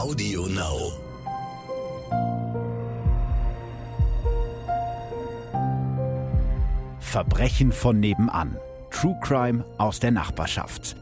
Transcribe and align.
Audio 0.00 0.46
Now. 0.46 0.92
Verbrechen 7.00 7.70
von 7.70 8.00
nebenan. 8.00 8.56
True 8.90 9.14
Crime 9.20 9.62
aus 9.76 10.00
der 10.00 10.12
Nachbarschaft. 10.12 10.96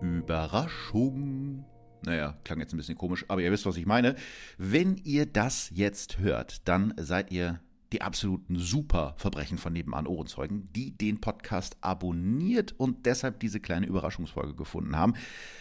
Überraschung. 0.00 1.66
Naja, 2.06 2.38
klang 2.42 2.60
jetzt 2.60 2.72
ein 2.72 2.78
bisschen 2.78 2.96
komisch, 2.96 3.26
aber 3.28 3.42
ihr 3.42 3.52
wisst, 3.52 3.66
was 3.66 3.76
ich 3.76 3.84
meine. 3.84 4.16
Wenn 4.56 4.96
ihr 4.96 5.26
das 5.26 5.70
jetzt 5.74 6.20
hört, 6.20 6.66
dann 6.66 6.94
seid 6.96 7.32
ihr 7.32 7.60
die 7.92 8.02
absoluten 8.02 8.56
super 8.56 9.14
Verbrechen 9.16 9.58
von 9.58 9.72
nebenan 9.72 10.06
Ohrenzeugen, 10.06 10.68
die 10.72 10.96
den 10.96 11.20
Podcast 11.20 11.76
abonniert 11.80 12.74
und 12.78 13.06
deshalb 13.06 13.40
diese 13.40 13.60
kleine 13.60 13.86
Überraschungsfolge 13.86 14.54
gefunden 14.54 14.96
haben. 14.96 15.14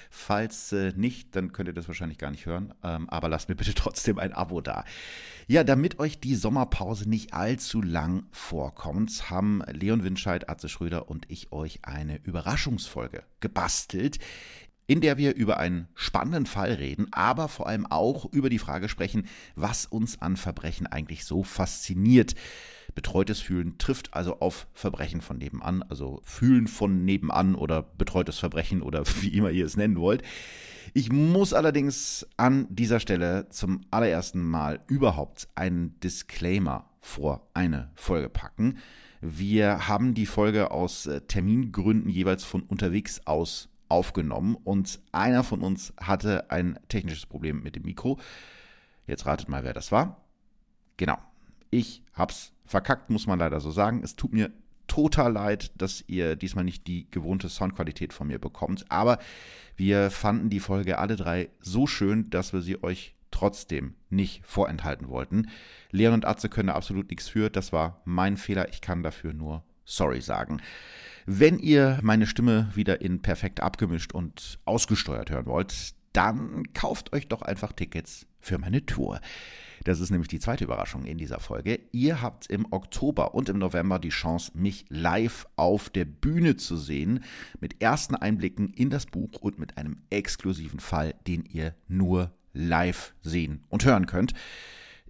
Falls 0.09 0.71
äh, 0.71 0.93
nicht, 0.95 1.35
dann 1.35 1.51
könnt 1.51 1.69
ihr 1.69 1.73
das 1.73 1.87
wahrscheinlich 1.87 2.17
gar 2.17 2.31
nicht 2.31 2.45
hören, 2.45 2.73
ähm, 2.83 3.09
aber 3.09 3.29
lasst 3.29 3.49
mir 3.49 3.55
bitte 3.55 3.73
trotzdem 3.75 4.19
ein 4.19 4.33
Abo 4.33 4.61
da. 4.61 4.83
Ja, 5.47 5.63
damit 5.63 5.99
euch 5.99 6.19
die 6.19 6.35
Sommerpause 6.35 7.09
nicht 7.09 7.33
allzu 7.33 7.81
lang 7.81 8.25
vorkommt, 8.31 9.29
haben 9.29 9.61
Leon 9.71 10.03
Winscheid, 10.03 10.49
Atze 10.49 10.69
Schröder 10.69 11.09
und 11.09 11.25
ich 11.29 11.51
euch 11.51 11.79
eine 11.83 12.17
Überraschungsfolge 12.23 13.23
gebastelt 13.39 14.19
in 14.87 15.01
der 15.01 15.17
wir 15.17 15.35
über 15.35 15.57
einen 15.57 15.89
spannenden 15.95 16.45
Fall 16.45 16.71
reden, 16.71 17.07
aber 17.11 17.49
vor 17.49 17.67
allem 17.67 17.85
auch 17.85 18.25
über 18.31 18.49
die 18.49 18.57
Frage 18.57 18.87
sprechen, 18.87 19.27
was 19.55 19.85
uns 19.85 20.21
an 20.21 20.37
Verbrechen 20.37 20.87
eigentlich 20.87 21.25
so 21.25 21.43
fasziniert. 21.43 22.35
Betreutes 22.95 23.41
Fühlen 23.41 23.77
trifft 23.77 24.13
also 24.13 24.39
auf 24.39 24.65
Verbrechen 24.73 25.21
von 25.21 25.37
nebenan, 25.37 25.83
also 25.83 26.21
Fühlen 26.23 26.67
von 26.67 27.03
nebenan 27.03 27.53
oder 27.53 27.83
betreutes 27.83 28.39
Verbrechen 28.39 28.81
oder 28.81 29.03
wie 29.21 29.27
immer 29.27 29.51
ihr 29.51 29.65
es 29.65 29.77
nennen 29.77 29.97
wollt. 29.97 30.23
Ich 30.93 31.11
muss 31.11 31.53
allerdings 31.53 32.25
an 32.37 32.65
dieser 32.69 33.01
Stelle 33.01 33.49
zum 33.49 33.81
allerersten 33.91 34.41
Mal 34.41 34.79
überhaupt 34.87 35.49
einen 35.53 35.99
Disclaimer 35.99 36.89
vor 37.01 37.49
eine 37.53 37.91
Folge 37.95 38.29
packen. 38.29 38.77
Wir 39.19 39.87
haben 39.87 40.13
die 40.13 40.25
Folge 40.25 40.71
aus 40.71 41.07
äh, 41.07 41.21
Termingründen 41.21 42.09
jeweils 42.09 42.43
von 42.43 42.61
unterwegs 42.63 43.21
aus 43.25 43.69
aufgenommen 43.89 44.55
und 44.63 44.99
einer 45.11 45.43
von 45.43 45.61
uns 45.61 45.93
hatte 45.99 46.51
ein 46.51 46.79
technisches 46.89 47.25
Problem 47.25 47.63
mit 47.63 47.75
dem 47.75 47.83
Mikro. 47.83 48.19
Jetzt 49.05 49.25
ratet 49.25 49.49
mal, 49.49 49.63
wer 49.63 49.73
das 49.73 49.91
war. 49.91 50.21
Genau. 50.97 51.17
Ich 51.69 52.03
hab's 52.13 52.53
verkackt, 52.65 53.09
muss 53.09 53.27
man 53.27 53.39
leider 53.39 53.59
so 53.59 53.71
sagen. 53.71 54.01
Es 54.03 54.15
tut 54.15 54.33
mir 54.33 54.51
total 54.87 55.33
leid, 55.33 55.71
dass 55.75 56.03
ihr 56.07 56.35
diesmal 56.35 56.63
nicht 56.63 56.87
die 56.87 57.09
gewohnte 57.11 57.49
Soundqualität 57.49 58.13
von 58.13 58.27
mir 58.27 58.39
bekommt, 58.39 58.85
aber 58.89 59.19
wir 59.75 60.09
fanden 60.09 60.49
die 60.49 60.59
Folge 60.59 60.97
alle 60.97 61.15
drei 61.15 61.49
so 61.59 61.87
schön, 61.87 62.29
dass 62.29 62.53
wir 62.53 62.61
sie 62.61 62.81
euch 62.83 63.13
trotzdem 63.31 63.95
nicht 64.09 64.45
vorenthalten 64.45 65.09
wollten. 65.09 65.49
Leon 65.91 66.13
und 66.13 66.25
Atze 66.25 66.49
können 66.49 66.67
da 66.67 66.75
absolut 66.75 67.09
nichts 67.09 67.27
für. 67.27 67.49
Das 67.49 67.71
war 67.71 68.01
mein 68.05 68.37
Fehler. 68.37 68.69
Ich 68.69 68.81
kann 68.81 69.03
dafür 69.03 69.33
nur 69.33 69.63
sorry 69.85 70.21
sagen. 70.21 70.61
Wenn 71.29 71.59
ihr 71.59 71.99
meine 72.03 72.25
Stimme 72.25 72.69
wieder 72.73 73.01
in 73.01 73.21
perfekt 73.21 73.59
abgemischt 73.59 74.13
und 74.13 74.59
ausgesteuert 74.63 75.29
hören 75.29 75.45
wollt, 75.45 75.93
dann 76.13 76.71
kauft 76.73 77.11
euch 77.11 77.27
doch 77.27 77.41
einfach 77.41 77.73
Tickets 77.73 78.25
für 78.39 78.57
meine 78.57 78.85
Tour. 78.85 79.19
Das 79.83 79.99
ist 79.99 80.09
nämlich 80.09 80.29
die 80.29 80.39
zweite 80.39 80.63
Überraschung 80.63 81.03
in 81.03 81.17
dieser 81.17 81.41
Folge. 81.41 81.81
Ihr 81.91 82.21
habt 82.21 82.47
im 82.47 82.65
Oktober 82.71 83.35
und 83.35 83.49
im 83.49 83.57
November 83.57 83.99
die 83.99 84.07
Chance, 84.07 84.53
mich 84.53 84.85
live 84.87 85.45
auf 85.57 85.89
der 85.89 86.05
Bühne 86.05 86.55
zu 86.55 86.77
sehen, 86.77 87.25
mit 87.59 87.81
ersten 87.81 88.15
Einblicken 88.15 88.69
in 88.69 88.89
das 88.89 89.05
Buch 89.05 89.41
und 89.41 89.59
mit 89.59 89.77
einem 89.77 89.97
exklusiven 90.09 90.79
Fall, 90.79 91.13
den 91.27 91.43
ihr 91.43 91.75
nur 91.89 92.31
live 92.53 93.13
sehen 93.21 93.65
und 93.67 93.83
hören 93.83 94.05
könnt. 94.05 94.33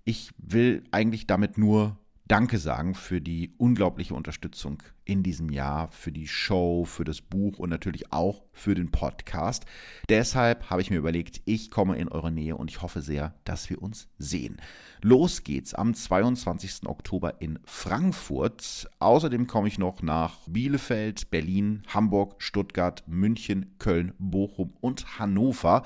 Ich 0.03 0.31
will 0.39 0.83
eigentlich 0.89 1.27
damit 1.27 1.59
nur 1.59 1.99
Danke 2.27 2.57
sagen 2.57 2.93
für 2.93 3.21
die 3.21 3.53
unglaubliche 3.57 4.13
Unterstützung 4.13 4.83
in 5.05 5.23
diesem 5.23 5.49
Jahr, 5.49 5.89
für 5.91 6.11
die 6.11 6.27
Show, 6.27 6.83
für 6.83 7.05
das 7.05 7.21
Buch 7.21 7.57
und 7.57 7.69
natürlich 7.69 8.11
auch 8.11 8.43
für 8.51 8.75
den 8.75 8.91
Podcast. 8.91 9.65
Deshalb 10.09 10.69
habe 10.69 10.81
ich 10.81 10.89
mir 10.89 10.97
überlegt, 10.97 11.39
ich 11.45 11.71
komme 11.71 11.97
in 11.97 12.09
eure 12.09 12.29
Nähe 12.29 12.57
und 12.57 12.69
ich 12.69 12.81
hoffe 12.81 13.01
sehr, 13.01 13.33
dass 13.45 13.69
wir 13.69 13.81
uns 13.81 14.09
sehen. 14.17 14.57
Los 15.01 15.45
geht's 15.45 15.73
am 15.73 15.93
22. 15.93 16.85
Oktober 16.87 17.41
in 17.41 17.59
Frankfurt. 17.63 18.89
Außerdem 18.99 19.47
komme 19.47 19.69
ich 19.69 19.79
noch 19.79 20.01
nach 20.01 20.39
Bielefeld, 20.47 21.29
Berlin, 21.29 21.83
Hamburg, 21.87 22.35
Stuttgart, 22.39 23.05
München, 23.07 23.77
Köln, 23.79 24.13
Bochum 24.19 24.73
und 24.81 25.17
Hannover. 25.17 25.83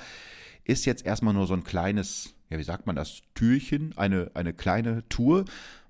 Ist 0.64 0.88
jetzt 0.88 1.06
erstmal 1.06 1.36
nur 1.36 1.46
so 1.46 1.54
ein 1.54 1.64
kleines 1.64 2.34
ja, 2.52 2.60
wie 2.60 2.64
sagt 2.64 2.86
man 2.86 2.98
das, 2.98 3.22
Türchen, 3.34 3.98
eine, 3.98 4.30
eine 4.34 4.54
kleine 4.54 5.08
Tour. 5.08 5.46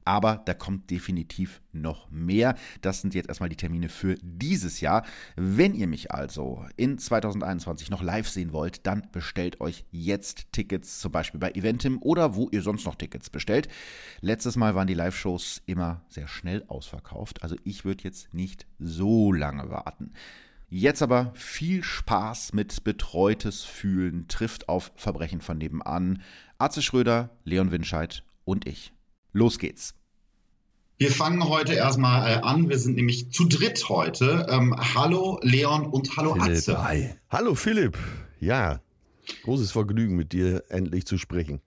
Aber 0.05 0.41
da 0.45 0.53
kommt 0.53 0.89
definitiv 0.89 1.61
noch 1.71 2.09
mehr. 2.09 2.55
Das 2.81 3.01
sind 3.01 3.13
jetzt 3.13 3.29
erstmal 3.29 3.49
die 3.49 3.55
Termine 3.55 3.89
für 3.89 4.15
dieses 4.21 4.81
Jahr. 4.81 5.05
Wenn 5.35 5.73
ihr 5.73 5.87
mich 5.87 6.11
also 6.11 6.65
in 6.77 6.97
2021 6.97 7.89
noch 7.89 8.01
live 8.01 8.27
sehen 8.27 8.53
wollt, 8.53 8.85
dann 8.87 9.07
bestellt 9.11 9.61
euch 9.61 9.85
jetzt 9.91 10.51
Tickets, 10.51 10.99
zum 10.99 11.11
Beispiel 11.11 11.39
bei 11.39 11.51
Eventim 11.51 11.99
oder 12.01 12.35
wo 12.35 12.49
ihr 12.51 12.61
sonst 12.61 12.85
noch 12.85 12.95
Tickets 12.95 13.29
bestellt. 13.29 13.67
Letztes 14.21 14.55
Mal 14.55 14.75
waren 14.75 14.87
die 14.87 14.93
Live-Shows 14.93 15.61
immer 15.65 16.01
sehr 16.09 16.27
schnell 16.27 16.63
ausverkauft. 16.67 17.43
Also 17.43 17.55
ich 17.63 17.85
würde 17.85 18.03
jetzt 18.03 18.33
nicht 18.33 18.65
so 18.79 19.31
lange 19.31 19.69
warten. 19.69 20.13
Jetzt 20.73 21.01
aber 21.01 21.33
viel 21.35 21.83
Spaß 21.83 22.53
mit 22.53 22.85
betreutes 22.85 23.63
Fühlen 23.63 24.29
trifft 24.29 24.69
auf 24.69 24.93
Verbrechen 24.95 25.41
von 25.41 25.57
nebenan. 25.57 26.21
Arze 26.57 26.81
Schröder, 26.81 27.29
Leon 27.43 27.71
Winscheid 27.71 28.23
und 28.45 28.65
ich. 28.65 28.93
Los 29.33 29.59
geht's. 29.59 29.93
Wir 30.97 31.09
fangen 31.09 31.47
heute 31.47 31.73
erstmal 31.73 32.29
äh, 32.29 32.35
an. 32.41 32.69
Wir 32.69 32.77
sind 32.77 32.95
nämlich 32.95 33.31
zu 33.31 33.45
dritt 33.45 33.89
heute. 33.89 34.45
Ähm, 34.49 34.75
hallo 34.77 35.39
Leon 35.41 35.85
und 35.85 36.15
hallo 36.15 36.33
Philipp, 36.33 36.57
Atze. 36.57 36.83
Hi. 36.83 37.09
Hallo 37.29 37.55
Philipp. 37.55 37.97
Ja, 38.39 38.81
großes 39.43 39.71
Vergnügen 39.71 40.15
mit 40.15 40.33
dir 40.33 40.63
endlich 40.69 41.05
zu 41.05 41.17
sprechen. 41.17 41.61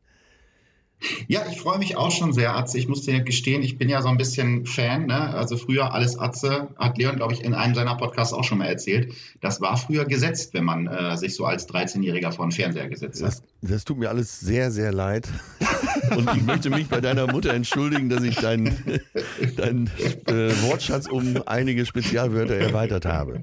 Ja, 1.27 1.43
ich 1.51 1.61
freue 1.61 1.79
mich 1.79 1.97
auch 1.97 2.11
schon 2.11 2.33
sehr, 2.33 2.55
Atze. 2.57 2.79
Ich 2.79 2.89
muss 2.89 3.03
dir 3.03 3.21
gestehen, 3.21 3.63
ich 3.63 3.77
bin 3.77 3.89
ja 3.89 4.03
so 4.03 4.09
ein 4.09 4.17
bisschen 4.17 4.67
Fan. 4.67 5.07
Ne? 5.07 5.35
Also 5.35 5.57
früher 5.57 5.93
alles 5.93 6.19
Atze, 6.19 6.69
hat 6.77 6.99
Leon, 6.99 7.17
glaube 7.17 7.33
ich, 7.33 7.43
in 7.43 7.55
einem 7.55 7.75
seiner 7.75 7.97
Podcasts 7.97 8.33
auch 8.33 8.45
schon 8.45 8.59
mal 8.59 8.67
erzählt. 8.67 9.15
Das 9.41 9.61
war 9.61 9.77
früher 9.77 10.05
gesetzt, 10.05 10.55
wenn 10.55 10.65
man 10.65 10.87
äh, 10.87 11.17
sich 11.17 11.35
so 11.35 11.45
als 11.45 11.69
13-Jähriger 11.69 12.33
vor 12.33 12.47
den 12.47 12.53
Fernseher 12.53 12.89
gesetzt 12.89 13.23
hat. 13.23 13.29
Das, 13.29 13.43
das 13.63 13.85
tut 13.85 13.99
mir 13.99 14.09
alles 14.09 14.41
sehr, 14.41 14.71
sehr 14.71 14.93
leid. 14.93 15.29
Und 16.17 16.31
ich 16.37 16.43
möchte 16.43 16.71
mich 16.71 16.89
bei 16.89 17.01
deiner 17.01 17.31
Mutter 17.31 17.55
entschuldigen, 17.55 18.09
dass 18.09 18.23
ich 18.23 18.37
deinen 18.37 18.77
dein, 19.57 19.91
äh, 20.27 20.51
Wortschatz 20.63 21.07
um 21.07 21.43
einige 21.47 21.87
Spezialwörter 21.87 22.55
erweitert 22.55 23.07
habe. 23.07 23.41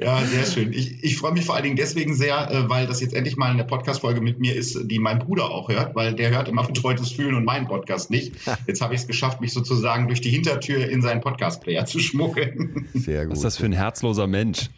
Ja, 0.00 0.24
sehr 0.24 0.44
schön. 0.44 0.72
Ich, 0.72 1.04
ich 1.04 1.16
freue 1.18 1.32
mich 1.32 1.44
vor 1.44 1.54
allen 1.54 1.64
Dingen 1.64 1.76
deswegen 1.76 2.14
sehr, 2.14 2.50
äh, 2.50 2.68
weil 2.68 2.86
das 2.86 3.00
jetzt 3.00 3.14
endlich 3.14 3.36
mal 3.36 3.50
eine 3.50 3.64
Podcast-Folge 3.64 4.20
mit 4.20 4.40
mir 4.40 4.54
ist, 4.56 4.90
die 4.90 4.98
mein 4.98 5.18
Bruder 5.18 5.50
auch 5.50 5.68
hört, 5.68 5.94
weil 5.94 6.14
der 6.14 6.30
hört 6.30 6.48
immer 6.48 6.64
betreutes 6.64 7.12
Fühlen 7.12 7.34
und 7.34 7.44
meinen 7.44 7.66
Podcast 7.66 8.10
nicht. 8.10 8.34
Jetzt 8.66 8.80
habe 8.80 8.94
ich 8.94 9.02
es 9.02 9.06
geschafft, 9.06 9.40
mich 9.40 9.52
sozusagen 9.52 10.06
durch 10.08 10.20
die 10.20 10.30
Hintertür 10.30 10.88
in 10.88 11.02
seinen 11.02 11.20
Podcast-Player 11.20 11.84
zu 11.86 11.98
schmuggeln. 11.98 12.88
Sehr 12.94 13.26
gut. 13.26 13.32
Was 13.32 13.38
ist 13.38 13.44
das 13.44 13.56
für 13.58 13.66
ein 13.66 13.72
herzloser 13.72 14.26
Mensch? 14.26 14.70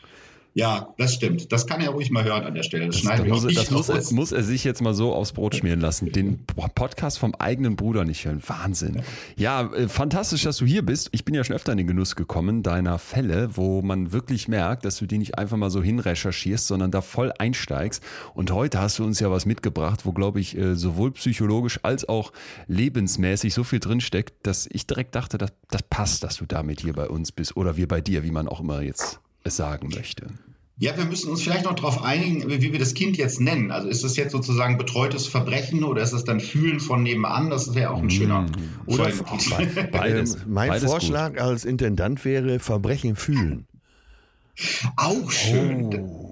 Ja, 0.59 0.95
das 0.97 1.13
stimmt. 1.13 1.53
Das 1.53 1.67
kann 1.67 1.83
er 1.83 1.91
ruhig 1.91 2.11
mal 2.11 2.25
hören 2.25 2.45
an 2.45 2.55
der 2.55 2.63
Stelle. 2.63 2.87
Das, 2.87 2.95
Das, 2.95 3.03
schneiden 3.03 3.29
das, 3.29 3.45
wir 3.45 3.51
muss, 3.51 3.55
er- 3.57 3.63
das 3.63 3.71
muss, 3.71 3.89
er, 3.91 4.15
muss 4.15 4.33
er 4.33 4.43
sich 4.43 4.65
jetzt 4.65 4.81
mal 4.81 4.95
so 4.95 5.13
aufs 5.13 5.33
Brot 5.33 5.55
schmieren 5.55 5.81
lassen. 5.81 6.11
Den 6.13 6.47
Podcast 6.47 7.19
vom 7.19 7.35
eigenen 7.35 7.77
Bruder 7.77 8.07
nicht 8.07 8.25
hören. 8.25 8.41
Wahnsinn. 8.47 9.03
Ja, 9.37 9.71
äh, 9.75 9.87
fantastisch, 9.87 10.45
dass 10.45 10.57
du 10.57 10.65
hier 10.65 10.81
bist. 10.81 11.11
Ich 11.13 11.27
bin 11.27 11.35
ja 11.35 11.45
schon 11.45 11.55
öfter 11.55 11.73
in 11.73 11.79
den 11.79 11.87
Genuss 11.87 12.17
gekommen 12.17 12.63
deiner 12.63 12.99
Fälle, 12.99 13.55
wo 13.59 13.83
man 13.83 14.13
wirklich 14.13 14.49
merkt, 14.49 14.87
dass 14.87 14.97
du 14.97 15.05
die 15.05 15.19
nicht 15.19 15.37
einfach 15.37 15.59
mal 15.59 15.69
so 15.69 15.83
hinrecherchierst, 15.83 16.67
sondern 16.67 16.91
da 16.91 17.03
voll 17.03 17.35
einsteigst. 17.39 18.03
Und 18.33 18.51
heute 18.51 18.81
hast 18.81 18.99
du 18.99 19.05
uns 19.05 19.21
ja 19.21 19.31
was 19.31 19.45
mitgebracht, 19.45 20.07
wo, 20.07 20.13
glaube 20.13 20.41
ich, 20.41 20.57
äh, 20.57 20.75
sowohl 20.75 21.13
psychologisch 21.13 21.81
als 21.83 22.09
auch 22.09 22.33
lebensmäßig 22.67 23.53
so 23.53 23.63
viel 23.63 23.81
drinsteckt, 23.81 24.47
dass 24.47 24.67
ich 24.73 24.87
direkt 24.87 25.15
dachte, 25.17 25.37
das, 25.37 25.53
das 25.71 25.83
passt, 25.83 26.25
dass 26.25 26.37
du 26.39 26.47
damit 26.47 26.81
hier 26.81 26.95
bei 26.95 27.09
uns 27.11 27.31
bist 27.31 27.59
oder 27.59 27.77
wir 27.77 27.89
bei 27.89 28.01
dir, 28.01 28.25
wie 28.25 28.31
man 28.31 28.49
auch 28.49 28.61
immer 28.61 28.81
jetzt 28.81 29.21
es 29.45 29.57
sagen 29.57 29.91
möchte. 29.95 30.27
Ja, 30.79 30.95
wir 30.99 31.07
müssen 31.07 31.31
uns 31.31 31.41
vielleicht 31.41 31.65
noch 31.65 31.75
darauf 31.75 32.03
einigen, 32.03 32.51
wie 32.51 32.73
wir 32.73 32.79
das 32.79 32.93
Kind 32.93 33.17
jetzt 33.17 33.41
nennen. 33.41 33.71
Also 33.71 33.89
ist 33.89 34.05
das 34.05 34.17
jetzt 34.17 34.33
sozusagen 34.33 34.77
betreutes 34.77 35.27
Verbrechen 35.27 35.85
oder 35.85 36.03
ist 36.03 36.13
das 36.13 36.25
dann 36.25 36.39
Fühlen 36.39 36.81
von 36.81 37.03
nebenan? 37.03 37.49
Das 37.49 37.75
wäre 37.75 37.91
auch 37.91 38.03
ein 38.03 38.11
schöner 38.11 38.45
Oder 38.85 39.09
Folgentitel. 39.09 39.85
Beides. 39.93 40.35
Ähm, 40.35 40.41
mein 40.49 40.69
Beides 40.69 40.91
Vorschlag 40.91 41.41
als 41.41 41.65
Intendant 41.65 42.23
wäre 42.27 42.59
Verbrechen 42.59 43.17
fühlen. 43.17 43.67
Auch 44.97 45.31
schön. 45.31 45.95
Oh, 45.95 46.26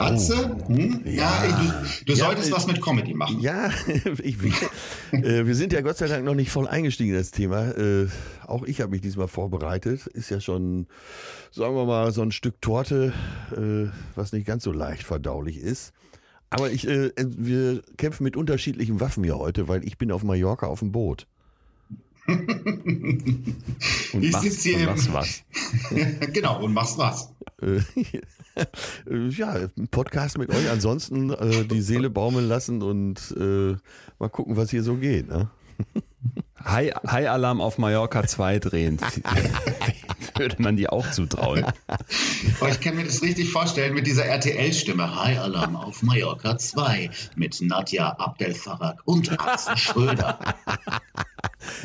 Atze? 0.00 0.56
Hm? 0.66 1.02
Ja, 1.04 1.44
Ja. 1.44 1.46
du, 1.46 2.04
du 2.06 2.12
Ja, 2.12 2.24
solltest 2.26 2.48
äh, 2.50 2.52
was 2.52 2.66
mit 2.66 2.80
Comedy 2.80 3.14
machen. 3.14 3.40
Ja, 3.40 3.70
ich, 4.22 4.42
wir, 4.42 4.52
äh, 5.12 5.46
wir 5.46 5.54
sind 5.54 5.72
ja 5.72 5.80
Gott 5.82 5.98
sei 5.98 6.06
Dank 6.08 6.24
noch 6.24 6.34
nicht 6.34 6.50
voll 6.50 6.66
eingestiegen 6.66 7.10
in 7.12 7.18
das 7.18 7.30
Thema. 7.30 7.70
Äh, 7.76 8.08
auch 8.46 8.64
ich 8.64 8.80
habe 8.80 8.90
mich 8.92 9.00
diesmal 9.02 9.28
vorbereitet. 9.28 10.06
Ist 10.08 10.30
ja 10.30 10.40
schon, 10.40 10.86
sagen 11.50 11.74
wir 11.74 11.84
mal, 11.84 12.10
so 12.12 12.22
ein 12.22 12.32
Stück 12.32 12.60
Torte, 12.60 13.12
äh, 13.56 13.90
was 14.14 14.32
nicht 14.32 14.46
ganz 14.46 14.64
so 14.64 14.72
leicht 14.72 15.02
verdaulich 15.04 15.58
ist. 15.58 15.92
Aber 16.48 16.70
ich, 16.72 16.88
äh, 16.88 17.12
wir 17.16 17.82
kämpfen 17.96 18.24
mit 18.24 18.36
unterschiedlichen 18.36 19.00
Waffen 19.00 19.22
hier 19.22 19.38
heute, 19.38 19.68
weil 19.68 19.84
ich 19.84 19.98
bin 19.98 20.10
auf 20.10 20.24
Mallorca 20.24 20.66
auf 20.66 20.80
dem 20.80 20.90
Boot. 20.92 21.26
Und 22.26 24.22
Ich 24.22 24.32
machst, 24.32 24.44
sitz 24.44 24.62
hier 24.62 24.78
und 24.78 24.86
machst 24.86 25.12
was. 25.12 25.42
genau, 26.32 26.62
und 26.62 26.72
machst 26.72 26.98
was. 26.98 27.32
Äh, 27.62 27.80
ja, 29.30 29.52
ein 29.52 29.88
Podcast 29.88 30.38
mit 30.38 30.50
euch. 30.50 30.70
Ansonsten 30.70 31.30
äh, 31.30 31.64
die 31.64 31.82
Seele 31.82 32.10
baumeln 32.10 32.48
lassen 32.48 32.82
und 32.82 33.34
äh, 33.38 33.76
mal 34.18 34.28
gucken, 34.28 34.56
was 34.56 34.70
hier 34.70 34.82
so 34.82 34.96
geht. 34.96 35.28
Ne? 35.28 35.50
High, 36.64 36.92
High 37.06 37.28
Alarm 37.28 37.60
auf 37.60 37.78
Mallorca 37.78 38.26
2 38.26 38.58
drehen. 38.58 38.98
Würde 40.36 40.56
man 40.58 40.76
dir 40.76 40.92
auch 40.92 41.10
zutrauen. 41.10 41.64
Aber 42.60 42.68
ich 42.70 42.80
kann 42.80 42.96
mir 42.96 43.04
das 43.04 43.22
richtig 43.22 43.50
vorstellen 43.50 43.94
mit 43.94 44.06
dieser 44.06 44.24
RTL-Stimme. 44.26 45.22
High 45.22 45.38
Alarm 45.38 45.76
auf 45.76 46.02
Mallorca 46.02 46.58
2 46.58 47.10
mit 47.36 47.60
Nadja 47.60 48.10
Abdel-Farag 48.18 49.00
und 49.04 49.38
Axel 49.38 49.76
Schröder. 49.76 50.38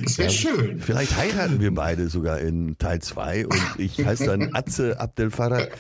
Das 0.01 0.17
wäre 0.17 0.29
schön. 0.29 0.79
Vielleicht 0.79 1.15
heiraten 1.15 1.59
wir 1.59 1.73
beide 1.73 2.09
sogar 2.09 2.39
in 2.39 2.77
Teil 2.77 3.01
2 3.01 3.47
und 3.47 3.61
ich 3.77 4.03
heiße 4.03 4.25
dann 4.25 4.55
Atze 4.55 4.99
Abdel 4.99 5.31
Farag. 5.31 5.77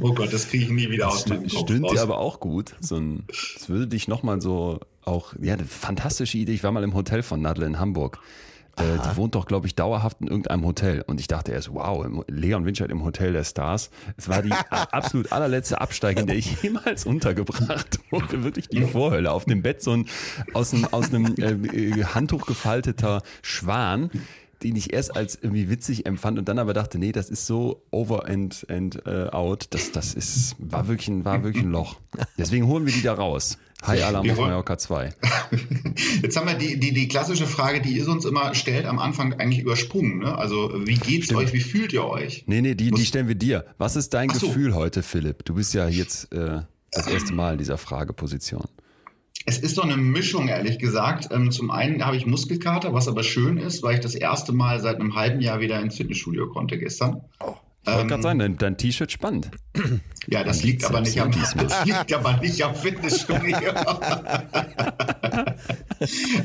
Oh 0.00 0.12
Gott, 0.12 0.32
das 0.32 0.48
kriege 0.48 0.64
ich 0.64 0.70
nie 0.70 0.90
wieder 0.90 1.08
aus 1.08 1.26
meinem 1.26 1.48
Kopf 1.48 1.60
stünde 1.60 1.88
raus. 1.88 1.94
dir 1.94 2.02
aber 2.02 2.18
auch 2.18 2.40
gut. 2.40 2.74
So 2.80 2.96
ein, 2.96 3.24
das 3.28 3.68
würde 3.68 3.86
dich 3.86 4.08
nochmal 4.08 4.40
so 4.40 4.80
auch, 5.04 5.34
ja, 5.40 5.54
eine 5.54 5.64
fantastische 5.64 6.38
Idee. 6.38 6.52
Ich 6.52 6.64
war 6.64 6.72
mal 6.72 6.82
im 6.82 6.94
Hotel 6.94 7.22
von 7.22 7.40
Nadel 7.40 7.64
in 7.64 7.78
Hamburg. 7.78 8.18
Äh, 8.76 8.98
die 9.08 9.16
wohnt 9.16 9.34
doch, 9.34 9.46
glaube 9.46 9.66
ich, 9.66 9.74
dauerhaft 9.74 10.20
in 10.20 10.28
irgendeinem 10.28 10.64
Hotel. 10.64 11.02
Und 11.06 11.20
ich 11.20 11.28
dachte 11.28 11.52
erst, 11.52 11.72
wow, 11.72 12.06
Leon 12.28 12.64
Winscheid 12.64 12.90
im 12.90 13.04
Hotel 13.04 13.32
der 13.32 13.44
Stars. 13.44 13.90
Es 14.16 14.28
war 14.28 14.42
die 14.42 14.52
absolut 14.70 15.32
allerletzte 15.32 15.80
Absteige, 15.80 16.20
in 16.20 16.26
der 16.26 16.36
ich 16.36 16.62
jemals 16.62 17.06
untergebracht 17.06 18.00
wurde. 18.10 18.42
Wirklich 18.42 18.68
die 18.68 18.82
Vorhölle. 18.82 19.32
Auf 19.32 19.44
dem 19.44 19.62
Bett 19.62 19.82
so 19.82 19.92
ein 19.92 20.06
aus 20.52 20.72
einem, 20.72 20.86
aus 20.86 21.12
einem 21.12 21.34
äh, 21.36 21.52
äh, 21.52 22.04
Handtuch 22.04 22.46
gefalteter 22.46 23.22
Schwan 23.42 24.10
den 24.62 24.76
ich 24.76 24.94
erst 24.94 25.14
als 25.14 25.34
irgendwie 25.34 25.68
witzig 25.68 26.06
empfand 26.06 26.38
und 26.38 26.48
dann 26.48 26.58
aber 26.58 26.72
dachte, 26.72 26.98
nee, 26.98 27.12
das 27.12 27.28
ist 27.28 27.46
so 27.46 27.82
over 27.90 28.26
and, 28.26 28.66
and 28.70 29.06
äh, 29.06 29.28
out, 29.30 29.66
das, 29.70 29.92
das 29.92 30.14
ist, 30.14 30.56
war 30.58 30.88
wirklich, 30.88 31.08
ein, 31.08 31.24
war 31.24 31.44
wirklich 31.44 31.64
ein 31.64 31.70
Loch. 31.70 32.00
Deswegen 32.38 32.66
holen 32.66 32.86
wir 32.86 32.92
die 32.92 33.02
da 33.02 33.12
raus. 33.12 33.58
High 33.86 34.04
Alarm 34.04 34.24
Wir 34.24 34.32
auf 34.32 34.38
Mallorca 34.38 34.78
2. 34.78 35.12
Jetzt 36.22 36.36
haben 36.36 36.46
wir 36.46 36.54
die, 36.54 36.78
die, 36.78 36.92
die 36.92 37.08
klassische 37.08 37.46
Frage, 37.46 37.80
die 37.80 37.96
ihr 37.96 38.08
uns 38.08 38.24
immer 38.24 38.54
stellt, 38.54 38.86
am 38.86 38.98
Anfang 38.98 39.34
eigentlich 39.34 39.60
übersprungen. 39.60 40.18
Ne? 40.18 40.36
Also, 40.36 40.72
wie 40.86 40.94
geht's 40.94 41.26
Stimmt. 41.26 41.40
euch? 41.40 41.52
Wie 41.52 41.60
fühlt 41.60 41.92
ihr 41.92 42.04
euch? 42.04 42.44
Nee, 42.46 42.60
nee, 42.60 42.74
die, 42.74 42.90
die 42.90 43.04
stellen 43.04 43.28
wir 43.28 43.34
dir. 43.34 43.64
Was 43.78 43.96
ist 43.96 44.14
dein 44.14 44.30
so. 44.30 44.46
Gefühl 44.46 44.74
heute, 44.74 45.02
Philipp? 45.02 45.44
Du 45.44 45.54
bist 45.54 45.74
ja 45.74 45.88
jetzt 45.88 46.32
äh, 46.32 46.60
das 46.92 47.06
erste 47.06 47.32
Mal 47.34 47.52
in 47.52 47.58
dieser 47.58 47.78
Frageposition. 47.78 48.64
Es 49.46 49.58
ist 49.58 49.76
doch 49.76 49.84
eine 49.84 49.96
Mischung, 49.96 50.48
ehrlich 50.48 50.78
gesagt. 50.78 51.28
Ähm, 51.30 51.50
zum 51.50 51.70
einen 51.70 52.04
habe 52.04 52.16
ich 52.16 52.24
Muskelkater, 52.24 52.94
was 52.94 53.08
aber 53.08 53.22
schön 53.22 53.58
ist, 53.58 53.82
weil 53.82 53.94
ich 53.94 54.00
das 54.00 54.14
erste 54.14 54.52
Mal 54.52 54.80
seit 54.80 55.00
einem 55.00 55.14
halben 55.14 55.40
Jahr 55.40 55.60
wieder 55.60 55.80
ins 55.80 55.96
Fitnessstudio 55.96 56.48
konnte 56.48 56.78
gestern. 56.78 57.20
Ich 57.40 57.63
wollte 57.86 58.00
Ähm, 58.02 58.08
gerade 58.08 58.22
sagen, 58.22 58.38
dein, 58.38 58.56
dein 58.56 58.76
T-Shirt 58.76 59.10
spannend. 59.12 59.50
Ja, 60.26 60.42
das 60.42 60.60
An 60.60 60.66
liegt 60.66 60.84
aber 60.86 61.02
nicht 61.02 61.20
am, 61.20 61.30
das 61.54 61.84
liegt 61.84 62.10
aber 62.14 62.38
nicht 62.38 62.62
am 62.62 62.74
Fitnessstudio. 62.74 63.58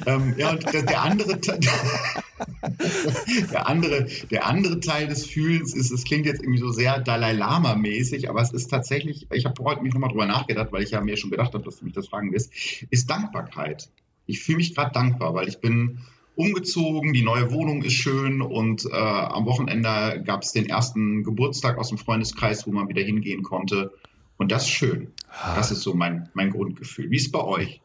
ähm, 0.05 0.35
ja, 0.37 0.51
und 0.51 0.73
der, 0.73 0.81
der 0.83 1.01
andere 1.01 1.39
Teil, 1.39 1.59
der 3.51 3.67
andere, 3.67 4.07
der 4.29 4.45
andere 4.45 4.79
Teil 4.81 5.07
des 5.07 5.25
Fühlens 5.25 5.73
ist, 5.73 5.91
es 5.91 6.03
klingt 6.03 6.25
jetzt 6.25 6.41
irgendwie 6.41 6.59
so 6.59 6.71
sehr 6.71 6.99
Dalai 6.99 7.33
Lama 7.33 7.75
mäßig, 7.75 8.29
aber 8.29 8.41
es 8.41 8.51
ist 8.51 8.67
tatsächlich, 8.67 9.27
ich 9.31 9.45
habe 9.45 9.63
heute 9.63 9.81
mich 9.81 9.93
nochmal 9.93 10.09
drüber 10.09 10.25
nachgedacht, 10.25 10.71
weil 10.71 10.83
ich 10.83 10.91
ja 10.91 11.01
mir 11.01 11.15
schon 11.17 11.31
gedacht 11.31 11.53
habe, 11.53 11.63
dass 11.63 11.79
du 11.79 11.85
mich 11.85 11.93
das 11.93 12.09
fragen 12.09 12.33
wirst, 12.33 12.51
ist 12.89 13.09
Dankbarkeit. 13.09 13.89
Ich 14.25 14.41
fühle 14.41 14.57
mich 14.57 14.75
gerade 14.75 14.91
dankbar, 14.91 15.33
weil 15.33 15.47
ich 15.47 15.59
bin 15.59 15.99
umgezogen, 16.39 17.13
die 17.13 17.21
neue 17.21 17.51
Wohnung 17.51 17.83
ist 17.83 17.93
schön 17.93 18.41
und 18.41 18.85
äh, 18.85 18.95
am 18.95 19.45
Wochenende 19.45 20.23
gab 20.25 20.43
es 20.43 20.53
den 20.53 20.67
ersten 20.67 21.23
Geburtstag 21.23 21.77
aus 21.77 21.89
dem 21.89 21.97
Freundeskreis, 21.97 22.65
wo 22.65 22.71
man 22.71 22.87
wieder 22.87 23.01
hingehen 23.01 23.43
konnte. 23.43 23.91
Und 24.37 24.51
das 24.51 24.63
ist 24.63 24.69
schön. 24.69 25.11
Das 25.55 25.69
ist 25.69 25.81
so 25.81 25.93
mein, 25.93 26.29
mein 26.33 26.51
Grundgefühl. 26.51 27.11
Wie 27.11 27.17
ist 27.17 27.25
es 27.25 27.31
bei 27.31 27.43
euch? 27.43 27.81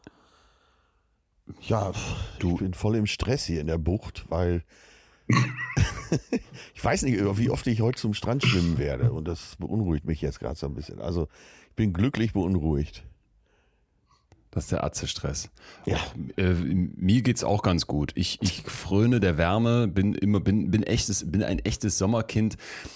Ja, 1.61 1.91
du, 2.39 2.53
ich 2.53 2.59
bin 2.59 2.73
voll 2.73 2.95
im 2.95 3.05
Stress 3.05 3.45
hier 3.45 3.59
in 3.59 3.67
der 3.67 3.77
Bucht, 3.77 4.25
weil 4.29 4.63
ich 6.73 6.83
weiß 6.83 7.03
nicht, 7.03 7.19
wie 7.37 7.49
oft 7.49 7.67
ich 7.67 7.81
heute 7.81 7.99
zum 7.99 8.13
Strand 8.13 8.43
schwimmen 8.43 8.77
werde 8.77 9.11
und 9.11 9.27
das 9.27 9.55
beunruhigt 9.57 10.05
mich 10.05 10.21
jetzt 10.21 10.39
gerade 10.39 10.55
so 10.55 10.67
ein 10.67 10.73
bisschen. 10.73 10.99
Also 10.99 11.27
ich 11.69 11.75
bin 11.75 11.93
glücklich 11.93 12.33
beunruhigt. 12.33 13.03
Das 14.55 14.63
ist 14.63 14.71
der 14.71 14.85
Atze-Stress. 14.85 15.49
Ja. 15.85 15.97
Äh, 16.37 16.53
mir 16.53 17.21
geht's 17.23 17.43
auch 17.43 17.61
ganz 17.61 17.87
gut. 17.87 18.13
Ich, 18.15 18.41
ich 18.41 18.61
fröne 18.61 19.19
der 19.19 19.37
Wärme, 19.37 19.89
bin 19.89 20.15
immer, 20.15 20.39
bin, 20.39 20.71
bin 20.71 20.81
echtes, 20.81 21.29
bin 21.29 21.43
ein 21.43 21.59
echtes 21.59 21.97
Sommerkind, 21.97 22.55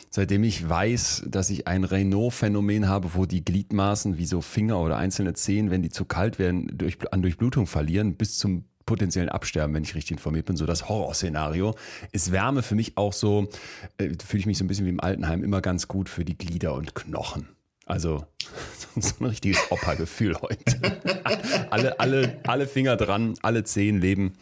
seitdem 0.10 0.46
ich 0.46 0.68
weiß, 0.70 1.26
dass 1.28 1.50
ich 1.50 1.68
ein 1.68 1.84
Renault-Phänomen 1.84 2.88
habe, 2.88 3.10
wo 3.14 3.26
die 3.26 3.44
Gliedmaßen 3.44 4.18
wie 4.18 4.26
so 4.26 4.40
Finger 4.40 4.80
oder 4.80 4.96
einzelne 4.96 5.34
Zehen, 5.34 5.70
wenn 5.70 5.82
die 5.82 5.90
zu 5.90 6.06
kalt 6.06 6.40
werden, 6.40 6.72
durch, 6.78 6.98
an 7.12 7.22
Durchblutung 7.22 7.68
verlieren, 7.68 8.16
bis 8.16 8.38
zum 8.38 8.64
potenziellen 8.86 9.28
Absterben, 9.28 9.76
wenn 9.76 9.84
ich 9.84 9.96
richtig 9.96 10.12
informiert 10.12 10.46
bin, 10.46 10.56
so 10.56 10.66
das 10.66 10.88
Horrorszenario, 10.88 11.76
ist 12.14 12.32
Wärme 12.32 12.64
für 12.64 12.76
mich 12.76 12.96
auch 12.96 13.12
so, 13.12 13.50
äh, 13.98 14.12
fühle 14.26 14.40
ich 14.40 14.46
mich 14.46 14.58
so 14.58 14.64
ein 14.64 14.68
bisschen 14.70 14.86
wie 14.86 14.92
im 14.92 15.02
Altenheim, 15.02 15.44
immer 15.44 15.60
ganz 15.60 15.90
gut 15.90 16.08
für 16.08 16.24
die 16.24 16.38
Glieder 16.38 16.74
und 16.74 16.96
Knochen. 16.96 17.50
Also 17.90 18.24
so 19.00 19.16
ein 19.20 19.26
richtiges 19.26 19.60
Opa-Gefühl 19.72 20.38
heute. 20.42 21.02
alle, 21.72 22.00
alle, 22.00 22.40
alle 22.46 22.68
Finger 22.68 22.96
dran, 22.96 23.34
alle 23.42 23.64
Zehen 23.64 24.00
leben. 24.00 24.38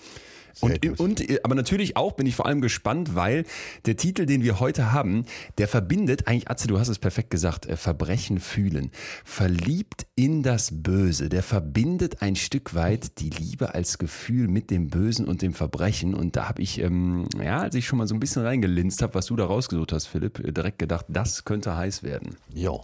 Und, 0.61 0.99
und, 0.99 1.23
aber 1.43 1.55
natürlich 1.55 1.97
auch 1.97 2.13
bin 2.13 2.25
ich 2.25 2.35
vor 2.35 2.45
allem 2.45 2.61
gespannt, 2.61 3.15
weil 3.15 3.45
der 3.85 3.97
Titel, 3.97 4.25
den 4.25 4.43
wir 4.43 4.59
heute 4.59 4.91
haben, 4.91 5.25
der 5.57 5.67
verbindet, 5.67 6.27
eigentlich, 6.27 6.49
Atze, 6.49 6.67
du 6.67 6.79
hast 6.79 6.87
es 6.87 6.99
perfekt 6.99 7.29
gesagt, 7.29 7.65
äh, 7.65 7.77
Verbrechen 7.77 8.39
fühlen. 8.39 8.91
Verliebt 9.23 10.07
in 10.15 10.43
das 10.43 10.69
Böse. 10.71 11.29
Der 11.29 11.43
verbindet 11.43 12.21
ein 12.21 12.35
Stück 12.35 12.73
weit 12.73 13.19
die 13.19 13.29
Liebe 13.29 13.73
als 13.75 13.97
Gefühl 13.97 14.47
mit 14.47 14.71
dem 14.71 14.89
Bösen 14.89 15.27
und 15.27 15.41
dem 15.41 15.53
Verbrechen. 15.53 16.13
Und 16.13 16.35
da 16.35 16.47
habe 16.47 16.61
ich, 16.61 16.79
ähm, 16.79 17.27
ja, 17.41 17.59
als 17.59 17.75
ich 17.75 17.85
schon 17.85 17.99
mal 17.99 18.07
so 18.07 18.15
ein 18.15 18.19
bisschen 18.19 18.43
reingelinst 18.43 19.01
habe, 19.01 19.13
was 19.15 19.27
du 19.27 19.35
da 19.35 19.45
rausgesucht 19.45 19.91
hast, 19.91 20.07
Philipp, 20.07 20.39
äh, 20.39 20.51
direkt 20.51 20.79
gedacht, 20.79 21.05
das 21.09 21.45
könnte 21.45 21.75
heiß 21.75 22.03
werden. 22.03 22.35
Ja. 22.53 22.79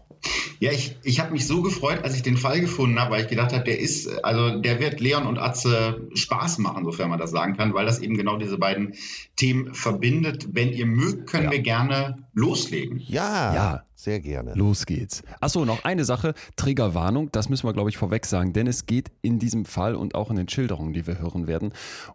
Ja, 0.60 0.72
ich, 0.72 0.96
ich 1.04 1.20
habe 1.20 1.32
mich 1.32 1.46
so 1.46 1.62
gefreut, 1.62 2.04
als 2.04 2.16
ich 2.16 2.22
den 2.22 2.38
Fall 2.38 2.62
gefunden 2.62 3.00
habe, 3.00 3.12
weil 3.12 3.22
ich 3.24 3.28
gedacht 3.28 3.52
habe, 3.52 3.64
der 3.64 3.80
ist, 3.80 4.08
also 4.24 4.60
der 4.60 4.80
wird 4.80 5.02
Leon 5.02 5.28
und 5.28 5.38
Atze 5.38 6.08
Spaß 6.14 6.60
machen, 6.60 6.86
sofern 6.86 7.10
man 7.10 7.20
das 7.20 7.32
sagen 7.32 7.58
kann, 7.58 7.63
weil 7.72 7.86
das 7.86 8.00
eben 8.00 8.18
genau 8.18 8.38
diese 8.38 8.58
beiden 8.58 8.96
Themen 9.36 9.74
verbindet. 9.76 10.48
Wenn 10.54 10.74
ihr 10.74 10.88
mögt, 10.88 11.30
können 11.30 11.46
Ja. 11.46 11.52
wir 11.52 11.60
gerne 11.60 12.18
loslegen. 12.34 12.98
Ja, 13.00 13.54
Ja. 13.54 13.84
sehr 13.96 14.20
gerne. 14.20 14.54
Los 14.56 14.86
geht's. 14.88 15.22
Achso, 15.40 15.64
noch 15.66 15.84
eine 15.86 16.04
Sache, 16.04 16.34
Triggerwarnung, 16.58 17.30
das 17.32 17.48
müssen 17.48 17.68
wir, 17.68 17.74
glaube 17.74 17.90
ich, 17.92 17.98
vorweg 17.98 18.26
sagen, 18.26 18.52
denn 18.54 18.66
es 18.68 18.86
geht 18.88 19.12
in 19.22 19.38
diesem 19.38 19.66
Fall 19.66 19.94
und 19.96 20.16
auch 20.16 20.30
in 20.32 20.36
den 20.36 20.50
Schilderungen, 20.50 20.94
die 20.94 21.06
wir 21.08 21.20
hören 21.20 21.46
werden, 21.48 21.72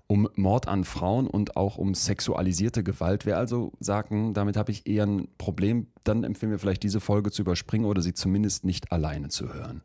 um 0.09 0.29
Mord 0.35 0.67
an 0.69 0.85
Frauen 0.85 1.27
und 1.29 1.57
auch 1.57 1.79
um 1.79 1.95
sexualisierte 1.95 2.83
Gewalt. 2.83 3.25
Wer 3.27 3.39
also 3.39 3.73
sagt, 3.81 4.11
damit 4.35 4.57
habe 4.57 4.73
ich 4.73 4.87
eher 4.89 5.07
ein 5.07 5.29
Problem, 5.39 5.87
dann 6.05 6.25
empfehlen 6.25 6.51
wir 6.51 6.59
vielleicht 6.59 6.83
diese 6.83 7.01
Folge 7.01 7.31
zu 7.31 7.43
überspringen 7.43 7.87
oder 7.87 8.03
sie 8.03 8.13
zumindest 8.13 8.65
nicht 8.65 8.91
alleine 8.91 9.29
zu 9.29 9.55
hören. 9.55 9.83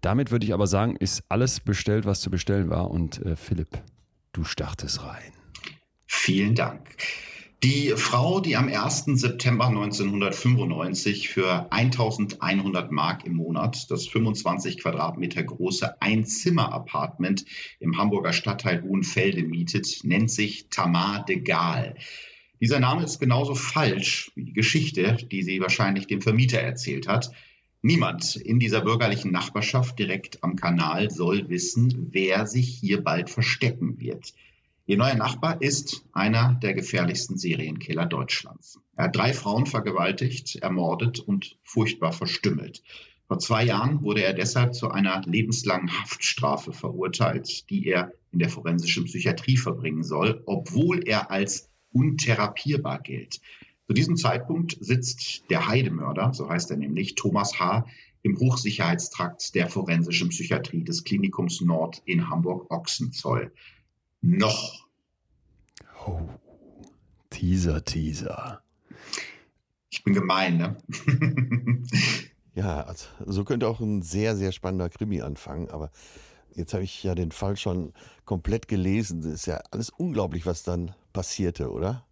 Damit 0.00 0.30
würde 0.30 0.44
ich 0.46 0.52
aber 0.54 0.66
sagen, 0.66 0.96
ist 0.96 1.24
alles 1.30 1.60
bestellt, 1.60 2.04
was 2.04 2.20
zu 2.20 2.30
bestellen 2.30 2.68
war 2.70 2.90
und 2.90 3.24
äh, 3.24 3.36
Philipp, 3.36 3.68
du 4.34 4.44
startest 4.44 5.02
rein. 5.02 5.32
Vielen 6.06 6.54
Dank. 6.54 6.96
Die 7.62 7.94
Frau, 7.96 8.40
die 8.40 8.56
am 8.56 8.68
1. 8.68 9.04
September 9.06 9.68
1995 9.68 11.30
für 11.30 11.72
1100 11.72 12.92
Mark 12.92 13.24
im 13.24 13.36
Monat 13.36 13.90
das 13.90 14.06
25 14.06 14.80
Quadratmeter 14.80 15.42
große 15.42 16.02
Einzimmer-Apartment 16.02 17.46
im 17.80 17.96
Hamburger 17.96 18.34
Stadtteil 18.34 18.82
Hohenfelde 18.82 19.44
mietet, 19.44 20.00
nennt 20.04 20.30
sich 20.30 20.68
Tamar 20.68 21.24
de 21.24 21.40
Gaal. 21.40 21.94
Dieser 22.60 22.80
Name 22.80 23.02
ist 23.02 23.18
genauso 23.18 23.54
falsch 23.54 24.30
wie 24.34 24.44
die 24.44 24.52
Geschichte, 24.52 25.16
die 25.32 25.42
sie 25.42 25.60
wahrscheinlich 25.60 26.06
dem 26.06 26.20
Vermieter 26.20 26.58
erzählt 26.58 27.08
hat. 27.08 27.30
Niemand 27.86 28.36
in 28.36 28.58
dieser 28.58 28.80
bürgerlichen 28.80 29.30
Nachbarschaft 29.30 29.98
direkt 29.98 30.42
am 30.42 30.56
Kanal 30.56 31.10
soll 31.10 31.50
wissen, 31.50 32.08
wer 32.12 32.46
sich 32.46 32.78
hier 32.78 33.04
bald 33.04 33.28
verstecken 33.28 34.00
wird. 34.00 34.32
Ihr 34.86 34.96
neuer 34.96 35.16
Nachbar 35.16 35.60
ist 35.60 36.02
einer 36.14 36.54
der 36.62 36.72
gefährlichsten 36.72 37.36
Serienkiller 37.36 38.06
Deutschlands. 38.06 38.80
Er 38.96 39.04
hat 39.04 39.16
drei 39.16 39.34
Frauen 39.34 39.66
vergewaltigt, 39.66 40.56
ermordet 40.56 41.20
und 41.20 41.58
furchtbar 41.62 42.12
verstümmelt. 42.12 42.82
Vor 43.28 43.38
zwei 43.38 43.66
Jahren 43.66 44.00
wurde 44.00 44.24
er 44.24 44.32
deshalb 44.32 44.74
zu 44.74 44.90
einer 44.90 45.20
lebenslangen 45.26 45.92
Haftstrafe 45.92 46.72
verurteilt, 46.72 47.68
die 47.68 47.86
er 47.86 48.12
in 48.32 48.38
der 48.38 48.48
forensischen 48.48 49.04
Psychiatrie 49.04 49.58
verbringen 49.58 50.04
soll, 50.04 50.42
obwohl 50.46 51.06
er 51.06 51.30
als 51.30 51.68
untherapierbar 51.92 53.02
gilt. 53.02 53.42
Zu 53.86 53.92
diesem 53.92 54.16
Zeitpunkt 54.16 54.78
sitzt 54.80 55.50
der 55.50 55.68
Heidemörder, 55.68 56.32
so 56.32 56.48
heißt 56.48 56.70
er 56.70 56.78
nämlich, 56.78 57.14
Thomas 57.14 57.58
H., 57.60 57.86
im 58.22 58.38
Hochsicherheitstrakt 58.38 59.54
der 59.54 59.68
forensischen 59.68 60.30
Psychiatrie 60.30 60.82
des 60.82 61.04
Klinikums 61.04 61.60
Nord 61.60 62.00
in 62.06 62.30
Hamburg-Ochsenzoll. 62.30 63.52
Noch. 64.22 64.86
Oh. 66.06 66.22
Teaser, 67.28 67.84
Teaser. 67.84 68.62
Ich 69.90 70.02
bin 70.02 70.14
gemein, 70.14 70.56
ne? 70.56 70.76
ja, 72.54 72.80
also 72.80 73.06
so 73.26 73.44
könnte 73.44 73.68
auch 73.68 73.80
ein 73.80 74.00
sehr, 74.00 74.36
sehr 74.36 74.52
spannender 74.52 74.88
Krimi 74.88 75.20
anfangen, 75.20 75.68
aber 75.68 75.90
jetzt 76.54 76.72
habe 76.72 76.84
ich 76.84 77.02
ja 77.02 77.14
den 77.14 77.32
Fall 77.32 77.58
schon 77.58 77.92
komplett 78.24 78.68
gelesen. 78.68 79.20
Das 79.20 79.32
ist 79.32 79.46
ja 79.46 79.60
alles 79.70 79.90
unglaublich, 79.90 80.46
was 80.46 80.62
dann 80.62 80.94
passierte, 81.12 81.70
oder? 81.70 82.06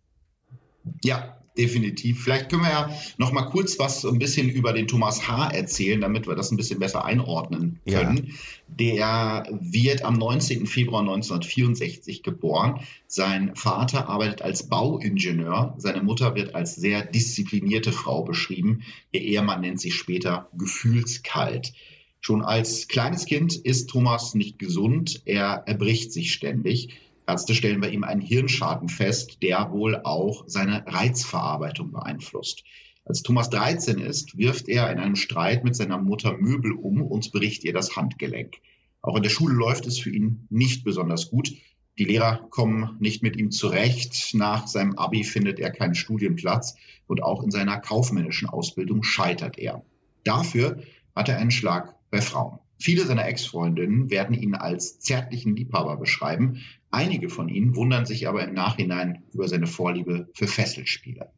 Ja, 1.03 1.42
definitiv. 1.57 2.23
Vielleicht 2.23 2.49
können 2.49 2.63
wir 2.63 2.71
ja 2.71 2.91
noch 3.19 3.33
mal 3.33 3.43
kurz 3.43 3.79
was 3.79 4.05
ein 4.05 4.19
bisschen 4.19 4.49
über 4.49 4.73
den 4.73 4.89
Thomas 4.89 5.29
H. 5.29 5.51
erzählen, 5.51 6.01
damit 6.01 6.27
wir 6.27 6.35
das 6.35 6.51
ein 6.51 6.57
bisschen 6.57 6.79
besser 6.79 7.05
einordnen 7.05 7.81
können. 7.87 8.27
Ja. 8.27 9.45
Der 9.45 9.59
wird 9.61 10.05
am 10.05 10.15
19. 10.15 10.67
Februar 10.67 11.01
1964 11.01 12.23
geboren. 12.23 12.81
Sein 13.07 13.55
Vater 13.55 14.09
arbeitet 14.09 14.43
als 14.43 14.69
Bauingenieur. 14.69 15.75
Seine 15.77 16.03
Mutter 16.03 16.35
wird 16.35 16.55
als 16.55 16.77
sehr 16.77 17.05
disziplinierte 17.05 17.93
Frau 17.93 18.23
beschrieben. 18.23 18.83
Ihr 19.11 19.21
Ehemann 19.21 19.61
nennt 19.61 19.81
sich 19.81 19.95
später 19.95 20.49
gefühlskalt. 20.57 21.75
Schon 22.21 22.43
als 22.43 22.89
kleines 22.89 23.27
Kind 23.27 23.57
ist 23.57 23.91
Thomas 23.91 24.35
nicht 24.35 24.59
gesund. 24.59 25.23
Er 25.25 25.65
erbricht 25.67 26.13
sich 26.13 26.33
ständig. 26.33 26.91
Ärzte 27.27 27.55
stellen 27.55 27.81
bei 27.81 27.89
ihm 27.89 28.05
einen 28.05 28.21
Hirnschaden 28.21 28.89
fest, 28.89 29.43
der 29.43 29.71
wohl 29.73 29.97
auch 29.97 30.45
seine 30.47 30.85
Reizverarbeitung 30.87 31.93
beeinflusst. 31.93 32.65
Als 33.05 33.23
Thomas 33.23 33.51
13 33.51 33.99
ist, 33.99 34.39
wirft 34.39 34.69
er 34.69 34.91
in 34.91 34.99
einem 34.99 35.17
Streit 35.17 35.65
mit 35.65 35.75
seiner 35.75 35.99
Mutter 35.99 36.37
Möbel 36.39 36.73
um 36.73 37.03
und 37.03 37.33
bricht 37.33 37.65
ihr 37.65 37.73
das 37.73 37.97
Handgelenk. 37.97 38.59
Auch 39.01 39.17
in 39.17 39.23
der 39.23 39.31
Schule 39.31 39.55
läuft 39.55 39.87
es 39.87 39.99
für 39.99 40.11
ihn 40.11 40.47
nicht 40.51 40.85
besonders 40.85 41.31
gut. 41.31 41.53
Die 41.99 42.05
Lehrer 42.05 42.47
kommen 42.51 42.97
nicht 43.01 43.23
mit 43.23 43.37
ihm 43.37 43.51
zurecht. 43.51 44.35
Nach 44.35 44.67
seinem 44.67 44.97
Abi 44.97 45.25
findet 45.25 45.59
er 45.59 45.71
keinen 45.71 45.97
Studienplatz 45.97 46.77
und 47.07 47.23
auch 47.23 47.43
in 47.43 47.51
seiner 47.51 47.81
kaufmännischen 47.81 48.49
Ausbildung 48.49 49.03
scheitert 49.03 49.59
er. 49.59 49.85
Dafür 50.25 50.83
hat 51.15 51.29
er 51.29 51.39
einen 51.39 51.51
Schlag 51.51 51.97
bei 52.11 52.21
Frauen. 52.21 52.61
Viele 52.79 53.05
seiner 53.05 53.27
Ex-Freundinnen 53.27 54.11
werden 54.11 54.35
ihn 54.35 54.55
als 54.55 55.01
zärtlichen 55.01 55.55
Liebhaber 55.55 55.97
beschreiben. 55.97 56.63
Einige 56.93 57.31
von 57.31 57.49
ihnen 57.49 57.75
wundern 57.75 58.05
sich 58.05 58.29
aber 58.29 58.47
im 58.47 58.53
Nachhinein 58.53 59.23
über 59.33 59.49
seine 59.49 59.67
Vorliebe 59.67 60.29
für 60.35 60.47
Fesselspiele. 60.47 61.33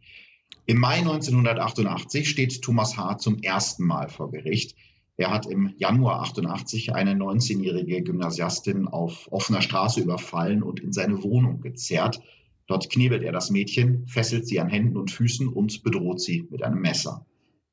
Im 0.67 0.79
Mai 0.79 0.97
1988 0.97 2.29
steht 2.29 2.61
Thomas 2.61 2.97
H. 2.97 3.19
zum 3.19 3.39
ersten 3.39 3.87
Mal 3.87 4.09
vor 4.09 4.33
Gericht. 4.33 4.75
Er 5.17 5.31
hat 5.31 5.47
im 5.47 5.73
Januar 5.77 6.23
88 6.23 6.93
eine 6.97 7.13
19-jährige 7.13 8.03
Gymnasiastin 8.03 8.89
auf 8.89 9.31
offener 9.31 9.63
Straße 9.63 10.01
überfallen 10.01 10.65
und 10.65 10.81
in 10.81 10.93
seine 10.93 11.23
Wohnung 11.23 11.61
gezerrt. 11.61 12.21
Dort 12.67 12.91
knebelt 12.91 13.23
er 13.23 13.31
das 13.31 13.51
Mädchen, 13.51 14.09
fesselt 14.09 14.49
sie 14.49 14.59
an 14.59 14.69
Händen 14.69 14.97
und 14.97 15.13
Füßen 15.13 15.47
und 15.47 15.85
bedroht 15.85 16.21
sie 16.21 16.49
mit 16.51 16.65
einem 16.65 16.81
Messer. 16.81 17.25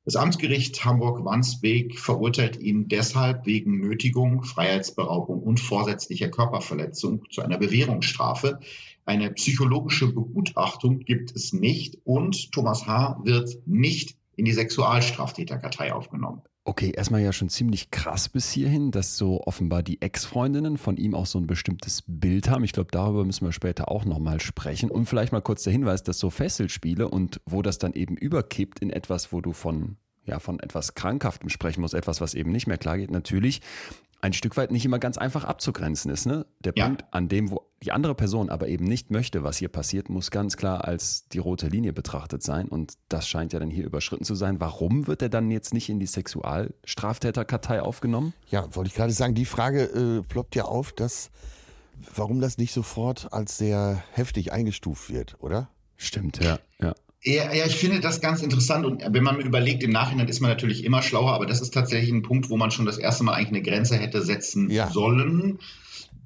Das 0.04 0.16
Amtsgericht 0.16 0.84
Hamburg-Wandsbek 0.84 1.96
verurteilt 1.96 2.60
ihn 2.60 2.88
deshalb 2.88 3.46
wegen 3.46 3.78
Nötigung, 3.78 4.42
Freiheitsberaubung 4.42 5.40
und 5.40 5.60
vorsätzlicher 5.60 6.28
Körperverletzung 6.28 7.24
zu 7.30 7.40
einer 7.40 7.56
Bewährungsstrafe. 7.56 8.58
Eine 9.04 9.30
psychologische 9.30 10.12
Begutachtung 10.12 11.00
gibt 11.00 11.36
es 11.36 11.52
nicht 11.52 11.98
und 12.02 12.50
Thomas 12.50 12.88
H. 12.88 13.20
wird 13.22 13.58
nicht 13.64 14.16
in 14.34 14.44
die 14.44 14.52
Sexualstraftäterkartei 14.52 15.92
aufgenommen. 15.92 16.42
Okay, 16.64 16.92
erstmal 16.94 17.22
ja 17.22 17.32
schon 17.32 17.48
ziemlich 17.48 17.90
krass 17.90 18.28
bis 18.28 18.52
hierhin, 18.52 18.92
dass 18.92 19.16
so 19.16 19.42
offenbar 19.44 19.82
die 19.82 20.00
Ex-Freundinnen 20.00 20.78
von 20.78 20.96
ihm 20.96 21.12
auch 21.12 21.26
so 21.26 21.40
ein 21.40 21.48
bestimmtes 21.48 22.04
Bild 22.06 22.48
haben. 22.48 22.62
Ich 22.62 22.72
glaube, 22.72 22.90
darüber 22.92 23.24
müssen 23.24 23.44
wir 23.44 23.52
später 23.52 23.90
auch 23.90 24.04
nochmal 24.04 24.40
sprechen. 24.40 24.88
Und 24.88 25.06
vielleicht 25.06 25.32
mal 25.32 25.40
kurz 25.40 25.64
der 25.64 25.72
Hinweis, 25.72 26.04
dass 26.04 26.20
so 26.20 26.30
Fesselspiele 26.30 27.08
und 27.08 27.40
wo 27.46 27.62
das 27.62 27.78
dann 27.78 27.94
eben 27.94 28.16
überkippt 28.16 28.78
in 28.78 28.90
etwas, 28.90 29.32
wo 29.32 29.40
du 29.40 29.52
von, 29.52 29.96
ja, 30.24 30.38
von 30.38 30.60
etwas 30.60 30.94
Krankhaftem 30.94 31.48
sprechen 31.48 31.80
musst, 31.80 31.94
etwas, 31.94 32.20
was 32.20 32.34
eben 32.34 32.52
nicht 32.52 32.68
mehr 32.68 32.78
klar 32.78 32.96
geht, 32.96 33.10
natürlich 33.10 33.60
ein 34.22 34.32
Stück 34.32 34.56
weit 34.56 34.70
nicht 34.70 34.84
immer 34.84 35.00
ganz 35.00 35.18
einfach 35.18 35.44
abzugrenzen 35.44 36.10
ist. 36.10 36.26
Ne? 36.26 36.46
Der 36.60 36.72
ja. 36.76 36.86
Punkt, 36.86 37.04
an 37.10 37.28
dem, 37.28 37.50
wo 37.50 37.68
die 37.82 37.90
andere 37.90 38.14
Person 38.14 38.50
aber 38.50 38.68
eben 38.68 38.84
nicht 38.84 39.10
möchte, 39.10 39.42
was 39.42 39.58
hier 39.58 39.68
passiert, 39.68 40.08
muss 40.08 40.30
ganz 40.30 40.56
klar 40.56 40.84
als 40.84 41.28
die 41.28 41.38
rote 41.38 41.66
Linie 41.66 41.92
betrachtet 41.92 42.42
sein. 42.42 42.68
Und 42.68 42.94
das 43.08 43.26
scheint 43.28 43.52
ja 43.52 43.58
dann 43.58 43.68
hier 43.68 43.84
überschritten 43.84 44.24
zu 44.24 44.36
sein. 44.36 44.60
Warum 44.60 45.08
wird 45.08 45.22
er 45.22 45.28
dann 45.28 45.50
jetzt 45.50 45.74
nicht 45.74 45.88
in 45.88 45.98
die 45.98 46.06
Sexualstraftäterkartei 46.06 47.82
aufgenommen? 47.82 48.32
Ja, 48.48 48.72
wollte 48.76 48.88
ich 48.88 48.94
gerade 48.94 49.12
sagen, 49.12 49.34
die 49.34 49.44
Frage 49.44 49.82
äh, 49.82 50.22
ploppt 50.22 50.54
ja 50.54 50.66
auf, 50.66 50.92
dass 50.92 51.32
warum 52.14 52.40
das 52.40 52.58
nicht 52.58 52.72
sofort 52.72 53.32
als 53.32 53.58
sehr 53.58 54.04
heftig 54.12 54.52
eingestuft 54.52 55.10
wird, 55.10 55.36
oder? 55.40 55.68
Stimmt, 55.96 56.42
ja. 56.42 56.60
ja. 56.80 56.94
Ja, 57.24 57.52
ja, 57.52 57.66
ich 57.66 57.76
finde 57.76 58.00
das 58.00 58.20
ganz 58.20 58.42
interessant 58.42 58.84
und 58.84 59.04
wenn 59.08 59.22
man 59.22 59.38
überlegt, 59.38 59.84
im 59.84 59.90
Nachhinein 59.90 60.26
ist 60.26 60.40
man 60.40 60.50
natürlich 60.50 60.84
immer 60.84 61.02
schlauer, 61.02 61.32
aber 61.32 61.46
das 61.46 61.60
ist 61.60 61.72
tatsächlich 61.72 62.10
ein 62.10 62.22
Punkt, 62.22 62.50
wo 62.50 62.56
man 62.56 62.72
schon 62.72 62.84
das 62.84 62.98
erste 62.98 63.22
Mal 63.22 63.34
eigentlich 63.34 63.48
eine 63.48 63.62
Grenze 63.62 63.96
hätte 63.96 64.22
setzen 64.22 64.68
ja. 64.70 64.90
sollen. 64.90 65.60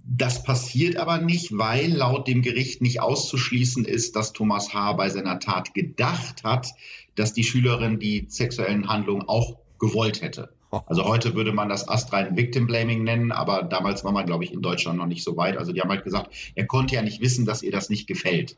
Das 0.08 0.42
passiert 0.42 0.96
aber 0.96 1.18
nicht, 1.18 1.58
weil 1.58 1.92
laut 1.92 2.28
dem 2.28 2.40
Gericht 2.40 2.80
nicht 2.80 3.00
auszuschließen 3.00 3.84
ist, 3.84 4.16
dass 4.16 4.32
Thomas 4.32 4.72
H. 4.72 4.94
bei 4.94 5.10
seiner 5.10 5.38
Tat 5.38 5.74
gedacht 5.74 6.44
hat, 6.44 6.68
dass 7.14 7.34
die 7.34 7.44
Schülerin 7.44 7.98
die 7.98 8.24
sexuellen 8.28 8.88
Handlungen 8.88 9.28
auch 9.28 9.58
gewollt 9.78 10.22
hätte. 10.22 10.50
Also 10.86 11.04
heute 11.04 11.34
würde 11.34 11.52
man 11.52 11.68
das 11.68 11.88
astrein 11.88 12.36
Victim 12.36 12.66
Blaming 12.66 13.04
nennen, 13.04 13.32
aber 13.32 13.62
damals 13.62 14.04
war 14.04 14.12
man, 14.12 14.26
glaube 14.26 14.44
ich, 14.44 14.52
in 14.52 14.62
Deutschland 14.62 14.98
noch 14.98 15.06
nicht 15.06 15.24
so 15.24 15.36
weit. 15.36 15.56
Also 15.56 15.72
die 15.72 15.80
haben 15.80 15.90
halt 15.90 16.04
gesagt, 16.04 16.30
er 16.54 16.66
konnte 16.66 16.94
ja 16.94 17.02
nicht 17.02 17.20
wissen, 17.20 17.44
dass 17.44 17.62
ihr 17.62 17.72
das 17.72 17.88
nicht 17.88 18.06
gefällt. 18.06 18.56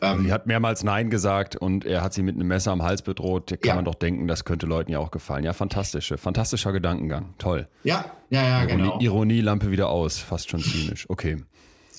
Ähm, 0.00 0.24
sie 0.24 0.32
hat 0.32 0.46
mehrmals 0.46 0.84
Nein 0.84 1.10
gesagt 1.10 1.56
und 1.56 1.84
er 1.84 2.02
hat 2.02 2.12
sie 2.14 2.22
mit 2.22 2.36
einem 2.36 2.48
Messer 2.48 2.72
am 2.72 2.82
Hals 2.82 3.02
bedroht. 3.02 3.50
Da 3.50 3.56
kann 3.56 3.68
ja. 3.68 3.74
man 3.76 3.84
doch 3.84 3.94
denken, 3.94 4.26
das 4.26 4.44
könnte 4.44 4.66
Leuten 4.66 4.92
ja 4.92 4.98
auch 4.98 5.10
gefallen. 5.10 5.44
Ja, 5.44 5.52
fantastische, 5.52 6.18
fantastischer 6.18 6.72
Gedankengang. 6.72 7.34
Toll. 7.38 7.68
Ja, 7.84 8.04
ja, 8.30 8.42
ja, 8.42 8.62
Ironie, 8.64 8.82
genau. 8.82 9.00
Ironielampe 9.00 9.70
wieder 9.70 9.88
aus, 9.88 10.18
fast 10.18 10.50
schon 10.50 10.60
zynisch. 10.60 11.08
Okay. 11.08 11.38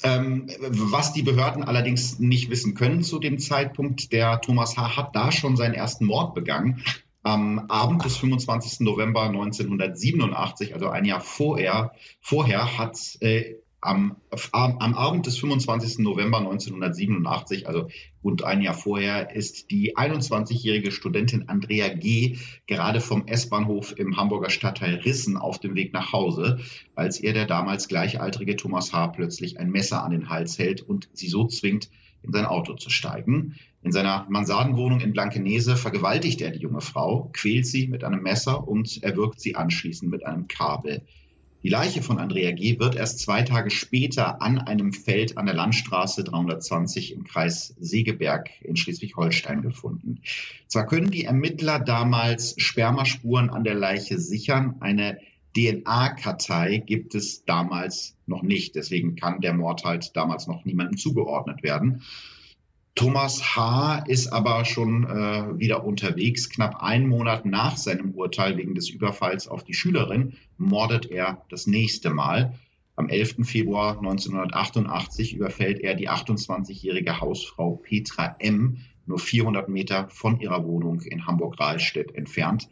Ähm, 0.01 0.47
was 0.59 1.11
die 1.13 1.23
Behörden 1.23 1.63
allerdings 1.63 2.19
nicht 2.19 2.49
wissen 2.49 2.73
können 2.73 3.03
zu 3.03 3.19
dem 3.19 3.37
Zeitpunkt, 3.37 4.13
der 4.13 4.39
Thomas 4.39 4.77
H. 4.77 4.95
hat 4.95 5.15
da 5.15 5.31
schon 5.31 5.57
seinen 5.57 5.73
ersten 5.73 6.05
Mord 6.05 6.33
begangen. 6.33 6.83
Am 7.21 7.59
Abend 7.67 8.05
des 8.05 8.15
25. 8.15 8.79
November 8.79 9.23
1987, 9.23 10.73
also 10.73 10.87
ein 10.87 11.03
Jahr 11.03 11.19
vorher, 11.19 11.91
vorher 12.21 12.77
hat 12.77 12.97
äh, 13.19 13.55
am, 13.81 14.17
am 14.51 14.93
Abend 14.93 15.25
des 15.25 15.37
25. 15.37 15.99
November 15.99 16.39
1987, 16.39 17.67
also 17.67 17.87
rund 18.23 18.43
ein 18.43 18.61
Jahr 18.61 18.73
vorher, 18.73 19.35
ist 19.35 19.71
die 19.71 19.95
21-jährige 19.95 20.91
Studentin 20.91 21.47
Andrea 21.47 21.89
G. 21.89 22.37
gerade 22.67 22.99
vom 22.99 23.27
S-Bahnhof 23.27 23.97
im 23.97 24.17
Hamburger 24.17 24.49
Stadtteil 24.49 24.95
Rissen 24.95 25.37
auf 25.37 25.59
dem 25.59 25.75
Weg 25.75 25.93
nach 25.93 26.11
Hause, 26.11 26.59
als 26.95 27.21
ihr 27.21 27.33
der 27.33 27.45
damals 27.45 27.87
gleichaltrige 27.87 28.55
Thomas 28.55 28.91
H. 28.91 29.07
plötzlich 29.07 29.59
ein 29.59 29.69
Messer 29.69 30.03
an 30.03 30.11
den 30.11 30.29
Hals 30.29 30.59
hält 30.59 30.81
und 30.81 31.09
sie 31.13 31.29
so 31.29 31.47
zwingt, 31.47 31.89
in 32.21 32.33
sein 32.33 32.45
Auto 32.45 32.73
zu 32.73 32.89
steigen. 32.89 33.55
In 33.81 33.93
seiner 33.93 34.25
Mansardenwohnung 34.29 34.99
in 34.99 35.13
Blankenese 35.13 35.77
vergewaltigt 35.77 36.41
er 36.41 36.51
die 36.51 36.59
junge 36.59 36.81
Frau, 36.81 37.29
quält 37.31 37.65
sie 37.65 37.87
mit 37.87 38.03
einem 38.03 38.21
Messer 38.21 38.67
und 38.67 39.01
erwürgt 39.03 39.39
sie 39.39 39.55
anschließend 39.55 40.11
mit 40.11 40.25
einem 40.25 40.49
Kabel. 40.49 41.05
Die 41.61 41.69
Leiche 41.69 42.01
von 42.01 42.19
Andrea 42.19 42.51
G. 42.53 42.79
wird 42.79 42.95
erst 42.95 43.19
zwei 43.19 43.41
Tage 43.41 43.69
später 43.69 44.41
an 44.41 44.59
einem 44.59 44.93
Feld 44.93 45.37
an 45.37 45.45
der 45.45 45.55
Landstraße 45.55 46.23
320 46.23 47.13
im 47.13 47.25
Kreis 47.25 47.75
Segeberg 47.77 48.49
in 48.61 48.77
Schleswig-Holstein 48.77 49.61
gefunden. 49.61 50.21
Zwar 50.67 50.87
können 50.87 51.11
die 51.11 51.25
Ermittler 51.25 51.79
damals 51.79 52.55
Spermaspuren 52.57 53.49
an 53.49 53.65
der 53.65 53.75
Leiche 53.75 54.19
sichern, 54.19 54.75
eine 54.79 55.19
DNA-Kartei 55.57 56.77
gibt 56.77 57.15
es 57.15 57.43
damals 57.43 58.15
noch 58.25 58.43
nicht. 58.43 58.75
Deswegen 58.75 59.15
kann 59.15 59.41
der 59.41 59.53
Mord 59.53 59.83
halt 59.83 60.15
damals 60.15 60.47
noch 60.47 60.63
niemandem 60.63 60.97
zugeordnet 60.97 61.63
werden. 61.63 62.03
Thomas 62.99 63.55
H. 63.55 64.03
ist 64.07 64.27
aber 64.27 64.65
schon 64.65 65.05
äh, 65.05 65.57
wieder 65.57 65.85
unterwegs. 65.85 66.49
Knapp 66.49 66.83
einen 66.83 67.07
Monat 67.07 67.45
nach 67.45 67.77
seinem 67.77 68.11
Urteil 68.11 68.57
wegen 68.57 68.75
des 68.75 68.89
Überfalls 68.89 69.47
auf 69.47 69.63
die 69.63 69.73
Schülerin 69.73 70.33
mordet 70.57 71.09
er 71.09 71.45
das 71.47 71.65
nächste 71.65 72.09
Mal. 72.09 72.55
Am 72.97 73.07
11. 73.07 73.47
Februar 73.47 73.97
1988 73.99 75.33
überfällt 75.33 75.79
er 75.79 75.95
die 75.95 76.09
28-jährige 76.09 77.21
Hausfrau 77.21 77.77
Petra 77.81 78.35
M. 78.39 78.79
nur 79.05 79.17
400 79.17 79.69
Meter 79.69 80.09
von 80.09 80.41
ihrer 80.41 80.65
Wohnung 80.65 80.99
in 80.99 81.25
Hamburg-Rahlstedt 81.25 82.13
entfernt. 82.13 82.67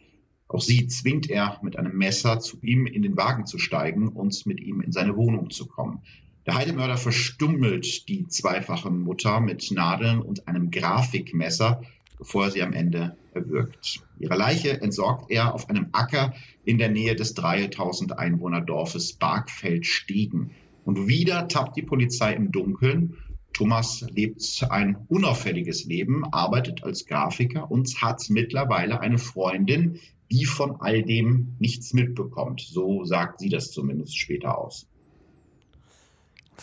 Auch 0.46 0.60
sie 0.60 0.88
zwingt 0.88 1.30
er 1.30 1.58
mit 1.62 1.78
einem 1.78 1.96
Messer 1.96 2.38
zu 2.38 2.58
ihm 2.60 2.86
in 2.86 3.00
den 3.00 3.16
Wagen 3.16 3.46
zu 3.46 3.56
steigen 3.56 4.08
und 4.08 4.44
mit 4.44 4.60
ihm 4.60 4.82
in 4.82 4.92
seine 4.92 5.16
Wohnung 5.16 5.48
zu 5.48 5.64
kommen. 5.64 6.02
Der 6.48 6.56
Heidemörder 6.56 6.96
verstummelt 6.96 8.08
die 8.08 8.26
zweifache 8.26 8.88
Mutter 8.88 9.38
mit 9.38 9.70
Nadeln 9.70 10.22
und 10.22 10.48
einem 10.48 10.70
Grafikmesser, 10.70 11.82
bevor 12.16 12.44
er 12.46 12.50
sie 12.50 12.62
am 12.62 12.72
Ende 12.72 13.18
erwürgt. 13.34 14.02
Ihre 14.18 14.34
Leiche 14.34 14.80
entsorgt 14.80 15.30
er 15.30 15.54
auf 15.54 15.68
einem 15.68 15.88
Acker 15.92 16.32
in 16.64 16.78
der 16.78 16.88
Nähe 16.88 17.14
des 17.14 17.34
3000 17.34 18.18
Einwohnerdorfes 18.18 19.12
Bargfeld-Stegen. 19.12 20.52
Und 20.86 21.06
wieder 21.06 21.48
tappt 21.48 21.76
die 21.76 21.82
Polizei 21.82 22.32
im 22.32 22.50
Dunkeln. 22.50 23.18
Thomas 23.52 24.06
lebt 24.08 24.66
ein 24.70 24.96
unauffälliges 25.08 25.84
Leben, 25.84 26.24
arbeitet 26.32 26.82
als 26.82 27.04
Grafiker 27.04 27.70
und 27.70 28.00
hat 28.00 28.24
mittlerweile 28.30 29.00
eine 29.00 29.18
Freundin, 29.18 30.00
die 30.32 30.46
von 30.46 30.76
all 30.80 31.02
dem 31.02 31.56
nichts 31.58 31.92
mitbekommt. 31.92 32.62
So 32.62 33.04
sagt 33.04 33.40
sie 33.40 33.50
das 33.50 33.70
zumindest 33.70 34.16
später 34.16 34.56
aus. 34.56 34.87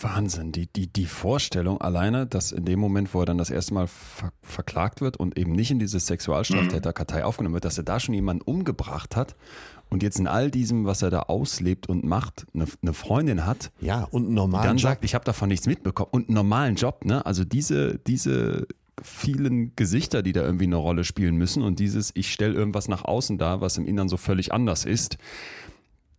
Wahnsinn, 0.02 0.52
die, 0.52 0.68
die, 0.68 0.88
die 0.88 1.06
Vorstellung 1.06 1.80
alleine, 1.80 2.26
dass 2.28 2.52
in 2.52 2.66
dem 2.66 2.80
Moment, 2.80 3.14
wo 3.14 3.22
er 3.22 3.26
dann 3.26 3.38
das 3.38 3.50
erste 3.50 3.74
Mal 3.74 3.88
ver 3.88 4.32
verklagt 4.42 5.02
wird 5.02 5.18
und 5.18 5.38
eben 5.38 5.54
nicht 5.54 5.72
in 5.72 5.80
diese 5.80 6.00
Sexualstraftäterkartei 6.00 7.20
mhm. 7.20 7.26
aufgenommen 7.26 7.54
wird, 7.54 7.66
dass 7.66 7.78
er 7.78 7.84
da 7.84 8.00
schon 8.00 8.14
jemanden 8.14 8.44
umgebracht 8.44 9.16
hat 9.16 9.36
und 9.90 10.04
jetzt 10.04 10.20
in 10.20 10.28
all 10.28 10.52
diesem, 10.52 10.86
was 10.86 11.02
er 11.02 11.10
da 11.10 11.22
auslebt 11.22 11.88
und 11.88 12.04
macht, 12.04 12.46
eine, 12.54 12.66
eine 12.82 12.94
Freundin 12.94 13.46
hat. 13.46 13.72
Ja, 13.80 14.04
und 14.12 14.26
einen 14.26 14.34
normalen 14.34 14.66
dann 14.66 14.78
Job. 14.78 14.92
sagt, 14.92 15.06
ich 15.06 15.16
habe 15.16 15.26
davon 15.26 15.50
nichts 15.50 15.68
mitbekommen 15.68 16.10
und 16.12 16.28
einen 16.28 16.36
normalen 16.36 16.76
Job, 16.76 17.06
ne? 17.06 17.26
Also 17.26 17.44
diese, 17.44 18.00
diese 18.00 18.68
vielen 19.02 19.76
Gesichter, 19.76 20.22
die 20.22 20.32
da 20.32 20.42
irgendwie 20.42 20.66
eine 20.66 20.78
Rolle 20.78 21.04
spielen 21.04 21.36
müssen 21.36 21.64
und 21.64 21.80
dieses, 21.80 22.12
ich 22.16 22.32
stelle 22.32 22.54
irgendwas 22.54 22.88
nach 22.88 23.04
außen 23.04 23.38
da, 23.38 23.62
was 23.62 23.78
im 23.78 23.86
Innern 23.86 24.10
so 24.10 24.18
völlig 24.18 24.54
anders 24.54 24.86
ist. 24.86 25.18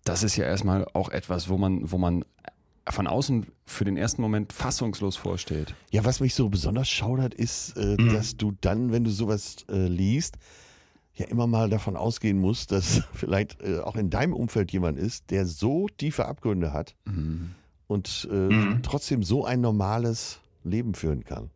Das 0.05 0.23
ist 0.23 0.37
ja 0.37 0.45
erstmal 0.45 0.87
auch 0.93 1.09
etwas, 1.09 1.49
wo 1.49 1.59
man, 1.59 1.91
wo 1.91 1.99
man 1.99 2.25
von 2.89 3.07
außen 3.07 3.47
für 3.65 3.85
den 3.85 3.97
ersten 3.97 4.23
Moment 4.23 4.53
fassungslos 4.53 5.17
vorsteht. 5.17 5.75
Ja, 5.91 6.05
was 6.05 6.21
mich 6.21 6.35
so 6.35 6.49
besonders 6.49 6.89
schaudert, 6.89 7.35
ist, 7.35 7.77
äh, 7.77 7.97
mhm. 7.99 8.13
dass 8.13 8.37
du 8.37 8.57
dann, 8.61 8.93
wenn 8.93 9.05
du 9.05 9.11
sowas 9.11 9.57
äh, 9.69 9.87
liest, 9.87 10.37
ja 11.15 11.27
immer 11.27 11.47
mal 11.47 11.69
davon 11.69 11.97
ausgehen 11.97 12.39
musst, 12.39 12.73
dass 12.73 13.03
vielleicht 13.13 13.61
äh, 13.63 13.81
auch 13.81 13.97
in 13.97 14.11
deinem 14.11 14.33
Umfeld 14.33 14.71
jemand 14.73 14.99
ist, 14.99 15.31
der 15.31 15.47
so 15.47 15.89
tiefe 15.89 16.27
Abgründe 16.27 16.73
hat 16.73 16.95
mhm. 17.05 17.53
und 17.89 18.29
äh, 18.31 18.35
mhm. 18.35 18.83
trotzdem 18.83 19.23
so 19.23 19.45
ein 19.45 19.61
normales 19.61 20.41
Leben 20.63 20.95
führen 20.95 21.25
kann. 21.25 21.51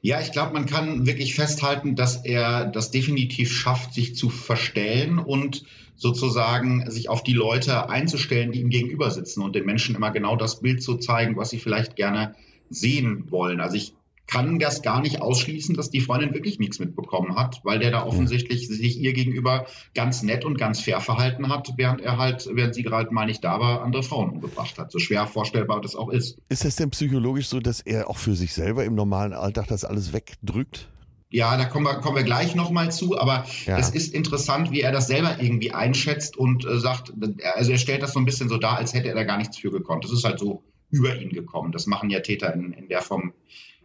Ja, 0.00 0.20
ich 0.20 0.30
glaube, 0.30 0.52
man 0.52 0.66
kann 0.66 1.06
wirklich 1.06 1.34
festhalten, 1.34 1.96
dass 1.96 2.24
er 2.24 2.66
das 2.66 2.92
definitiv 2.92 3.52
schafft, 3.52 3.94
sich 3.94 4.14
zu 4.14 4.30
verstellen 4.30 5.18
und 5.18 5.64
sozusagen 5.96 6.90
sich 6.90 7.08
auf 7.08 7.22
die 7.22 7.32
Leute 7.32 7.88
einzustellen, 7.88 8.52
die 8.52 8.60
ihm 8.60 8.70
gegenüber 8.70 9.10
sitzen 9.10 9.42
und 9.42 9.54
den 9.54 9.64
Menschen 9.64 9.94
immer 9.94 10.10
genau 10.10 10.36
das 10.36 10.60
Bild 10.60 10.82
zu 10.82 10.96
zeigen, 10.96 11.36
was 11.36 11.50
sie 11.50 11.58
vielleicht 11.58 11.96
gerne 11.96 12.34
sehen 12.68 13.30
wollen. 13.30 13.60
Also 13.60 13.76
ich 13.76 13.94
kann 14.26 14.58
das 14.58 14.82
gar 14.82 15.00
nicht 15.00 15.22
ausschließen, 15.22 15.76
dass 15.76 15.90
die 15.90 16.00
Freundin 16.00 16.34
wirklich 16.34 16.58
nichts 16.58 16.78
mitbekommen 16.78 17.36
hat, 17.36 17.60
weil 17.62 17.78
der 17.78 17.92
da 17.92 18.04
offensichtlich 18.04 18.66
sich 18.66 18.98
ihr 18.98 19.12
gegenüber 19.12 19.66
ganz 19.94 20.22
nett 20.22 20.44
und 20.44 20.58
ganz 20.58 20.80
fair 20.80 21.00
verhalten 21.00 21.48
hat, 21.48 21.74
während 21.76 22.00
er 22.00 22.18
halt, 22.18 22.48
während 22.52 22.74
sie 22.74 22.82
gerade 22.82 23.14
mal 23.14 23.26
nicht 23.26 23.44
da 23.44 23.60
war, 23.60 23.82
andere 23.82 24.02
Frauen 24.02 24.30
umgebracht 24.30 24.78
hat. 24.78 24.90
So 24.90 24.98
schwer 24.98 25.26
vorstellbar 25.26 25.80
das 25.80 25.94
auch 25.94 26.08
ist. 26.08 26.38
Ist 26.48 26.64
es 26.64 26.76
denn 26.76 26.90
psychologisch 26.90 27.48
so, 27.48 27.60
dass 27.60 27.80
er 27.80 28.10
auch 28.10 28.18
für 28.18 28.34
sich 28.34 28.52
selber 28.52 28.84
im 28.84 28.94
normalen 28.94 29.32
Alltag 29.32 29.68
das 29.68 29.84
alles 29.84 30.12
wegdrückt? 30.12 30.88
Ja, 31.28 31.56
da 31.56 31.64
kommen 31.64 31.86
wir, 31.86 31.94
kommen 31.94 32.16
wir 32.16 32.22
gleich 32.22 32.54
nochmal 32.54 32.92
zu, 32.92 33.18
aber 33.18 33.46
ja. 33.66 33.78
es 33.78 33.90
ist 33.90 34.14
interessant, 34.14 34.70
wie 34.70 34.80
er 34.80 34.92
das 34.92 35.08
selber 35.08 35.40
irgendwie 35.40 35.72
einschätzt 35.72 36.36
und 36.36 36.64
äh, 36.64 36.78
sagt, 36.78 37.12
also 37.54 37.72
er 37.72 37.78
stellt 37.78 38.02
das 38.02 38.12
so 38.12 38.20
ein 38.20 38.24
bisschen 38.24 38.48
so 38.48 38.58
dar, 38.58 38.76
als 38.76 38.94
hätte 38.94 39.08
er 39.08 39.14
da 39.14 39.24
gar 39.24 39.36
nichts 39.36 39.58
für 39.58 39.72
gekonnt. 39.72 40.04
Das 40.04 40.12
ist 40.12 40.24
halt 40.24 40.38
so 40.38 40.62
über 40.90 41.16
ihn 41.16 41.30
gekommen. 41.30 41.72
Das 41.72 41.86
machen 41.86 42.10
ja 42.10 42.20
Täter 42.20 42.54
in, 42.54 42.72
in 42.72 42.88
der 42.88 43.02
Form 43.02 43.32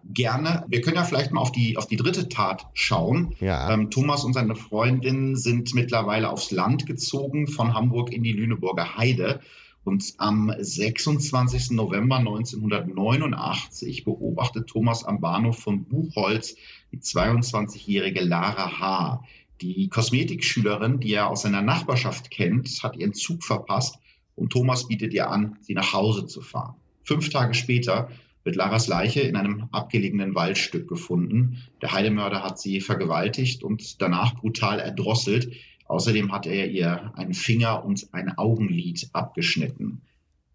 gerne. 0.03 0.65
Wir 0.67 0.81
können 0.81 0.97
ja 0.97 1.03
vielleicht 1.03 1.31
mal 1.31 1.41
auf 1.41 1.51
die, 1.51 1.77
auf 1.77 1.87
die 1.87 1.95
dritte 1.95 2.29
Tat 2.29 2.67
schauen. 2.73 3.35
Ja. 3.39 3.71
Ähm, 3.73 3.89
Thomas 3.89 4.23
und 4.23 4.33
seine 4.33 4.55
Freundin 4.55 5.35
sind 5.35 5.73
mittlerweile 5.73 6.29
aufs 6.29 6.51
Land 6.51 6.85
gezogen, 6.85 7.47
von 7.47 7.73
Hamburg 7.73 8.11
in 8.11 8.23
die 8.23 8.33
Lüneburger 8.33 8.97
Heide. 8.97 9.41
Und 9.83 10.13
am 10.17 10.53
26. 10.57 11.71
November 11.71 12.17
1989 12.17 14.03
beobachtet 14.03 14.67
Thomas 14.67 15.03
am 15.03 15.21
Bahnhof 15.21 15.57
von 15.57 15.85
Buchholz 15.85 16.55
die 16.91 16.99
22-jährige 16.99 18.21
Lara 18.21 18.79
H. 18.79 19.23
Die 19.61 19.89
Kosmetikschülerin, 19.89 20.99
die 20.99 21.13
er 21.13 21.29
aus 21.29 21.43
seiner 21.43 21.61
Nachbarschaft 21.61 22.31
kennt, 22.31 22.81
hat 22.83 22.97
ihren 22.97 23.13
Zug 23.13 23.43
verpasst 23.43 23.99
und 24.35 24.51
Thomas 24.51 24.87
bietet 24.87 25.13
ihr 25.13 25.29
an, 25.29 25.57
sie 25.61 25.73
nach 25.73 25.93
Hause 25.93 26.25
zu 26.25 26.41
fahren. 26.41 26.75
Fünf 27.03 27.29
Tage 27.29 27.53
später 27.53 28.09
wird 28.43 28.55
Laras 28.55 28.87
Leiche 28.87 29.21
in 29.21 29.35
einem 29.35 29.67
abgelegenen 29.71 30.33
Waldstück 30.33 30.87
gefunden. 30.87 31.61
Der 31.81 31.91
Heidemörder 31.91 32.43
hat 32.43 32.59
sie 32.59 32.81
vergewaltigt 32.81 33.63
und 33.63 34.01
danach 34.01 34.35
brutal 34.35 34.79
erdrosselt. 34.79 35.53
Außerdem 35.85 36.31
hat 36.31 36.47
er 36.47 36.69
ihr 36.69 37.11
einen 37.15 37.33
Finger 37.33 37.85
und 37.85 38.07
ein 38.13 38.37
Augenlid 38.37 39.09
abgeschnitten. 39.13 40.01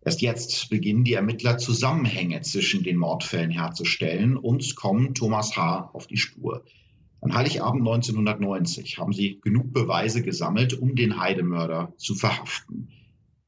Erst 0.06 0.22
jetzt 0.22 0.70
beginnen 0.70 1.02
die 1.02 1.14
Ermittler 1.14 1.58
Zusammenhänge 1.58 2.40
zwischen 2.42 2.84
den 2.84 2.96
Mordfällen 2.96 3.50
herzustellen 3.50 4.36
und 4.36 4.76
kommen 4.76 5.14
Thomas 5.14 5.56
H. 5.56 5.90
auf 5.92 6.06
die 6.06 6.16
Spur. 6.16 6.64
An 7.20 7.34
Heiligabend 7.34 7.80
1990 7.80 8.98
haben 8.98 9.12
sie 9.12 9.40
genug 9.42 9.72
Beweise 9.72 10.22
gesammelt, 10.22 10.74
um 10.74 10.94
den 10.94 11.18
Heidemörder 11.18 11.92
zu 11.96 12.14
verhaften. 12.14 12.92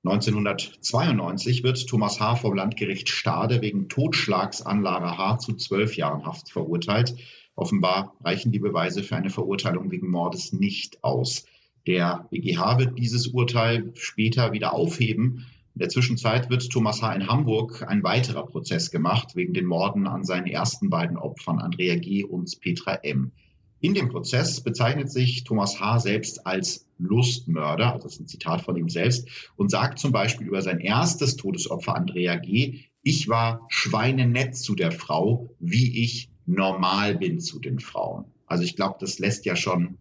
1992 0.02 1.62
wird 1.62 1.86
Thomas 1.86 2.18
H. 2.18 2.34
vom 2.34 2.56
Landgericht 2.56 3.08
Stade 3.08 3.62
wegen 3.62 3.88
Totschlags 3.88 4.60
an 4.60 4.82
Lara 4.82 5.16
H. 5.16 5.38
zu 5.38 5.54
zwölf 5.54 5.96
Jahren 5.96 6.26
Haft 6.26 6.50
verurteilt. 6.50 7.14
Offenbar 7.54 8.16
reichen 8.24 8.50
die 8.50 8.58
Beweise 8.58 9.04
für 9.04 9.14
eine 9.14 9.30
Verurteilung 9.30 9.92
wegen 9.92 10.10
Mordes 10.10 10.52
nicht 10.52 11.04
aus. 11.04 11.44
Der 11.86 12.26
BGH 12.32 12.80
wird 12.80 12.98
dieses 12.98 13.28
Urteil 13.28 13.92
später 13.94 14.50
wieder 14.50 14.72
aufheben. 14.72 15.46
In 15.78 15.82
der 15.82 15.90
Zwischenzeit 15.90 16.50
wird 16.50 16.68
Thomas 16.70 17.02
H. 17.02 17.12
in 17.12 17.28
Hamburg 17.28 17.84
ein 17.86 18.02
weiterer 18.02 18.44
Prozess 18.44 18.90
gemacht 18.90 19.36
wegen 19.36 19.54
den 19.54 19.64
Morden 19.64 20.08
an 20.08 20.24
seinen 20.24 20.48
ersten 20.48 20.90
beiden 20.90 21.16
Opfern 21.16 21.60
Andrea 21.60 21.94
G. 21.94 22.24
und 22.24 22.60
Petra 22.60 22.94
M. 23.04 23.30
In 23.78 23.94
dem 23.94 24.08
Prozess 24.08 24.60
bezeichnet 24.60 25.08
sich 25.08 25.44
Thomas 25.44 25.78
H. 25.78 26.00
selbst 26.00 26.44
als 26.44 26.88
Lustmörder, 26.98 27.92
also 27.92 28.08
das 28.08 28.14
ist 28.14 28.20
ein 28.22 28.26
Zitat 28.26 28.62
von 28.62 28.74
ihm 28.74 28.88
selbst, 28.88 29.28
und 29.54 29.70
sagt 29.70 30.00
zum 30.00 30.10
Beispiel 30.10 30.48
über 30.48 30.62
sein 30.62 30.80
erstes 30.80 31.36
Todesopfer 31.36 31.94
Andrea 31.94 32.34
G., 32.34 32.80
ich 33.04 33.28
war 33.28 33.64
schweinenett 33.68 34.56
zu 34.56 34.74
der 34.74 34.90
Frau, 34.90 35.54
wie 35.60 36.02
ich 36.02 36.28
normal 36.44 37.14
bin 37.18 37.38
zu 37.38 37.60
den 37.60 37.78
Frauen. 37.78 38.24
Also 38.46 38.64
ich 38.64 38.74
glaube, 38.74 38.96
das 38.98 39.20
lässt 39.20 39.44
ja 39.44 39.54
schon 39.54 39.96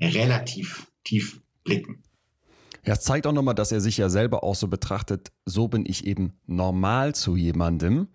relativ 0.00 0.86
tief 1.02 1.42
blicken. 1.64 2.04
Ja, 2.86 2.94
es 2.94 3.00
zeigt 3.00 3.26
auch 3.26 3.32
nochmal, 3.32 3.54
dass 3.54 3.72
er 3.72 3.80
sich 3.80 3.96
ja 3.96 4.08
selber 4.08 4.44
auch 4.44 4.54
so 4.54 4.68
betrachtet, 4.68 5.32
so 5.44 5.68
bin 5.68 5.84
ich 5.86 6.06
eben 6.06 6.34
normal 6.46 7.14
zu 7.14 7.36
jemandem. 7.36 8.08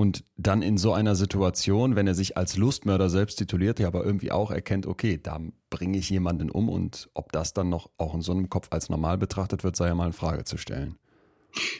Und 0.00 0.24
dann 0.36 0.62
in 0.62 0.78
so 0.78 0.92
einer 0.92 1.16
Situation, 1.16 1.96
wenn 1.96 2.06
er 2.06 2.14
sich 2.14 2.36
als 2.36 2.56
Lustmörder 2.56 3.10
selbst 3.10 3.36
tituliert, 3.36 3.80
ja 3.80 3.88
aber 3.88 4.04
irgendwie 4.04 4.30
auch 4.30 4.52
erkennt, 4.52 4.86
okay, 4.86 5.18
da 5.20 5.40
bringe 5.70 5.98
ich 5.98 6.08
jemanden 6.08 6.50
um 6.50 6.68
und 6.68 7.10
ob 7.14 7.32
das 7.32 7.52
dann 7.52 7.68
noch 7.68 7.90
auch 7.98 8.14
in 8.14 8.22
so 8.22 8.30
einem 8.30 8.48
Kopf 8.48 8.68
als 8.70 8.88
normal 8.90 9.18
betrachtet 9.18 9.64
wird, 9.64 9.74
sei 9.74 9.88
ja 9.88 9.96
mal 9.96 10.06
in 10.06 10.12
Frage 10.12 10.44
zu 10.44 10.56
stellen. 10.56 10.94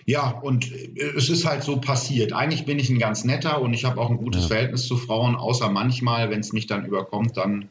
Ja, 0.05 0.31
und 0.31 0.73
es 0.73 1.29
ist 1.29 1.47
halt 1.47 1.63
so 1.63 1.81
passiert. 1.81 2.33
Eigentlich 2.33 2.65
bin 2.65 2.79
ich 2.79 2.91
ein 2.91 2.99
ganz 2.99 3.25
netter 3.25 3.61
und 3.63 3.73
ich 3.73 3.85
habe 3.85 4.01
auch 4.01 4.11
ein 4.11 4.17
gutes 4.17 4.43
ja. 4.43 4.49
Verhältnis 4.49 4.87
zu 4.87 4.97
Frauen, 4.97 5.37
außer 5.37 5.71
manchmal, 5.71 6.31
wenn 6.31 6.41
es 6.41 6.53
mich 6.53 6.67
dann 6.67 6.85
überkommt, 6.85 7.37
dann 7.37 7.69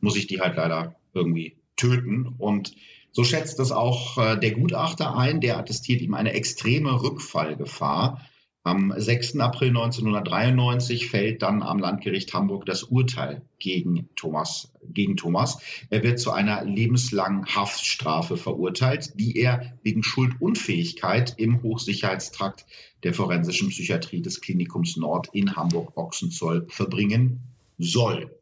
muss 0.00 0.16
ich 0.16 0.26
die 0.26 0.40
halt 0.40 0.56
leider 0.56 0.94
irgendwie 1.14 1.56
töten. 1.76 2.34
Und 2.38 2.74
so 3.16 3.24
schätzt 3.24 3.58
das 3.58 3.72
auch 3.72 4.18
äh, 4.18 4.38
der 4.38 4.50
Gutachter 4.50 5.16
ein, 5.16 5.40
der 5.40 5.56
attestiert 5.56 6.02
ihm 6.02 6.12
eine 6.12 6.34
extreme 6.34 7.02
Rückfallgefahr. 7.02 8.20
Am 8.62 8.92
6. 8.94 9.38
April 9.38 9.68
1993 9.68 11.08
fällt 11.08 11.40
dann 11.40 11.62
am 11.62 11.78
Landgericht 11.78 12.34
Hamburg 12.34 12.66
das 12.66 12.82
Urteil 12.82 13.40
gegen 13.58 14.10
Thomas, 14.16 14.70
gegen 14.82 15.16
Thomas. 15.16 15.60
Er 15.88 16.02
wird 16.02 16.20
zu 16.20 16.30
einer 16.30 16.62
lebenslangen 16.66 17.46
Haftstrafe 17.46 18.36
verurteilt, 18.36 19.18
die 19.18 19.38
er 19.38 19.72
wegen 19.82 20.02
Schuldunfähigkeit 20.02 21.36
im 21.38 21.62
Hochsicherheitstrakt 21.62 22.66
der 23.02 23.14
forensischen 23.14 23.70
Psychiatrie 23.70 24.20
des 24.20 24.42
Klinikums 24.42 24.98
Nord 24.98 25.30
in 25.32 25.56
Hamburg-Ochsenzoll 25.56 26.66
verbringen 26.68 27.40
soll. 27.78 28.35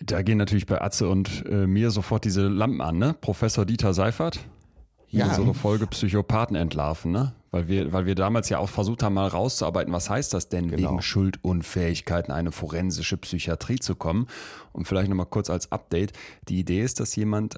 Da 0.00 0.22
gehen 0.22 0.38
natürlich 0.38 0.66
bei 0.66 0.80
Atze 0.80 1.08
und 1.08 1.44
äh, 1.46 1.66
mir 1.66 1.90
sofort 1.90 2.24
diese 2.24 2.48
Lampen 2.48 2.80
an, 2.80 2.98
ne? 2.98 3.14
Professor 3.20 3.66
Dieter 3.66 3.94
Seifert. 3.94 4.40
Ja. 5.08 5.26
Unsere 5.28 5.52
Folge 5.52 5.86
Psychopathen 5.86 6.56
entlarven, 6.56 7.12
ne? 7.12 7.34
Weil 7.50 7.68
wir, 7.68 7.92
weil 7.92 8.06
wir 8.06 8.14
damals 8.14 8.48
ja 8.48 8.58
auch 8.58 8.70
versucht 8.70 9.02
haben, 9.02 9.12
mal 9.12 9.26
rauszuarbeiten, 9.28 9.92
was 9.92 10.08
heißt 10.08 10.32
das 10.32 10.48
denn, 10.48 10.70
Genau. 10.70 10.88
wegen 10.90 11.02
Schuldunfähigkeit 11.02 12.28
in 12.28 12.32
eine 12.32 12.50
forensische 12.50 13.18
Psychiatrie 13.18 13.78
zu 13.78 13.94
kommen. 13.94 14.26
Und 14.72 14.88
vielleicht 14.88 15.10
nochmal 15.10 15.26
kurz 15.26 15.50
als 15.50 15.70
Update. 15.70 16.12
Die 16.48 16.58
Idee 16.58 16.80
ist, 16.82 16.98
dass 16.98 17.14
jemand 17.14 17.56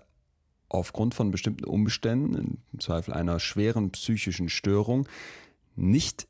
aufgrund 0.69 1.15
von 1.15 1.31
bestimmten 1.31 1.65
Umständen, 1.65 2.59
im 2.73 2.81
Zweifel 2.81 3.15
einer 3.15 3.39
schweren 3.39 3.91
psychischen 3.93 4.49
Störung, 4.49 5.07
nicht 5.77 6.27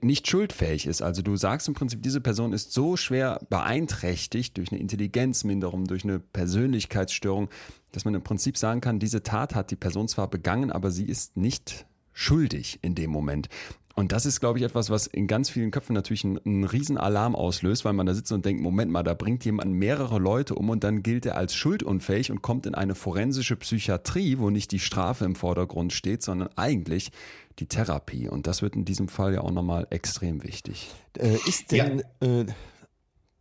nicht 0.00 0.28
schuldfähig 0.28 0.86
ist. 0.86 1.02
Also 1.02 1.22
du 1.22 1.36
sagst 1.36 1.68
im 1.68 1.74
Prinzip, 1.74 2.02
diese 2.02 2.20
Person 2.20 2.52
ist 2.52 2.72
so 2.72 2.96
schwer 2.96 3.40
beeinträchtigt 3.50 4.56
durch 4.56 4.70
eine 4.70 4.80
Intelligenzminderung, 4.80 5.86
durch 5.86 6.04
eine 6.04 6.18
Persönlichkeitsstörung, 6.18 7.48
dass 7.90 8.04
man 8.04 8.14
im 8.14 8.22
Prinzip 8.22 8.56
sagen 8.56 8.80
kann, 8.80 8.98
diese 8.98 9.22
Tat 9.22 9.54
hat 9.54 9.70
die 9.70 9.76
Person 9.76 10.08
zwar 10.08 10.28
begangen, 10.28 10.70
aber 10.70 10.90
sie 10.90 11.04
ist 11.04 11.36
nicht 11.36 11.86
schuldig 12.12 12.78
in 12.82 12.94
dem 12.94 13.10
Moment. 13.10 13.48
Und 13.94 14.12
das 14.12 14.24
ist, 14.24 14.40
glaube 14.40 14.58
ich, 14.58 14.64
etwas, 14.64 14.88
was 14.88 15.06
in 15.06 15.26
ganz 15.26 15.50
vielen 15.50 15.70
Köpfen 15.70 15.92
natürlich 15.92 16.24
einen, 16.24 16.38
einen 16.38 16.64
riesen 16.64 16.96
Alarm 16.96 17.36
auslöst, 17.36 17.84
weil 17.84 17.92
man 17.92 18.06
da 18.06 18.14
sitzt 18.14 18.32
und 18.32 18.44
denkt, 18.44 18.62
Moment 18.62 18.90
mal, 18.90 19.02
da 19.02 19.12
bringt 19.12 19.44
jemand 19.44 19.72
mehrere 19.72 20.18
Leute 20.18 20.54
um 20.54 20.70
und 20.70 20.82
dann 20.82 21.02
gilt 21.02 21.26
er 21.26 21.36
als 21.36 21.54
schuldunfähig 21.54 22.30
und 22.30 22.40
kommt 22.40 22.64
in 22.64 22.74
eine 22.74 22.94
forensische 22.94 23.56
Psychiatrie, 23.56 24.38
wo 24.38 24.48
nicht 24.48 24.72
die 24.72 24.78
Strafe 24.78 25.26
im 25.26 25.34
Vordergrund 25.34 25.92
steht, 25.92 26.22
sondern 26.22 26.48
eigentlich 26.56 27.10
die 27.58 27.66
Therapie. 27.66 28.28
Und 28.28 28.46
das 28.46 28.62
wird 28.62 28.74
in 28.74 28.84
diesem 28.84 29.08
Fall 29.08 29.34
ja 29.34 29.40
auch 29.42 29.50
nochmal 29.50 29.86
extrem 29.90 30.42
wichtig. 30.42 30.90
Äh, 31.18 31.36
ist 31.46 31.72
denn, 31.72 32.02
äh, 32.20 32.46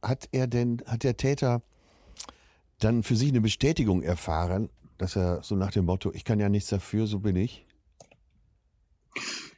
hat 0.01 0.29
er 0.31 0.47
denn, 0.47 0.81
hat 0.85 1.03
der 1.03 1.17
Täter 1.17 1.61
dann 2.79 3.03
für 3.03 3.15
sich 3.15 3.29
eine 3.29 3.41
Bestätigung 3.41 4.01
erfahren, 4.01 4.69
dass 4.97 5.15
er 5.15 5.43
so 5.43 5.55
nach 5.55 5.71
dem 5.71 5.85
Motto, 5.85 6.11
ich 6.13 6.25
kann 6.25 6.39
ja 6.39 6.49
nichts 6.49 6.69
dafür, 6.69 7.07
so 7.07 7.19
bin 7.19 7.35
ich? 7.35 7.65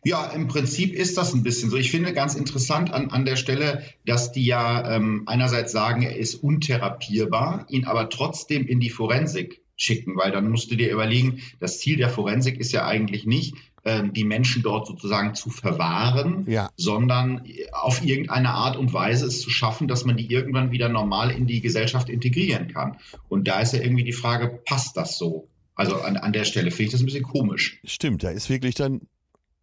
Ja, 0.06 0.26
im 0.32 0.48
Prinzip 0.48 0.94
ist 0.94 1.18
das 1.18 1.34
ein 1.34 1.44
bisschen 1.44 1.70
so. 1.70 1.78
Ich 1.78 1.90
finde 1.90 2.12
ganz 2.12 2.36
interessant 2.36 2.92
an, 2.92 3.10
an 3.10 3.24
der 3.24 3.38
Stelle, 3.38 3.84
dass 4.06 4.34
die 4.34 4.46
ja 4.46 4.96
ähm, 4.96 5.24
einerseits 5.28 5.72
sagen, 5.72 6.02
er 6.02 6.18
ist 6.18 6.36
untherapierbar, 6.36 7.66
ihn 7.70 7.86
aber 7.86 8.10
trotzdem 8.10 8.68
in 8.68 8.82
die 8.82 8.90
Forensik 8.90 9.62
schicken, 9.78 10.18
weil 10.18 10.32
dann 10.32 10.50
musst 10.50 10.72
du 10.72 10.76
dir 10.76 10.92
überlegen, 10.92 11.42
das 11.60 11.80
Ziel 11.80 11.98
der 11.98 12.10
Forensik 12.10 12.60
ist 12.60 12.74
ja 12.74 12.86
eigentlich 12.86 13.26
nicht, 13.26 13.56
die 13.86 14.24
Menschen 14.24 14.64
dort 14.64 14.88
sozusagen 14.88 15.36
zu 15.36 15.50
verwahren, 15.50 16.46
Ja. 16.48 16.70
sondern 16.78 17.46
auf 17.74 18.02
irgendeine 18.02 18.52
Art 18.52 18.78
und 18.78 18.94
Weise 18.94 19.26
es 19.26 19.42
zu 19.42 19.50
schaffen, 19.50 19.90
dass 19.90 20.06
man 20.06 20.16
die 20.16 20.32
irgendwann 20.32 20.72
wieder 20.72 20.88
normal 20.88 21.32
in 21.32 21.48
die 21.48 21.60
Gesellschaft 21.60 22.08
integrieren 22.08 22.70
kann. 22.70 22.96
Und 23.28 23.46
da 23.50 23.60
ist 23.60 23.74
ja 23.74 23.82
irgendwie 23.82 24.06
die 24.06 24.14
Frage, 24.14 24.62
passt 24.66 24.96
das 24.96 25.18
so? 25.18 25.50
Also 25.76 26.00
an, 26.02 26.16
an 26.16 26.32
der 26.32 26.46
Stelle 26.46 26.72
finde 26.72 26.84
ich 26.84 26.92
das 26.92 27.02
ein 27.02 27.08
bisschen 27.08 27.24
komisch. 27.26 27.82
Stimmt, 27.84 28.24
da 28.24 28.30
ist 28.30 28.50
wirklich 28.50 28.76
dann 28.76 29.02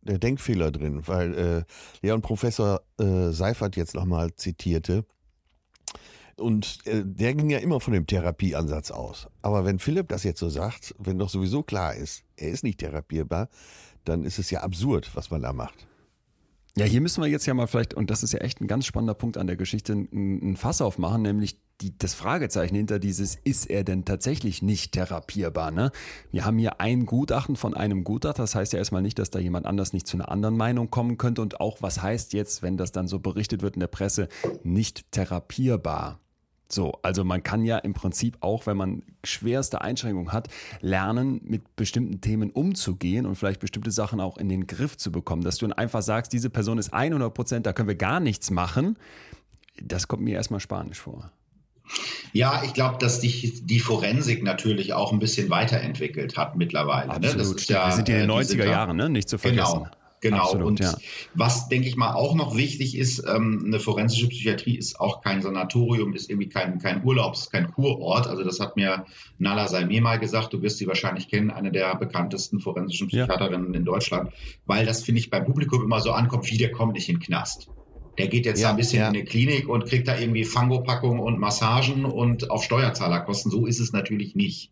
der 0.02 0.18
Denkfehler 0.18 0.70
drin, 0.70 1.06
weil 1.06 1.35
äh, 1.35 1.64
Leon 2.06 2.20
Professor 2.20 2.83
äh, 2.98 3.30
Seifert 3.30 3.76
jetzt 3.76 3.94
nochmal 3.94 4.35
zitierte. 4.35 5.06
Und 6.37 6.78
äh, 6.87 7.02
der 7.04 7.35
ging 7.35 7.50
ja 7.50 7.59
immer 7.59 7.80
von 7.80 7.92
dem 7.92 8.06
Therapieansatz 8.06 8.90
aus. 8.90 9.28
Aber 9.42 9.64
wenn 9.64 9.78
Philipp 9.78 10.09
das 10.09 10.24
jetzt 10.24 10.40
so 10.40 10.48
sagt, 10.48 10.94
wenn 10.98 11.18
doch 11.18 11.28
sowieso 11.28 11.62
klar 11.62 11.94
ist, 11.94 12.22
er 12.37 12.48
ist 12.48 12.64
nicht 12.64 12.78
therapierbar, 12.78 13.48
dann 14.04 14.24
ist 14.24 14.38
es 14.38 14.50
ja 14.50 14.60
absurd, 14.60 15.10
was 15.14 15.30
man 15.30 15.42
da 15.42 15.52
macht. 15.52 15.86
Ja, 16.76 16.84
hier 16.84 17.00
müssen 17.00 17.22
wir 17.22 17.28
jetzt 17.28 17.46
ja 17.46 17.54
mal 17.54 17.66
vielleicht, 17.66 17.94
und 17.94 18.10
das 18.10 18.22
ist 18.22 18.32
ja 18.32 18.40
echt 18.40 18.60
ein 18.60 18.68
ganz 18.68 18.86
spannender 18.86 19.14
Punkt 19.14 19.36
an 19.36 19.46
der 19.48 19.56
Geschichte, 19.56 19.92
ein, 19.92 20.56
Fass 20.56 20.80
aufmachen, 20.80 21.22
nämlich 21.22 21.58
die, 21.80 21.96
das 21.98 22.14
Fragezeichen 22.14 22.76
hinter 22.76 22.98
dieses, 22.98 23.34
ist 23.34 23.68
er 23.68 23.82
denn 23.82 24.04
tatsächlich 24.04 24.62
nicht 24.62 24.92
therapierbar? 24.92 25.72
Ne? 25.72 25.90
Wir 26.30 26.44
haben 26.44 26.58
hier 26.58 26.80
ein 26.80 27.06
Gutachten 27.06 27.56
von 27.56 27.74
einem 27.74 28.04
Gutachter, 28.04 28.44
das 28.44 28.54
heißt 28.54 28.72
ja 28.72 28.78
erstmal 28.78 29.02
nicht, 29.02 29.18
dass 29.18 29.30
da 29.30 29.40
jemand 29.40 29.66
anders 29.66 29.92
nicht 29.92 30.06
zu 30.06 30.16
einer 30.16 30.30
anderen 30.30 30.56
Meinung 30.56 30.90
kommen 30.90 31.18
könnte 31.18 31.42
und 31.42 31.60
auch, 31.60 31.82
was 31.82 32.02
heißt 32.02 32.34
jetzt, 32.34 32.62
wenn 32.62 32.76
das 32.76 32.92
dann 32.92 33.08
so 33.08 33.18
berichtet 33.18 33.62
wird 33.62 33.74
in 33.74 33.80
der 33.80 33.88
Presse, 33.88 34.28
nicht 34.62 35.10
therapierbar? 35.10 36.20
So, 36.72 36.92
also 37.02 37.24
man 37.24 37.42
kann 37.42 37.64
ja 37.64 37.78
im 37.78 37.94
Prinzip 37.94 38.37
auch, 38.40 38.66
wenn 38.66 38.76
man 38.76 39.02
schwerste 39.24 39.80
Einschränkungen 39.80 40.33
hat, 40.33 40.48
lernen, 40.80 41.40
mit 41.44 41.76
bestimmten 41.76 42.20
Themen 42.20 42.50
umzugehen 42.50 43.26
und 43.26 43.35
vielleicht 43.35 43.61
bestimmte 43.61 43.90
Sachen 43.90 44.20
auch 44.20 44.37
in 44.38 44.48
den 44.48 44.66
Griff 44.66 44.96
zu 44.96 45.11
bekommen. 45.11 45.42
Dass 45.42 45.59
du 45.59 45.66
dann 45.66 45.72
einfach 45.76 46.02
sagst, 46.02 46.33
diese 46.33 46.50
Person 46.50 46.78
ist 46.78 46.92
100 46.92 47.33
Prozent, 47.35 47.66
da 47.66 47.72
können 47.72 47.88
wir 47.88 47.96
gar 47.96 48.20
nichts 48.20 48.50
machen, 48.50 48.96
das 49.83 50.09
kommt 50.09 50.22
mir 50.22 50.35
erstmal 50.35 50.61
spanisch 50.61 51.00
vor. 51.00 51.30
Ja, 52.33 52.62
ich 52.64 52.72
glaube, 52.74 52.98
dass 53.00 53.20
sich 53.20 53.66
die 53.66 53.80
Forensik 53.80 54.44
natürlich 54.44 54.92
auch 54.92 55.12
ein 55.12 55.18
bisschen 55.18 55.50
weiterentwickelt 55.50 56.37
hat 56.37 56.56
mittlerweile. 56.56 57.09
Ne? 57.14 57.18
Das 57.20 57.35
Absolut. 57.35 57.56
ist 57.61 57.68
ja, 57.70 57.87
wir 57.88 57.92
sind 57.92 58.09
in 58.09 58.14
den 58.14 58.30
äh, 58.30 58.38
die 58.40 58.44
sind 58.44 58.61
90er 58.61 58.64
da- 58.64 58.70
Jahren, 58.70 58.96
ne? 58.96 59.09
nicht 59.09 59.28
zu 59.28 59.38
vergessen. 59.38 59.78
Genau. 59.85 59.90
Genau. 60.20 60.38
Absolut, 60.38 60.66
und 60.66 60.80
ja. 60.80 60.94
was, 61.35 61.68
denke 61.68 61.88
ich 61.88 61.96
mal, 61.96 62.12
auch 62.12 62.35
noch 62.35 62.56
wichtig 62.56 62.96
ist, 62.96 63.24
ähm, 63.26 63.62
eine 63.66 63.80
forensische 63.80 64.28
Psychiatrie 64.28 64.76
ist 64.76 65.00
auch 65.00 65.22
kein 65.22 65.40
Sanatorium, 65.40 66.12
ist 66.12 66.28
irgendwie 66.28 66.48
kein, 66.48 66.78
kein 66.78 67.02
Urlaubs-, 67.04 67.50
kein 67.50 67.72
Kurort. 67.72 68.26
Also 68.26 68.44
das 68.44 68.61
hat 68.61 68.76
mir 68.76 69.06
Nala 69.38 69.68
Salme 69.68 70.00
mal 70.00 70.18
gesagt, 70.18 70.52
du 70.52 70.61
wirst 70.61 70.78
sie 70.78 70.87
wahrscheinlich 70.87 71.28
kennen, 71.28 71.50
eine 71.50 71.72
der 71.72 71.94
bekanntesten 71.96 72.61
forensischen 72.61 73.09
Ja. 73.09 73.26
Psychiaterinnen 73.26 73.72
in 73.72 73.85
Deutschland, 73.85 74.30
weil 74.66 74.85
das, 74.85 75.02
finde 75.02 75.20
ich, 75.20 75.30
beim 75.30 75.46
Publikum 75.46 75.83
immer 75.83 76.00
so 76.00 76.12
ankommt, 76.12 76.50
wie 76.50 76.59
der 76.59 76.70
kommt 76.70 76.92
nicht 76.92 77.09
in 77.09 77.16
den 77.16 77.22
Knast. 77.22 77.68
Der 78.18 78.28
geht 78.28 78.44
jetzt 78.44 78.61
Ja, 78.61 78.68
da 78.68 78.70
ein 78.72 78.76
bisschen 78.76 79.00
ja. 79.00 79.09
in 79.09 79.14
eine 79.14 79.24
Klinik 79.24 79.68
und 79.68 79.87
kriegt 79.87 80.06
da 80.06 80.18
irgendwie 80.18 80.44
Fangopackungen 80.44 81.20
und 81.20 81.38
Massagen 81.38 82.04
und 82.04 82.50
auf 82.50 82.62
Steuerzahlerkosten. 82.62 83.50
So 83.50 83.64
ist 83.64 83.80
es 83.80 83.92
natürlich 83.92 84.35
nicht. 84.35 84.70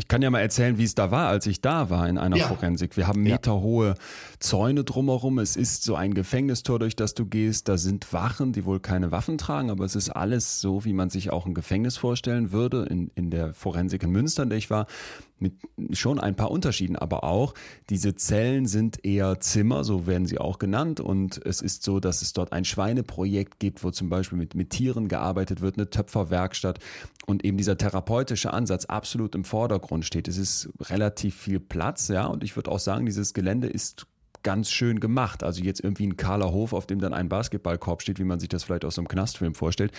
Ich 0.00 0.08
kann 0.08 0.22
ja 0.22 0.30
mal 0.30 0.40
erzählen, 0.40 0.78
wie 0.78 0.84
es 0.84 0.94
da 0.94 1.10
war, 1.10 1.28
als 1.28 1.46
ich 1.46 1.60
da 1.60 1.90
war 1.90 2.08
in 2.08 2.16
einer 2.16 2.36
Ja. 2.38 2.48
Forensik. 2.48 2.96
Wir 2.96 3.06
haben 3.06 3.26
Ja. 3.26 3.34
meterhohe 3.34 3.96
Zäune 4.38 4.82
drumherum. 4.82 5.38
Es 5.38 5.56
ist 5.56 5.84
so 5.84 5.94
ein 5.94 6.14
Gefängnistor, 6.14 6.78
durch 6.78 6.96
das 6.96 7.12
du 7.12 7.26
gehst. 7.26 7.68
Da 7.68 7.76
sind 7.76 8.10
Wachen, 8.14 8.54
die 8.54 8.64
wohl 8.64 8.80
keine 8.80 9.12
Waffen 9.12 9.36
tragen, 9.36 9.68
aber 9.70 9.84
es 9.84 9.96
ist 9.96 10.08
alles 10.08 10.58
so, 10.62 10.86
wie 10.86 10.94
man 10.94 11.10
sich 11.10 11.30
auch 11.30 11.44
ein 11.44 11.52
Gefängnis 11.52 11.98
vorstellen 11.98 12.50
würde. 12.50 12.86
In, 12.88 13.10
in 13.14 13.30
der 13.30 13.52
Forensik 13.52 14.02
in 14.02 14.10
Münster, 14.10 14.42
in 14.42 14.48
der 14.48 14.56
ich 14.58 14.70
war, 14.70 14.86
mit 15.40 15.54
schon 15.92 16.20
ein 16.20 16.36
paar 16.36 16.50
Unterschieden, 16.50 16.96
aber 16.96 17.24
auch 17.24 17.54
diese 17.88 18.14
Zellen 18.14 18.66
sind 18.66 19.04
eher 19.04 19.40
Zimmer, 19.40 19.84
so 19.84 20.06
werden 20.06 20.26
sie 20.26 20.38
auch 20.38 20.58
genannt. 20.58 21.00
Und 21.00 21.44
es 21.44 21.60
ist 21.62 21.82
so, 21.82 22.00
dass 22.00 22.22
es 22.22 22.32
dort 22.32 22.52
ein 22.52 22.64
Schweineprojekt 22.64 23.58
gibt, 23.58 23.82
wo 23.82 23.90
zum 23.90 24.08
Beispiel 24.08 24.38
mit, 24.38 24.54
mit 24.54 24.70
Tieren 24.70 25.08
gearbeitet 25.08 25.60
wird, 25.60 25.76
eine 25.76 25.90
Töpferwerkstatt 25.90 26.78
und 27.26 27.44
eben 27.44 27.56
dieser 27.56 27.78
therapeutische 27.78 28.52
Ansatz 28.52 28.84
absolut 28.86 29.34
im 29.34 29.44
Vordergrund 29.44 30.04
steht. 30.04 30.28
Es 30.28 30.36
ist 30.36 30.68
relativ 30.80 31.36
viel 31.36 31.60
Platz, 31.60 32.08
ja, 32.08 32.26
und 32.26 32.44
ich 32.44 32.56
würde 32.56 32.70
auch 32.70 32.78
sagen, 32.78 33.06
dieses 33.06 33.34
Gelände 33.34 33.68
ist 33.68 34.06
ganz 34.42 34.70
schön 34.70 35.00
gemacht. 35.00 35.42
Also 35.42 35.62
jetzt 35.62 35.82
irgendwie 35.82 36.06
ein 36.06 36.16
kahler 36.16 36.52
Hof, 36.52 36.72
auf 36.72 36.86
dem 36.86 37.00
dann 37.00 37.12
ein 37.12 37.28
Basketballkorb 37.28 38.02
steht, 38.02 38.18
wie 38.18 38.24
man 38.24 38.40
sich 38.40 38.48
das 38.48 38.64
vielleicht 38.64 38.84
aus 38.84 38.94
so 38.94 39.00
einem 39.00 39.08
Knastfilm 39.08 39.54
vorstellt. 39.54 39.92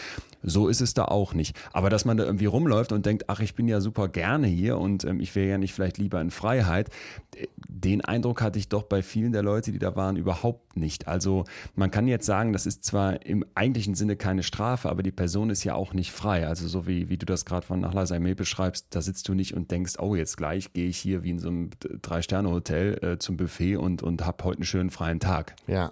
So 0.43 0.67
ist 0.67 0.82
es 0.82 0.93
da 0.93 1.06
auch 1.06 1.34
nicht. 1.34 1.56
Aber 1.73 1.89
dass 1.89 2.06
man 2.06 2.17
da 2.17 2.23
irgendwie 2.23 2.45
rumläuft 2.45 2.91
und 2.91 3.06
denkt, 3.06 3.25
ach, 3.27 3.39
ich 3.39 3.56
bin 3.56 3.67
ja 3.67 3.82
super 3.82 4.08
gerne 4.08 4.47
hier 4.47 4.77
und 4.77 5.04
ähm, 5.04 5.19
ich 5.19 5.36
wäre 5.36 5.49
ja 5.49 5.58
nicht 5.58 5.73
vielleicht 5.73 5.97
lieber 5.97 6.19
in 6.21 6.32
Freiheit, 6.32 6.89
äh, 7.36 7.47
den 7.67 8.01
Eindruck 8.01 8.41
hatte 8.41 8.60
ich 8.60 8.67
doch 8.67 8.84
bei 8.84 9.01
vielen 9.01 9.32
der 9.32 9.43
Leute, 9.43 9.71
die 9.71 9.80
da 9.80 9.95
waren, 9.95 10.15
überhaupt 10.15 10.77
nicht. 10.77 11.08
Also 11.08 11.45
man 11.75 11.89
kann 11.89 12.08
jetzt 12.08 12.25
sagen, 12.25 12.54
das 12.54 12.65
ist 12.65 12.84
zwar 12.84 13.25
im 13.25 13.45
eigentlichen 13.56 13.95
Sinne 13.95 14.15
keine 14.15 14.43
Strafe, 14.43 14.89
aber 14.89 15.04
die 15.04 15.12
Person 15.12 15.49
ist 15.49 15.63
ja 15.63 15.73
auch 15.73 15.93
nicht 15.93 16.12
frei. 16.12 16.47
Also 16.47 16.67
so 16.67 16.88
wie, 16.88 17.10
wie 17.10 17.17
du 17.17 17.25
das 17.25 17.45
gerade 17.45 17.65
von 17.65 17.80
Nachla 17.80 18.04
Saimé 18.04 18.36
beschreibst, 18.36 18.88
da 18.91 19.01
sitzt 19.01 19.27
du 19.27 19.34
nicht 19.34 19.54
und 19.56 19.71
denkst, 19.71 19.93
oh, 19.99 20.15
jetzt 20.15 20.38
gleich 20.38 20.73
gehe 20.73 20.88
ich 20.88 20.97
hier 20.97 21.23
wie 21.23 21.32
in 21.32 21.39
so 21.39 21.47
einem 21.47 21.69
Drei-Sterne-Hotel 22.01 23.04
äh, 23.04 23.19
zum 23.19 23.38
Buffet 23.38 23.77
und, 23.77 24.04
und 24.04 24.25
habe 24.25 24.31
heute 24.44 24.58
einen 24.60 24.65
schönen 24.65 24.89
freien 24.89 25.20
Tag. 25.20 25.56
Ja. 25.67 25.91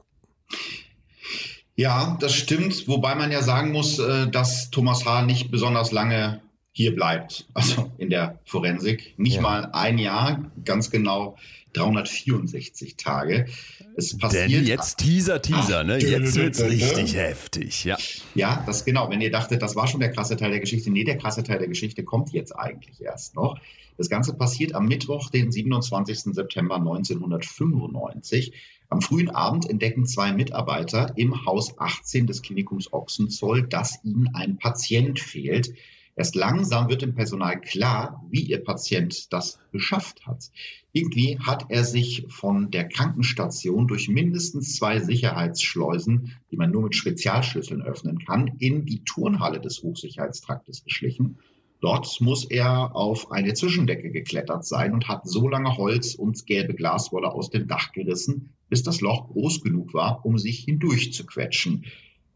Ja, 1.76 2.18
das 2.20 2.34
stimmt, 2.36 2.88
wobei 2.88 3.16
man 3.16 3.32
ja 3.32 3.42
sagen 3.42 3.72
muss, 3.72 4.00
äh, 4.00 4.28
dass 4.30 4.70
Thomas 4.70 5.06
H. 5.06 5.22
nicht 5.22 5.50
besonders 5.50 5.92
lange 5.92 6.42
hier 6.72 6.94
bleibt, 6.94 7.46
also 7.54 7.92
in 7.98 8.10
der 8.10 8.40
Forensik. 8.46 9.14
Nicht 9.18 9.36
Ja. 9.36 9.42
mal 9.42 9.70
ein 9.72 9.98
Jahr, 9.98 10.52
ganz 10.66 10.92
genau 10.92 11.38
364 11.74 12.96
Tage. 12.98 13.48
Es 13.96 14.18
passiert. 14.18 14.52
Denn 14.52 14.66
jetzt 14.66 14.98
Teaser, 14.98 15.42
Teaser, 15.42 15.84
ne? 15.84 16.00
Jetzt 16.00 16.36
wird's 16.36 16.62
richtig 16.62 17.16
heftig, 17.16 17.84
ja. 17.84 17.98
Ja, 18.36 18.64
das 18.66 18.86
genau. 18.86 19.10
Wenn 19.10 19.22
ihr 19.22 19.32
dachtet, 19.32 19.62
das 19.62 19.76
war 19.76 19.88
schon 19.88 20.00
der 20.00 20.12
krasse 20.12 20.38
Teil 20.38 20.52
der 20.52 20.60
Geschichte, 20.60 20.90
nee, 20.92 21.04
der 21.04 21.18
krasse 21.18 21.44
Teil 21.44 21.60
der 21.60 21.68
Geschichte 21.68 22.04
kommt 22.04 22.32
jetzt 22.32 22.52
eigentlich 22.52 23.02
erst 23.02 23.36
noch. 23.36 23.60
Das 23.98 24.10
Ganze 24.10 24.34
passiert 24.34 24.76
am 24.76 24.86
Mittwoch, 24.86 25.30
den 25.30 25.52
27. 25.52 26.34
September 26.34 26.76
1995. 26.76 28.54
Am 28.88 29.02
frühen 29.02 29.30
Abend 29.30 29.70
entdecken 29.70 30.06
zwei 30.06 30.32
Mitarbeiter 30.32 31.14
im 31.16 31.46
Haus 31.46 31.78
18 31.78 32.26
des 32.26 32.42
Klinikums 32.42 32.94
Ochsenzoll, 32.94 33.68
dass 33.68 34.04
ihnen 34.04 34.30
ein 34.34 34.58
Patient 34.58 35.20
fehlt. 35.20 35.74
Erst 36.20 36.36
langsam 36.36 36.90
wird 36.90 37.02
dem 37.02 37.16
Personal 37.16 37.62
klar, 37.62 38.22
wie 38.30 38.42
ihr 38.42 38.62
Patient 38.62 39.32
das 39.32 39.58
geschafft 39.72 40.28
hat. 40.28 40.52
Irgendwie 40.92 41.40
hat 41.40 41.68
er 41.70 41.86
sich 41.86 42.26
von 42.28 42.72
der 42.72 42.90
Krankenstation 42.90 43.88
durch 43.88 44.10
mindestens 44.10 44.76
zwei 44.76 45.00
Sicherheitsschleusen, 45.00 46.34
die 46.52 46.58
man 46.58 46.72
nur 46.72 46.82
mit 46.82 46.98
Spezialschlüsseln 46.98 47.82
öffnen 47.82 48.20
kann, 48.20 48.58
in 48.60 48.86
die 48.86 49.06
Turnhalle 49.06 49.62
des 49.62 49.82
Hochsicherheitstraktes 49.82 50.84
geschlichen. 50.84 51.38
Dort 51.80 52.20
muss 52.20 52.44
er 52.44 52.98
auf 52.98 53.32
eine 53.32 53.54
Zwischendecke 53.54 54.12
geklettert 54.12 54.66
sein 54.66 54.94
und 54.94 55.08
hat 55.08 55.26
so 55.26 55.48
lange 55.48 55.78
Holz 55.78 56.16
und 56.16 56.46
gelbe 56.46 56.74
Glaswolle 56.74 57.32
aus 57.32 57.50
dem 57.50 57.70
Dach 57.70 57.94
gerissen, 57.94 58.50
bis 58.68 58.84
das 58.84 59.00
Loch 59.00 59.30
groß 59.30 59.62
genug 59.62 59.94
war, 59.94 60.26
um 60.26 60.38
sich 60.38 60.66
hindurch 60.66 61.14
zu 61.14 61.26
quetschen. 61.26 61.86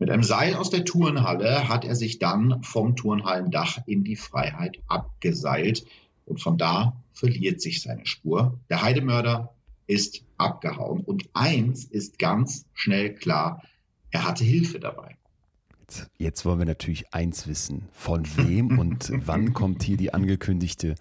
Mit 0.04 0.12
einem 0.12 0.24
Seil 0.24 0.56
aus 0.56 0.70
der 0.70 0.84
Turnhalle 0.84 1.70
hat 1.70 1.86
er 1.86 1.96
sich 1.96 2.20
dann 2.20 2.62
vom 2.62 2.98
Turnhallendach 2.98 3.80
in 3.86 4.04
die 4.04 4.18
Freiheit 4.18 4.82
abgeseilt 4.90 5.86
und 6.26 6.42
von 6.42 6.58
da 6.58 7.02
verliert 7.14 7.62
sich 7.62 7.82
seine 7.82 8.06
Spur. 8.06 8.60
Der 8.70 8.82
Heidemörder 8.82 9.56
ist 9.88 10.26
abgehauen 10.38 11.06
und 11.06 11.30
eins 11.32 11.86
ist 11.86 12.20
ganz 12.20 12.66
schnell 12.74 13.16
klar, 13.16 13.64
er 14.12 14.28
hatte 14.28 14.44
Hilfe 14.44 14.82
dabei. 14.82 15.16
Jetzt, 15.80 16.12
jetzt 16.18 16.44
wollen 16.44 16.60
wir 16.60 16.66
natürlich 16.66 17.14
eins 17.14 17.48
wissen. 17.48 17.88
Von 17.94 18.26
wem 18.36 18.78
und 18.80 19.10
wann 19.26 19.54
kommt 19.54 19.84
hier 19.84 19.96
die 19.96 20.14
angekündigte 20.14 20.96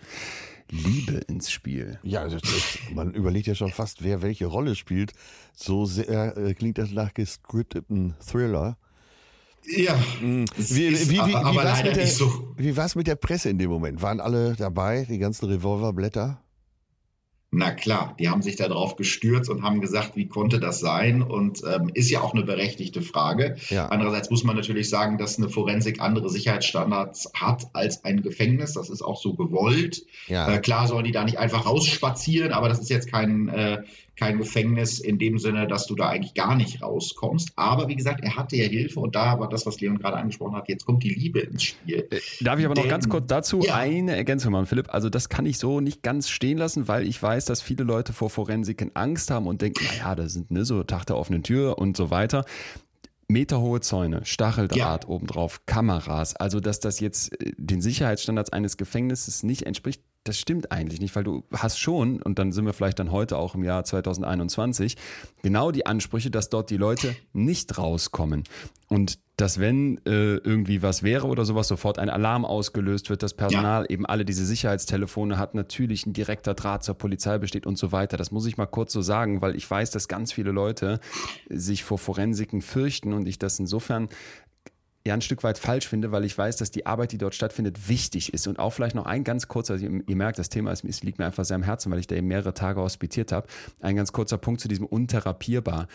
Liebe 0.71 1.15
ins 1.27 1.51
Spiel? 1.51 1.99
Ja, 2.05 2.29
das 2.29 2.45
ist, 2.45 2.79
man 2.95 3.15
überlegt 3.15 3.49
ja 3.49 3.57
schon 3.57 3.73
fast, 3.73 4.05
wer 4.05 4.23
welche 4.23 4.47
Rolle 4.47 4.77
spielt. 4.77 5.13
So 5.57 5.87
sehr 5.87 6.37
äh, 6.37 6.55
klingt 6.55 6.79
das 6.79 6.93
nach 6.93 7.13
gescripteten 7.15 8.15
Thriller. 8.25 8.77
Ja, 9.65 9.97
Wie, 10.21 10.47
wie, 10.57 11.11
wie, 11.11 11.11
wie, 11.11 11.21
aber 11.21 11.55
war's 11.55 11.65
leider 11.65 11.89
mit 11.89 11.97
der, 11.97 12.05
nicht 12.05 12.17
so. 12.17 12.55
wie 12.57 12.75
mit 12.97 13.07
der 13.07 13.15
Presse 13.15 13.49
in 13.49 13.59
dem 13.59 13.71
Moment? 13.71 14.03
Waren 14.03 14.21
alle 14.21 14.55
dabei, 14.57 15.07
die 15.09 15.19
ganzen 15.19 15.47
Revolverblätter? 15.47 16.43
Na 17.55 17.71
klar, 17.71 18.17
die 18.19 18.31
haben 18.31 18.41
sich 18.41 18.57
da 18.57 18.67
drauf 18.67 18.97
gestürzt 18.97 19.51
und 19.51 19.63
haben 19.63 19.83
gesagt, 19.83 20.17
wie 20.17 20.27
konnte 20.27 20.59
das 20.59 20.81
sein? 20.81 21.21
Und 21.21 21.63
ähm, 21.71 21.91
ist 21.93 22.11
ja 22.11 22.23
auch 22.23 22.33
eine 22.33 22.45
berechtigte 22.45 23.03
Frage. 23.03 23.57
Ja. 23.69 23.89
Andererseits 23.89 24.31
muss 24.31 24.43
man 24.43 24.57
natürlich 24.57 24.89
sagen, 24.89 25.19
dass 25.19 25.37
eine 25.37 25.51
Forensik 25.51 26.01
andere 26.01 26.31
Sicherheitsstandards 26.31 27.31
hat 27.35 27.67
als 27.75 28.07
ein 28.07 28.23
Gefängnis. 28.23 28.73
Das 28.73 28.89
ist 28.89 29.03
auch 29.03 29.21
so 29.21 29.35
gewollt. 29.35 30.03
Ja. 30.29 30.51
Äh, 30.51 30.61
klar 30.61 30.89
sollen 30.89 31.05
die 31.05 31.13
da 31.13 31.25
nicht 31.25 31.39
einfach 31.39 31.67
rausspazieren, 31.67 32.53
aber 32.53 32.71
das 32.71 32.81
ist 32.81 32.89
jetzt 32.89 33.11
kein, 33.11 33.49
äh, 33.49 33.83
kein 34.17 34.39
Gefängnis 34.39 35.01
in 35.01 35.19
dem 35.19 35.39
Sinne, 35.39 35.67
dass 35.67 35.87
du 35.87 35.95
da 35.95 36.09
eigentlich 36.11 36.35
gar 36.35 36.55
nicht 36.55 36.83
rauskommst. 36.83 37.53
Aber 37.57 37.89
wie 37.89 37.97
gesagt, 37.97 38.21
er 38.23 38.37
hatte 38.37 38.57
ja 38.57 38.65
Hilfe 38.65 39.01
und 39.01 39.15
da 39.15 39.41
war 39.41 39.49
das, 39.49 39.65
was 39.67 39.81
Leon 39.81 39.99
gerade 39.99 40.17
angesprochen 40.19 40.55
hat. 40.55 40.69
Jetzt 40.69 40.85
kommt 40.85 41.03
die 41.03 41.09
Liebe 41.15 41.41
ins 41.41 41.63
Spiel. 41.63 42.09
Darf 42.41 42.59
ich 42.59 42.65
aber 42.67 42.75
noch 42.75 42.83
Denn- 42.83 42.91
ganz 42.91 43.09
kurz 43.09 43.27
dazu 43.27 43.61
Ja. 43.63 43.77
eine 43.77 44.15
Ergänzung 44.15 44.53
machen, 44.53 44.67
Philipp? 44.67 44.93
Also 44.93 45.09
das 45.09 45.29
kann 45.29 45.47
ich 45.47 45.59
so 45.59 45.81
nicht 45.81 46.03
ganz 46.03 46.29
stehen 46.29 46.59
lassen, 46.59 46.89
weil 46.89 47.07
ich 47.07 47.23
weiß, 47.23 47.47
dass 47.47 47.63
viele 47.63 47.85
Leute 47.85 48.13
vor 48.13 48.29
Forensiken 48.31 48.91
Angst 48.95 49.31
haben 49.31 49.47
und 49.47 49.63
denken, 49.63 49.85
naja, 49.87 50.15
das 50.15 50.35
sind 50.35 50.51
ne, 50.51 50.65
so 50.65 50.83
Tag 50.83 51.07
der 51.07 51.17
offenen 51.17 51.43
Tür 51.43 51.79
und 51.79 51.97
so 51.97 52.11
weiter. 52.11 52.45
Meterhohe 53.29 53.81
Zäune, 53.81 54.27
Stacheldraht 54.27 55.09
obendrauf, 55.09 55.65
Kameras. 55.65 56.37
Also, 56.37 56.61
dass 56.61 56.81
das 56.81 57.01
jetzt 57.01 57.33
äh, 57.41 57.53
den 57.57 57.81
Sicherheitsstandards 57.81 58.51
eines 58.53 58.77
Gefängnisses 58.77 59.43
nicht 59.43 59.63
entspricht, 59.63 60.03
das 60.25 60.39
stimmt 60.39 60.71
eigentlich 60.71 61.01
nicht, 61.01 61.17
weil 61.17 61.25
du 61.25 61.43
hast 61.53 61.79
schon, 61.79 62.23
und 62.23 62.39
dann 62.39 62.53
sind 62.53 62.65
wir 62.65 62.73
vielleicht 62.73 62.99
dann 62.99 63.11
heute 63.11 63.37
auch 63.37 63.55
im 63.55 63.65
Jahr 63.65 63.85
2021, 63.85 64.97
genau 65.43 65.73
die 65.73 65.87
Ansprüche, 65.87 66.31
dass 66.31 66.49
dort 66.49 66.71
die 66.71 66.77
Leute 66.77 67.17
nicht 67.33 67.77
rauskommen. 67.77 68.45
Und 68.89 69.19
dass 69.37 69.59
wenn 69.59 69.97
äh, 70.07 70.37
irgendwie 70.37 70.83
was 70.83 71.03
wäre 71.03 71.27
oder 71.27 71.45
sowas, 71.45 71.67
sofort 71.67 71.99
ein 71.99 72.11
Alarm 72.11 72.45
ausgelöst 72.45 73.11
wird, 73.11 73.23
das 73.23 73.35
Personal 73.35 73.87
eben 73.89 74.07
alle 74.07 74.25
diese 74.25 74.45
Sicherheitstelefone 74.45 75.39
hat, 75.39 75.55
natürlich 75.55 76.07
ein 76.07 76.13
direkter 76.13 76.55
Draht 76.55 76.85
zur 76.85 76.95
Polizei 76.95 77.39
besteht 77.39 77.67
und 77.67 77.79
so 77.79 77.91
weiter. 77.91 78.17
Das 78.17 78.31
muss 78.31 78.47
ich 78.47 78.59
mal 78.59 78.67
kurz 78.67 78.93
so 78.93 79.03
sagen, 79.03 79.41
weil 79.41 79.57
ich 79.57 79.69
weiß, 79.69 79.91
dass 79.91 80.07
ganz 80.07 80.33
viele 80.33 80.53
Leute 80.53 81.01
sich 81.49 81.83
vor 81.83 81.99
Forensiken 81.99 82.61
fürchten 82.61 83.13
und 83.13 83.27
ich 83.27 83.39
das 83.39 83.59
insofern 83.59 84.09
ja 85.07 85.15
ein 85.15 85.21
Stück 85.21 85.43
weit 85.43 85.59
falsch 85.59 85.89
finde, 85.89 86.13
weil 86.13 86.25
ich 86.25 86.37
weiß, 86.37 86.57
dass 86.57 86.71
die 86.71 86.87
Arbeit, 86.87 87.13
die 87.13 87.19
dort 87.19 87.35
stattfindet, 87.35 87.89
wichtig 87.89 88.33
ist. 88.33 88.47
Und 88.47 88.59
auch 88.59 88.71
vielleicht 88.71 88.95
noch 88.95 89.07
ein 89.07 89.25
ganz 89.25 89.49
kurzer, 89.49 89.75
also 89.75 89.87
ihr, 89.87 90.03
ihr 90.07 90.17
merkt, 90.17 90.39
das 90.39 90.49
Thema 90.49 90.73
ist, 90.73 90.85
es 90.85 91.03
liegt 91.03 91.19
mir 91.19 91.27
einfach 91.27 91.45
sehr 91.45 91.57
am 91.57 91.63
Herzen, 91.63 91.91
weil 91.91 91.99
ich 91.99 92.07
da 92.07 92.15
eben 92.15 92.29
mehrere 92.29 92.55
Tage 92.55 92.81
hospitiert 92.81 93.33
habe. 93.33 93.47
Ein 93.81 93.97
ganz 93.97 94.13
kurzer 94.13 94.39
Punkt 94.39 94.61
zu 94.61 94.69
diesem 94.69 94.87
untherapierbar. 94.87 95.89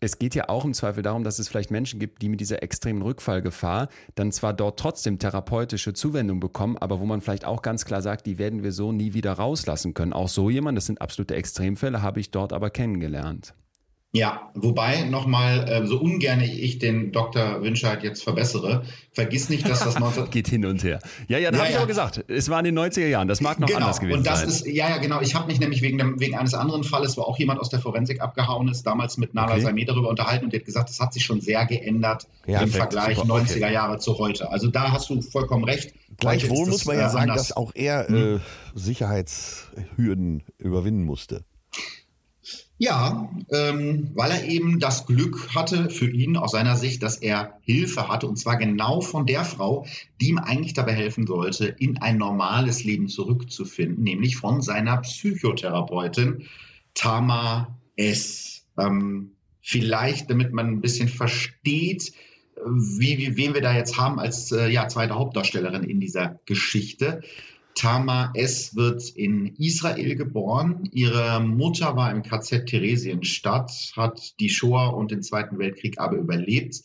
Es 0.00 0.18
geht 0.18 0.34
ja 0.34 0.48
auch 0.48 0.64
im 0.64 0.74
Zweifel 0.74 1.04
darum, 1.04 1.22
dass 1.22 1.38
es 1.38 1.48
vielleicht 1.48 1.70
Menschen 1.70 2.00
gibt, 2.00 2.22
die 2.22 2.28
mit 2.28 2.40
dieser 2.40 2.60
extremen 2.60 3.02
Rückfallgefahr 3.02 3.88
dann 4.16 4.32
zwar 4.32 4.52
dort 4.52 4.80
trotzdem 4.80 5.20
therapeutische 5.20 5.92
Zuwendung 5.92 6.40
bekommen, 6.40 6.76
aber 6.76 6.98
wo 6.98 7.06
man 7.06 7.20
vielleicht 7.20 7.44
auch 7.44 7.62
ganz 7.62 7.84
klar 7.84 8.02
sagt, 8.02 8.26
die 8.26 8.36
werden 8.36 8.64
wir 8.64 8.72
so 8.72 8.90
nie 8.90 9.14
wieder 9.14 9.34
rauslassen 9.34 9.94
können. 9.94 10.12
Auch 10.12 10.28
so 10.28 10.50
jemand, 10.50 10.76
das 10.76 10.86
sind 10.86 11.00
absolute 11.00 11.36
Extremfälle, 11.36 12.02
habe 12.02 12.18
ich 12.18 12.32
dort 12.32 12.52
aber 12.52 12.70
kennengelernt. 12.70 13.54
Ja, 14.14 14.50
wobei 14.54 15.04
nochmal, 15.04 15.66
äh, 15.66 15.86
so 15.86 15.98
ungern 15.98 16.42
ich 16.42 16.78
den 16.78 17.12
Dr. 17.12 17.62
Winscheid 17.62 18.02
jetzt 18.02 18.22
verbessere, 18.22 18.84
vergiss 19.10 19.48
nicht, 19.48 19.66
dass 19.66 19.78
das 19.78 19.98
19... 19.98 20.28
Geht 20.30 20.48
hin 20.48 20.66
und 20.66 20.84
her. 20.84 20.98
Ja, 21.28 21.38
ja, 21.38 21.50
da 21.50 21.56
Ja, 21.56 21.62
habe 21.62 21.70
ich 21.70 21.76
ja. 21.76 21.82
auch 21.82 21.86
gesagt, 21.86 22.22
es 22.28 22.50
war 22.50 22.58
in 22.58 22.66
den 22.66 22.78
90er 22.78 23.06
Jahren, 23.06 23.26
das 23.26 23.40
mag 23.40 23.58
noch 23.58 23.68
genau, 23.68 23.80
anders 23.80 24.00
gewesen 24.00 24.18
und 24.18 24.26
das 24.26 24.40
sein. 24.40 24.48
ist, 24.50 24.66
ja, 24.66 24.90
ja, 24.90 24.98
genau. 24.98 25.22
Ich 25.22 25.34
habe 25.34 25.46
mich 25.46 25.60
nämlich 25.60 25.80
wegen, 25.80 25.96
dem, 25.96 26.20
wegen 26.20 26.36
eines 26.36 26.52
anderen 26.52 26.84
Falles, 26.84 27.16
wo 27.16 27.22
auch 27.22 27.38
jemand 27.38 27.58
aus 27.58 27.70
der 27.70 27.80
Forensik 27.80 28.20
abgehauen 28.20 28.68
ist, 28.68 28.82
damals 28.82 29.16
mit 29.16 29.32
Nala 29.32 29.52
Okay. 29.52 29.62
Saimeh 29.62 29.86
darüber 29.86 30.10
unterhalten 30.10 30.44
und 30.44 30.52
der 30.52 30.60
hat 30.60 30.66
gesagt, 30.66 30.90
das 30.90 31.00
hat 31.00 31.14
sich 31.14 31.24
schon 31.24 31.40
sehr 31.40 31.64
geändert 31.64 32.26
Ja, 32.46 32.60
im 32.60 32.70
perfekt, 32.70 32.92
Vergleich 32.92 33.16
super, 33.16 33.34
okay. 33.34 33.44
90er 33.44 33.70
Jahre 33.70 33.98
zu 33.98 34.18
heute. 34.18 34.50
Also 34.50 34.68
da 34.68 34.92
hast 34.92 35.08
du 35.08 35.22
vollkommen 35.22 35.64
recht. 35.64 35.94
Gleichwohl 36.18 36.68
muss 36.68 36.84
man 36.84 36.98
ja 36.98 37.06
äh, 37.06 37.10
sagen, 37.10 37.30
anders. 37.30 37.48
dass 37.48 37.56
auch 37.56 37.72
er 37.74 38.10
äh, 38.10 38.40
Sicherheitshürden 38.74 40.42
überwinden 40.58 41.04
musste. 41.04 41.44
Ja, 42.82 43.30
ähm, 43.52 44.10
weil 44.14 44.32
er 44.32 44.44
eben 44.44 44.80
das 44.80 45.06
Glück 45.06 45.54
hatte 45.54 45.88
für 45.88 46.10
ihn 46.10 46.36
aus 46.36 46.50
seiner 46.50 46.76
Sicht, 46.76 47.00
dass 47.04 47.16
er 47.16 47.60
Hilfe 47.62 48.08
hatte 48.08 48.26
und 48.26 48.40
zwar 48.40 48.56
genau 48.56 49.00
von 49.00 49.24
der 49.24 49.44
Frau, 49.44 49.86
die 50.20 50.30
ihm 50.30 50.38
eigentlich 50.38 50.72
dabei 50.74 50.94
helfen 50.94 51.28
sollte, 51.28 51.66
in 51.66 51.98
ein 51.98 52.18
normales 52.18 52.82
Leben 52.82 53.06
zurückzufinden, 53.06 54.02
nämlich 54.02 54.36
von 54.36 54.62
seiner 54.62 54.96
Psychotherapeutin 54.96 56.48
Tama 56.94 57.78
S. 57.94 58.66
Ähm, 58.76 59.30
vielleicht, 59.60 60.28
damit 60.28 60.52
man 60.52 60.66
ein 60.66 60.80
bisschen 60.80 61.06
versteht, 61.06 62.12
wie, 62.66 63.16
wie, 63.18 63.36
wen 63.36 63.54
wir 63.54 63.60
da 63.60 63.76
jetzt 63.76 63.96
haben 63.96 64.18
als 64.18 64.50
äh, 64.50 64.68
ja, 64.68 64.88
zweite 64.88 65.14
Hauptdarstellerin 65.14 65.84
in 65.84 66.00
dieser 66.00 66.40
Geschichte. 66.46 67.22
Tama 67.74 68.32
S. 68.34 68.76
wird 68.76 69.08
in 69.10 69.54
Israel 69.56 70.14
geboren. 70.14 70.88
Ihre 70.92 71.40
Mutter 71.40 71.96
war 71.96 72.10
im 72.10 72.22
KZ 72.22 72.66
Theresienstadt, 72.66 73.92
hat 73.96 74.38
die 74.40 74.48
Shoah 74.48 74.88
und 74.88 75.10
den 75.10 75.22
Zweiten 75.22 75.58
Weltkrieg 75.58 75.98
aber 75.98 76.16
überlebt. 76.16 76.82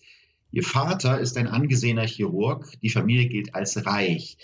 Ihr 0.52 0.64
Vater 0.64 1.20
ist 1.20 1.38
ein 1.38 1.48
angesehener 1.48 2.08
Chirurg. 2.08 2.72
Die 2.82 2.90
Familie 2.90 3.28
gilt 3.28 3.54
als 3.54 3.86
reich. 3.86 4.38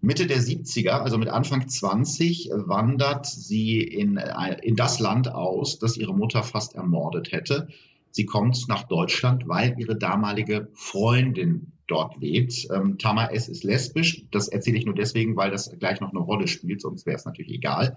Mitte 0.00 0.26
der 0.26 0.40
70er, 0.40 1.00
also 1.00 1.18
mit 1.18 1.28
Anfang 1.28 1.68
20, 1.68 2.50
wandert 2.54 3.26
sie 3.26 3.82
in, 3.82 4.16
äh, 4.16 4.56
in 4.62 4.74
das 4.74 4.98
Land 4.98 5.28
aus, 5.28 5.78
das 5.78 5.98
ihre 5.98 6.14
Mutter 6.14 6.42
fast 6.42 6.74
ermordet 6.74 7.32
hätte. 7.32 7.68
Sie 8.10 8.24
kommt 8.24 8.66
nach 8.68 8.84
Deutschland, 8.84 9.46
weil 9.46 9.76
ihre 9.78 9.96
damalige 9.96 10.68
Freundin 10.72 11.72
dort 11.90 12.20
lebt. 12.20 12.68
Ähm, 12.72 12.98
Tama 12.98 13.26
S. 13.26 13.48
ist 13.48 13.64
lesbisch. 13.64 14.24
Das 14.30 14.48
erzähle 14.48 14.78
ich 14.78 14.86
nur 14.86 14.94
deswegen, 14.94 15.36
weil 15.36 15.50
das 15.50 15.76
gleich 15.78 16.00
noch 16.00 16.10
eine 16.10 16.20
Rolle 16.20 16.48
spielt, 16.48 16.80
sonst 16.80 17.06
wäre 17.06 17.16
es 17.16 17.24
natürlich 17.24 17.52
egal. 17.52 17.96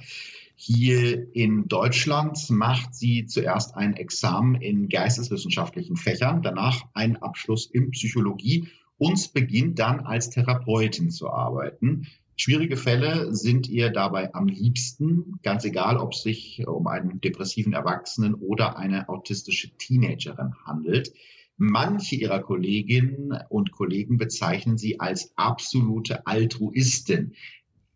Hier 0.55 1.35
in 1.35 1.67
Deutschland 1.67 2.37
macht 2.49 2.93
sie 2.93 3.25
zuerst 3.25 3.75
ein 3.75 3.95
Examen 3.95 4.55
in 4.55 4.87
geisteswissenschaftlichen 4.87 5.95
Fächern, 5.95 6.41
danach 6.41 6.85
einen 6.93 7.17
Abschluss 7.17 7.65
in 7.65 7.91
Psychologie 7.91 8.67
und 8.97 9.33
beginnt 9.33 9.79
dann 9.79 10.01
als 10.01 10.29
Therapeutin 10.29 11.09
zu 11.09 11.29
arbeiten. 11.29 12.07
Schwierige 12.35 12.77
Fälle 12.77 13.33
sind 13.35 13.69
ihr 13.69 13.91
dabei 13.91 14.33
am 14.33 14.47
liebsten, 14.47 15.39
ganz 15.43 15.65
egal, 15.65 15.97
ob 15.97 16.13
es 16.13 16.23
sich 16.23 16.65
um 16.67 16.87
einen 16.87 17.21
depressiven 17.21 17.73
Erwachsenen 17.73 18.33
oder 18.33 18.77
eine 18.77 19.07
autistische 19.09 19.75
Teenagerin 19.77 20.55
handelt. 20.65 21.13
Manche 21.57 22.15
ihrer 22.15 22.41
Kolleginnen 22.41 23.37
und 23.49 23.71
Kollegen 23.71 24.17
bezeichnen 24.17 24.77
sie 24.77 24.99
als 24.99 25.33
absolute 25.35 26.25
Altruistin. 26.25 27.33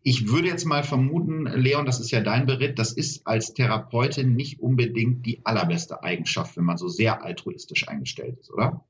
Ich 0.02 0.28
würde 0.28 0.48
jetzt 0.48 0.64
mal 0.64 0.84
vermuten, 0.84 1.44
Leon, 1.44 1.84
das 1.84 2.00
ist 2.00 2.10
ja 2.12 2.20
dein 2.20 2.46
Beritt, 2.46 2.78
das 2.78 2.92
ist 2.92 3.26
als 3.26 3.52
Therapeutin 3.54 4.34
nicht 4.34 4.60
unbedingt 4.60 5.26
die 5.26 5.44
allerbeste 5.44 6.02
Eigenschaft, 6.02 6.56
wenn 6.56 6.64
man 6.64 6.78
so 6.78 6.88
sehr 6.88 7.22
altruistisch 7.24 7.88
eingestellt 7.88 8.38
ist, 8.38 8.50
oder? 8.50 8.87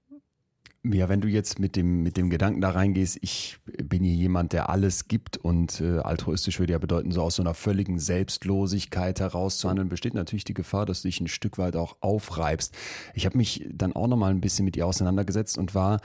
Ja, 0.85 1.09
wenn 1.09 1.21
du 1.21 1.27
jetzt 1.27 1.59
mit 1.59 1.75
dem, 1.75 2.05
mit 2.05 2.17
dem 2.17 2.31
Gedanken 2.31 2.61
da 2.61 2.71
reingehst, 2.71 3.19
ich 3.21 3.59
bin 3.83 4.05
hier 4.05 4.14
jemand, 4.14 4.53
der 4.53 4.71
alles 4.71 5.09
gibt 5.09 5.37
und 5.37 5.81
äh, 5.81 5.99
altruistisch 5.99 6.61
würde 6.61 6.73
ja 6.75 6.79
bedeuten, 6.79 7.11
so 7.11 7.21
aus 7.23 7.35
so 7.35 7.43
einer 7.43 7.55
völligen 7.55 7.99
Selbstlosigkeit 7.99 9.19
herauszuhandeln, 9.19 9.88
besteht 9.88 10.14
natürlich 10.14 10.45
die 10.45 10.55
Gefahr, 10.55 10.87
dass 10.87 11.03
du 11.03 11.09
dich 11.09 11.21
ein 11.21 11.27
Stück 11.27 11.59
weit 11.59 11.75
auch 11.75 11.97
aufreibst. 12.01 12.77
Ich 13.14 13.27
habe 13.27 13.37
mich 13.37 13.67
dann 13.73 13.93
auch 13.93 14.07
nochmal 14.07 14.31
ein 14.31 14.41
bisschen 14.41 14.64
mit 14.64 14.77
ihr 14.77 14.87
auseinandergesetzt 14.87 15.59
und 15.59 15.75
war 15.75 16.01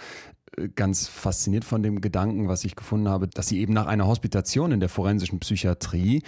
äh, 0.57 0.67
ganz 0.69 1.07
fasziniert 1.07 1.65
von 1.65 1.83
dem 1.83 2.01
Gedanken, 2.01 2.47
was 2.47 2.65
ich 2.65 2.75
gefunden 2.75 3.09
habe, 3.09 3.27
dass 3.27 3.47
sie 3.47 3.59
eben 3.59 3.73
nach 3.73 3.85
einer 3.85 4.07
Hospitation 4.07 4.71
in 4.71 4.79
der 4.79 4.89
forensischen 4.89 5.39
Psychiatrie 5.39 6.23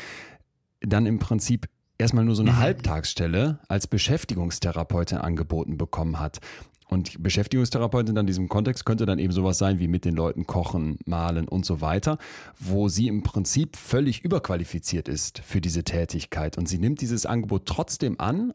dann 0.82 1.08
im 1.08 1.18
Prinzip 1.18 1.68
erstmal 1.98 2.26
nur 2.26 2.36
so 2.36 2.44
eine 2.44 2.52
Mhm. 2.52 2.60
Halbtagsstelle 2.60 3.60
als 3.68 3.88
Beschäftigungstherapeutin 3.88 5.18
angeboten 5.18 5.78
bekommen 5.78 6.20
hat. 6.20 6.40
Und 6.88 7.22
Beschäftigungstherapeutin 7.22 8.16
in 8.16 8.28
diesem 8.28 8.48
Kontext 8.48 8.86
könnte 8.86 9.06
dann 9.06 9.20
eben 9.20 9.34
sowas 9.34 9.58
sein 9.58 9.80
wie 9.80 9.88
mit 9.88 10.06
den 10.06 10.16
Leuten 10.16 10.46
kochen, 10.46 11.00
malen 11.06 11.48
und 11.48 11.66
so 11.66 11.82
weiter, 11.82 12.18
wo 12.60 12.90
sie 12.90 13.08
im 13.08 13.24
Prinzip 13.24 13.76
völlig 13.76 14.24
überqualifiziert 14.24 15.08
ist 15.08 15.40
für 15.40 15.62
diese 15.62 15.84
Tätigkeit. 15.84 16.58
Und 16.58 16.70
sie 16.70 16.78
nimmt 16.78 17.02
dieses 17.02 17.26
Angebot 17.26 17.66
trotzdem 17.66 18.20
an, 18.20 18.54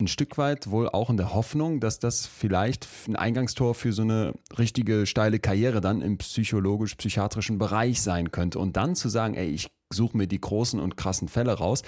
ein 0.00 0.08
Stück 0.08 0.38
weit 0.38 0.70
wohl 0.70 0.88
auch 0.88 1.10
in 1.10 1.18
der 1.18 1.34
Hoffnung, 1.34 1.78
dass 1.78 1.98
das 1.98 2.26
vielleicht 2.26 2.88
ein 3.06 3.16
Eingangstor 3.16 3.74
für 3.74 3.92
so 3.92 4.02
eine 4.02 4.32
richtige 4.58 5.06
steile 5.06 5.38
Karriere 5.38 5.80
dann 5.80 6.00
im 6.00 6.16
psychologisch-psychiatrischen 6.18 7.58
Bereich 7.58 8.00
sein 8.00 8.30
könnte. 8.30 8.58
Und 8.58 8.76
dann 8.76 8.94
zu 8.94 9.08
sagen, 9.08 9.34
ey, 9.34 9.48
ich 9.48 9.68
suche 9.92 10.16
mir 10.16 10.26
die 10.26 10.40
großen 10.40 10.80
und 10.80 10.96
krassen 10.96 11.28
Fälle 11.28 11.52
raus, 11.52 11.82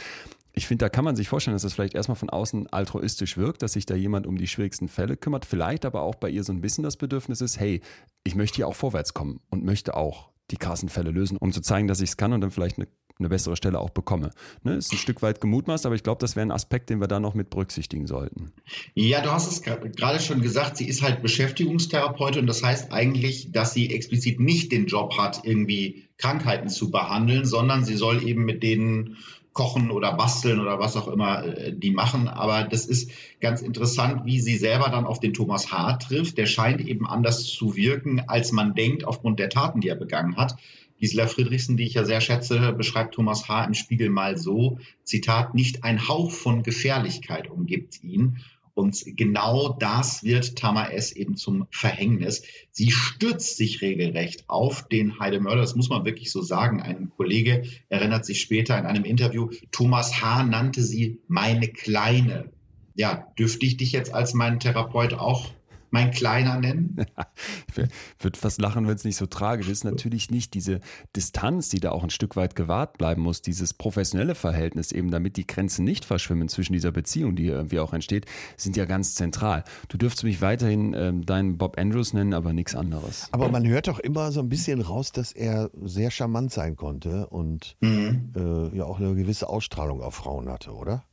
ich 0.53 0.67
finde, 0.67 0.85
da 0.85 0.89
kann 0.89 1.05
man 1.05 1.17
sich 1.17 1.29
vorstellen, 1.29 1.55
dass 1.55 1.63
das 1.63 1.75
vielleicht 1.75 1.95
erstmal 1.95 2.17
von 2.17 2.31
außen 2.31 2.67
altruistisch 2.73 3.37
wirkt, 3.37 3.63
dass 3.63 3.73
sich 3.73 3.87
da 3.87 3.95
jemand 3.95 4.27
um 4.27 4.37
die 4.37 4.47
schwierigsten 4.47 4.89
Fälle 4.89 5.17
kümmert, 5.17 5.47
vielleicht 5.47 5.85
aber 5.85 6.03
auch 6.03 6.15
bei 6.15 6.29
ihr 6.29 6.45
so 6.45 6.53
ein 6.53 6.61
bisschen 6.61 6.85
das 6.85 6.97
Bedürfnis 6.97 7.41
ist, 7.41 7.59
hey, 7.59 7.81
ich 8.25 8.35
möchte 8.35 8.57
hier 8.57 8.69
auch 8.69 8.75
vorwärts 8.75 9.15
kommen 9.15 9.41
und 9.51 9.65
möchte 9.65 9.97
auch 9.97 10.31
die 10.51 10.59
krassen 10.59 10.89
Fälle 10.89 11.11
lösen, 11.11 11.39
um 11.39 11.53
zu 11.53 11.63
zeigen, 11.63 11.89
dass 11.89 12.01
ich 12.01 12.11
es 12.11 12.17
kann 12.19 12.35
und 12.35 12.43
dann 12.43 12.51
vielleicht 12.51 12.77
eine, 12.77 12.87
eine 13.19 13.31
bessere 13.31 13.57
Stelle 13.57 13.79
auch 13.79 13.89
bekomme. 13.89 14.31
Ne, 14.63 14.75
ist 14.75 14.93
ein 14.93 14.99
Stück 14.99 15.23
weit 15.23 15.41
gemutmaßt, 15.41 15.87
aber 15.87 15.95
ich 15.95 16.03
glaube, 16.03 16.21
das 16.21 16.37
wäre 16.37 16.47
ein 16.47 16.51
Aspekt, 16.51 16.91
den 16.91 17.01
wir 17.01 17.09
da 17.09 17.21
noch 17.21 17.33
mit 17.33 17.49
berücksichtigen 17.49 18.07
sollten. 18.07 18.53
Ja, 18.95 19.23
du 19.23 19.31
hast 19.31 19.51
es 19.51 19.63
gerade 19.63 20.21
schon 20.21 20.43
gesagt, 20.43 20.77
sie 20.77 20.87
ist 20.87 21.01
halt 21.01 21.23
Beschäftigungstherapeutin 21.23 22.43
und 22.43 22.47
das 22.47 22.63
heißt 22.63 22.93
eigentlich, 22.93 23.53
dass 23.53 23.73
sie 23.73 23.95
explizit 23.95 24.41
nicht 24.41 24.71
den 24.73 24.87
Job 24.87 25.17
hat, 25.17 25.41
irgendwie 25.45 26.09
Krankheiten 26.19 26.69
zu 26.69 26.91
behandeln, 26.91 27.47
sondern 27.47 27.85
sie 27.85 27.97
soll 27.97 28.23
eben 28.23 28.45
mit 28.45 28.63
denen 28.63 29.17
kochen 29.53 29.91
oder 29.91 30.15
basteln 30.15 30.61
oder 30.61 30.79
was 30.79 30.97
auch 30.97 31.09
immer 31.09 31.45
äh, 31.45 31.73
die 31.73 31.91
machen. 31.91 32.29
Aber 32.29 32.65
das 32.65 32.87
ist 32.87 33.11
ganz 33.41 33.63
interessant, 33.63 34.25
wie 34.25 34.41
sie 34.41 34.57
selber 34.57 34.89
dann 34.89 35.05
auf 35.05 35.21
den 35.21 35.35
Thomas 35.35 35.71
H. 35.73 35.95
trifft. 35.95 36.39
Der 36.39 36.47
scheint 36.47 36.81
eben 36.81 37.07
anders 37.07 37.45
zu 37.45 37.77
wirken, 37.77 38.23
als 38.27 38.53
man 38.53 38.75
denkt, 38.75 39.05
aufgrund 39.05 39.39
der 39.39 39.51
Taten, 39.51 39.81
die 39.81 39.89
er 39.89 39.97
begangen 39.97 40.37
hat. 40.37 40.57
Gisela 41.03 41.27
Friedrichsen, 41.27 41.77
die 41.77 41.85
ich 41.85 41.95
ja 41.95 42.05
sehr 42.05 42.21
schätze, 42.21 42.73
beschreibt 42.73 43.15
Thomas 43.15 43.49
H. 43.49 43.65
im 43.65 43.75
Spiegel 43.75 44.09
mal 44.09 44.39
so, 44.39 44.79
Zitat, 45.03 45.53
nicht 45.53 45.83
ein 45.83 46.07
Hauch 46.07 46.31
von 46.31 46.63
Gefährlichkeit 46.63 47.51
umgibt 47.51 48.05
ihn. 48.05 48.39
Und 48.75 49.05
genau 49.17 49.77
das 49.79 50.25
wird 50.25 50.57
Tama 50.57 50.87
S. 50.87 51.13
eben 51.13 51.37
zum 51.37 51.67
Verhängnis. 51.71 52.43
Sie 52.71 52.91
stürzt 52.91 53.57
sich 53.57 53.83
regelrecht 53.83 54.49
auf 54.49 54.89
den 54.89 55.19
Heidemörder. 55.19 55.61
Das 55.61 55.77
muss 55.77 55.91
man 55.91 56.07
wirklich 56.07 56.31
so 56.31 56.41
sagen. 56.41 56.81
Ein 56.81 57.11
Kollege 57.11 57.65
erinnert 57.91 58.25
sich 58.25 58.41
später 58.41 58.79
in 58.79 58.87
einem 58.87 59.05
Interview, 59.05 59.51
Thomas 59.73 60.23
H. 60.23 60.45
nannte 60.45 60.83
sie 60.83 61.21
meine 61.29 61.69
Kleine. 61.69 62.51
Ja, 62.95 63.27
dürfte 63.39 63.67
ich 63.67 63.77
dich 63.77 63.93
jetzt 63.93 64.13
als 64.15 64.33
meinen 64.33 64.59
Therapeut 64.59 65.15
auch 65.15 65.51
mein 65.93 66.11
Kleiner 66.11 66.59
nennen? 66.59 66.97
ich 67.69 68.25
würde 68.25 68.39
fast 68.39 68.61
lachen, 68.61 68.89
wenn 68.89 68.95
es 68.95 69.05
nicht 69.05 69.17
so 69.17 69.27
tragisch 69.27 69.69
ist. 69.69 69.85
Natürlich 69.85 70.31
nicht 70.31 70.55
diese 70.55 70.81
Distanz, 71.15 71.69
die 71.69 71.81
da 71.81 71.93
auch 71.93 72.03
ein 72.03 72.11
Stück 72.11 72.35
weit 72.35 72.57
gewahrt 72.57 72.99
bleiben 72.99 73.23
muss, 73.23 73.43
dieses 73.43 73.75
professionelle 73.75 74.35
Verhältnis 74.35 74.91
eben, 74.91 75.11
damit 75.11 75.37
die 75.37 75.47
Grenzen 75.47 75.85
nicht 75.85 76.05
verschwimmen 76.05 76.49
zwischen 76.49 76.73
dieser 76.73 76.93
Beziehung, 76.93 77.37
die 77.37 77.47
irgendwie 77.47 77.79
auch 77.79 77.93
entsteht, 77.93 78.27
sind 78.57 78.77
ja 78.77 78.87
ganz 78.87 79.15
zentral. 79.15 79.65
Du 79.89 79.99
dürftest 79.99 80.25
mich 80.25 80.41
weiterhin 80.41 80.95
ähm, 80.95 81.27
deinen 81.27 81.59
Bob 81.59 81.79
Andrews 81.79 82.15
nennen, 82.15 82.33
aber 82.33 82.53
nichts 82.53 82.75
anderes. 82.75 83.29
Aber 83.33 83.51
man 83.51 83.67
hört 83.67 83.89
doch 83.89 83.99
immer 83.99 84.33
so 84.33 84.41
ein 84.41 84.49
bisschen 84.49 84.81
raus, 84.81 85.13
dass 85.13 85.33
er 85.33 85.71
sehr 85.83 86.11
charmant 86.11 86.53
sein 86.53 86.77
konnte 86.77 87.27
und 87.27 87.77
mhm. 87.81 88.33
äh, 88.35 88.77
ja 88.77 88.85
auch 88.85 88.99
eine 88.99 89.15
gewisse 89.15 89.49
Ausstrahlung 89.49 90.01
auf 90.01 90.15
Frauen 90.15 90.49
hatte, 90.49 90.73
oder? 90.73 91.05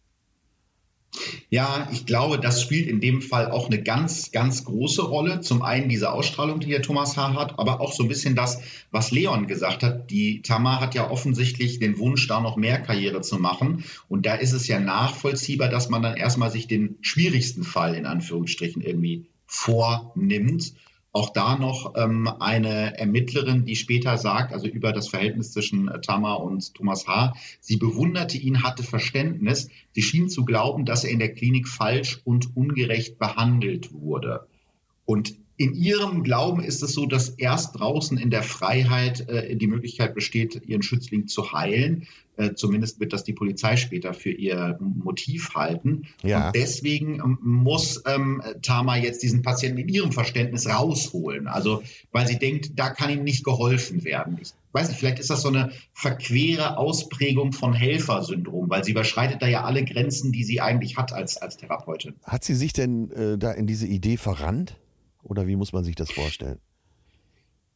Ja, 1.50 1.90
ich 1.92 2.06
glaube, 2.06 2.40
das 2.40 2.62
spielt 2.62 2.88
in 2.88 3.02
dem 3.02 3.22
Fall 3.22 3.52
auch 3.52 3.68
eine 3.68 3.82
ganz, 3.82 4.32
ganz 4.32 4.64
große 4.64 5.02
Rolle. 5.02 5.42
Zum 5.42 5.62
einen 5.62 5.90
diese 5.90 6.12
Ausstrahlung, 6.12 6.60
die 6.60 6.70
der 6.70 6.82
Thomas 6.82 7.18
H. 7.18 7.34
hat, 7.34 7.58
aber 7.58 7.82
auch 7.82 7.92
so 7.94 8.04
ein 8.04 8.10
bisschen 8.10 8.36
das, 8.36 8.62
was 8.92 9.12
Leon 9.12 9.48
gesagt 9.48 9.84
hat. 9.84 10.12
Die 10.12 10.42
Tamar 10.42 10.80
hat 10.80 10.96
ja 10.96 11.10
offensichtlich 11.10 11.80
den 11.80 11.98
Wunsch, 11.98 12.28
da 12.28 12.40
noch 12.40 12.56
mehr 12.56 12.80
Karriere 12.80 13.22
zu 13.22 13.38
machen. 13.40 13.84
Und 14.08 14.26
da 14.26 14.36
ist 14.36 14.54
es 14.54 14.68
ja 14.68 14.80
nachvollziehbar, 14.80 15.70
dass 15.70 15.90
man 15.90 16.04
dann 16.04 16.18
erstmal 16.18 16.52
sich 16.52 16.68
den 16.68 16.98
schwierigsten 17.02 17.64
Fall 17.64 17.96
in 17.96 18.06
Anführungsstrichen 18.06 18.82
irgendwie 18.82 19.26
vornimmt 19.48 20.74
auch 21.12 21.32
da 21.32 21.58
noch 21.58 21.94
ähm, 21.96 22.28
eine 22.28 22.98
Ermittlerin, 22.98 23.66
die 23.66 23.76
später 23.76 24.18
sagt, 24.18 24.54
also 24.54 24.68
über 24.68 24.94
das 24.94 25.10
Verhältnis 25.10 25.52
zwischen 25.52 25.88
äh, 25.88 26.02
Tama 26.02 26.36
und 26.36 26.76
Thomas 26.76 27.08
H., 27.08 27.34
sie 27.60 27.78
bewunderte 27.78 28.38
ihn, 28.38 28.64
hatte 28.64 28.84
Verständnis. 28.84 29.70
Sie 29.92 30.04
schien 30.04 30.30
zu 30.30 30.46
glauben, 30.46 30.86
dass 30.86 31.04
er 31.04 31.12
in 31.12 31.20
der 31.20 31.34
Klinik 31.34 31.68
falsch 31.68 32.22
und 32.26 32.56
ungerecht 32.56 33.18
behandelt 33.18 33.92
wurde. 33.94 34.48
Und 35.06 35.36
in 35.60 35.76
ihrem 35.76 36.24
Glauben 36.24 36.64
ist 36.64 36.82
es 36.84 36.94
so, 36.94 37.06
dass 37.06 37.28
erst 37.28 37.78
draußen 37.78 38.18
in 38.18 38.30
der 38.30 38.44
Freiheit 38.44 39.28
äh, 39.28 39.58
die 39.58 39.68
Möglichkeit 39.68 40.16
besteht, 40.16 40.62
ihren 40.66 40.82
Schützling 40.82 41.28
zu 41.28 41.52
heilen. 41.52 42.08
Äh, 42.38 42.54
zumindest 42.54 43.02
wird 43.02 43.12
das 43.12 43.26
die 43.26 43.34
Polizei 43.34 43.76
später 43.76 44.14
für 44.14 44.32
ihr 44.32 44.80
Motiv 44.80 45.56
halten. 45.56 46.08
Ja. 46.24 46.48
Und 46.48 46.56
deswegen 46.56 47.16
ähm, 47.16 47.40
muss 47.42 48.02
ähm, 48.08 48.42
Tama 48.62 48.96
jetzt 48.96 49.22
diesen 49.22 49.42
Patienten 49.42 49.80
in 49.80 49.90
ihrem 49.90 50.14
Verständnis 50.14 50.66
rausholen. 50.66 51.48
Also, 51.48 51.84
weil 52.14 52.26
sie 52.26 52.40
denkt, 52.40 52.80
da 52.80 52.92
kann 52.92 53.10
ihm 53.10 53.26
nicht 53.26 53.44
geholfen 53.44 54.06
werden. 54.06 54.38
Ich 54.42 54.54
weiß 54.72 54.88
nicht, 54.88 54.98
vielleicht 54.98 55.20
ist 55.20 55.30
das 55.30 55.42
so 55.42 55.50
eine 55.50 55.74
verquere 55.92 56.78
Ausprägung 56.78 57.52
von 57.52 57.74
Helfersyndrom, 57.74 58.70
weil 58.70 58.86
sie 58.86 58.92
überschreitet 58.92 59.42
da 59.42 59.48
ja 59.48 59.66
alle 59.66 59.84
Grenzen, 59.84 60.32
die 60.32 60.46
sie 60.46 60.62
eigentlich 60.62 60.96
hat 60.96 61.12
als, 61.12 61.36
als 61.36 61.58
Therapeutin. 61.58 62.14
Hat 62.24 62.46
sie 62.46 62.56
sich 62.56 62.72
denn 62.72 63.12
äh, 63.12 63.38
da 63.38 63.52
in 63.52 63.68
diese 63.68 63.88
Idee 63.88 64.16
verrannt? 64.16 64.78
Oder 65.24 65.48
wie 65.48 65.56
muss 65.56 65.74
man 65.74 65.84
sich 65.84 65.96
das 65.96 66.12
vorstellen? 66.12 66.60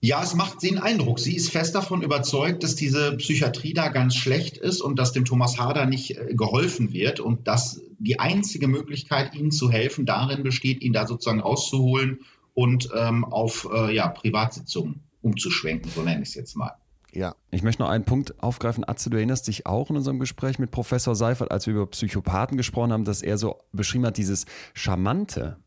Ja, 0.06 0.22
es 0.22 0.36
macht 0.36 0.62
den 0.62 0.80
Eindruck. 0.80 1.18
Sie 1.18 1.34
ist 1.34 1.50
fest 1.50 1.76
davon 1.76 2.02
überzeugt, 2.02 2.62
dass 2.64 2.76
diese 2.76 3.16
Psychiatrie 3.16 3.74
da 3.74 3.88
ganz 3.88 4.18
schlecht 4.18 4.58
ist 4.58 4.82
und 4.82 5.00
dass 5.00 5.14
dem 5.14 5.24
Thomas 5.24 5.58
Hader 5.58 5.86
nicht 5.86 6.18
äh, 6.18 6.34
geholfen 6.34 6.92
wird 6.92 7.22
und 7.22 7.48
dass 7.48 7.82
die 8.00 8.20
einzige 8.20 8.68
Möglichkeit, 8.68 9.34
ihnen 9.34 9.52
zu 9.52 9.72
helfen, 9.72 10.06
darin 10.06 10.44
besteht, 10.44 10.82
ihn 10.82 10.92
da 10.92 11.08
sozusagen 11.08 11.40
rauszuholen 11.40 12.20
und 12.54 12.90
ähm, 12.94 13.24
auf 13.24 13.70
äh, 13.74 13.96
ja, 13.96 14.10
Privatsitzungen 14.10 15.04
umzuschwenken, 15.22 15.90
so 15.90 16.02
nenne 16.02 16.22
ich 16.22 16.30
es 16.30 16.36
jetzt 16.36 16.58
mal. 16.58 16.74
Ja. 17.14 17.36
Ich 17.52 17.64
möchte 17.64 17.82
noch 17.82 17.90
einen 17.90 18.04
Punkt 18.04 18.42
aufgreifen. 18.44 18.84
Atze, 18.86 19.10
du 19.10 19.18
erinnerst 19.18 19.48
dich 19.48 19.66
auch 19.66 19.90
in 19.90 19.96
unserem 19.96 20.20
Gespräch 20.20 20.60
mit 20.60 20.72
Professor 20.72 21.16
Seifert, 21.16 21.52
als 21.52 21.66
wir 21.66 21.76
über 21.76 21.88
Psychopathen 21.88 22.58
gesprochen 22.58 22.92
haben, 22.92 23.06
dass 23.06 23.22
er 23.22 23.38
so 23.38 23.60
beschrieben 23.72 24.06
hat, 24.06 24.18
dieses 24.18 24.46
Charmante, 24.74 25.63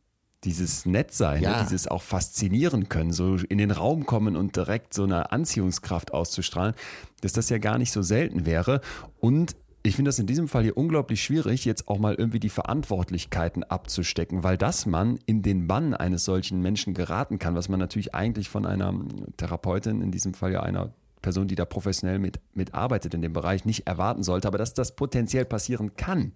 dieses 0.46 0.86
Nettsein, 0.86 1.40
ne, 1.40 1.44
ja. 1.44 1.56
ne, 1.58 1.62
dieses 1.64 1.88
auch 1.88 2.02
faszinieren 2.02 2.88
können, 2.88 3.12
so 3.12 3.36
in 3.36 3.58
den 3.58 3.70
Raum 3.70 4.06
kommen 4.06 4.36
und 4.36 4.56
direkt 4.56 4.94
so 4.94 5.02
eine 5.02 5.32
Anziehungskraft 5.32 6.14
auszustrahlen, 6.14 6.74
dass 7.20 7.32
das 7.32 7.50
ja 7.50 7.58
gar 7.58 7.78
nicht 7.78 7.92
so 7.92 8.02
selten 8.02 8.46
wäre. 8.46 8.80
Und 9.20 9.56
ich 9.82 9.94
finde 9.96 10.08
das 10.08 10.18
in 10.18 10.26
diesem 10.26 10.48
Fall 10.48 10.64
hier 10.64 10.76
unglaublich 10.76 11.22
schwierig, 11.22 11.64
jetzt 11.64 11.88
auch 11.88 11.98
mal 11.98 12.14
irgendwie 12.14 12.40
die 12.40 12.48
Verantwortlichkeiten 12.48 13.62
abzustecken, 13.62 14.42
weil 14.42 14.56
dass 14.56 14.86
man 14.86 15.18
in 15.26 15.42
den 15.42 15.68
Bann 15.68 15.94
eines 15.94 16.24
solchen 16.24 16.60
Menschen 16.60 16.94
geraten 16.94 17.38
kann, 17.38 17.54
was 17.54 17.68
man 17.68 17.78
natürlich 17.78 18.14
eigentlich 18.14 18.48
von 18.48 18.66
einer 18.66 18.94
Therapeutin, 19.36 20.00
in 20.00 20.10
diesem 20.10 20.34
Fall 20.34 20.52
ja 20.52 20.60
einer 20.62 20.92
Person, 21.22 21.48
die 21.48 21.54
da 21.54 21.64
professionell 21.64 22.18
mit, 22.18 22.40
mitarbeitet 22.54 23.14
in 23.14 23.22
dem 23.22 23.32
Bereich, 23.32 23.64
nicht 23.64 23.86
erwarten 23.86 24.22
sollte, 24.22 24.48
aber 24.48 24.58
dass 24.58 24.74
das 24.74 24.94
potenziell 24.94 25.44
passieren 25.44 25.96
kann, 25.96 26.32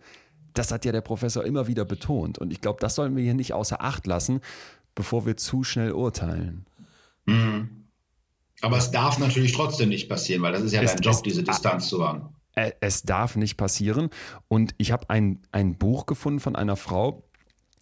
das 0.55 0.73
hat 0.73 0.85
ja 0.85 0.93
der 0.93 1.01
Professor 1.01 1.45
immer 1.45 1.67
wieder 1.67 1.85
betont. 1.85 2.39
Und 2.39 2.53
ich 2.53 2.61
glaube, 2.61 2.79
das 2.81 2.95
sollen 2.95 3.17
wir 3.17 3.23
hier 3.23 3.35
nicht 3.35 3.53
außer 3.53 3.83
Acht 3.83 4.07
lassen, 4.07 4.41
bevor 4.95 5.27
wir 5.27 5.37
zu 5.37 5.65
schnell 5.65 5.93
urteilen. 5.93 6.67
Mhm. 7.27 7.87
Aber 8.63 8.77
es 8.77 8.91
darf 8.91 9.19
natürlich 9.19 9.53
trotzdem 9.53 9.89
nicht 9.89 10.09
passieren, 10.09 10.43
weil 10.43 10.53
das 10.53 10.63
ist 10.63 10.73
ja 10.73 10.83
es, 10.83 10.93
dein 10.93 11.01
Job, 11.01 11.15
es, 11.15 11.23
diese 11.23 11.43
Distanz 11.43 11.89
zu 11.89 11.99
wahren. 11.99 12.29
Es 12.81 13.03
darf 13.03 13.37
nicht 13.37 13.57
passieren. 13.57 14.11
Und 14.49 14.75
ich 14.77 14.93
habe 14.93 15.09
ein, 15.09 15.41
ein 15.53 15.79
Buch 15.79 16.07
gefunden 16.07 16.41
von 16.41 16.57
einer 16.57 16.77
Frau, 16.77 17.25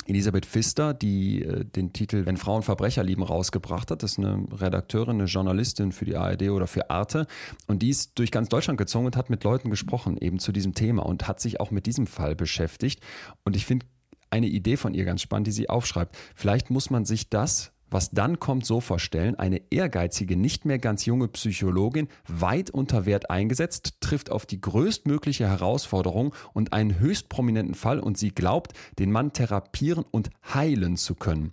Elisabeth 0.09 0.47
Pfister, 0.47 0.95
die 0.95 1.43
äh, 1.43 1.65
den 1.65 1.93
Titel 1.93 2.27
Wenn 2.27 2.37
Frauen 2.37 2.63
Verbrecher 2.63 3.03
lieben 3.03 3.23
rausgebracht 3.23 3.91
hat. 3.91 4.03
Das 4.03 4.13
ist 4.13 4.19
eine 4.19 4.45
Redakteurin, 4.53 5.17
eine 5.17 5.25
Journalistin 5.25 5.93
für 5.93 6.05
die 6.05 6.17
ARD 6.17 6.51
oder 6.51 6.67
für 6.67 6.91
Arte. 6.91 7.27
Und 7.67 7.83
die 7.83 7.91
ist 7.91 8.19
durch 8.19 8.31
ganz 8.31 8.49
Deutschland 8.49 8.79
gezogen 8.79 9.07
und 9.07 9.17
hat 9.17 9.31
mit 9.31 9.45
Leuten 9.45 9.71
gesprochen, 9.71 10.17
eben 10.19 10.39
zu 10.39 10.53
diesem 10.53 10.75
Thema 10.75 11.05
und 11.05 11.29
hat 11.29 11.41
sich 11.41 11.61
auch 11.61 11.71
mit 11.71 11.87
diesem 11.87 12.07
Fall 12.07 12.35
beschäftigt. 12.35 13.01
Und 13.45 13.55
ich 13.55 13.67
finde 13.67 13.87
eine 14.31 14.47
Idee 14.47 14.77
von 14.77 14.95
ihr 14.95 15.05
ganz 15.05 15.23
spannend, 15.23 15.47
die 15.47 15.53
sie 15.53 15.69
aufschreibt. 15.69 16.17
Vielleicht 16.35 16.71
muss 16.71 16.91
man 16.91 17.05
sich 17.05 17.31
das 17.31 17.73
was 17.91 18.11
dann 18.11 18.39
kommt, 18.39 18.67
so 18.67 18.81
vorstellen, 18.81 19.35
eine 19.37 19.61
ehrgeizige, 19.71 20.37
nicht 20.37 20.65
mehr 20.65 20.79
ganz 20.79 21.07
junge 21.07 21.29
Psychologin, 21.29 22.09
weit 22.27 22.71
unter 22.71 23.07
Wert 23.07 23.31
eingesetzt, 23.31 23.95
trifft 24.01 24.31
auf 24.31 24.47
die 24.47 24.61
größtmögliche 24.61 25.49
Herausforderung 25.49 26.35
und 26.53 26.73
einen 26.73 26.99
höchst 26.99 27.29
prominenten 27.29 27.75
Fall 27.75 28.01
und 28.01 28.19
sie 28.19 28.31
glaubt, 28.31 28.73
den 28.99 29.13
Mann 29.13 29.33
therapieren 29.33 30.05
und 30.11 30.31
heilen 30.55 30.97
zu 30.97 31.15
können. 31.15 31.53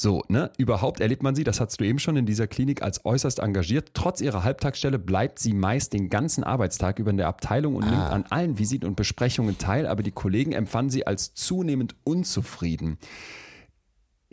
So, 0.00 0.22
ne? 0.28 0.52
Überhaupt 0.58 1.00
erlebt 1.00 1.24
man 1.24 1.34
sie, 1.34 1.42
das 1.42 1.60
hast 1.60 1.80
du 1.80 1.84
eben 1.84 1.98
schon 1.98 2.16
in 2.16 2.24
dieser 2.24 2.46
Klinik 2.46 2.82
als 2.82 3.04
äußerst 3.04 3.40
engagiert. 3.40 3.90
Trotz 3.94 4.20
ihrer 4.20 4.44
Halbtagsstelle 4.44 4.96
bleibt 4.96 5.40
sie 5.40 5.52
meist 5.52 5.92
den 5.92 6.08
ganzen 6.08 6.44
Arbeitstag 6.44 7.00
über 7.00 7.10
in 7.10 7.16
der 7.16 7.26
Abteilung 7.26 7.74
und 7.74 7.82
ah. 7.82 7.90
nimmt 7.90 8.02
an 8.02 8.24
allen 8.30 8.58
Visiten 8.60 8.88
und 8.88 8.94
Besprechungen 8.94 9.58
teil, 9.58 9.88
aber 9.88 10.04
die 10.04 10.12
Kollegen 10.12 10.52
empfanden 10.52 10.90
sie 10.90 11.04
als 11.04 11.34
zunehmend 11.34 11.96
unzufrieden 12.04 12.98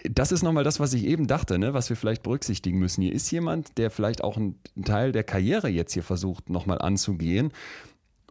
das 0.04 0.32
ist 0.32 0.44
nochmal 0.44 0.64
das, 0.64 0.80
was 0.80 0.94
ich 0.94 1.06
eben 1.06 1.28
dachte, 1.28 1.58
ne? 1.58 1.74
was 1.74 1.90
wir 1.90 1.96
vielleicht 1.96 2.24
berücksichtigen 2.24 2.78
müssen. 2.80 3.02
Hier 3.02 3.14
ist 3.14 3.32
jemand, 3.32 3.78
der 3.78 3.90
vielleicht 3.90 4.24
auch 4.24 4.38
einen 4.38 4.60
Teil 4.84 5.12
der 5.12 5.24
Karriere 5.24 5.70
jetzt 5.70 5.94
hier 5.94 6.04
versucht, 6.04 6.50
nochmal 6.50 6.80
anzugehen 6.80 7.52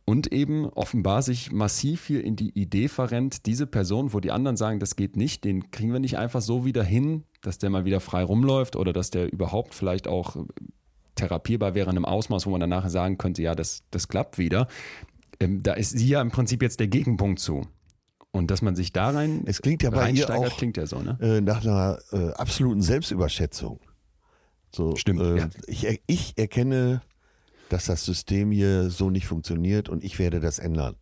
und 0.05 0.33
eben 0.33 0.67
offenbar 0.67 1.23
sich 1.23 1.53
massiv 1.53 2.07
hier 2.07 2.23
in 2.23 2.37
die 2.37 2.51
Idee 2.51 2.89
verrennt, 2.89 3.47
diese 3.47 3.67
Person, 3.67 4.13
wo 4.13 4.21
die 4.21 4.31
anderen 4.31 4.57
sagen, 4.57 4.79
das 4.79 4.97
geht 4.97 5.17
nicht, 5.17 5.45
den 5.45 5.71
kriegen 5.71 5.93
wir 5.93 6.01
nicht 6.01 6.19
einfach 6.19 6.43
so 6.43 6.65
wieder 6.65 6.85
hin, 6.85 7.25
dass 7.41 7.59
der 7.59 7.71
mal 7.71 7.87
wieder 7.87 8.01
frei 8.01 8.23
rumläuft 8.23 8.77
oder 8.77 8.93
dass 8.93 9.11
der 9.11 9.33
überhaupt 9.33 9.75
vielleicht 9.75 10.07
auch 10.07 10.37
therapierbar 11.15 11.75
wäre 11.75 11.91
in 11.91 11.97
einem 11.97 12.05
Ausmaß, 12.05 12.47
wo 12.47 12.51
man 12.51 12.61
danach 12.61 12.89
sagen 12.89 13.17
könnte, 13.17 13.43
ja, 13.43 13.55
das, 13.55 13.83
das 13.91 14.09
klappt 14.09 14.37
wieder. 14.37 14.69
Ähm, 15.41 15.63
da 15.63 15.73
ist 15.73 15.91
sie 15.99 16.09
ja 16.09 16.21
im 16.21 16.31
Prinzip 16.31 16.61
jetzt 16.61 16.81
der 16.81 16.89
Gegenpunkt 16.89 17.39
zu. 17.39 17.63
Und 18.35 18.51
dass 18.51 18.63
man 18.63 18.75
sich 18.75 18.93
da 18.93 19.11
rein 19.11 19.45
es 19.47 19.63
klingt 19.63 19.85
ja 19.85 19.91
bei 19.91 20.11
ihr 20.11 20.29
auch, 20.29 20.57
klingt 20.57 20.77
ja 20.77 20.87
so, 20.87 20.99
ne? 20.99 21.17
Äh, 21.21 21.41
nach 21.41 21.63
einer 21.65 22.01
äh, 22.11 22.33
absoluten 22.33 22.83
Selbstüberschätzung. 22.83 23.79
So, 24.75 24.97
Stimmt. 24.97 25.21
Äh, 25.21 25.37
ja. 25.37 25.49
ich, 25.69 26.03
ich 26.09 26.37
erkenne, 26.37 27.01
dass 27.69 27.85
das 27.85 28.05
System 28.05 28.51
hier 28.51 28.91
so 28.91 29.09
nicht 29.09 29.27
funktioniert 29.27 29.89
und 29.89 30.03
ich 30.03 30.19
werde 30.19 30.41
das 30.41 30.59
ändern. 30.59 30.97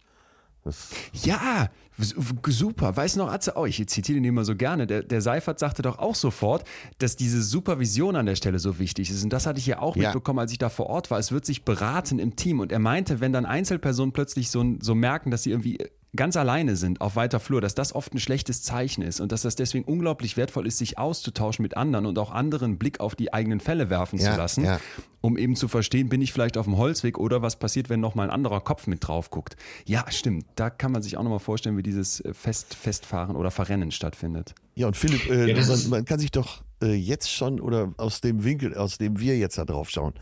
Das 0.63 0.91
ja, 1.15 1.71
super. 1.99 2.95
Weiß 2.99 3.17
noch 3.17 3.33
Atze 3.33 3.57
auch, 3.57 3.67
ich 3.67 3.85
zitiere 3.89 4.17
den 4.17 4.25
immer 4.25 4.45
so 4.45 4.55
gerne. 4.55 4.87
Der, 4.87 5.03
der 5.03 5.23
Seifert 5.23 5.59
sagte 5.59 5.81
doch 5.81 5.99
auch 5.99 6.15
sofort, 6.15 6.65
dass 6.99 7.17
diese 7.17 7.43
Supervision 7.43 8.15
an 8.15 8.27
der 8.27 8.37
Stelle 8.37 8.59
so 8.59 8.79
wichtig 8.79 9.09
ist. 9.11 9.25
Und 9.25 9.33
das 9.33 9.47
hatte 9.47 9.59
ich 9.59 9.67
ja 9.67 9.79
auch 9.79 9.97
Ja. 9.97 10.09
mitbekommen, 10.11 10.39
als 10.39 10.53
ich 10.53 10.59
da 10.59 10.69
vor 10.69 10.87
Ort 10.87 11.11
war. 11.11 11.19
Es 11.19 11.33
wird 11.33 11.47
sich 11.47 11.65
beraten 11.65 12.19
im 12.19 12.37
Team. 12.37 12.61
Und 12.61 12.73
er 12.73 12.79
meinte, 12.79 13.21
wenn 13.21 13.33
dann 13.33 13.47
Einzelpersonen 13.47 14.13
plötzlich 14.13 14.51
so, 14.51 14.77
so 14.83 14.95
merken, 14.95 15.31
dass 15.31 15.45
sie 15.45 15.51
irgendwie 15.51 15.79
ganz 16.15 16.37
alleine 16.37 16.77
sind 16.77 17.01
auf 17.01 17.17
weiter 17.17 17.41
Flur, 17.41 17.61
dass 17.61 17.75
das 17.75 17.95
oft 17.95 18.13
ein 18.15 18.19
schlechtes 18.19 18.63
Zeichen 18.63 19.03
ist 19.03 19.21
und 19.21 19.33
dass 19.33 19.43
das 19.43 19.57
deswegen 19.57 19.85
unglaublich 19.85 20.37
wertvoll 20.37 20.67
ist, 20.67 20.79
sich 20.79 20.99
auszutauschen 20.99 21.63
mit 21.63 21.77
anderen 21.77 22.07
und 22.07 22.19
auch 22.19 22.31
anderen 22.31 22.79
Blick 22.79 23.01
auf 23.01 23.15
die 23.15 23.33
eigenen 23.33 23.61
Fälle 23.61 23.89
werfen 23.91 24.19
Ja, 24.19 24.33
zu 24.33 24.37
lassen, 24.37 24.65
ja. 24.65 24.81
um 25.23 25.39
eben 25.39 25.57
zu 25.57 25.69
verstehen, 25.69 26.09
bin 26.09 26.21
ich 26.21 26.33
vielleicht 26.33 26.57
auf 26.59 26.67
dem 26.67 26.77
Holzweg 26.77 27.19
oder 27.19 27.41
was 27.41 27.57
passiert, 27.59 27.89
wenn 27.89 28.01
nochmal 28.01 28.29
ein 28.29 28.35
anderer 28.35 28.61
Kopf 28.61 28.87
mit 28.87 29.07
drauf 29.07 29.31
guckt. 29.31 29.57
Ja, 29.87 30.05
stimmt. 30.11 30.45
Da 30.57 30.69
kann 30.71 30.93
man 30.93 31.03
sich 31.03 31.17
auch 31.17 31.23
nochmal 31.23 31.39
vorstellen, 31.39 31.77
wie 31.79 31.83
dieses 31.83 32.21
äh, 32.21 32.35
Fest, 32.35 32.75
Festfahren 32.75 33.35
oder 33.37 33.51
Verrennen 33.51 33.91
stattfindet. 33.91 34.55
Ja, 34.75 34.87
und 34.89 34.97
Philipp, 34.97 35.31
äh, 35.31 35.51
Ja, 35.53 35.67
man, 35.67 35.89
man 35.89 36.05
kann 36.05 36.19
sich 36.19 36.31
doch 36.31 36.63
äh, 36.83 36.93
jetzt 36.95 37.31
schon 37.31 37.61
oder 37.61 37.93
aus 37.97 38.21
dem 38.21 38.45
Winkel, 38.45 38.75
aus 38.77 38.99
dem 38.99 39.19
wir 39.19 39.39
jetzt 39.39 39.57
da 39.57 39.65
drauf 39.65 39.89
schauen, 39.89 40.13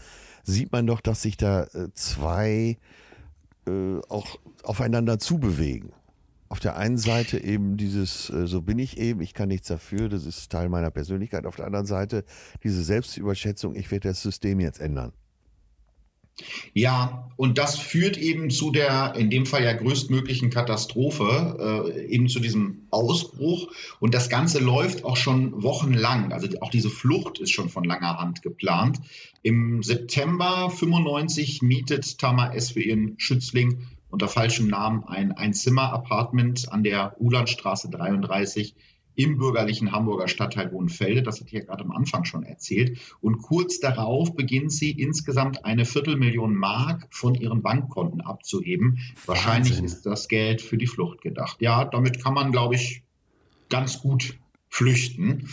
sieht 0.44 0.70
man 0.72 0.86
doch, 0.86 1.00
dass 1.00 1.22
sich 1.22 1.36
da 1.36 1.64
äh, 1.64 1.88
zwei 1.94 2.78
äh, 3.66 4.00
auch 4.08 4.38
aufeinander 4.62 5.18
zubewegen. 5.18 5.92
Auf 6.48 6.58
der 6.58 6.76
einen 6.76 6.98
Seite 6.98 7.38
eben 7.38 7.76
dieses, 7.76 8.28
äh, 8.30 8.46
so 8.46 8.62
bin 8.62 8.78
ich 8.78 8.98
eben, 8.98 9.20
ich 9.20 9.34
kann 9.34 9.48
nichts 9.48 9.68
dafür, 9.68 10.08
das 10.08 10.26
ist 10.26 10.50
Teil 10.50 10.68
meiner 10.68 10.90
Persönlichkeit. 10.90 11.46
Auf 11.46 11.56
der 11.56 11.66
anderen 11.66 11.86
Seite 11.86 12.24
diese 12.64 12.82
Selbstüberschätzung, 12.82 13.76
ich 13.76 13.90
werde 13.90 14.08
das 14.08 14.22
System 14.22 14.58
jetzt 14.60 14.80
ändern. 14.80 15.12
Ja, 16.72 17.30
und 17.36 17.56
das 17.56 17.78
führt 17.78 18.18
eben 18.18 18.50
zu 18.50 18.70
der, 18.70 19.14
in 19.16 19.30
dem 19.30 19.46
Fall 19.46 19.64
ja 19.64 19.72
größtmöglichen 19.72 20.50
Katastrophe, 20.50 21.86
äh, 21.88 22.06
eben 22.06 22.28
zu 22.28 22.38
diesem 22.38 22.86
Ausbruch. 22.90 23.72
Und 23.98 24.14
das 24.14 24.28
Ganze 24.28 24.58
läuft 24.58 25.04
auch 25.04 25.16
schon 25.16 25.62
wochenlang. 25.62 26.32
Also 26.32 26.48
auch 26.60 26.70
diese 26.70 26.90
Flucht 26.90 27.38
ist 27.38 27.50
schon 27.50 27.68
von 27.68 27.84
langer 27.84 28.18
Hand 28.18 28.42
geplant. 28.42 29.00
Im 29.42 29.82
September 29.82 30.70
95 30.70 31.62
mietet 31.62 32.18
Tama 32.18 32.52
S. 32.52 32.72
für 32.72 32.82
ihren 32.82 33.18
Schützling 33.18 33.86
unter 34.10 34.28
falschem 34.28 34.66
Namen 34.66 35.04
ein 35.04 35.32
Einzimmer-Apartment 35.32 36.70
an 36.70 36.82
der 36.82 37.14
Ulandstraße 37.20 37.88
33 37.90 38.74
im 39.14 39.38
bürgerlichen 39.38 39.92
Hamburger 39.92 40.28
Stadtteil 40.28 40.70
Hohenfelde. 40.70 41.22
Das 41.22 41.40
hat 41.40 41.48
hier 41.48 41.64
gerade 41.64 41.84
am 41.84 41.92
Anfang 41.92 42.24
schon 42.24 42.42
erzählt. 42.42 42.98
Und 43.20 43.38
kurz 43.38 43.80
darauf 43.80 44.34
beginnt 44.34 44.72
sie 44.72 44.90
insgesamt 44.90 45.64
eine 45.64 45.84
Viertelmillion 45.84 46.54
Mark 46.54 47.06
von 47.10 47.34
ihren 47.34 47.62
Bankkonten 47.62 48.20
abzuheben. 48.20 48.98
Wahrscheinlich 49.26 49.72
Wahnsinn. 49.72 49.84
ist 49.84 50.06
das 50.06 50.28
Geld 50.28 50.62
für 50.62 50.76
die 50.76 50.86
Flucht 50.86 51.20
gedacht. 51.22 51.60
Ja, 51.60 51.84
damit 51.84 52.22
kann 52.22 52.34
man, 52.34 52.52
glaube 52.52 52.74
ich, 52.76 53.02
ganz 53.68 54.00
gut 54.00 54.38
flüchten. 54.68 55.48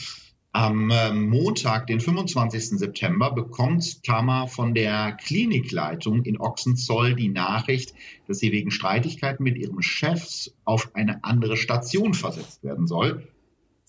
Am 0.53 0.89
äh, 0.89 1.13
Montag, 1.13 1.85
den 1.85 1.99
25. 1.99 2.79
September, 2.79 3.31
bekommt 3.31 4.03
Tama 4.03 4.47
von 4.47 4.73
der 4.73 5.11
Klinikleitung 5.11 6.23
in 6.23 6.39
Ochsenzoll 6.39 7.13
die 7.13 7.29
Nachricht, 7.29 7.93
dass 8.27 8.39
sie 8.39 8.51
wegen 8.51 8.71
Streitigkeiten 8.71 9.43
mit 9.43 9.57
ihrem 9.57 9.83
Chef 9.83 10.49
auf 10.65 10.95
eine 10.95 11.23
andere 11.23 11.57
Station 11.57 12.15
versetzt 12.15 12.63
werden 12.63 12.87
soll. 12.87 13.27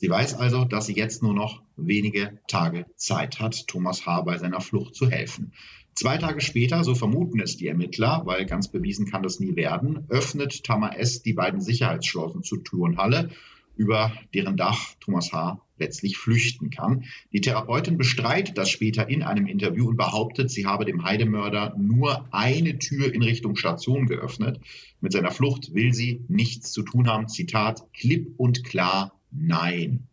Sie 0.01 0.09
weiß 0.09 0.35
also, 0.35 0.65
dass 0.65 0.87
sie 0.87 0.95
jetzt 0.95 1.25
nur 1.25 1.35
noch 1.35 1.61
wenige 1.77 2.39
Tage 2.47 2.87
Zeit 2.95 3.41
hat, 3.41 3.67
Thomas 3.67 4.07
H. 4.07 4.21
bei 4.21 4.39
seiner 4.39 4.61
Flucht 4.61 4.95
zu 4.95 5.11
helfen. 5.11 5.53
Zwei 5.97 6.19
Tage 6.19 6.41
später, 6.41 6.85
so 6.85 6.95
vermuten 6.95 7.41
es 7.41 7.57
die 7.57 7.67
Ermittler, 7.67 8.23
weil 8.25 8.47
ganz 8.47 8.69
bewiesen 8.69 9.11
kann 9.11 9.25
das 9.25 9.41
nie 9.41 9.57
werden, 9.57 10.07
öffnet 10.09 10.63
Tama 10.63 10.91
S. 10.91 11.23
die 11.23 11.33
beiden 11.33 11.61
Sicherheitsschlossen 11.61 12.45
zur 12.45 12.63
Turnhalle, 12.63 13.31
über 13.75 14.13
deren 14.35 14.57
Dach 14.57 14.95
Thomas 15.01 15.33
H. 15.33 15.61
letztlich 15.79 16.17
flüchten 16.17 16.71
kann. 16.71 17.03
Die 17.33 17.41
Therapeutin 17.41 17.99
bestreitet 17.99 18.57
das 18.57 18.71
später 18.71 19.09
in 19.09 19.25
einem 19.25 19.49
Interview 19.49 19.89
und 19.89 19.97
behauptet, 19.97 20.49
sie 20.49 20.67
habe 20.67 20.85
dem 20.85 21.03
Heidemörder 21.03 21.75
nur 21.77 22.33
eine 22.33 22.79
Tür 22.79 23.13
in 23.13 23.23
Richtung 23.23 23.57
Station 23.57 24.07
geöffnet. 24.07 24.61
Mit 25.01 25.11
seiner 25.13 25.33
Flucht 25.33 25.75
will 25.75 25.93
sie 25.93 26.25
nichts 26.29 26.71
zu 26.71 26.85
tun 26.85 27.09
haben. 27.09 27.27
Zitat, 27.27 27.93
klipp 27.93 28.35
und 28.37 28.63
klar, 28.63 29.18
nein. 29.31 30.07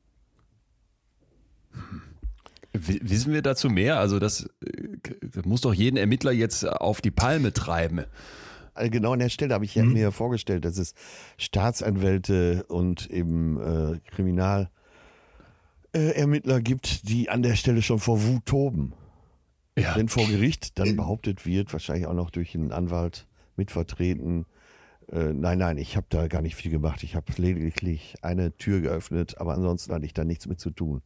W 2.73 2.99
wissen 3.01 3.33
wir 3.33 3.41
dazu 3.41 3.69
mehr? 3.69 3.99
Also 3.99 4.19
das, 4.19 4.49
äh, 4.65 4.97
das 5.21 5.45
muss 5.45 5.61
doch 5.61 5.73
jeden 5.73 5.97
Ermittler 5.97 6.31
jetzt 6.31 6.67
auf 6.67 7.01
die 7.01 7.11
Palme 7.11 7.53
treiben. 7.53 8.05
Also 8.73 8.91
genau 8.91 9.13
an 9.13 9.19
der 9.19 9.29
Stelle 9.29 9.53
habe 9.53 9.63
ich 9.63 9.75
ja 9.75 9.83
Mhm. 9.83 9.93
mir 9.93 10.11
vorgestellt, 10.11 10.65
dass 10.65 10.77
es 10.77 10.93
Staatsanwälte 11.37 12.65
und 12.67 13.09
eben 13.09 13.59
äh, 13.61 13.99
Kriminal 14.11 14.69
äh, 15.93 16.11
Ermittler 16.11 16.59
gibt, 16.59 17.07
die 17.07 17.29
an 17.29 17.41
der 17.41 17.55
Stelle 17.55 17.81
schon 17.81 17.99
vor 17.99 18.21
Wut 18.23 18.45
toben. 18.45 18.93
Ja. 19.77 19.95
Wenn 19.95 20.09
vor 20.09 20.27
Gericht 20.27 20.77
dann 20.79 20.95
behauptet 20.97 21.45
wird, 21.45 21.71
wahrscheinlich 21.71 22.07
auch 22.07 22.13
noch 22.13 22.29
durch 22.29 22.55
einen 22.55 22.71
Anwalt 22.73 23.27
mitvertreten, 23.55 24.45
äh, 25.11 25.33
nein, 25.33 25.57
nein, 25.57 25.77
ich 25.77 25.95
habe 25.95 26.07
da 26.09 26.27
gar 26.27 26.41
nicht 26.41 26.55
viel 26.55 26.71
gemacht. 26.71 27.03
Ich 27.03 27.15
habe 27.15 27.25
lediglich 27.37 28.15
eine 28.21 28.55
Tür 28.57 28.81
geöffnet, 28.81 29.37
aber 29.37 29.53
ansonsten 29.53 29.93
hatte 29.93 30.05
ich 30.05 30.13
da 30.13 30.23
nichts 30.23 30.47
mit 30.47 30.59
zu 30.59 30.71
tun. 30.71 31.01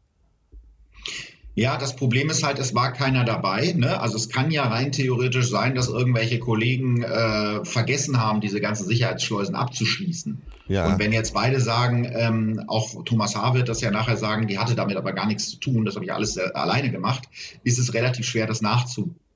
Ja, 1.55 1.77
das 1.77 1.95
Problem 1.95 2.29
ist 2.29 2.43
halt, 2.43 2.57
es 2.59 2.73
war 2.73 2.93
keiner 2.93 3.25
dabei. 3.25 3.73
Ne? 3.75 3.99
Also 3.99 4.15
es 4.15 4.29
kann 4.29 4.49
ja 4.49 4.63
rein 4.63 4.93
theoretisch 4.93 5.49
sein, 5.49 5.75
dass 5.75 5.89
irgendwelche 5.89 6.39
Kollegen 6.39 7.03
äh, 7.03 7.65
vergessen 7.65 8.21
haben, 8.21 8.39
diese 8.39 8.61
ganzen 8.61 8.87
Sicherheitsschleusen 8.87 9.55
abzuschließen. 9.55 10.41
Ja. 10.69 10.87
Und 10.87 10.99
wenn 10.99 11.11
jetzt 11.11 11.33
beide 11.33 11.59
sagen, 11.59 12.09
ähm, 12.13 12.63
auch 12.67 13.03
Thomas 13.03 13.35
H. 13.35 13.55
wird 13.55 13.67
das 13.67 13.81
ja 13.81 13.91
nachher 13.91 14.15
sagen, 14.15 14.47
die 14.47 14.57
hatte 14.57 14.75
damit 14.75 14.95
aber 14.95 15.11
gar 15.11 15.25
nichts 15.25 15.49
zu 15.49 15.57
tun, 15.57 15.83
das 15.83 15.95
habe 15.95 16.05
ich 16.05 16.13
alles 16.13 16.37
äh, 16.37 16.49
alleine 16.53 16.91
gemacht, 16.91 17.27
ist 17.63 17.79
es 17.79 17.93
relativ 17.93 18.25
schwer, 18.25 18.47
das 18.47 18.61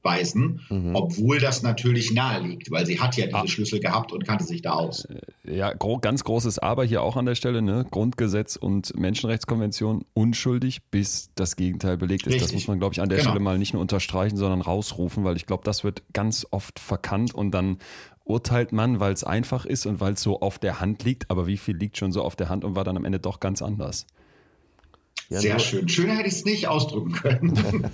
nachzuweisen, 0.04 0.60
Mhm. 0.70 0.96
obwohl 0.96 1.40
das 1.40 1.64
natürlich 1.64 2.14
nahe 2.14 2.42
liegt, 2.42 2.72
weil 2.72 2.86
sie 2.86 3.00
hat 3.00 3.16
ja 3.18 3.26
diese 3.26 3.38
Ah. 3.38 3.48
Schlüssel 3.48 3.80
gehabt 3.80 4.12
und 4.12 4.26
kannte 4.26 4.44
sich 4.44 4.62
da 4.62 4.72
aus. 4.74 5.08
Ja, 5.44 5.74
gro 5.74 5.98
ganz 6.00 6.24
großes 6.24 6.60
Aber 6.60 6.84
hier 6.84 7.02
auch 7.02 7.16
an 7.18 7.26
der 7.26 7.36
Stelle, 7.36 7.62
ne? 7.62 7.86
Grundgesetz 7.90 8.56
und 8.56 8.98
Menschenrechtskonvention 8.98 10.06
unschuldig, 10.14 10.82
bis 10.92 11.30
das 11.36 11.56
Gegenteil 11.56 11.98
belegt 11.98 12.28
ist. 12.28 12.36
Das 12.36 12.44
Richtig. 12.44 12.56
muss 12.56 12.68
man, 12.68 12.80
glaube 12.80 12.94
ich, 12.94 13.02
an 13.02 13.10
der 13.10 13.20
Genau. 13.20 13.32
Stelle 13.32 13.44
mal 13.44 13.58
nicht 13.58 13.74
nur 13.74 13.82
unterstreichen, 13.82 14.38
sondern 14.38 14.62
rausrufen, 14.62 15.24
weil 15.24 15.36
ich 15.36 15.46
glaube, 15.46 15.64
das 15.64 15.84
wird 15.84 16.04
ganz 16.14 16.46
oft 16.52 16.80
verkannt 16.80 17.34
und 17.34 17.52
dann 17.52 17.78
urteilt 18.26 18.72
man, 18.72 19.00
weil 19.00 19.12
es 19.14 19.24
einfach 19.24 19.66
ist 19.66 19.86
und 19.86 20.00
weil 20.00 20.14
es 20.14 20.22
so 20.22 20.40
auf 20.40 20.58
der 20.58 20.80
Hand 20.80 21.04
liegt. 21.04 21.30
Aber 21.30 21.46
wie 21.48 21.58
viel 21.58 21.76
liegt 21.76 21.98
schon 21.98 22.12
so 22.12 22.22
auf 22.24 22.36
der 22.36 22.48
Hand 22.50 22.64
und 22.64 22.76
war 22.76 22.84
dann 22.86 22.96
am 22.98 23.04
Ende 23.06 23.20
doch 23.20 23.40
ganz 23.42 23.62
anders? 23.62 24.06
Ja, 25.30 25.40
Sehr 25.40 25.60
schön. 25.60 25.90
Schöner 25.90 26.16
hätte 26.16 26.28
ich 26.28 26.36
es 26.36 26.46
nicht 26.46 26.68
ausdrücken 26.68 27.14
können. 27.14 27.54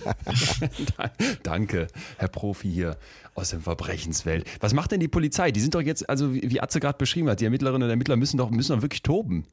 Danke, 1.44 1.88
Herr 2.18 2.28
Profi 2.28 2.70
hier 2.70 2.98
aus 3.36 3.52
der 3.52 3.60
Verbrechenswelt. 3.60 4.46
Was 4.60 4.74
macht 4.74 4.92
denn 4.92 5.00
die 5.00 5.08
Polizei? 5.08 5.52
Die 5.52 5.60
sind 5.60 5.76
doch 5.76 5.82
jetzt, 5.82 6.10
also 6.10 6.34
wie 6.34 6.50
wie 6.50 6.60
Atze 6.60 6.80
gerade 6.80 6.98
beschrieben 6.98 7.30
hat, 7.30 7.40
die 7.40 7.46
Ermittlerinnen 7.46 7.84
und 7.84 7.90
Ermittler 7.90 8.18
müssen 8.18 8.38
doch, 8.38 8.50
müssen 8.50 8.76
doch 8.76 8.82
wirklich 8.82 9.04
toben. 9.04 9.46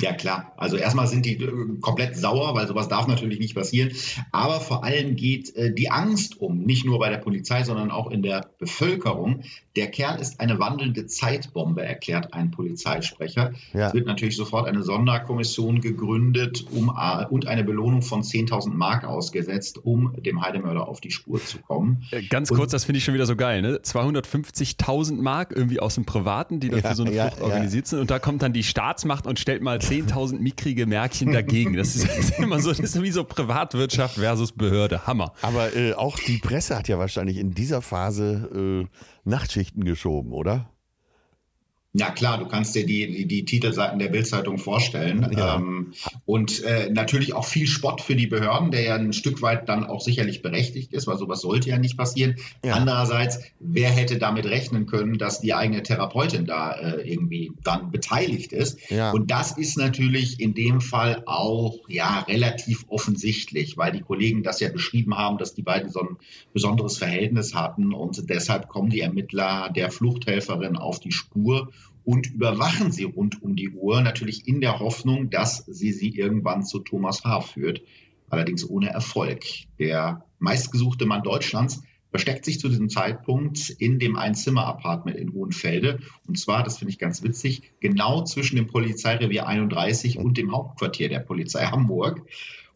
Ja, 0.00 0.12
klar. 0.14 0.52
Also 0.56 0.76
erstmal 0.76 1.06
sind 1.06 1.26
die 1.26 1.34
äh, 1.42 1.52
komplett 1.80 2.16
sauer, 2.16 2.54
weil 2.54 2.66
sowas 2.66 2.88
darf 2.88 3.06
natürlich 3.06 3.38
nicht 3.38 3.54
passieren. 3.54 3.90
Aber 4.32 4.60
vor 4.60 4.84
allem 4.84 5.16
geht 5.16 5.54
äh, 5.56 5.72
die 5.74 5.90
Angst 5.90 6.40
um, 6.40 6.58
nicht 6.60 6.84
nur 6.84 6.98
bei 6.98 7.10
der 7.10 7.18
Polizei, 7.18 7.64
sondern 7.64 7.90
auch 7.90 8.10
in 8.10 8.22
der 8.22 8.46
Bevölkerung. 8.58 9.42
Der 9.76 9.88
Kerl 9.88 10.20
ist 10.20 10.40
eine 10.40 10.58
wandelnde 10.58 11.06
Zeitbombe, 11.06 11.82
erklärt 11.84 12.32
ein 12.34 12.50
Polizeisprecher. 12.50 13.52
Ja. 13.72 13.88
Es 13.88 13.94
wird 13.94 14.06
natürlich 14.06 14.36
sofort 14.36 14.66
eine 14.66 14.82
Sonderkommission 14.82 15.80
gegründet 15.80 16.64
um, 16.72 16.88
äh, 16.96 17.26
und 17.26 17.46
eine 17.46 17.64
Belohnung 17.64 18.02
von 18.02 18.22
10.000 18.22 18.70
Mark 18.70 19.04
ausgesetzt, 19.04 19.78
um 19.84 20.14
dem 20.22 20.42
Heidemörder 20.42 20.88
auf 20.88 21.00
die 21.00 21.10
Spur 21.10 21.44
zu 21.44 21.58
kommen. 21.58 22.04
Ganz 22.30 22.50
Und- 22.50 22.56
kurz, 22.58 22.72
das 22.72 22.84
finde 22.84 22.98
ich 22.98 23.04
schon 23.04 23.14
wieder 23.14 23.26
so 23.26 23.36
geil, 23.36 23.62
ne? 23.62 23.80
250.000 23.82 25.20
Mark 25.22 25.52
irgendwie 25.54 25.80
aus 25.80 25.94
dem 25.94 26.04
Privaten, 26.04 26.60
die 26.60 26.68
dann 26.68 26.80
Ja, 26.80 26.88
für 26.90 26.94
so 26.94 27.04
eine 27.04 27.14
ja, 27.14 27.26
Flucht 27.26 27.38
ja. 27.40 27.44
organisiert 27.44 27.86
sind. 27.86 28.00
Und 28.00 28.10
da 28.10 28.18
kommt 28.18 28.42
dann 28.42 28.52
die 28.52 28.62
Staatsmacht 28.62 29.26
und 29.26 29.38
stellt 29.38 29.62
mal 29.62 29.80
10.000 29.90 30.38
mickrige 30.38 30.86
Märkchen 30.86 31.32
dagegen. 31.32 31.74
Das 31.74 31.96
ist, 31.96 32.38
immer 32.38 32.60
so, 32.60 32.70
das 32.70 32.78
ist 32.78 33.02
wie 33.02 33.10
so 33.10 33.24
Privatwirtschaft 33.24 34.14
versus 34.14 34.52
Behörde. 34.52 35.06
Hammer. 35.06 35.32
Aber 35.42 35.74
äh, 35.74 35.94
auch 35.94 36.18
die 36.18 36.38
Presse 36.38 36.76
hat 36.76 36.88
ja 36.88 36.98
wahrscheinlich 36.98 37.38
in 37.38 37.50
dieser 37.50 37.82
Phase 37.82 38.86
äh, 38.86 39.28
Nachtschichten 39.28 39.84
geschoben, 39.84 40.32
oder? 40.32 40.70
Ja 41.92 42.10
klar, 42.10 42.38
du 42.38 42.46
kannst 42.46 42.76
dir 42.76 42.86
die, 42.86 43.10
die, 43.10 43.26
die 43.26 43.44
Titelseiten 43.44 43.98
der 43.98 44.10
Bildzeitung 44.10 44.58
vorstellen. 44.58 45.28
Ja. 45.36 45.56
Ähm, 45.56 45.92
und 46.24 46.62
äh, 46.62 46.88
natürlich 46.88 47.34
auch 47.34 47.44
viel 47.44 47.66
Spott 47.66 48.00
für 48.00 48.14
die 48.14 48.28
Behörden, 48.28 48.70
der 48.70 48.82
ja 48.82 48.94
ein 48.94 49.12
Stück 49.12 49.42
weit 49.42 49.68
dann 49.68 49.84
auch 49.84 50.00
sicherlich 50.00 50.40
berechtigt 50.40 50.92
ist, 50.92 51.08
weil 51.08 51.18
sowas 51.18 51.40
sollte 51.40 51.68
ja 51.68 51.78
nicht 51.78 51.96
passieren. 51.96 52.36
Ja. 52.64 52.74
Andererseits, 52.74 53.40
wer 53.58 53.90
hätte 53.90 54.18
damit 54.18 54.46
rechnen 54.46 54.86
können, 54.86 55.18
dass 55.18 55.40
die 55.40 55.52
eigene 55.52 55.82
Therapeutin 55.82 56.46
da 56.46 56.74
äh, 56.74 57.10
irgendwie 57.10 57.50
dann 57.64 57.90
beteiligt 57.90 58.52
ist? 58.52 58.88
Ja. 58.88 59.10
Und 59.10 59.32
das 59.32 59.58
ist 59.58 59.76
natürlich 59.76 60.38
in 60.38 60.54
dem 60.54 60.80
Fall 60.80 61.24
auch 61.26 61.76
ja 61.88 62.20
relativ 62.20 62.84
offensichtlich, 62.86 63.76
weil 63.76 63.90
die 63.90 64.02
Kollegen 64.02 64.44
das 64.44 64.60
ja 64.60 64.68
beschrieben 64.68 65.18
haben, 65.18 65.38
dass 65.38 65.54
die 65.54 65.62
beiden 65.62 65.90
so 65.90 66.02
ein 66.02 66.18
besonderes 66.52 66.98
Verhältnis 66.98 67.52
hatten 67.52 67.92
und 67.92 68.30
deshalb 68.30 68.68
kommen 68.68 68.90
die 68.90 69.00
Ermittler 69.00 69.70
der 69.74 69.90
Fluchthelferin 69.90 70.76
auf 70.76 71.00
die 71.00 71.10
Spur 71.10 71.72
und 72.04 72.32
überwachen 72.32 72.92
sie 72.92 73.04
rund 73.04 73.42
um 73.42 73.56
die 73.56 73.70
Uhr, 73.70 74.00
natürlich 74.00 74.48
in 74.48 74.60
der 74.60 74.78
Hoffnung, 74.78 75.30
dass 75.30 75.64
sie 75.66 75.92
sie 75.92 76.10
irgendwann 76.10 76.64
zu 76.64 76.80
Thomas 76.80 77.24
H. 77.24 77.40
führt. 77.40 77.82
Allerdings 78.28 78.68
ohne 78.68 78.90
Erfolg. 78.90 79.44
Der 79.78 80.24
meistgesuchte 80.38 81.06
Mann 81.06 81.22
Deutschlands 81.22 81.82
versteckt 82.10 82.44
sich 82.44 82.58
zu 82.58 82.68
diesem 82.68 82.88
Zeitpunkt 82.88 83.70
in 83.70 83.98
dem 83.98 84.16
Einzimmer-Apartment 84.16 85.16
in 85.16 85.32
Hohenfelde. 85.32 86.00
Und 86.26 86.38
zwar, 86.38 86.62
das 86.62 86.78
finde 86.78 86.92
ich 86.92 86.98
ganz 86.98 87.22
witzig, 87.22 87.62
genau 87.80 88.24
zwischen 88.24 88.56
dem 88.56 88.66
Polizeirevier 88.66 89.46
31 89.46 90.18
und 90.18 90.36
dem 90.36 90.52
Hauptquartier 90.52 91.08
der 91.08 91.20
Polizei 91.20 91.64
Hamburg. 91.66 92.22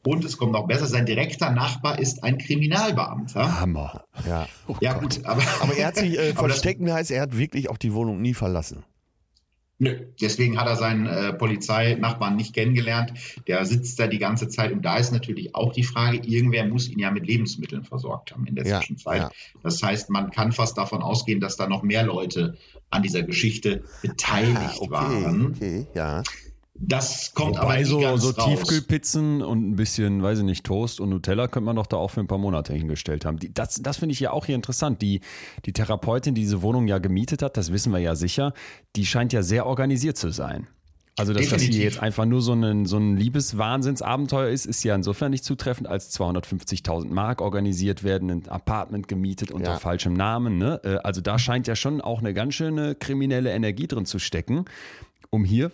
Und 0.07 0.25
es 0.25 0.37
kommt 0.37 0.53
noch 0.53 0.67
besser, 0.67 0.87
sein 0.87 1.07
direkter 1.07 1.51
Nachbar 1.51 1.99
ist 1.99 2.23
ein 2.23 2.37
Kriminalbeamter. 2.37 3.61
Hammer. 3.61 4.05
Ja, 4.29 4.47
oh 4.69 4.77
ja 4.81 4.93
gut. 4.99 5.25
Aber, 5.25 5.43
aber 5.61 5.75
er 5.77 5.87
hat 5.87 5.97
sich 5.97 6.19
äh, 6.19 6.33
verstecken 6.35 6.93
heißt, 6.93 7.11
er 7.11 7.23
hat 7.23 7.37
wirklich 7.37 7.71
auch 7.71 7.79
die 7.79 7.95
Wohnung 7.95 8.21
nie 8.21 8.35
verlassen. 8.35 8.85
Nö, 9.79 10.07
deswegen 10.21 10.59
hat 10.59 10.69
er 10.69 10.77
seinen 10.77 11.07
äh, 11.07 11.33
Polizeinachbarn 11.33 12.37
nicht 12.37 12.55
kennengelernt. 12.55 13.13
Der 13.49 13.65
sitzt 13.65 13.99
da 13.99 14.07
die 14.07 14.19
ganze 14.19 14.49
Zeit 14.49 14.73
und 14.73 14.83
da 14.83 14.97
ist 14.97 15.13
natürlich 15.13 15.55
auch 15.57 15.73
die 15.73 15.83
Frage, 15.83 16.19
irgendwer 16.19 16.65
muss 16.67 16.89
ihn 16.89 17.01
ja 17.01 17.11
mit 17.11 17.27
Lebensmitteln 17.27 17.83
versorgt 17.83 18.33
haben 18.33 18.47
in 18.47 18.55
der 18.55 18.67
ja, 18.67 18.79
Zwischenzeit. 18.79 19.23
Ja. 19.23 19.31
Das 19.65 19.83
heißt, 19.83 20.11
man 20.11 20.31
kann 20.31 20.53
fast 20.53 20.79
davon 20.79 21.03
ausgehen, 21.03 21.41
dass 21.41 21.57
da 21.57 21.67
noch 21.67 21.83
mehr 21.83 22.05
Leute 22.05 22.57
an 22.91 23.03
dieser 23.03 23.25
Geschichte 23.25 23.83
beteiligt 24.01 24.57
ah, 24.57 24.75
okay, 24.79 24.91
waren. 24.91 25.47
Okay, 25.47 25.87
ja. 25.95 26.23
Das 26.77 27.33
kommt 27.35 27.57
Wobei 27.57 27.77
aber 27.77 27.85
so, 27.85 28.01
ganz 28.01 28.23
so 28.23 28.31
raus. 28.31 28.47
Tiefkühlpizzen 28.47 29.43
und 29.43 29.71
ein 29.71 29.77
bisschen, 29.77 30.23
weiß 30.23 30.41
ich 30.41 30.45
nicht, 30.45 30.67
Toast 30.67 31.01
und 31.01 31.11
Nutella 31.11 31.47
könnte 31.47 31.67
man 31.67 31.77
doch 31.77 31.87
da 31.87 31.97
auch 31.97 32.11
für 32.11 32.21
ein 32.21 32.27
paar 32.27 32.39
Monate 32.39 32.73
hingestellt 32.73 33.25
haben. 33.25 33.39
Die, 33.39 33.55
das 33.55 33.81
das 33.81 33.99
finde 33.99 34.13
ich 34.13 34.21
ja 34.21 34.33
auch 34.33 34.47
hier 34.47 34.57
interessant. 34.57 35.01
Die, 35.01 35.21
die 35.67 35.73
Therapeutin, 35.73 36.35
die 36.35 36.41
diese 36.41 36.63
Wohnung 36.63 36.89
ja 36.89 36.99
gemietet 36.99 37.43
hat, 37.43 37.57
das 37.57 37.73
wissen 37.73 37.93
wir 37.93 38.01
ja 38.01 38.17
sicher, 38.17 38.55
die 38.97 39.07
scheint 39.07 39.33
ja 39.33 39.43
sehr 39.43 39.67
organisiert 39.67 40.17
zu 40.17 40.31
sein. 40.31 40.67
Also, 41.17 41.33
dass 41.33 41.43
Definitiv. 41.43 41.69
das 41.69 41.77
hier 41.77 41.85
jetzt 41.85 42.03
einfach 42.03 42.25
nur 42.25 42.43
so 42.43 42.55
ein, 42.55 42.87
so 42.87 42.97
ein 42.97 43.17
Liebeswahnsinnsabenteuer 43.17 44.49
ist, 44.49 44.67
ist 44.67 44.83
ja 44.83 44.97
insofern 44.97 45.31
nicht 45.31 45.45
zutreffend, 45.45 45.87
als 45.87 46.13
250.000 46.19 47.07
Mark 47.07 47.41
organisiert 47.41 48.03
werden, 48.03 48.31
ein 48.31 48.49
Apartment 48.49 49.07
gemietet 49.07 49.53
unter 49.53 49.73
ja. 49.73 49.79
falschem 49.79 50.15
Namen. 50.15 50.59
Ne? 50.59 50.81
Äh, 50.83 50.97
also, 51.05 51.21
da 51.21 51.39
scheint 51.39 51.69
ja 51.69 51.77
schon 51.77 52.01
auch 52.01 52.19
eine 52.19 52.35
ganz 52.35 52.55
schöne 52.55 52.97
kriminelle 52.97 53.53
Energie 53.53 53.87
drin 53.87 54.07
zu 54.07 54.19
stecken, 54.19 54.65
um 55.31 55.45
hier 55.45 55.71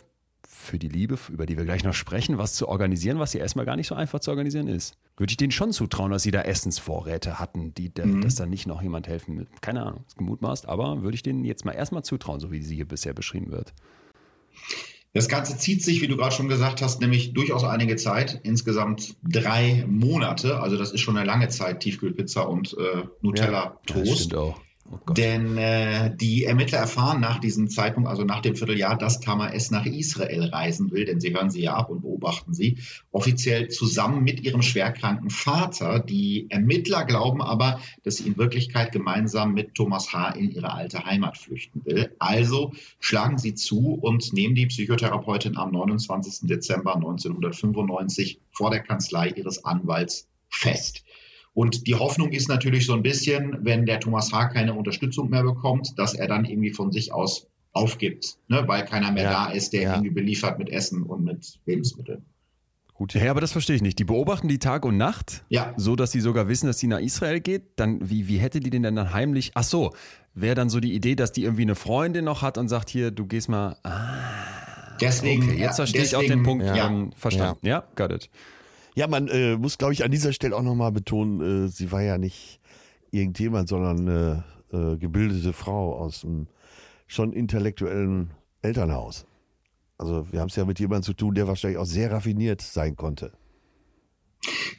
für 0.71 0.79
die 0.79 0.89
Liebe, 0.89 1.19
über 1.29 1.47
die 1.47 1.59
wir 1.59 1.65
gleich 1.65 1.85
noch 1.85 1.95
sprechen, 1.95 2.39
was 2.39 2.55
zu 2.55 2.69
organisieren, 2.69 3.19
was 3.19 3.35
ja 3.35 3.41
erstmal 3.41 3.67
gar 3.67 3.77
nicht 3.77 3.89
so 3.89 3.95
einfach 3.95 4.21
zu 4.21 4.31
organisieren 4.31 4.69
ist. 4.69 4.95
Würde 5.17 5.33
ich 5.33 5.37
denen 5.37 5.51
schon 5.51 5.73
zutrauen, 5.73 6.11
dass 6.11 6.23
sie 6.23 6.31
da 6.31 6.43
Essensvorräte 6.43 7.39
hatten, 7.39 7.75
die, 7.75 7.91
mhm. 8.03 8.23
dass 8.23 8.37
da 8.37 8.47
nicht 8.47 8.67
noch 8.67 8.81
jemand 8.81 9.09
helfen 9.09 9.37
will. 9.37 9.47
Keine 9.61 9.83
Ahnung, 9.83 10.05
ist 10.07 10.17
gemutmaßt, 10.17 10.69
aber 10.69 11.03
würde 11.03 11.17
ich 11.17 11.23
denen 11.23 11.45
jetzt 11.45 11.65
mal 11.65 11.73
erstmal 11.73 12.05
zutrauen, 12.05 12.41
so 12.41 12.51
wie 12.53 12.63
sie 12.63 12.77
hier 12.77 12.89
bisher 12.89 13.13
beschrieben 13.13 13.51
wird. 13.51 13.75
Das 15.13 15.29
Ganze 15.29 15.59
zieht 15.59 15.83
sich, 15.83 16.01
wie 16.03 16.07
du 16.07 16.17
gerade 16.17 16.35
schon 16.35 16.49
gesagt 16.49 16.83
hast, 16.83 17.01
nämlich 17.01 17.33
durchaus 17.33 17.65
einige 17.65 17.97
Zeit, 17.97 18.41
insgesamt 18.45 19.17
drei 19.25 19.85
Monate. 19.89 20.61
Also 20.61 20.77
das 20.77 20.93
ist 20.93 21.01
schon 21.01 21.17
eine 21.17 21.27
lange 21.27 21.49
Zeit, 21.49 21.81
Tiefkühlpizza 21.81 22.43
und 22.43 22.77
äh, 22.79 23.03
Nutella-Toast. 23.21 24.33
Ja. 24.33 24.55
Oh 24.93 25.13
Denn 25.13 25.57
äh, 25.57 26.17
die 26.17 26.45
Ermittler 26.45 26.79
erfahren 26.79 27.21
nach 27.21 27.39
diesem 27.39 27.71
Zeitpunkt, 27.71 28.09
also 28.09 28.25
nach 28.25 28.41
dem 28.41 28.57
Vierteljahr, 28.57 28.99
dass 28.99 29.21
Tamar 29.21 29.55
S. 29.55 29.71
nach 29.71 29.87
Israel 29.87 30.47
reisen 30.47 30.91
will, 30.91 31.05
denn 31.05 31.21
sie 31.21 31.33
hören 31.33 31.49
sie 31.49 31.63
ja 31.63 31.75
ab 31.75 31.91
und 31.91 32.01
beobachten 32.01 32.55
sie, 32.55 32.79
offiziell 33.13 33.69
zusammen 33.69 34.25
mit 34.25 34.41
ihrem 34.41 34.63
schwerkranken 34.63 35.31
Vater. 35.31 36.01
Die 36.01 36.51
Ermittler 36.51 37.05
glauben 37.05 37.41
aber, 37.41 37.81
dass 38.03 38.17
sie 38.17 38.27
in 38.27 38.37
Wirklichkeit 38.37 38.91
gemeinsam 38.91 39.55
mit 39.55 39.77
Thomas 39.77 40.13
H. 40.13 40.31
in 40.31 40.51
ihre 40.51 40.73
alte 40.73 41.05
Heimat 41.05 41.39
flüchten 41.39 41.85
will. 41.85 42.17
Also 42.19 42.73
schlagen 42.99 43.39
sie 43.39 43.55
zu 43.55 43.95
und 43.95 44.33
nehmen 44.33 44.57
die 44.57 44.67
Psychotherapeutin 44.67 45.57
am 45.57 45.71
29. 45.71 46.49
Dezember 46.49 46.97
1995 46.97 48.41
vor 48.51 48.71
der 48.71 48.81
Kanzlei 48.81 49.29
ihres 49.29 49.65
Anwalts 49.65 50.27
fest. 50.49 51.05
Und 51.53 51.87
die 51.87 51.95
Hoffnung 51.95 52.31
ist 52.31 52.49
natürlich 52.49 52.87
so 52.87 52.95
ein 52.95 53.03
bisschen, 53.03 53.59
wenn 53.63 53.87
der 53.87 54.01
Thomas 54.01 54.33
H. 54.33 54.49
keine 54.49 54.75
Unterstützung 54.75 55.31
mehr 55.31 55.43
bekommt, 55.43 55.99
dass 55.99 56.15
er 56.15 56.29
dann 56.29 56.45
irgendwie 56.45 56.71
von 56.71 56.93
sich 56.93 57.13
aus 57.13 57.47
aufgibt, 57.73 58.37
ne? 58.49 58.65
weil 58.67 58.85
keiner 58.85 59.13
mehr 59.13 59.25
ja, 59.25 59.31
da 59.31 59.53
ist, 59.53 59.73
der 59.73 59.83
ja. 59.83 59.93
irgendwie 59.95 60.11
beliefert 60.11 60.59
mit 60.59 60.71
Essen 60.71 61.03
und 61.03 61.25
mit 61.25 61.61
Lebensmitteln. 61.67 62.25
Gut, 62.95 63.15
ja, 63.15 63.31
aber 63.31 63.41
das 63.41 63.53
verstehe 63.53 63.77
ich 63.77 63.83
nicht. 63.83 63.99
Die 63.99 64.05
beobachten 64.05 64.47
die 64.47 64.59
Tag 64.59 64.85
und 64.85 64.99
Nacht, 64.99 65.43
ja. 65.49 65.73
so 65.77 65.97
dass 65.97 66.13
sie 66.13 66.21
sogar 66.21 66.49
wissen, 66.49 66.67
dass 66.67 66.79
sie 66.79 66.87
nach 66.87 66.99
Israel 66.99 67.41
geht. 67.41 67.63
Dann, 67.77 68.11
wie, 68.11 68.29
wie 68.29 68.37
hätte 68.37 68.61
die 68.61 68.69
denn 68.69 68.83
dann 68.83 69.15
heimlich? 69.15 69.53
Ach 69.55 69.63
so, 69.63 69.95
wäre 70.35 70.55
dann 70.55 70.69
so 70.69 70.81
die 70.81 70.93
Idee, 70.93 71.15
dass 71.15 71.33
die 71.33 71.45
irgendwie 71.45 71.63
eine 71.63 71.77
Freundin 71.77 72.27
noch 72.27 72.43
hat 72.43 72.59
und 72.59 72.69
sagt, 72.69 72.91
hier, 72.91 73.11
du 73.11 73.27
gehst 73.27 73.49
mal. 73.49 73.79
Ah, 73.85 74.99
deswegen, 75.01 75.45
okay, 75.45 75.59
jetzt 75.59 75.77
verstehe 75.77 76.03
deswegen, 76.03 76.23
ich 76.23 76.29
auch 76.29 76.35
den 76.35 76.43
Punkt. 76.43 76.67
Ja. 76.67 76.89
Ähm, 76.89 77.13
verstanden. 77.17 77.67
Ja. 77.67 77.79
ja, 77.79 77.85
got 77.95 78.13
it. 78.13 78.29
Ja, 78.95 79.07
man 79.07 79.29
äh, 79.29 79.57
muss, 79.57 79.79
glaube 79.79 79.93
ich, 79.93 80.05
an 80.05 80.11
dieser 80.11 80.33
Stelle 80.33 80.57
auch 80.57 80.63
nochmal 80.63 80.93
betonen, 80.93 81.67
äh, 81.67 81.69
sie 81.69 81.93
war 81.93 82.03
ja 82.03 82.19
nicht 82.19 82.61
irgendjemand, 83.11 83.69
sondern 83.69 84.01
eine 84.01 84.45
äh, 84.73 84.97
gebildete 84.97 85.53
Frau 85.53 85.97
aus 85.97 86.25
einem 86.25 86.49
schon 87.07 87.33
intellektuellen 87.33 88.31
Elternhaus. 88.63 89.27
Also 89.99 90.33
wir 90.33 90.41
haben 90.41 90.49
es 90.49 90.57
ja 90.57 90.65
mit 90.65 90.79
jemandem 90.81 91.03
zu 91.03 91.13
tun, 91.13 91.35
der 91.35 91.47
wahrscheinlich 91.47 91.79
auch 91.79 91.87
sehr 91.87 92.11
raffiniert 92.11 92.63
sein 92.63 92.97
konnte. 92.97 93.33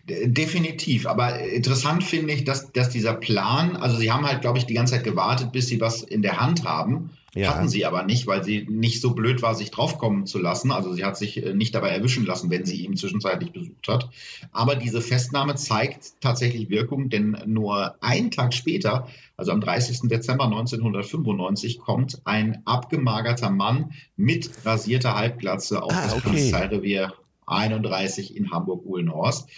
Definitiv, 0.08 1.06
aber 1.06 1.40
interessant 1.40 2.04
finde 2.04 2.34
ich, 2.34 2.44
dass, 2.44 2.72
dass 2.72 2.90
dieser 2.90 3.14
Plan, 3.14 3.76
also 3.76 3.98
sie 3.98 4.12
haben 4.12 4.26
halt, 4.26 4.42
glaube 4.42 4.58
ich, 4.58 4.66
die 4.66 4.74
ganze 4.74 4.96
Zeit 4.96 5.04
gewartet, 5.04 5.52
bis 5.52 5.68
sie 5.68 5.80
was 5.80 6.02
in 6.02 6.24
der 6.24 6.40
Hand 6.40 6.66
haben 6.66 7.12
ja. 7.34 7.56
Hatten 7.56 7.70
sie 7.70 7.86
aber 7.86 8.04
nicht, 8.04 8.28
weil 8.28 8.44
sie 8.44 8.68
nicht 8.70 9.00
so 9.00 9.12
blöd 9.12 9.42
war, 9.42 9.56
sich 9.56 9.72
draufkommen 9.72 10.26
zu 10.26 10.38
lassen. 10.38 10.72
Also 10.72 10.92
sie 10.94 11.06
hat 11.06 11.16
sich 11.18 11.42
äh, 11.42 11.54
nicht 11.54 11.74
dabei 11.74 11.90
erwischen 11.90 12.26
lassen, 12.26 12.50
wenn 12.50 12.66
sie 12.66 12.84
ihn 12.84 12.98
zwischenzeitlich 12.98 13.54
besucht 13.54 13.88
hat. 13.88 14.10
Aber 14.52 14.76
diese 14.76 15.02
Festnahme 15.02 15.56
zeigt 15.56 16.20
tatsächlich 16.20 16.70
Wirkung, 16.70 17.10
denn 17.10 17.38
nur 17.46 17.96
einen 18.04 18.32
Tag 18.32 18.54
später, 18.54 19.08
also 19.38 19.54
am 19.54 19.62
30. 19.62 20.10
Dezember 20.10 20.44
1995, 20.44 21.80
kommt 21.80 22.22
ein 22.26 22.64
abgemagerter 22.66 23.50
Mann 23.50 23.94
mit 24.18 24.52
rasierter 24.66 25.16
Halbglatze 25.16 25.82
auf 25.84 25.94
ah, 25.94 26.04
das 26.04 26.14
okay. 26.16 26.30
Polizeirevier 26.30 27.14
31 27.46 28.36
in 28.36 28.52
Hamburg-Uhlenhorst 28.52 29.50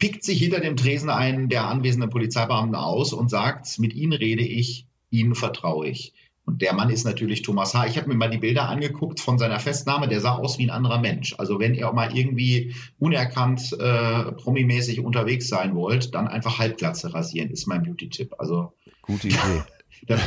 pickt 0.00 0.24
sich 0.24 0.40
hinter 0.40 0.58
dem 0.58 0.76
Tresen 0.76 1.10
einen 1.10 1.48
der 1.48 1.68
anwesenden 1.68 2.10
Polizeibeamten 2.10 2.74
aus 2.74 3.12
und 3.12 3.30
sagt, 3.30 3.78
mit 3.78 3.94
Ihnen 3.94 4.12
rede 4.12 4.42
ich, 4.42 4.86
Ihnen 5.10 5.36
vertraue 5.36 5.86
ich. 5.86 6.12
Und 6.44 6.60
der 6.60 6.72
Mann 6.74 6.90
ist 6.90 7.04
natürlich 7.04 7.42
Thomas 7.42 7.74
H. 7.74 7.86
Ich 7.86 7.96
habe 7.96 8.08
mir 8.08 8.16
mal 8.16 8.30
die 8.30 8.38
Bilder 8.38 8.68
angeguckt 8.68 9.20
von 9.20 9.38
seiner 9.38 9.60
Festnahme. 9.60 10.08
Der 10.08 10.20
sah 10.20 10.34
aus 10.34 10.58
wie 10.58 10.66
ein 10.66 10.70
anderer 10.70 11.00
Mensch. 11.00 11.34
Also 11.38 11.60
wenn 11.60 11.74
ihr 11.74 11.88
auch 11.88 11.92
mal 11.92 12.16
irgendwie 12.16 12.74
unerkannt 12.98 13.72
äh, 13.78 14.32
promimäßig 14.32 15.00
unterwegs 15.00 15.48
sein 15.48 15.74
wollt, 15.76 16.14
dann 16.14 16.26
einfach 16.26 16.58
Halbglatze 16.58 17.14
rasieren, 17.14 17.50
ist 17.50 17.66
mein 17.66 17.84
Beauty-Tipp. 17.84 18.34
Also 18.38 18.72
gute 19.02 19.28
Idee. 19.28 19.62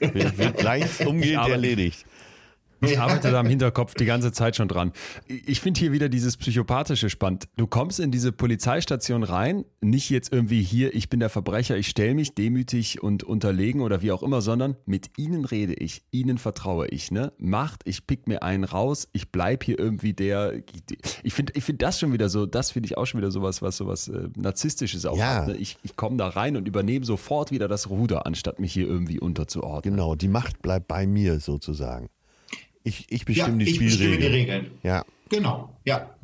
Wird 0.00 0.56
gleich 0.56 1.06
umgehend 1.06 1.48
erledigt. 1.48 2.04
Ich 2.80 2.98
arbeite 2.98 3.30
da 3.30 3.40
im 3.40 3.46
Hinterkopf 3.54 3.94
die 3.94 4.04
ganze 4.04 4.32
Zeit 4.32 4.56
schon 4.56 4.68
dran. 4.68 4.92
Ich 5.26 5.60
finde 5.60 5.80
hier 5.80 5.92
wieder 5.92 6.08
dieses 6.08 6.36
Psychopathische 6.36 7.10
spannend. 7.10 7.48
Du 7.56 7.66
kommst 7.66 8.00
in 8.00 8.10
diese 8.10 8.32
Polizeistation 8.32 9.22
rein, 9.22 9.64
nicht 9.80 10.10
jetzt 10.10 10.32
irgendwie 10.32 10.62
hier, 10.62 10.94
ich 10.94 11.08
bin 11.08 11.20
der 11.20 11.30
Verbrecher, 11.30 11.76
ich 11.76 11.88
stelle 11.88 12.14
mich 12.14 12.34
demütig 12.34 13.02
und 13.02 13.22
unterlegen 13.24 13.80
oder 13.80 14.02
wie 14.02 14.12
auch 14.12 14.22
immer, 14.22 14.40
sondern 14.40 14.76
mit 14.86 15.10
ihnen 15.18 15.44
rede 15.44 15.74
ich, 15.74 16.02
ihnen 16.10 16.38
vertraue 16.38 16.88
ich. 16.88 17.10
Ne? 17.10 17.32
Macht, 17.38 17.82
ich 17.84 18.06
pick 18.06 18.26
mir 18.26 18.42
einen 18.42 18.64
raus, 18.64 19.08
ich 19.12 19.30
bleib 19.30 19.64
hier 19.64 19.78
irgendwie 19.78 20.12
der. 20.12 20.54
Ich 21.22 21.34
finde 21.34 21.52
ich 21.56 21.64
find 21.64 21.82
das 21.82 21.98
schon 22.00 22.12
wieder 22.12 22.28
so, 22.28 22.46
das 22.46 22.70
finde 22.70 22.86
ich 22.86 22.96
auch 22.96 23.06
schon 23.06 23.20
wieder 23.20 23.30
sowas, 23.30 23.62
was 23.62 23.76
sowas 23.76 24.08
äh, 24.08 24.28
Narzisstisches 24.36 25.06
auch 25.06 25.16
ja. 25.16 25.36
hat. 25.36 25.48
Ne? 25.48 25.56
Ich, 25.56 25.76
ich 25.82 25.96
komme 25.96 26.16
da 26.16 26.28
rein 26.28 26.56
und 26.56 26.68
übernehme 26.68 27.04
sofort 27.04 27.50
wieder 27.50 27.68
das 27.68 27.90
Ruder, 27.90 28.26
anstatt 28.26 28.58
mich 28.58 28.72
hier 28.72 28.86
irgendwie 28.86 29.20
unterzuordnen. 29.20 29.94
Genau, 29.94 30.14
die 30.14 30.28
Macht 30.28 30.62
bleibt 30.62 30.88
bei 30.88 31.06
mir 31.06 31.40
sozusagen. 31.40 32.08
Ich, 32.84 33.06
ich 33.10 33.24
bestimme 33.24 33.58
ja, 33.58 33.64
die 33.64 33.70
ich 33.70 33.76
Spielregeln. 33.76 34.10
bestimme 34.10 34.18
die 34.18 34.26
Regeln. 34.26 34.70
Ja. 34.82 35.04
Genau, 35.30 35.74
ja. 35.84 36.14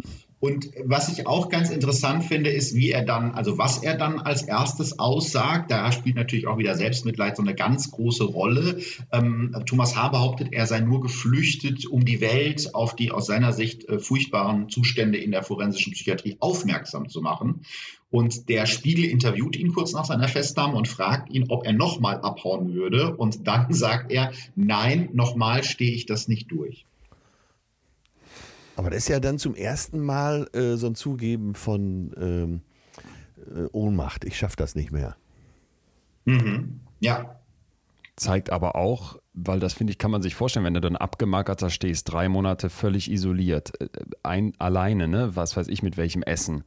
Und 0.41 0.71
was 0.85 1.11
ich 1.11 1.27
auch 1.27 1.51
ganz 1.51 1.69
interessant 1.69 2.25
finde, 2.25 2.49
ist, 2.49 2.75
wie 2.75 2.91
er 2.91 3.05
dann, 3.05 3.33
also 3.33 3.59
was 3.59 3.83
er 3.83 3.99
dann 3.99 4.19
als 4.19 4.43
erstes 4.43 4.99
aussagt. 4.99 5.71
Da 5.71 5.93
spielt 5.93 6.17
natürlich 6.17 6.47
auch 6.47 6.57
wieder 6.57 6.75
Selbstmitleid 6.75 7.37
so 7.37 7.43
eine 7.43 7.55
ganz 7.55 7.91
große 7.91 8.25
Rolle. 8.25 8.79
Ähm, 9.13 9.55
Thomas 9.67 9.97
H. 9.97 10.09
behauptet, 10.09 10.49
er 10.53 10.67
sei 10.67 10.81
nur 10.81 11.03
geflüchtet, 11.03 11.85
um 11.87 12.07
die 12.07 12.23
Welt 12.23 12.75
auf 12.75 12.97
die 12.97 13.11
aus 13.11 13.27
seiner 13.27 13.53
Sicht 13.53 13.87
äh, 13.91 13.99
furchtbaren 13.99 14.71
Zustände 14.71 15.19
in 15.19 15.31
der 15.31 15.43
forensischen 15.43 15.93
Psychiatrie 15.93 16.39
aufmerksam 16.41 17.11
zu 17.11 17.21
machen. 17.21 17.67
Und 18.11 18.49
der 18.49 18.65
Spiegel 18.65 19.05
interviewt 19.05 19.57
ihn 19.57 19.75
kurz 19.75 19.93
nach 19.93 20.07
seiner 20.07 20.27
Festnahme 20.27 20.75
und 20.75 20.89
fragt 20.89 21.31
ihn, 21.31 21.51
ob 21.51 21.67
er 21.67 21.75
nochmal 21.75 22.17
abhauen 22.23 22.73
würde. 22.73 23.15
Und 23.15 23.47
dann 23.47 23.67
sagt 23.75 24.11
er, 24.11 24.33
nein, 24.57 25.11
nochmal 25.13 25.65
stehe 25.65 25.93
ich 25.93 26.07
das 26.07 26.29
nicht 26.29 26.51
durch. 26.51 26.87
Aber 28.81 28.89
das 28.89 29.01
ist 29.01 29.09
ja 29.11 29.21
dann 29.21 29.39
zum 29.39 29.55
ersten 29.55 30.01
Mal 30.01 30.49
äh, 30.55 30.77
so 30.77 30.87
ein 30.87 30.95
Zugeben 30.95 31.55
von 31.55 32.15
ähm, 32.19 32.63
äh, 33.55 33.69
Ohnmacht. 33.73 34.25
Ich 34.25 34.39
schaffe 34.39 34.57
das 34.57 34.75
nicht 34.75 34.91
mehr. 34.91 35.17
Mhm. 36.25 36.81
Ja. 36.99 37.39
Zeigt 38.17 38.49
aber 38.49 38.77
auch, 38.77 39.19
weil 39.35 39.61
das 39.61 39.75
finde 39.75 39.91
ich, 39.91 39.99
kann 39.99 40.11
man 40.11 40.23
sich 40.23 40.35
vorstellen, 40.35 40.65
wenn 40.65 40.73
du 40.73 40.81
dann 40.81 40.97
abgemagert 40.97 41.61
da 41.61 41.69
stehst, 41.69 42.11
drei 42.11 42.31
Monate 42.31 42.71
völlig 42.71 43.11
isoliert, 43.11 43.79
äh, 43.83 43.89
ein 44.23 44.55
alleine, 44.59 45.09
ne, 45.09 45.37
was 45.37 45.59
weiß 45.59 45.69
ich 45.69 45.83
mit 45.83 45.99
welchem 45.99 46.23
Essen, 46.23 46.65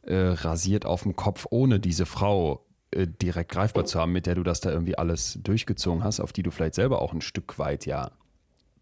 äh, 0.00 0.14
rasiert 0.14 0.86
auf 0.86 1.02
dem 1.02 1.14
Kopf, 1.14 1.46
ohne 1.50 1.78
diese 1.78 2.06
Frau 2.06 2.64
äh, 2.90 3.06
direkt 3.06 3.52
greifbar 3.52 3.84
zu 3.84 4.00
haben, 4.00 4.12
mit 4.12 4.24
der 4.24 4.34
du 4.34 4.44
das 4.44 4.62
da 4.62 4.70
irgendwie 4.70 4.96
alles 4.96 5.38
durchgezogen 5.42 6.04
hast, 6.04 6.20
auf 6.20 6.32
die 6.32 6.42
du 6.42 6.50
vielleicht 6.50 6.74
selber 6.74 7.02
auch 7.02 7.12
ein 7.12 7.20
Stück 7.20 7.58
weit 7.58 7.84
ja 7.84 8.12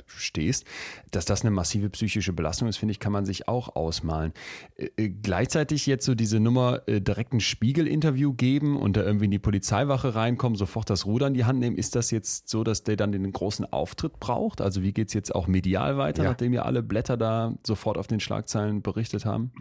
stehst, 0.09 0.65
dass 1.11 1.25
das 1.25 1.43
eine 1.43 1.51
massive 1.51 1.89
psychische 1.91 2.33
Belastung 2.33 2.69
ist, 2.69 2.77
finde 2.79 2.93
ich, 2.93 3.01
kann 3.01 3.13
man 3.13 3.25
sich 3.27 3.49
auch 3.49 3.77
ausmalen. 3.77 4.33
Äh, 4.77 4.89
äh, 4.97 5.09
gleichzeitig 5.09 5.87
jetzt 5.87 6.05
so 6.05 6.15
diese 6.15 6.41
Nummer 6.41 6.83
äh, 6.87 7.01
direkt 7.01 7.33
ein 7.33 7.41
Spiegel-Interview 7.41 8.33
geben 8.33 8.77
und 8.77 8.97
da 8.97 9.03
irgendwie 9.03 9.27
in 9.27 9.31
die 9.31 9.39
Polizeiwache 9.39 10.15
reinkommen, 10.15 10.57
sofort 10.57 10.91
das 10.91 11.07
Ruder 11.07 11.27
in 11.27 11.35
die 11.35 11.45
Hand 11.45 11.59
nehmen, 11.61 11.77
ist 11.77 11.95
das 11.95 12.11
jetzt 12.11 12.49
so, 12.49 12.65
dass 12.65 12.83
der 12.85 12.97
dann 12.97 13.13
den 13.13 13.31
großen 13.31 13.71
Auftritt 13.73 14.19
braucht? 14.21 14.61
Also 14.61 14.83
wie 14.83 14.93
geht 14.93 15.09
es 15.09 15.15
jetzt 15.15 15.35
auch 15.35 15.47
medial 15.47 15.99
weiter, 15.99 16.23
Ja. 16.23 16.31
nachdem 16.31 16.53
ja 16.53 16.63
alle 16.63 16.83
Blätter 16.83 17.17
da 17.17 17.55
sofort 17.67 17.99
auf 17.99 18.07
den 18.07 18.21
Schlagzeilen 18.21 18.83
berichtet 18.83 19.25
haben? 19.25 19.53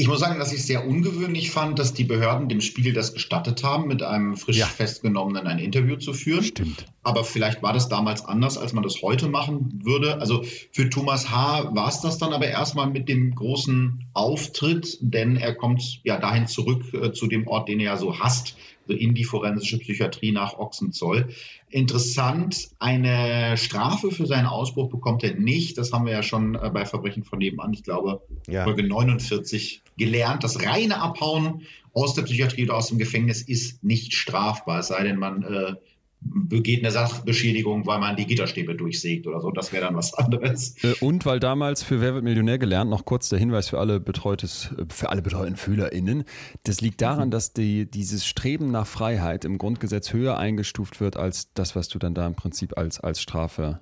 Ich 0.00 0.06
muss 0.06 0.20
sagen, 0.20 0.38
dass 0.38 0.52
ich 0.52 0.60
es 0.60 0.68
sehr 0.68 0.86
ungewöhnlich 0.86 1.50
fand, 1.50 1.76
dass 1.80 1.92
die 1.92 2.04
Behörden 2.04 2.48
dem 2.48 2.60
Spiegel 2.60 2.92
das 2.92 3.14
gestattet 3.14 3.64
haben, 3.64 3.88
mit 3.88 4.00
einem 4.00 4.36
frisch 4.36 4.56
Ja. 4.56 4.66
festgenommenen 4.66 5.48
ein 5.48 5.58
Interview 5.58 5.96
zu 5.96 6.12
führen. 6.12 6.44
Stimmt. 6.44 6.86
Aber 7.02 7.24
vielleicht 7.24 7.64
war 7.64 7.72
das 7.72 7.88
damals 7.88 8.24
anders, 8.24 8.58
als 8.58 8.72
man 8.72 8.84
das 8.84 9.02
heute 9.02 9.28
machen 9.28 9.80
würde. 9.82 10.20
Also 10.20 10.44
für 10.70 10.88
Thomas 10.88 11.30
H. 11.30 11.74
war 11.74 11.88
es 11.88 12.00
das 12.00 12.16
dann 12.16 12.32
aber 12.32 12.46
erstmal 12.46 12.88
mit 12.88 13.08
dem 13.08 13.34
großen 13.34 14.04
Auftritt, 14.14 14.98
denn 15.00 15.34
er 15.34 15.54
kommt 15.56 15.98
ja 16.04 16.20
dahin 16.20 16.46
zurück 16.46 16.84
äh, 16.94 17.10
zu 17.12 17.26
dem 17.26 17.48
Ort, 17.48 17.68
den 17.68 17.80
er 17.80 17.86
ja 17.86 17.96
so 17.96 18.20
hasst, 18.20 18.56
in 18.86 19.14
die 19.16 19.24
forensische 19.24 19.78
Psychiatrie 19.78 20.30
nach 20.30 20.54
Ochsenzoll. 20.54 21.28
Interessant, 21.70 22.68
eine 22.78 23.56
Strafe 23.56 24.10
für 24.12 24.26
seinen 24.26 24.46
Ausbruch 24.46 24.90
bekommt 24.90 25.24
er 25.24 25.34
nicht. 25.34 25.76
Das 25.76 25.92
haben 25.92 26.06
wir 26.06 26.12
ja 26.12 26.22
schon 26.22 26.54
äh, 26.54 26.70
bei 26.72 26.86
Verbrechen 26.86 27.24
von 27.24 27.38
nebenan, 27.40 27.72
ich 27.72 27.82
glaube, 27.82 28.22
Ja. 28.46 28.62
Folge 28.62 28.84
49 28.84 29.82
gelernt. 29.98 30.44
Das 30.44 30.64
reine 30.64 31.00
Abhauen 31.00 31.62
aus 31.92 32.14
der 32.14 32.22
Psychiatrie 32.22 32.64
oder 32.64 32.76
aus 32.76 32.88
dem 32.88 32.98
Gefängnis 32.98 33.42
ist 33.42 33.84
nicht 33.84 34.14
strafbar, 34.14 34.80
es 34.80 34.88
sei 34.88 35.02
denn, 35.02 35.18
man 35.18 35.42
äh, 35.42 35.74
begeht 36.20 36.80
eine 36.80 36.90
Sachbeschädigung, 36.90 37.86
weil 37.86 38.00
man 38.00 38.16
die 38.16 38.26
Gitterstäbe 38.26 38.74
durchsägt 38.74 39.26
oder 39.26 39.40
so. 39.40 39.50
Das 39.50 39.72
wäre 39.72 39.84
dann 39.84 39.96
was 39.96 40.14
anderes. 40.14 40.74
Äh, 40.82 40.94
Und 41.00 41.24
weil 41.26 41.38
damals 41.38 41.82
für 41.82 42.00
Wer 42.00 42.14
wird 42.14 42.24
Millionär 42.24 42.58
gelernt, 42.58 42.90
noch 42.90 43.04
kurz 43.04 43.28
der 43.28 43.38
Hinweis 43.38 43.68
für 43.68 43.78
alle 43.78 44.00
betreutes, 44.00 44.70
äh, 44.76 44.84
für 44.88 45.10
alle 45.10 45.22
betreuten 45.22 45.56
FühlerInnen. 45.56 46.24
Das 46.64 46.80
liegt 46.80 47.00
daran, 47.00 47.30
dass 47.30 47.52
die, 47.52 47.88
dieses 47.88 48.26
Streben 48.26 48.70
nach 48.70 48.86
Freiheit 48.86 49.44
im 49.44 49.58
Grundgesetz 49.58 50.12
höher 50.12 50.38
eingestuft 50.38 51.00
wird 51.00 51.16
als 51.16 51.52
das, 51.54 51.76
was 51.76 51.88
du 51.88 51.98
dann 51.98 52.14
da 52.14 52.26
im 52.26 52.34
Prinzip 52.34 52.76
als, 52.76 52.98
als 53.00 53.20
Strafe 53.22 53.80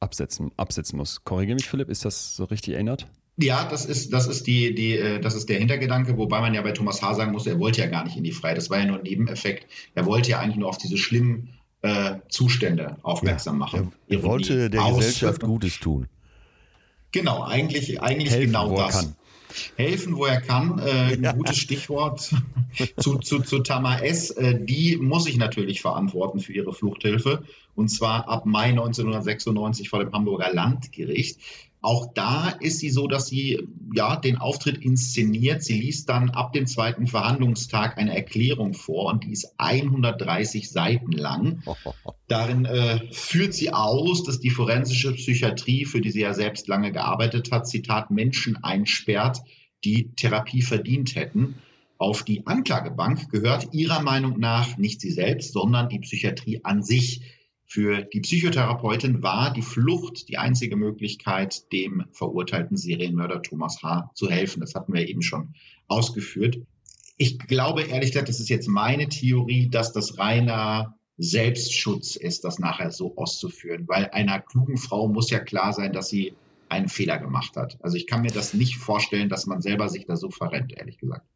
absetzen, 0.00 0.50
absetzen 0.56 0.96
musst. 0.96 1.24
Korrigiere 1.24 1.56
mich, 1.56 1.68
Philipp, 1.68 1.90
ist 1.90 2.04
das 2.04 2.36
so 2.36 2.44
richtig 2.44 2.74
erinnert? 2.74 3.06
Ja, 3.38 3.68
das 3.68 3.84
ist, 3.84 4.12
das 4.14 4.26
ist 4.26 4.46
die, 4.46 4.74
die, 4.74 4.96
äh, 4.96 5.20
das 5.20 5.34
ist 5.34 5.48
der 5.50 5.58
Hintergedanke, 5.58 6.16
wobei 6.16 6.40
man 6.40 6.54
ja 6.54 6.62
bei 6.62 6.72
Thomas 6.72 7.02
H. 7.02 7.14
sagen 7.14 7.32
muss, 7.32 7.46
er 7.46 7.58
wollte 7.58 7.80
ja 7.82 7.86
gar 7.86 8.04
nicht 8.04 8.16
in 8.16 8.24
die 8.24 8.32
Freiheit. 8.32 8.56
Das 8.56 8.70
war 8.70 8.78
ja 8.78 8.86
nur 8.86 8.96
ein 8.96 9.02
Nebeneffekt. 9.02 9.66
Er 9.94 10.06
wollte 10.06 10.30
ja 10.30 10.38
eigentlich 10.40 10.56
nur 10.56 10.68
auf 10.68 10.78
diese 10.78 10.96
schlimmen 10.96 11.50
äh, 11.82 12.14
Zustände 12.28 12.96
aufmerksam 13.02 13.58
machen. 13.58 13.92
Er, 14.08 14.16
er 14.18 14.22
wollte 14.22 14.70
der 14.70 14.82
Aus- 14.82 14.96
Gesellschaft 14.98 15.42
Gutes 15.42 15.78
tun. 15.80 16.06
Genau, 17.12 17.42
eigentlich, 17.42 18.00
eigentlich 18.02 18.30
Helfen, 18.32 18.46
genau 18.52 18.70
wo 18.70 18.76
er 18.76 18.86
das. 18.86 18.94
kann. 19.00 19.16
Helfen, 19.76 20.16
wo 20.16 20.24
er 20.26 20.40
kann. 20.40 20.78
Äh, 20.78 20.90
ein 21.14 21.22
Ja. 21.22 21.32
gutes 21.32 21.56
Stichwort 21.58 22.20
zu, 22.98 23.18
zu, 23.18 23.38
zu 23.40 23.58
Tamar 23.60 24.02
S. 24.02 24.30
Äh, 24.30 24.58
die 24.64 24.96
muss 24.96 25.24
sich 25.24 25.36
natürlich 25.36 25.80
verantworten 25.82 26.40
für 26.40 26.52
ihre 26.52 26.72
Fluchthilfe. 26.72 27.42
Und 27.76 27.88
zwar 27.88 28.28
ab 28.28 28.46
Mai 28.46 28.70
1996 28.70 29.88
vor 29.88 30.00
dem 30.00 30.12
Hamburger 30.12 30.52
Landgericht. 30.52 31.38
Auch 31.82 32.12
da 32.14 32.48
ist 32.48 32.80
sie 32.80 32.90
so, 32.90 33.06
dass 33.06 33.28
sie 33.28 33.68
ja 33.94 34.16
den 34.16 34.38
Auftritt 34.38 34.78
inszeniert. 34.78 35.62
Sie 35.62 35.78
liest 35.78 36.08
dann 36.08 36.30
ab 36.30 36.52
dem 36.52 36.66
zweiten 36.66 37.06
Verhandlungstag 37.06 37.96
eine 37.96 38.16
Erklärung 38.16 38.74
vor 38.74 39.12
und 39.12 39.22
die 39.22 39.30
ist 39.30 39.54
130 39.58 40.68
Seiten 40.68 41.12
lang. 41.12 41.62
Darin 42.28 42.64
äh, 42.64 43.00
führt 43.12 43.54
sie 43.54 43.72
aus, 43.72 44.24
dass 44.24 44.40
die 44.40 44.50
forensische 44.50 45.12
Psychiatrie, 45.12 45.84
für 45.84 46.00
die 46.00 46.10
sie 46.10 46.22
ja 46.22 46.34
selbst 46.34 46.66
lange 46.66 46.90
gearbeitet 46.90 47.52
hat, 47.52 47.68
Zitat, 47.68 48.10
Menschen 48.10 48.64
einsperrt, 48.64 49.42
die 49.84 50.12
Therapie 50.16 50.62
verdient 50.62 51.14
hätten. 51.14 51.56
Auf 51.98 52.24
die 52.24 52.46
Anklagebank 52.46 53.30
gehört 53.30 53.72
ihrer 53.72 54.02
Meinung 54.02 54.40
nach 54.40 54.76
nicht 54.76 55.00
sie 55.00 55.12
selbst, 55.12 55.52
sondern 55.52 55.88
die 55.88 56.00
Psychiatrie 56.00 56.60
an 56.64 56.82
sich. 56.82 57.22
Für 57.68 58.02
die 58.02 58.20
Psychotherapeutin 58.20 59.22
war 59.22 59.52
die 59.52 59.62
Flucht 59.62 60.28
die 60.28 60.38
einzige 60.38 60.76
Möglichkeit, 60.76 61.72
dem 61.72 62.04
verurteilten 62.12 62.76
Serienmörder 62.76 63.42
Thomas 63.42 63.82
H. 63.82 64.10
zu 64.14 64.30
helfen. 64.30 64.60
Das 64.60 64.74
hatten 64.74 64.94
wir 64.94 65.08
eben 65.08 65.22
schon 65.22 65.54
ausgeführt. 65.88 66.58
Ich 67.16 67.38
glaube 67.40 67.82
ehrlich 67.82 68.12
gesagt, 68.12 68.28
das 68.28 68.38
ist 68.38 68.50
jetzt 68.50 68.68
meine 68.68 69.08
Theorie, 69.08 69.68
dass 69.68 69.92
das 69.92 70.18
reiner 70.18 70.96
Selbstschutz 71.18 72.14
ist, 72.14 72.44
das 72.44 72.60
nachher 72.60 72.92
so 72.92 73.16
auszuführen. 73.16 73.88
Weil 73.88 74.10
einer 74.10 74.40
klugen 74.40 74.76
Frau 74.76 75.08
muss 75.08 75.30
ja 75.30 75.40
klar 75.40 75.72
sein, 75.72 75.92
dass 75.92 76.08
sie 76.08 76.34
einen 76.68 76.88
Fehler 76.88 77.18
gemacht 77.18 77.56
hat. 77.56 77.78
Also 77.82 77.96
ich 77.96 78.06
kann 78.06 78.22
mir 78.22 78.30
das 78.30 78.54
nicht 78.54 78.76
vorstellen, 78.76 79.28
dass 79.28 79.46
man 79.46 79.60
selber 79.60 79.88
sich 79.88 80.06
da 80.06 80.16
so 80.16 80.30
verrennt, 80.30 80.72
ehrlich 80.72 80.98
gesagt. 80.98 81.26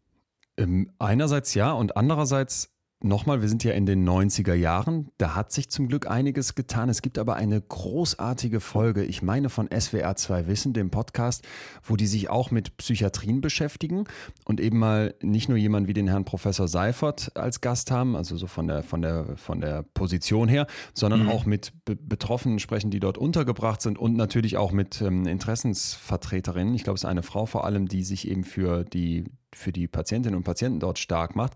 Ähm, 0.57 0.93
einerseits 0.99 1.55
ja 1.55 1.73
und 1.73 1.97
andererseits 1.97 2.71
nochmal, 3.03 3.41
wir 3.41 3.49
sind 3.49 3.65
ja 3.65 3.73
in 3.73 3.87
den 3.87 4.09
90er 4.09 4.55
Jahren, 4.55 5.11
da 5.19 5.35
hat 5.35 5.53
sich 5.53 5.71
zum 5.71 5.89
Glück 5.89 6.11
einiges 6.11 6.55
getan. 6.55 6.89
Es 6.89 7.03
gibt 7.03 7.19
aber 7.19 7.37
eine 7.37 7.61
großartige 7.61 8.61
Folge, 8.61 9.05
ich 9.05 9.23
meine 9.23 9.49
von 9.49 9.69
SWR 9.69 10.17
2 10.17 10.47
Wissen, 10.47 10.73
dem 10.73 10.91
Podcast, 10.91 11.47
wo 11.83 11.97
die 11.97 12.07
sich 12.07 12.31
auch 12.31 12.51
mit 12.51 12.77
Psychiatrien 12.77 13.41
beschäftigen 13.41 14.05
und 14.45 14.61
eben 14.61 14.79
mal 14.79 15.15
nicht 15.23 15.49
nur 15.49 15.59
jemanden 15.59 15.89
wie 15.89 15.95
den 15.95 16.09
Herrn 16.09 16.25
Professor 16.25 16.69
Seifert 16.69 17.37
als 17.37 17.61
Gast 17.61 17.91
haben, 17.91 18.17
also 18.17 18.37
so 18.37 18.47
von 18.47 18.67
der, 18.67 18.83
von 18.83 19.03
der, 19.03 19.37
von 19.37 19.61
der 19.61 19.83
Position 19.95 20.49
her, 20.49 20.67
sondern 20.95 21.25
Mhm. 21.25 21.29
auch 21.29 21.47
mit 21.47 21.73
Be 21.85 21.97
Betroffenen 21.97 22.59
sprechen, 22.59 22.91
die 22.91 23.01
dort 23.01 23.19
untergebracht 23.19 23.81
sind 23.83 23.99
und 23.99 24.17
natürlich 24.17 24.57
auch 24.57 24.73
mit 24.73 25.01
ähm, 25.01 25.27
Interessensvertreterinnen. 25.27 26.75
Ich 26.75 26.85
glaube, 26.85 26.97
es 26.97 27.03
ist 27.03 27.09
eine 27.09 27.23
Frau 27.23 27.47
vor 27.47 27.65
allem, 27.65 27.89
die 27.89 28.05
sich 28.05 28.29
eben 28.29 28.45
für 28.45 28.85
die, 28.85 29.25
für 29.55 29.73
die 29.73 29.89
Patientinnen 29.89 30.37
und 30.37 30.45
Patienten 30.45 30.81
dort 30.81 30.99
stark 30.99 31.37
macht. 31.37 31.55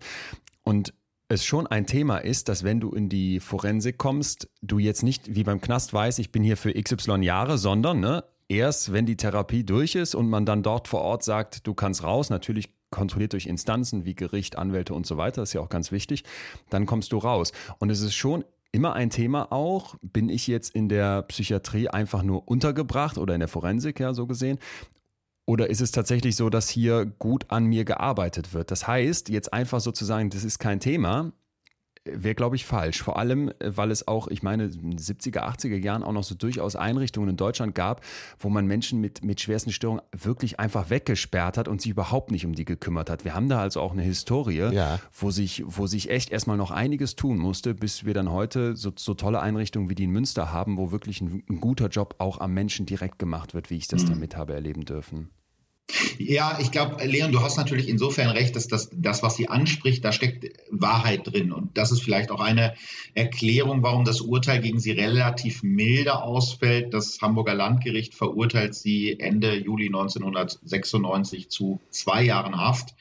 Und 0.63 0.93
es 1.27 1.43
schon 1.43 1.67
ein 1.67 1.87
Thema 1.87 2.17
ist, 2.17 2.49
dass 2.49 2.63
wenn 2.63 2.79
du 2.79 2.91
in 2.91 3.09
die 3.09 3.39
Forensik 3.39 3.97
kommst, 3.97 4.49
du 4.61 4.77
jetzt 4.79 5.03
nicht 5.03 5.35
wie 5.35 5.43
beim 5.43 5.61
Knast 5.61 5.93
weißt, 5.93 6.19
ich 6.19 6.31
bin 6.31 6.43
hier 6.43 6.57
für 6.57 6.73
XY 6.73 7.23
Jahre, 7.23 7.57
sondern 7.57 7.99
ne, 7.99 8.23
erst 8.47 8.93
wenn 8.93 9.05
die 9.05 9.17
Therapie 9.17 9.63
durch 9.63 9.95
ist 9.95 10.13
und 10.13 10.29
man 10.29 10.45
dann 10.45 10.61
dort 10.61 10.87
vor 10.87 11.01
Ort 11.01 11.23
sagt, 11.23 11.65
du 11.65 11.73
kannst 11.73 12.03
raus, 12.03 12.29
natürlich 12.29 12.69
kontrolliert 12.91 13.33
durch 13.33 13.47
Instanzen 13.47 14.05
wie 14.05 14.15
Gericht, 14.15 14.57
Anwälte 14.57 14.93
und 14.93 15.07
so 15.07 15.17
weiter, 15.17 15.43
ist 15.43 15.53
ja 15.53 15.61
auch 15.61 15.69
ganz 15.69 15.91
wichtig, 15.91 16.23
dann 16.69 16.85
kommst 16.85 17.11
du 17.11 17.17
raus. 17.17 17.51
Und 17.79 17.89
es 17.89 18.01
ist 18.01 18.13
schon 18.13 18.45
immer 18.71 18.93
ein 18.93 19.09
Thema 19.09 19.51
auch, 19.51 19.95
bin 20.01 20.29
ich 20.29 20.47
jetzt 20.47 20.75
in 20.75 20.89
der 20.89 21.23
Psychiatrie 21.23 21.87
einfach 21.87 22.23
nur 22.23 22.47
untergebracht 22.47 23.17
oder 23.17 23.33
in 23.33 23.39
der 23.39 23.47
Forensik, 23.47 23.99
ja, 23.99 24.13
so 24.13 24.27
gesehen, 24.27 24.59
oder 25.45 25.69
ist 25.69 25.81
es 25.81 25.91
tatsächlich 25.91 26.35
so, 26.35 26.49
dass 26.49 26.69
hier 26.69 27.05
gut 27.05 27.45
an 27.49 27.65
mir 27.65 27.85
gearbeitet 27.85 28.53
wird? 28.53 28.71
Das 28.71 28.87
heißt, 28.87 29.29
jetzt 29.29 29.53
einfach 29.53 29.79
sozusagen, 29.79 30.29
das 30.29 30.43
ist 30.43 30.59
kein 30.59 30.79
Thema, 30.79 31.31
wäre, 32.05 32.35
glaube 32.35 32.55
ich, 32.55 32.65
falsch. 32.65 33.01
Vor 33.01 33.17
allem, 33.17 33.49
äh, 33.59 33.75
weil 33.75 33.91
es 33.91 34.07
auch, 34.07 34.27
ich 34.27 34.43
meine, 34.43 34.65
in 34.65 34.91
den 34.91 34.99
70er, 34.99 35.39
80er 35.41 35.75
Jahren 35.77 36.03
auch 36.03 36.11
noch 36.11 36.23
so 36.23 36.35
durchaus 36.35 36.75
Einrichtungen 36.75 37.29
in 37.29 37.37
Deutschland 37.37 37.75
gab, 37.75 38.01
wo 38.39 38.49
man 38.49 38.65
Menschen 38.67 39.01
mit, 39.01 39.23
mit 39.23 39.41
schwersten 39.41 39.71
Störungen 39.71 40.01
wirklich 40.15 40.59
einfach 40.59 40.89
weggesperrt 40.89 41.57
hat 41.57 41.67
und 41.67 41.81
sich 41.81 41.91
überhaupt 41.91 42.31
nicht 42.31 42.45
um 42.45 42.53
die 42.53 42.65
gekümmert 42.65 43.09
hat. 43.09 43.25
Wir 43.25 43.33
haben 43.33 43.49
da 43.49 43.59
also 43.59 43.81
auch 43.81 43.91
eine 43.91 44.03
Historie, 44.03 44.71
Ja. 44.71 44.99
wo, 45.11 45.31
sich, 45.31 45.63
wo 45.65 45.87
sich 45.87 46.09
echt 46.09 46.29
erstmal 46.31 46.57
noch 46.57 46.71
einiges 46.71 47.15
tun 47.15 47.37
musste, 47.37 47.73
bis 47.73 48.05
wir 48.05 48.13
dann 48.13 48.31
heute 48.31 48.75
so, 48.75 48.91
so 48.95 49.13
tolle 49.15 49.39
Einrichtungen 49.39 49.89
wie 49.89 49.95
die 49.95 50.03
in 50.05 50.11
Münster 50.11 50.51
haben, 50.51 50.77
wo 50.77 50.91
wirklich 50.91 51.21
ein, 51.21 51.43
ein 51.49 51.59
guter 51.59 51.87
Job 51.89 52.15
auch 52.19 52.39
am 52.39 52.53
Menschen 52.53 52.85
direkt 52.85 53.19
gemacht 53.19 53.53
wird, 53.53 53.69
wie 53.69 53.77
ich 53.77 53.87
das 53.87 54.05
damit 54.05 54.37
habe 54.37 54.53
erleben 54.53 54.85
dürfen. 54.85 55.29
Ja, 56.17 56.57
ich 56.59 56.71
glaube, 56.71 57.03
Leon, 57.05 57.31
du 57.31 57.41
hast 57.41 57.57
natürlich 57.57 57.89
insofern 57.89 58.29
recht, 58.29 58.55
dass 58.55 58.67
das, 58.67 58.89
das, 58.91 59.21
was 59.21 59.35
sie 59.35 59.49
anspricht, 59.49 60.03
da 60.03 60.11
steckt 60.11 60.57
Wahrheit 60.71 61.21
drin. 61.25 61.51
Und 61.51 61.77
das 61.77 61.91
ist 61.91 62.01
vielleicht 62.01 62.31
auch 62.31 62.39
eine 62.39 62.75
Erklärung, 63.13 63.83
warum 63.83 64.05
das 64.05 64.21
Urteil 64.21 64.61
gegen 64.61 64.79
sie 64.79 64.91
relativ 64.91 65.61
milde 65.63 66.21
ausfällt. 66.21 66.93
Das 66.93 67.19
Hamburger 67.21 67.53
Landgericht 67.53 68.15
verurteilt 68.15 68.75
sie 68.75 69.19
Ende 69.19 69.55
Juli 69.55 69.87
1996 69.87 71.49
zu 71.49 71.81
zwei 71.89 72.23
Jahren 72.23 72.57
Haft. 72.57 72.95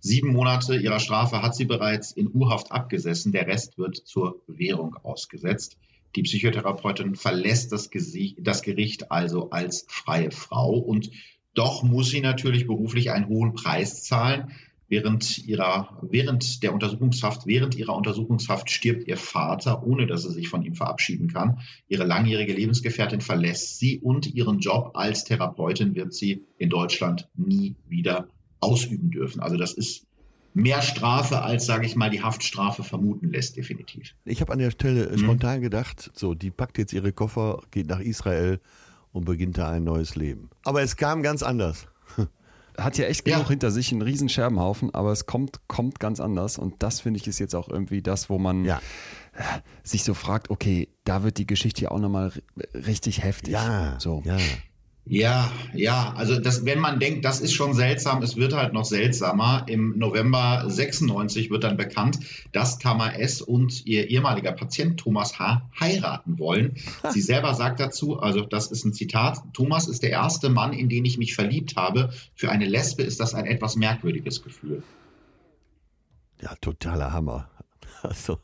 Sieben 0.00 0.32
Monate 0.32 0.76
ihrer 0.76 1.00
Strafe 1.00 1.42
hat 1.42 1.54
sie 1.54 1.64
bereits 1.64 2.12
in 2.12 2.28
U-Haft 2.32 2.72
abgesessen. 2.72 3.32
Der 3.32 3.46
Rest 3.46 3.78
wird 3.78 3.96
zur 3.96 4.42
Bewährung 4.46 4.96
ausgesetzt. 5.02 5.76
Die 6.16 6.22
Psychotherapeutin 6.22 7.16
verlässt 7.16 7.72
das 7.72 7.90
Gericht 7.90 9.10
also 9.10 9.50
als 9.50 9.86
freie 9.88 10.30
Frau 10.30 10.74
und 10.74 11.10
doch 11.54 11.82
muss 11.82 12.10
sie 12.10 12.20
natürlich 12.20 12.66
beruflich 12.66 13.10
einen 13.10 13.28
hohen 13.28 13.54
Preis 13.54 14.02
zahlen. 14.02 14.52
Während 14.86 15.38
ihrer, 15.38 15.98
während 16.02 16.62
der 16.62 16.74
Untersuchungshaft, 16.74 17.46
während 17.46 17.74
ihrer 17.74 17.96
Untersuchungshaft 17.96 18.70
stirbt 18.70 19.08
ihr 19.08 19.16
Vater, 19.16 19.82
ohne 19.82 20.06
dass 20.06 20.22
sie 20.24 20.32
sich 20.32 20.48
von 20.48 20.62
ihm 20.62 20.74
verabschieden 20.74 21.32
kann. 21.32 21.60
Ihre 21.88 22.04
langjährige 22.04 22.52
Lebensgefährtin 22.52 23.22
verlässt 23.22 23.78
sie 23.78 23.98
und 23.98 24.26
ihren 24.34 24.58
Job 24.58 24.90
als 24.94 25.24
Therapeutin 25.24 25.94
wird 25.94 26.12
sie 26.12 26.44
in 26.58 26.68
Deutschland 26.68 27.28
nie 27.34 27.76
wieder 27.88 28.28
ausüben 28.60 29.10
dürfen. 29.10 29.40
Also 29.40 29.56
das 29.56 29.72
ist 29.72 30.06
mehr 30.54 30.82
Strafe, 30.82 31.42
als, 31.42 31.66
sage 31.66 31.86
ich 31.86 31.96
mal, 31.96 32.10
die 32.10 32.22
Haftstrafe 32.22 32.84
vermuten 32.84 33.30
lässt, 33.30 33.56
definitiv. 33.56 34.14
Ich 34.24 34.40
habe 34.40 34.52
an 34.52 34.60
der 34.60 34.70
Stelle 34.70 35.08
äh, 35.08 35.18
spontan 35.18 35.60
gedacht, 35.60 36.10
so, 36.14 36.34
die 36.34 36.50
packt 36.50 36.78
jetzt 36.78 36.92
ihre 36.92 37.12
Koffer, 37.12 37.62
geht 37.70 37.88
nach 37.88 38.00
Israel 38.00 38.60
und 39.14 39.24
beginnt 39.24 39.56
da 39.56 39.70
ein 39.70 39.84
neues 39.84 40.16
Leben. 40.16 40.50
Aber 40.64 40.82
es 40.82 40.96
kam 40.96 41.22
ganz 41.22 41.42
anders. 41.42 41.86
hat 42.78 42.98
ja 42.98 43.06
echt 43.06 43.26
Ja. 43.26 43.36
genug 43.36 43.48
hinter 43.48 43.70
sich, 43.70 43.92
einen 43.92 44.02
riesen 44.02 44.28
Scherbenhaufen, 44.28 44.92
aber 44.92 45.12
es 45.12 45.24
kommt, 45.26 45.60
kommt 45.68 46.00
ganz 46.00 46.18
anders. 46.20 46.58
Und 46.58 46.82
das 46.82 47.00
finde 47.00 47.18
ich 47.20 47.26
ist 47.28 47.38
jetzt 47.38 47.54
auch 47.54 47.68
irgendwie 47.68 48.02
das, 48.02 48.28
wo 48.28 48.38
man 48.38 48.64
Ja. 48.64 48.80
sich 49.84 50.04
so 50.04 50.12
fragt, 50.14 50.50
okay, 50.50 50.88
da 51.04 51.22
wird 51.22 51.38
die 51.38 51.46
Geschichte 51.46 51.82
ja 51.84 51.90
auch 51.92 52.00
nochmal 52.00 52.32
richtig 52.74 53.22
heftig. 53.22 53.52
Ja, 53.54 53.98
So. 54.00 54.22
ja. 54.24 54.36
Ja, 55.06 55.52
ja, 55.74 56.14
also 56.16 56.40
das, 56.40 56.64
wenn 56.64 56.80
man 56.80 56.98
denkt, 56.98 57.26
das 57.26 57.40
ist 57.40 57.52
schon 57.52 57.74
seltsam, 57.74 58.22
es 58.22 58.36
wird 58.36 58.54
halt 58.54 58.72
noch 58.72 58.86
seltsamer. 58.86 59.64
Im 59.68 59.98
November 59.98 60.64
96 60.66 61.50
wird 61.50 61.62
dann 61.62 61.76
bekannt, 61.76 62.20
dass 62.52 62.78
Tamar 62.78 63.18
S. 63.18 63.42
und 63.42 63.84
ihr 63.84 64.08
ehemaliger 64.08 64.52
Patient 64.52 64.98
Thomas 64.98 65.38
H. 65.38 65.68
heiraten 65.78 66.38
wollen. 66.38 66.76
Sie 67.10 67.20
selber 67.20 67.52
sagt 67.54 67.80
dazu, 67.80 68.18
also 68.18 68.40
das 68.46 68.68
ist 68.68 68.86
ein 68.86 68.94
Zitat, 68.94 69.42
Thomas 69.52 69.88
ist 69.88 70.02
der 70.02 70.10
erste 70.10 70.48
Mann, 70.48 70.72
in 70.72 70.88
den 70.88 71.04
ich 71.04 71.18
mich 71.18 71.34
verliebt 71.34 71.76
habe. 71.76 72.10
Für 72.34 72.50
eine 72.50 72.64
Lesbe 72.64 73.02
ist 73.02 73.20
das 73.20 73.34
ein 73.34 73.44
etwas 73.44 73.76
merkwürdiges 73.76 74.42
Gefühl. 74.42 74.82
Ja, 76.40 76.54
totaler 76.60 77.12
Hammer. 77.12 77.50
Also, 78.02 78.38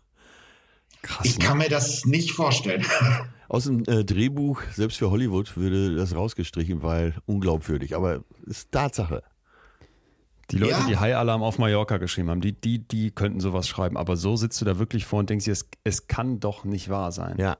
Krass. 1.02 1.26
Ich 1.26 1.38
ne? 1.38 1.44
kann 1.44 1.58
mir 1.58 1.68
das 1.68 2.06
nicht 2.06 2.32
vorstellen. 2.32 2.84
aus 3.50 3.64
dem 3.64 3.82
äh, 3.86 4.04
Drehbuch, 4.04 4.62
selbst 4.72 4.96
für 4.98 5.10
Hollywood, 5.10 5.56
würde 5.56 5.96
das 5.96 6.14
rausgestrichen, 6.14 6.82
weil 6.82 7.14
unglaubwürdig. 7.26 7.96
Aber 7.96 8.22
ist 8.46 8.70
Tatsache. 8.70 9.22
Die 10.52 10.58
Leute, 10.58 10.72
Ja. 10.72 10.86
die 10.88 10.96
High 10.96 11.16
Alarm 11.16 11.42
auf 11.42 11.58
Mallorca 11.58 11.98
geschrieben 11.98 12.30
haben, 12.30 12.40
die, 12.40 12.52
die, 12.52 12.78
die 12.86 13.10
könnten 13.10 13.40
sowas 13.40 13.68
schreiben. 13.68 13.96
Aber 13.96 14.16
so 14.16 14.36
sitzt 14.36 14.60
du 14.60 14.64
da 14.64 14.78
wirklich 14.78 15.04
vor 15.04 15.18
und 15.18 15.30
denkst 15.30 15.44
dir, 15.46 15.52
es, 15.52 15.68
es 15.84 16.06
kann 16.06 16.38
doch 16.40 16.64
nicht 16.64 16.88
wahr 16.88 17.12
sein. 17.12 17.36
Ja. 17.38 17.58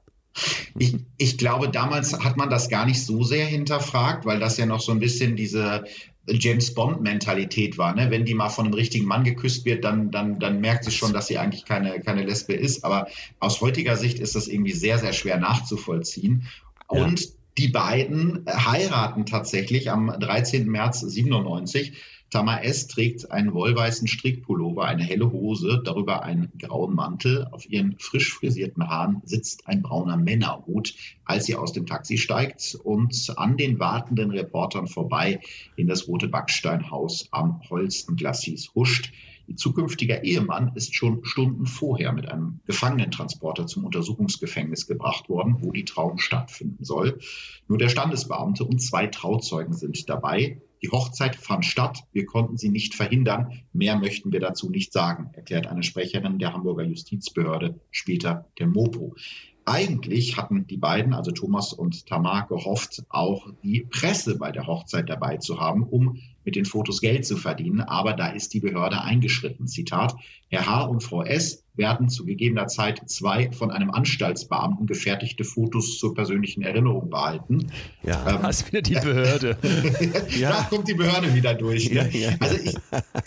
Ich, 0.79 0.95
ich 1.17 1.37
glaube, 1.37 1.67
damals 1.69 2.17
hat 2.23 2.37
man 2.37 2.49
das 2.49 2.69
gar 2.69 2.85
nicht 2.85 3.05
so 3.05 3.23
sehr 3.23 3.45
hinterfragt, 3.45 4.25
weil 4.25 4.39
das 4.39 4.55
ja 4.57 4.65
noch 4.65 4.79
so 4.79 4.93
ein 4.93 4.99
bisschen 4.99 5.35
diese 5.35 5.83
James 6.27 6.73
Bond-Mentalität 6.73 7.77
war. 7.77 7.95
Ne? 7.95 8.11
Wenn 8.11 8.25
die 8.25 8.33
mal 8.33 8.49
von 8.49 8.65
einem 8.65 8.73
richtigen 8.73 9.05
Mann 9.05 9.23
geküsst 9.23 9.65
wird, 9.65 9.83
dann, 9.83 10.11
dann, 10.11 10.39
dann 10.39 10.61
merkt 10.61 10.85
sie 10.85 10.91
schon, 10.91 11.13
dass 11.13 11.27
sie 11.27 11.37
eigentlich 11.37 11.65
keine, 11.65 11.99
keine 11.99 12.23
Lesbe 12.23 12.53
ist. 12.53 12.85
Aber 12.85 13.07
aus 13.39 13.61
heutiger 13.61 13.97
Sicht 13.97 14.19
ist 14.19 14.35
das 14.35 14.47
irgendwie 14.47 14.73
sehr, 14.73 14.99
sehr 14.99 15.13
schwer 15.13 15.37
nachzuvollziehen. 15.37 16.47
Ja. 16.91 17.03
Und 17.03 17.29
die 17.57 17.67
beiden 17.67 18.45
heiraten 18.47 19.25
tatsächlich 19.25 19.89
am 19.89 20.07
13. 20.07 20.67
März 20.67 21.01
97. 21.01 21.93
Tamar 22.31 22.63
S. 22.63 22.87
trägt 22.87 23.29
einen 23.29 23.53
wollweißen 23.53 24.07
Strickpullover, 24.07 24.85
eine 24.85 25.03
helle 25.03 25.33
Hose, 25.33 25.81
darüber 25.83 26.23
einen 26.23 26.49
grauen 26.57 26.95
Mantel. 26.95 27.45
Auf 27.51 27.69
ihren 27.69 27.97
frisch 27.99 28.33
frisierten 28.33 28.87
Haaren 28.87 29.21
sitzt 29.25 29.67
ein 29.67 29.81
brauner 29.81 30.15
Männerhut, 30.15 30.95
als 31.25 31.45
sie 31.45 31.55
aus 31.55 31.73
dem 31.73 31.85
Taxi 31.85 32.17
steigt 32.17 32.77
und 32.85 33.33
an 33.35 33.57
den 33.57 33.79
wartenden 33.79 34.31
Reportern 34.31 34.87
vorbei 34.87 35.41
in 35.75 35.87
das 35.87 36.07
rote 36.07 36.29
Backsteinhaus 36.29 37.27
am 37.31 37.59
Holstenglassis 37.69 38.73
huscht. 38.75 39.11
Ihr 39.47 39.57
zukünftiger 39.57 40.23
Ehemann 40.23 40.71
ist 40.75 40.95
schon 40.95 41.25
Stunden 41.25 41.65
vorher 41.65 42.13
mit 42.13 42.29
einem 42.29 42.61
Gefangenentransporter 42.65 43.67
zum 43.67 43.83
Untersuchungsgefängnis 43.83 44.87
gebracht 44.87 45.27
worden, 45.27 45.57
wo 45.59 45.73
die 45.73 45.83
Trauung 45.83 46.17
stattfinden 46.17 46.85
soll. 46.85 47.19
Nur 47.67 47.77
der 47.77 47.89
Standesbeamte 47.89 48.63
und 48.63 48.81
zwei 48.81 49.07
Trauzeugen 49.07 49.73
sind 49.73 50.07
dabei. 50.07 50.61
Die 50.81 50.89
Hochzeit 50.89 51.35
fand 51.35 51.65
statt. 51.65 52.03
Wir 52.11 52.25
konnten 52.25 52.57
sie 52.57 52.69
nicht 52.69 52.95
verhindern. 52.95 53.61
Mehr 53.71 53.97
möchten 53.97 54.31
wir 54.31 54.39
dazu 54.39 54.69
nicht 54.69 54.91
sagen, 54.91 55.29
erklärt 55.33 55.67
eine 55.67 55.83
Sprecherin 55.83 56.39
der 56.39 56.53
Hamburger 56.53 56.83
Justizbehörde, 56.83 57.79
später 57.91 58.45
der 58.57 58.67
Mopo. 58.67 59.15
Eigentlich 59.63 60.37
hatten 60.37 60.65
die 60.65 60.77
beiden, 60.77 61.13
also 61.13 61.29
Thomas 61.29 61.71
und 61.71 62.07
Tamar, 62.07 62.47
gehofft, 62.47 63.03
auch 63.09 63.47
die 63.63 63.81
Presse 63.81 64.39
bei 64.39 64.51
der 64.51 64.65
Hochzeit 64.65 65.07
dabei 65.07 65.37
zu 65.37 65.59
haben, 65.59 65.83
um 65.83 66.17
mit 66.43 66.55
den 66.55 66.65
Fotos 66.65 66.99
Geld 66.99 67.27
zu 67.27 67.37
verdienen. 67.37 67.81
Aber 67.81 68.13
da 68.13 68.29
ist 68.29 68.55
die 68.55 68.59
Behörde 68.59 69.01
eingeschritten. 69.01 69.67
Zitat, 69.67 70.15
Herr 70.49 70.65
H. 70.65 70.85
und 70.85 71.03
Frau 71.03 71.21
S. 71.21 71.60
werden 71.75 72.09
zu 72.09 72.25
gegebener 72.25 72.67
Zeit 72.67 73.01
zwei 73.09 73.51
von 73.51 73.71
einem 73.71 73.91
Anstaltsbeamten 73.91 74.87
gefertigte 74.87 75.43
Fotos 75.43 75.97
zur 75.97 76.13
persönlichen 76.13 76.61
Erinnerung 76.61 77.09
behalten. 77.09 77.71
Ja. 78.03 78.27
Ähm, 78.27 78.41
Da 78.41 78.49
ist 78.49 78.67
wieder 78.67 78.81
die 78.81 78.93
Behörde. 78.93 79.57
Da 80.41 80.63
kommt 80.63 80.87
die 80.87 80.93
Behörde 80.93 81.33
wieder 81.33 81.53
durch. 81.53 81.89
Ne? 81.89 82.09
Ja, 82.11 82.29
ja. 82.29 82.35
Also 82.39 82.57
ich, 82.57 82.75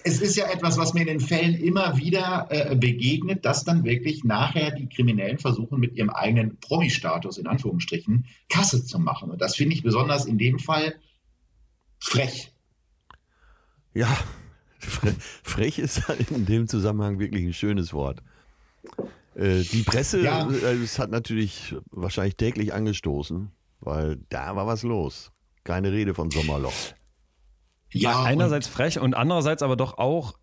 es 0.05 0.21
ist 0.21 0.37
ja 0.37 0.51
etwas, 0.51 0.77
was 0.77 0.95
mir 0.95 1.03
in 1.03 1.07
den 1.07 1.21
Fällen 1.21 1.55
immer 1.55 1.97
wieder 1.97 2.47
äh, 2.51 2.77
begegnet, 2.77 3.45
dass 3.45 3.65
dann 3.65 3.85
wirklich 3.85 4.25
nachher 4.25 4.73
die 4.73 4.89
Kriminellen 4.89 5.39
versuchen, 5.39 5.81
mit 5.81 5.95
ihrem 5.97 6.11
eigenen 6.11 6.59
Promi-Status 6.61 7.39
in 7.39 7.47
Anführungsstrichen 7.47 8.27
Kasse 8.49 8.85
zu 8.85 8.99
machen. 8.99 9.31
Und 9.31 9.41
das 9.41 9.57
finde 9.57 9.75
ich 9.75 9.83
besonders 9.83 10.27
in 10.27 10.39
dem 10.39 10.59
Fall 10.59 10.95
frech. 11.99 12.53
Ja, 13.95 14.09
fre 14.79 15.15
frech 15.43 15.79
ist 15.79 16.03
in 16.31 16.47
dem 16.47 16.69
Zusammenhang 16.69 17.19
wirklich 17.19 17.45
ein 17.45 17.55
schönes 17.55 17.93
Wort. 17.93 18.23
Äh, 19.35 19.63
die 19.63 19.83
Presse, 19.83 20.21
Ja. 20.23 20.49
äh, 20.51 20.75
es 20.75 20.99
hat 20.99 21.11
natürlich 21.11 21.75
wahrscheinlich 21.91 22.37
täglich 22.37 22.73
angestoßen, 22.73 23.51
weil 23.81 24.19
da 24.29 24.55
war 24.57 24.67
was 24.67 24.83
los. 24.83 25.33
Keine 25.65 25.93
Rede 25.93 26.15
von 26.15 26.31
Sommerloch. 26.31 26.73
Ja, 27.91 28.23
Einerseits 28.25 28.67
frech 28.69 28.99
und 28.99 29.15
andererseits 29.15 29.63
aber 29.63 29.77
doch 29.77 29.99
auch. 29.99 30.35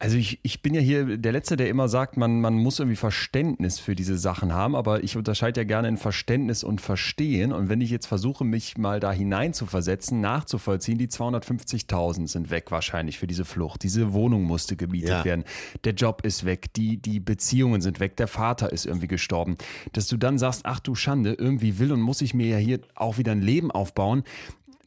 Also 0.00 0.16
ich, 0.16 0.38
ich 0.44 0.62
bin 0.62 0.74
ja 0.74 0.80
hier 0.80 1.16
der 1.18 1.32
Letzte, 1.32 1.56
der 1.56 1.68
immer 1.68 1.88
sagt, 1.88 2.16
man, 2.16 2.40
man 2.40 2.54
muss 2.54 2.78
irgendwie 2.78 2.94
Verständnis 2.94 3.80
für 3.80 3.96
diese 3.96 4.16
Sachen 4.16 4.52
haben, 4.52 4.76
aber 4.76 5.02
ich 5.02 5.16
unterscheide 5.16 5.62
ja 5.62 5.64
gerne 5.64 5.88
in 5.88 5.96
Verständnis 5.96 6.62
und 6.62 6.80
Verstehen. 6.80 7.52
Und 7.52 7.68
wenn 7.68 7.80
ich 7.80 7.90
jetzt 7.90 8.06
versuche, 8.06 8.44
mich 8.44 8.78
mal 8.78 9.00
da 9.00 9.10
hinein 9.10 9.54
zu 9.54 9.66
versetzen, 9.66 10.20
nachzuvollziehen, 10.20 10.98
die 10.98 11.08
250.000 11.08 12.28
sind 12.28 12.50
weg 12.50 12.70
wahrscheinlich 12.70 13.18
für 13.18 13.26
diese 13.26 13.44
Flucht. 13.44 13.82
Diese 13.82 14.12
Wohnung 14.12 14.44
musste 14.44 14.76
gemietet 14.76 15.08
Ja. 15.10 15.24
werden. 15.24 15.42
Der 15.82 15.94
Job 15.94 16.24
ist 16.24 16.44
weg, 16.44 16.72
die, 16.74 16.98
die 16.98 17.18
Beziehungen 17.18 17.80
sind 17.80 17.98
weg, 17.98 18.16
der 18.16 18.28
Vater 18.28 18.70
ist 18.72 18.86
irgendwie 18.86 19.08
gestorben. 19.08 19.56
Dass 19.94 20.06
du 20.06 20.16
dann 20.16 20.38
sagst, 20.38 20.60
ach 20.64 20.78
du 20.78 20.94
Schande, 20.94 21.32
irgendwie 21.32 21.80
will 21.80 21.90
und 21.90 22.00
muss 22.00 22.20
ich 22.20 22.34
mir 22.34 22.46
ja 22.46 22.58
hier 22.58 22.78
auch 22.94 23.18
wieder 23.18 23.32
ein 23.32 23.42
Leben 23.42 23.72
aufbauen. 23.72 24.22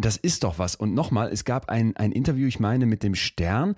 Das 0.02 0.18
ist 0.18 0.44
doch 0.44 0.58
was. 0.60 0.76
Und 0.76 0.94
nochmal, 0.94 1.30
es 1.32 1.46
gab 1.46 1.70
ein, 1.70 1.96
ein 1.96 2.12
Interview, 2.12 2.48
ich 2.48 2.60
meine, 2.60 2.86
mit 2.86 3.04
dem 3.04 3.16
Stern. 3.16 3.76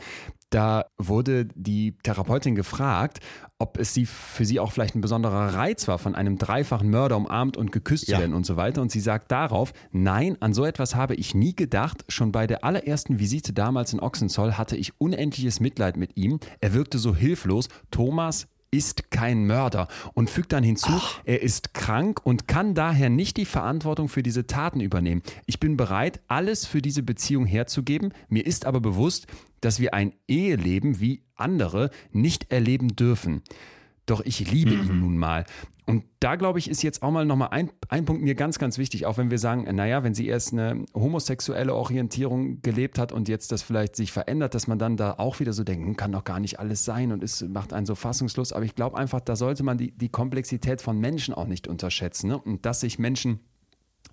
Da 0.50 0.86
wurde 0.98 1.46
die 1.56 1.98
Therapeutin 2.04 2.54
gefragt, 2.54 3.20
ob 3.58 3.80
es 3.80 3.94
sie 3.94 4.06
für 4.06 4.46
sie 4.46 4.60
auch 4.60 4.72
vielleicht 4.72 4.94
ein 4.96 5.02
besonderer 5.02 5.56
Reiz 5.56 5.88
war, 5.88 5.98
von 5.98 6.14
einem 6.14 6.38
dreifachen 6.38 6.90
Mörder 6.92 7.18
umarmt 7.18 7.58
und 7.58 7.72
geküsst 7.72 8.08
Ja. 8.08 8.18
zu 8.18 8.22
werden 8.22 8.36
und 8.36 8.46
so 8.46 8.56
weiter. 8.56 8.82
Und 8.82 8.92
sie 8.92 9.00
sagt 9.00 9.32
darauf, 9.32 9.74
nein, 9.92 10.38
an 10.42 10.54
so 10.54 10.64
etwas 10.64 10.94
habe 10.96 11.16
ich 11.16 11.34
nie 11.34 11.56
gedacht. 11.56 12.06
Schon 12.08 12.32
bei 12.32 12.46
der 12.46 12.64
allerersten 12.64 13.20
Visite 13.20 13.52
damals 13.52 13.94
in 13.94 14.00
Ochsenzoll 14.00 14.54
hatte 14.54 14.76
ich 14.78 14.94
unendliches 15.00 15.60
Mitleid 15.60 15.98
mit 15.98 16.16
ihm. 16.18 16.40
Er 16.62 16.74
wirkte 16.74 17.00
so 17.00 17.16
hilflos. 17.16 17.68
Thomas 17.90 18.48
ist 18.74 19.12
kein 19.12 19.46
Mörder 19.46 19.88
und 20.16 20.32
fügt 20.32 20.52
dann 20.52 20.64
hinzu, 20.64 20.92
Ach. 20.92 21.22
er 21.26 21.44
ist 21.44 21.76
krank 21.76 22.26
und 22.26 22.48
kann 22.48 22.74
daher 22.74 23.12
nicht 23.12 23.38
die 23.38 23.46
Verantwortung 23.46 24.10
für 24.10 24.24
diese 24.24 24.48
Taten 24.48 24.80
übernehmen. 24.80 25.22
Ich 25.46 25.60
bin 25.60 25.78
bereit, 25.78 26.22
alles 26.28 26.66
für 26.66 26.82
diese 26.82 27.04
Beziehung 27.04 27.46
herzugeben. 27.46 28.14
Mir 28.30 28.48
ist 28.48 28.66
aber 28.66 28.82
bewusst, 28.82 29.28
dass 29.62 29.80
wir 29.80 29.94
ein 29.94 30.14
Eheleben 30.28 31.00
wie 31.00 31.22
andere 31.36 31.92
nicht 32.12 32.52
erleben 32.52 32.96
dürfen. 32.96 33.44
Doch 34.06 34.22
ich 34.22 34.52
liebe 34.52 34.72
mhm. 34.72 34.90
ihn 34.90 35.00
nun 35.00 35.18
mal. 35.18 35.46
Und 35.86 36.04
da 36.20 36.36
glaube 36.38 36.60
ich, 36.60 36.70
ist 36.70 36.82
jetzt 36.82 37.04
auch 37.04 37.12
mal 37.12 37.26
nochmal 37.26 37.50
ein, 37.52 37.70
ein 37.90 38.06
Punkt 38.06 38.22
mir 38.22 38.36
ganz, 38.36 38.58
ganz 38.58 38.78
wichtig, 38.78 39.06
auch 39.06 39.18
wenn 39.18 39.30
wir 39.32 39.38
sagen, 39.38 39.64
naja, 39.76 40.04
wenn 40.04 40.14
sie 40.14 40.28
erst 40.28 40.54
eine 40.54 40.86
homosexuelle 40.94 41.74
Orientierung 41.74 42.62
gelebt 42.62 42.98
hat 42.98 43.12
und 43.12 43.28
jetzt 43.28 43.52
das 43.52 43.62
vielleicht 43.62 43.98
sich 43.98 44.12
verändert, 44.14 44.56
dass 44.56 44.68
man 44.68 44.80
dann 44.80 44.96
da 44.96 45.16
auch 45.18 45.42
wieder 45.42 45.52
so 45.52 45.66
denken, 45.66 45.88
hm, 45.88 45.98
kann 45.98 46.14
doch 46.14 46.24
gar 46.24 46.40
nicht 46.40 46.60
alles 46.60 46.86
sein 46.86 47.12
und 47.12 47.22
es 47.22 47.42
macht 47.42 47.74
einen 47.74 47.86
so 47.86 47.96
fassungslos. 47.96 48.54
Aber 48.54 48.64
ich 48.64 48.76
glaube 48.76 48.98
einfach, 48.98 49.20
da 49.20 49.36
sollte 49.36 49.64
man 49.64 49.78
die, 49.78 49.92
die 49.92 50.10
Komplexität 50.10 50.82
von 50.82 51.00
Menschen 51.00 51.34
auch 51.34 51.48
nicht 51.48 51.68
unterschätzen. 51.68 52.28
Ne? 52.28 52.38
Und 52.38 52.66
dass 52.66 52.80
sich 52.80 52.98
Menschen 52.98 53.42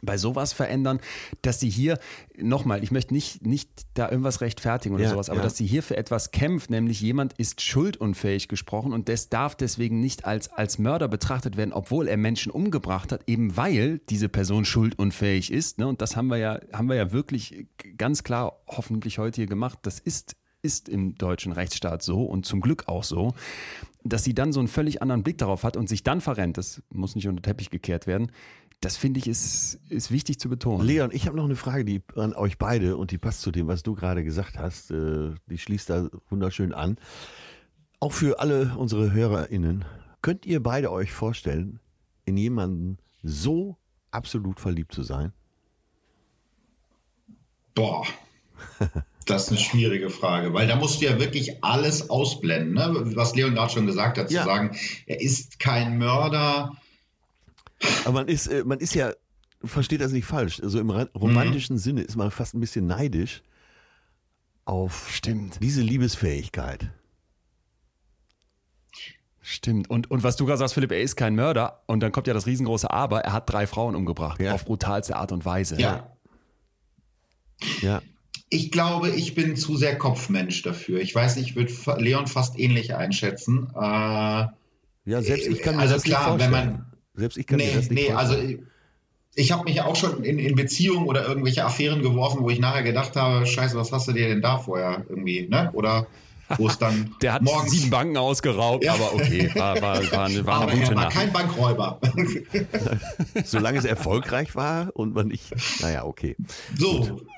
bei 0.02 0.16
sowas 0.16 0.52
verändern, 0.52 1.00
dass 1.42 1.60
sie 1.60 1.70
hier, 1.70 1.98
nochmal, 2.38 2.82
ich 2.82 2.90
möchte 2.90 3.14
nicht, 3.14 3.46
nicht 3.46 3.68
da 3.94 4.10
irgendwas 4.10 4.40
rechtfertigen 4.40 4.94
oder 4.94 5.04
ja, 5.04 5.10
sowas, 5.10 5.30
aber 5.30 5.38
ja. 5.38 5.44
dass 5.44 5.56
sie 5.56 5.66
hier 5.66 5.82
für 5.82 5.96
etwas 5.96 6.30
kämpft, 6.30 6.70
nämlich 6.70 7.00
jemand 7.00 7.34
ist 7.34 7.60
schuldunfähig 7.60 8.48
gesprochen 8.48 8.92
und 8.92 9.08
das 9.08 9.28
darf 9.28 9.54
deswegen 9.54 10.00
nicht 10.00 10.24
als, 10.24 10.52
als 10.52 10.78
Mörder 10.78 11.08
betrachtet 11.08 11.56
werden, 11.56 11.72
obwohl 11.72 12.08
er 12.08 12.16
Menschen 12.16 12.50
umgebracht 12.50 13.12
hat, 13.12 13.22
eben 13.26 13.56
weil 13.56 13.98
diese 14.10 14.28
Person 14.28 14.64
schuldunfähig 14.64 15.52
ist. 15.52 15.78
Ne? 15.78 15.86
Und 15.86 16.00
das 16.00 16.16
haben 16.16 16.28
wir 16.28 16.38
ja, 16.38 16.60
haben 16.72 16.88
wir 16.88 16.96
ja 16.96 17.12
wirklich 17.12 17.66
ganz 17.96 18.22
klar 18.22 18.60
hoffentlich 18.66 19.18
heute 19.18 19.36
hier 19.36 19.48
gemacht. 19.48 19.78
Das 19.82 19.98
ist 19.98 20.36
ist 20.62 20.88
im 20.88 21.14
deutschen 21.14 21.52
Rechtsstaat 21.52 22.02
so 22.02 22.22
und 22.24 22.46
zum 22.46 22.60
Glück 22.60 22.88
auch 22.88 23.04
so, 23.04 23.32
dass 24.04 24.24
sie 24.24 24.34
dann 24.34 24.52
so 24.52 24.60
einen 24.60 24.68
völlig 24.68 25.02
anderen 25.02 25.22
Blick 25.22 25.38
darauf 25.38 25.64
hat 25.64 25.76
und 25.76 25.88
sich 25.88 26.02
dann 26.02 26.20
verrennt, 26.20 26.58
das 26.58 26.82
muss 26.90 27.14
nicht 27.14 27.28
unter 27.28 27.40
den 27.40 27.44
Teppich 27.44 27.70
gekehrt 27.70 28.06
werden, 28.06 28.30
das 28.80 28.96
finde 28.96 29.20
ich 29.20 29.26
ist, 29.26 29.78
ist 29.90 30.10
wichtig 30.10 30.40
zu 30.40 30.48
betonen. 30.48 30.86
Leon, 30.86 31.10
ich 31.12 31.26
habe 31.26 31.36
noch 31.36 31.44
eine 31.44 31.56
Frage 31.56 31.84
die, 31.84 32.02
an 32.16 32.34
euch 32.34 32.56
beide 32.56 32.96
und 32.96 33.10
die 33.10 33.18
passt 33.18 33.42
zu 33.42 33.50
dem, 33.50 33.68
was 33.68 33.82
du 33.82 33.94
gerade 33.94 34.24
gesagt 34.24 34.58
hast. 34.58 34.90
Äh, 34.90 35.34
die 35.46 35.58
schließt 35.58 35.90
da 35.90 36.08
wunderschön 36.30 36.72
an. 36.72 36.96
Auch 38.00 38.12
für 38.12 38.40
alle 38.40 38.74
unsere 38.78 39.12
HörerInnen. 39.12 39.84
Könnt 40.22 40.46
ihr 40.46 40.62
beide 40.62 40.90
euch 40.90 41.12
vorstellen, 41.12 41.80
in 42.24 42.38
jemanden 42.38 42.98
so 43.22 43.76
absolut 44.10 44.60
verliebt 44.60 44.94
zu 44.94 45.02
sein? 45.02 45.32
Boah. 47.74 48.06
Das 49.26 49.44
ist 49.44 49.48
eine 49.50 49.58
schwierige 49.58 50.10
Frage, 50.10 50.54
weil 50.54 50.66
da 50.66 50.76
musst 50.76 51.00
du 51.00 51.04
ja 51.04 51.20
wirklich 51.20 51.62
alles 51.62 52.10
ausblenden, 52.10 52.74
ne? 52.74 53.12
was 53.14 53.34
Leon 53.34 53.54
gerade 53.54 53.72
schon 53.72 53.86
gesagt 53.86 54.18
hat, 54.18 54.30
ja. 54.30 54.40
zu 54.40 54.46
sagen, 54.46 54.76
er 55.06 55.20
ist 55.20 55.60
kein 55.60 55.98
Mörder, 55.98 56.72
aber 58.04 58.12
man 58.12 58.28
ist, 58.28 58.46
äh, 58.46 58.64
man 58.64 58.78
ist 58.78 58.94
ja, 58.94 59.12
versteht 59.64 60.00
das 60.00 60.12
nicht 60.12 60.26
falsch. 60.26 60.60
Also 60.62 60.80
im 60.80 60.90
romantischen 60.90 61.76
mhm. 61.76 61.80
Sinne 61.80 62.02
ist 62.02 62.16
man 62.16 62.30
fast 62.30 62.54
ein 62.54 62.60
bisschen 62.60 62.86
neidisch 62.86 63.42
auf 64.64 65.10
Stimmt. 65.10 65.58
diese 65.62 65.82
Liebesfähigkeit. 65.82 66.90
Stimmt. 69.42 69.90
Und, 69.90 70.10
und 70.10 70.22
was 70.22 70.36
du 70.36 70.46
gerade 70.46 70.58
sagst, 70.58 70.74
Philipp, 70.74 70.92
er 70.92 71.00
ist 71.00 71.16
kein 71.16 71.34
Mörder. 71.34 71.82
Und 71.86 72.00
dann 72.00 72.12
kommt 72.12 72.26
ja 72.28 72.34
das 72.34 72.46
riesengroße 72.46 72.90
Aber, 72.90 73.22
er 73.22 73.32
hat 73.32 73.50
drei 73.50 73.66
Frauen 73.66 73.96
umgebracht. 73.96 74.40
Ja. 74.40 74.52
Auf 74.54 74.64
brutalste 74.64 75.16
Art 75.16 75.32
und 75.32 75.44
Weise. 75.44 75.80
Ja. 75.80 76.14
Ja. 77.80 78.00
Ich 78.48 78.70
glaube, 78.70 79.10
ich 79.10 79.34
bin 79.34 79.56
zu 79.56 79.76
sehr 79.76 79.96
Kopfmensch 79.98 80.62
dafür. 80.62 81.00
Ich 81.00 81.14
weiß, 81.14 81.36
ich 81.36 81.56
würde 81.56 81.72
Leon 81.98 82.26
fast 82.26 82.58
ähnlich 82.58 82.94
einschätzen. 82.94 83.70
Äh, 83.74 83.78
ja, 83.78 84.52
selbst 85.04 85.46
ich 85.48 85.62
kann 85.62 85.76
mir 85.76 85.82
also 85.82 85.94
das 85.94 86.02
klar, 86.04 86.20
nicht 86.20 86.44
vorstellen. 86.44 86.52
Wenn 86.52 86.72
man, 86.74 86.89
selbst 87.20 87.38
ich 87.38 87.46
kann 87.46 87.58
nee, 87.58 87.66
mir 87.66 87.76
das 87.76 87.90
nicht 87.90 88.08
Nee, 88.08 88.12
vorstellen. 88.12 88.46
also 88.48 88.64
ich 89.36 89.52
habe 89.52 89.64
mich 89.64 89.80
auch 89.80 89.94
schon 89.96 90.24
in, 90.24 90.38
in 90.38 90.56
Beziehungen 90.56 91.06
oder 91.06 91.26
irgendwelche 91.26 91.64
Affären 91.64 92.02
geworfen, 92.02 92.42
wo 92.42 92.50
ich 92.50 92.58
nachher 92.58 92.82
gedacht 92.82 93.14
habe, 93.16 93.46
scheiße, 93.46 93.76
was 93.76 93.92
hast 93.92 94.08
du 94.08 94.12
dir 94.12 94.28
denn 94.28 94.42
da 94.42 94.58
vorher 94.58 95.04
irgendwie, 95.08 95.46
ne? 95.48 95.70
Oder 95.72 96.06
wo 96.56 96.68
es 96.68 96.78
dann 96.78 97.14
Der 97.22 97.34
hat 97.34 97.42
morgens 97.42 97.70
sieben 97.70 97.90
Banken 97.90 98.16
ausgeraubt, 98.16 98.84
ja. 98.84 98.94
aber 98.94 99.14
okay, 99.14 99.50
war, 99.54 99.80
war, 99.80 100.12
war, 100.12 100.24
eine, 100.26 100.46
war 100.46 100.62
aber 100.62 100.72
eine 100.72 100.80
gute 100.80 100.92
er 100.92 100.96
war 100.96 101.04
Nacht. 101.04 101.14
kein 101.14 101.32
Bankräuber. 101.32 102.00
Solange 103.44 103.78
es 103.78 103.84
erfolgreich 103.84 104.54
war 104.56 104.90
und 104.94 105.14
man 105.14 105.28
nicht, 105.28 105.44
naja, 105.80 106.04
okay. 106.04 106.36
So. 106.76 107.20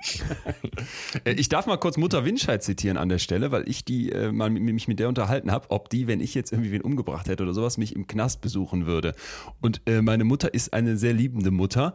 Äh, 1.24 1.34
ich 1.34 1.48
darf 1.48 1.66
mal 1.66 1.76
kurz 1.76 1.96
Mutter 1.96 2.24
Winscheid 2.24 2.62
zitieren 2.62 2.96
an 2.96 3.08
der 3.08 3.18
Stelle, 3.18 3.52
weil 3.52 3.68
ich 3.68 3.84
die 3.84 4.10
äh, 4.10 4.32
mal 4.32 4.50
mit, 4.50 4.62
mich 4.62 4.88
mit 4.88 4.98
der 4.98 5.08
unterhalten 5.08 5.52
habe, 5.52 5.66
ob 5.70 5.90
die, 5.90 6.06
wenn 6.06 6.20
ich 6.20 6.34
jetzt 6.34 6.52
irgendwie 6.52 6.72
wen 6.72 6.80
umgebracht 6.80 7.28
hätte 7.28 7.42
oder 7.42 7.54
sowas, 7.54 7.78
mich 7.78 7.94
im 7.94 8.06
Knast 8.06 8.40
besuchen 8.40 8.86
würde. 8.86 9.14
Und 9.60 9.82
äh, 9.86 10.02
meine 10.02 10.24
Mutter 10.24 10.52
ist 10.54 10.72
eine 10.72 10.96
sehr 10.96 11.12
liebende 11.12 11.50
Mutter, 11.50 11.94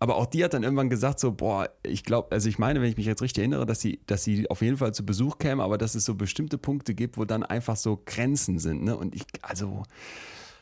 aber 0.00 0.16
auch 0.16 0.26
die 0.26 0.44
hat 0.44 0.54
dann 0.54 0.62
irgendwann 0.62 0.90
gesagt 0.90 1.18
so, 1.18 1.32
boah, 1.32 1.68
ich 1.82 2.04
glaube, 2.04 2.28
also 2.30 2.48
ich 2.48 2.58
meine, 2.58 2.80
wenn 2.80 2.88
ich 2.88 2.96
mich 2.96 3.06
jetzt 3.06 3.20
richtig 3.20 3.42
erinnere, 3.42 3.66
dass 3.66 3.80
sie, 3.80 4.00
dass 4.06 4.22
sie 4.22 4.48
auf 4.48 4.62
jeden 4.62 4.76
Fall 4.76 4.94
zu 4.94 5.04
Besuch 5.04 5.38
käme, 5.38 5.62
aber 5.62 5.76
dass 5.76 5.94
es 5.94 6.04
so 6.04 6.14
bestimmte 6.14 6.56
Punkte 6.56 6.94
gibt, 6.94 7.18
wo 7.18 7.24
dann 7.24 7.42
einfach 7.42 7.76
so 7.76 8.00
Grenzen 8.06 8.58
sind, 8.58 8.84
ne? 8.84 8.96
Und 8.96 9.14
ich, 9.14 9.24
also, 9.42 9.82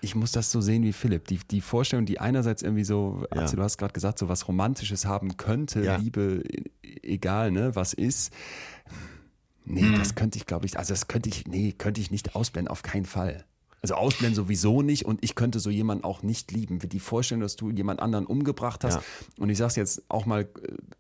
ich 0.01 0.15
muss 0.15 0.33
das 0.33 0.51
so 0.51 0.63
sehen 0.63 0.83
wie 0.85 0.93
Philipp. 0.95 1.29
Die, 1.29 1.39
die 1.51 1.61
Vorstellung, 1.61 2.07
die 2.07 2.19
einerseits 2.19 2.63
irgendwie 2.63 2.85
so, 2.85 3.27
ja. 3.35 3.47
du 3.47 3.63
hast 3.63 3.77
gerade 3.77 3.93
gesagt, 3.93 4.19
so 4.19 4.29
was 4.29 4.49
Romantisches 4.49 5.05
haben 5.05 5.37
könnte, 5.37 5.85
ja. 5.85 5.97
Liebe, 5.97 6.43
egal, 7.03 7.51
ne, 7.51 7.77
was 7.77 7.93
ist. 7.93 8.33
Nee, 9.67 9.83
hm. 9.83 9.99
das 9.99 10.15
könnte 10.15 10.39
ich, 10.39 10.47
glaube 10.47 10.65
ich, 10.65 10.79
also 10.79 10.95
das 10.95 11.09
könnte 11.09 11.29
ich, 11.29 11.47
nee, 11.47 11.73
könnte 11.73 12.01
ich 12.01 12.11
nicht 12.11 12.37
ausblenden, 12.37 12.71
auf 12.71 12.83
keinen 12.83 13.05
Fall. 13.05 13.45
Also 13.83 13.95
ausblenden 13.95 14.35
sowieso 14.35 14.83
nicht 14.83 15.05
und 15.05 15.23
ich 15.23 15.35
könnte 15.35 15.61
so 15.61 15.71
jemanden 15.71 16.05
auch 16.05 16.23
nicht 16.23 16.51
lieben. 16.51 16.79
Die 16.79 16.99
Vorstellung, 16.99 17.43
dass 17.43 17.57
du 17.57 17.71
jemand 17.71 18.01
anderen 18.01 18.27
umgebracht 18.27 18.83
hast. 18.85 18.97
Ja. 18.97 19.03
Und 19.39 19.51
ich 19.51 19.59
sage 19.59 19.69
es 19.69 19.77
jetzt 19.77 20.03
auch 20.09 20.27
mal, 20.27 20.49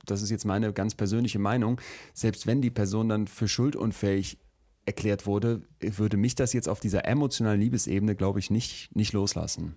das 0.04 0.22
ist 0.22 0.30
jetzt 0.30 0.44
meine 0.44 0.72
ganz 0.72 0.94
persönliche 0.94 1.38
Meinung, 1.38 1.80
selbst 2.14 2.46
wenn 2.46 2.62
die 2.62 2.70
Person 2.70 3.08
dann 3.08 3.26
für 3.26 3.48
schuldunfähig 3.48 4.38
erklärt 4.84 5.26
wurde, 5.26 5.62
würde 5.80 6.16
mich 6.16 6.36
das 6.36 6.52
jetzt 6.52 6.68
auf 6.68 6.78
dieser 6.78 7.06
emotionalen 7.06 7.60
Liebesebene, 7.60 8.14
glaube 8.14 8.38
ich, 8.38 8.50
nicht, 8.50 8.94
nicht 8.94 9.12
loslassen. 9.12 9.74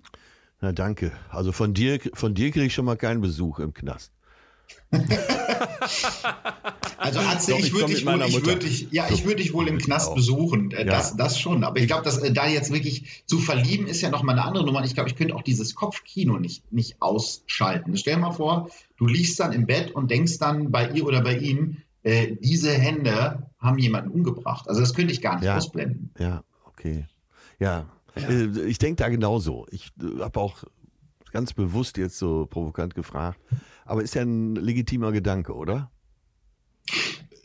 Na 0.62 0.72
danke. 0.72 1.12
Also 1.30 1.52
von 1.52 1.74
dir, 1.74 2.00
von 2.14 2.36
dir 2.36 2.52
kriege 2.52 2.66
ich 2.66 2.74
schon 2.74 2.86
mal 2.86 2.98
keinen 2.98 3.22
Besuch 3.22 3.60
im 3.60 3.74
Knast. 3.74 4.12
also 6.98 7.20
Atze, 7.20 7.52
Doch, 7.52 7.60
ich, 7.60 7.68
ich 7.68 7.74
würde 7.74 7.94
dich, 7.94 8.06
wohl, 8.06 8.22
ich 8.24 8.46
würd 8.46 8.64
dich, 8.64 8.88
ja, 8.92 9.08
ich 9.10 9.24
würde 9.24 9.38
dich 9.38 9.54
wohl 9.54 9.68
im 9.68 9.78
Knast 9.78 10.10
auch. 10.10 10.16
besuchen. 10.16 10.72
Äh, 10.72 10.86
das, 10.86 11.12
ja. 11.12 11.18
das 11.18 11.40
schon. 11.40 11.64
Aber 11.64 11.80
ich 11.80 11.88
glaube, 11.88 12.04
dass 12.04 12.18
äh, 12.18 12.32
da 12.32 12.48
jetzt 12.48 12.74
wirklich 12.74 13.24
zu 13.26 13.38
verlieben 13.38 13.88
ist 13.88 14.02
ja 14.02 14.10
nochmal 14.10 14.38
eine 14.38 14.46
andere 14.48 14.66
Nummer. 14.66 14.84
Ich 14.84 14.96
glaube, 14.96 15.10
ich 15.10 15.16
könnte 15.16 15.36
auch 15.36 15.44
dieses 15.44 15.76
Kopfkino 15.76 16.40
nicht, 16.40 16.72
nicht 16.72 17.02
ausschalten. 17.02 17.96
Stell 17.98 18.16
dir 18.16 18.22
mal 18.22 18.32
vor, 18.32 18.70
du 18.98 19.06
liegst 19.06 19.40
dann 19.40 19.54
im 19.54 19.68
Bett 19.68 19.92
und 19.92 20.10
denkst 20.10 20.40
dann 20.40 20.72
bei 20.72 20.90
ihr 20.90 21.06
oder 21.06 21.22
bei 21.22 21.38
ihm, 21.38 21.78
äh, 22.04 22.36
diese 22.40 22.72
Hände 22.72 23.44
haben 23.60 23.78
jemanden 23.78 24.10
umgebracht. 24.12 24.68
Also 24.68 24.82
das 24.82 24.94
könnte 24.94 25.14
ich 25.14 25.22
gar 25.22 25.36
nicht 25.36 25.46
ja. 25.46 25.58
ausblenden. 25.58 26.12
Ja, 26.18 26.44
okay. 26.66 27.06
Ja, 27.60 27.86
ja. 28.16 28.28
Äh, 28.28 28.66
ich 28.66 28.80
denke 28.80 29.04
da 29.04 29.10
genauso. 29.10 29.68
Ich 29.72 29.92
äh, 30.02 30.22
habe 30.22 30.40
auch 30.40 30.64
ganz 31.32 31.54
bewusst 31.54 31.98
jetzt 31.98 32.18
so 32.18 32.46
provokant 32.46 32.96
gefragt, 32.96 33.40
aber 33.86 34.04
ist 34.04 34.16
ja 34.16 34.22
ein 34.22 34.56
legitimer 34.56 35.12
Gedanke, 35.12 35.54
oder? 35.56 35.92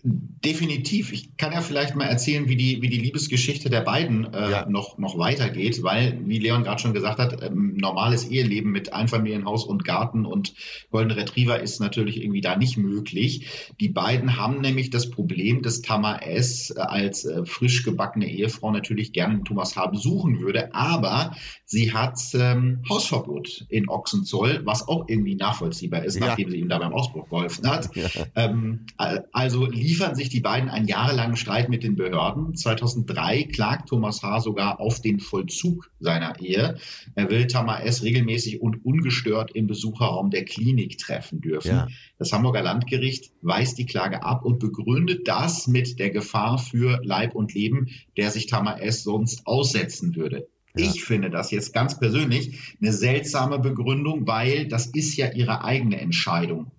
Definitiv. 0.07 1.15
Ich 1.15 1.39
kann 1.39 1.55
ja 1.55 1.63
vielleicht 1.63 1.97
mal 1.97 2.05
erzählen, 2.05 2.47
wie 2.47 2.57
die, 2.57 2.83
wie 2.83 2.91
die 2.91 2.99
Liebesgeschichte 2.99 3.71
der 3.71 3.81
beiden 3.81 4.35
äh, 4.35 4.51
ja. 4.51 4.67
noch, 4.69 4.99
noch 4.99 5.17
weitergeht, 5.17 5.83
weil, 5.83 6.21
wie 6.27 6.39
Leon 6.39 6.63
gerade 6.63 6.79
schon 6.79 6.93
gesagt 6.93 7.19
hat, 7.19 7.43
ähm, 7.43 7.79
normales 7.79 8.31
Eheleben 8.31 8.71
mit 8.71 8.93
Einfamilienhaus 8.93 9.65
und 9.65 9.87
Garten 9.87 10.27
und 10.27 10.53
Golden 10.91 11.13
Retriever 11.13 11.59
ist 11.59 11.81
natürlich 11.81 12.23
irgendwie 12.23 12.43
da 12.43 12.55
nicht 12.55 12.77
möglich. 12.77 13.47
Die 13.81 13.89
beiden 13.89 14.37
haben 14.37 14.61
nämlich 14.61 14.91
das 14.91 15.09
Problem, 15.09 15.63
dass 15.63 15.81
Tama 15.81 16.17
S. 16.19 16.69
Äh, 16.69 16.81
als 16.81 17.25
äh, 17.25 17.47
frisch 17.47 17.83
gebackene 17.83 18.31
Ehefrau 18.31 18.73
natürlich 18.73 19.15
gerne 19.15 19.43
Thomas 19.45 19.75
H. 19.75 19.87
besuchen 19.87 20.41
würde, 20.41 20.75
aber 20.75 21.35
sie 21.65 21.95
hat 21.95 22.21
ähm, 22.35 22.83
Hausverbot 22.91 23.65
in 23.71 23.89
Ochsenzoll, 23.89 24.61
was 24.65 24.87
auch 24.87 25.09
irgendwie 25.09 25.35
nachvollziehbar 25.35 26.05
ist, 26.05 26.17
ja. 26.17 26.27
nachdem 26.27 26.51
sie 26.51 26.59
ihm 26.59 26.69
da 26.69 26.79
beim 26.79 26.93
Ausbruch 26.93 27.31
geholfen 27.31 27.67
hat. 27.71 27.89
Ja. 27.95 28.27
Ähm, 28.35 28.87
also 29.33 29.67
liefern 29.95 30.17
sich 30.17 30.29
die 30.29 30.41
beiden 30.41 30.69
einen 30.69 30.89
jahrelangen 30.89 31.37
Streit 31.37 31.69
mit 31.69 31.85
den 31.85 31.95
Behörden. 31.95 32.57
2003 32.57 33.45
klagt 33.45 33.91
Thomas 33.91 34.25
H. 34.25 34.41
sogar 34.41 34.81
auf 34.81 35.01
den 35.01 35.21
Vollzug 35.21 35.89
seiner 36.01 36.41
Ehe. 36.41 36.79
Er 37.15 37.31
will 37.31 37.47
Tamar 37.47 37.85
S. 37.85 38.03
regelmäßig 38.03 38.61
und 38.61 38.85
ungestört 38.85 39.53
im 39.55 39.69
Besucherraum 39.69 40.31
der 40.31 40.45
Klinik 40.45 40.99
treffen 40.99 41.41
dürfen. 41.41 41.71
Ja. 41.71 41.89
Das 42.19 42.33
Hamburger 42.33 42.63
Landgericht 42.63 43.31
weist 43.41 43.79
die 43.79 43.87
Klage 43.87 44.25
ab 44.25 44.45
und 44.45 44.59
begründet 44.59 45.29
das 45.29 45.69
mit 45.69 46.01
der 46.01 46.11
Gefahr 46.11 46.59
für 46.59 47.01
Leib 47.05 47.37
und 47.37 47.55
Leben, 47.55 47.91
der 48.17 48.33
sich 48.33 48.47
Tamar 48.47 48.83
S. 48.83 49.05
sonst 49.05 49.47
aussetzen 49.47 50.17
würde. 50.17 50.49
Ja. 50.77 50.87
Ich 50.87 51.05
finde 51.05 51.31
das 51.31 51.53
jetzt 51.53 51.73
ganz 51.73 52.01
persönlich 52.01 52.75
eine 52.83 52.93
seltsame 52.93 53.61
Begründung, 53.61 54.27
weil 54.27 54.67
das 54.67 54.87
ist 54.87 55.17
ja 55.17 55.31
ihre 55.31 55.63
eigene 55.63 56.01
Entscheidung 56.01 56.73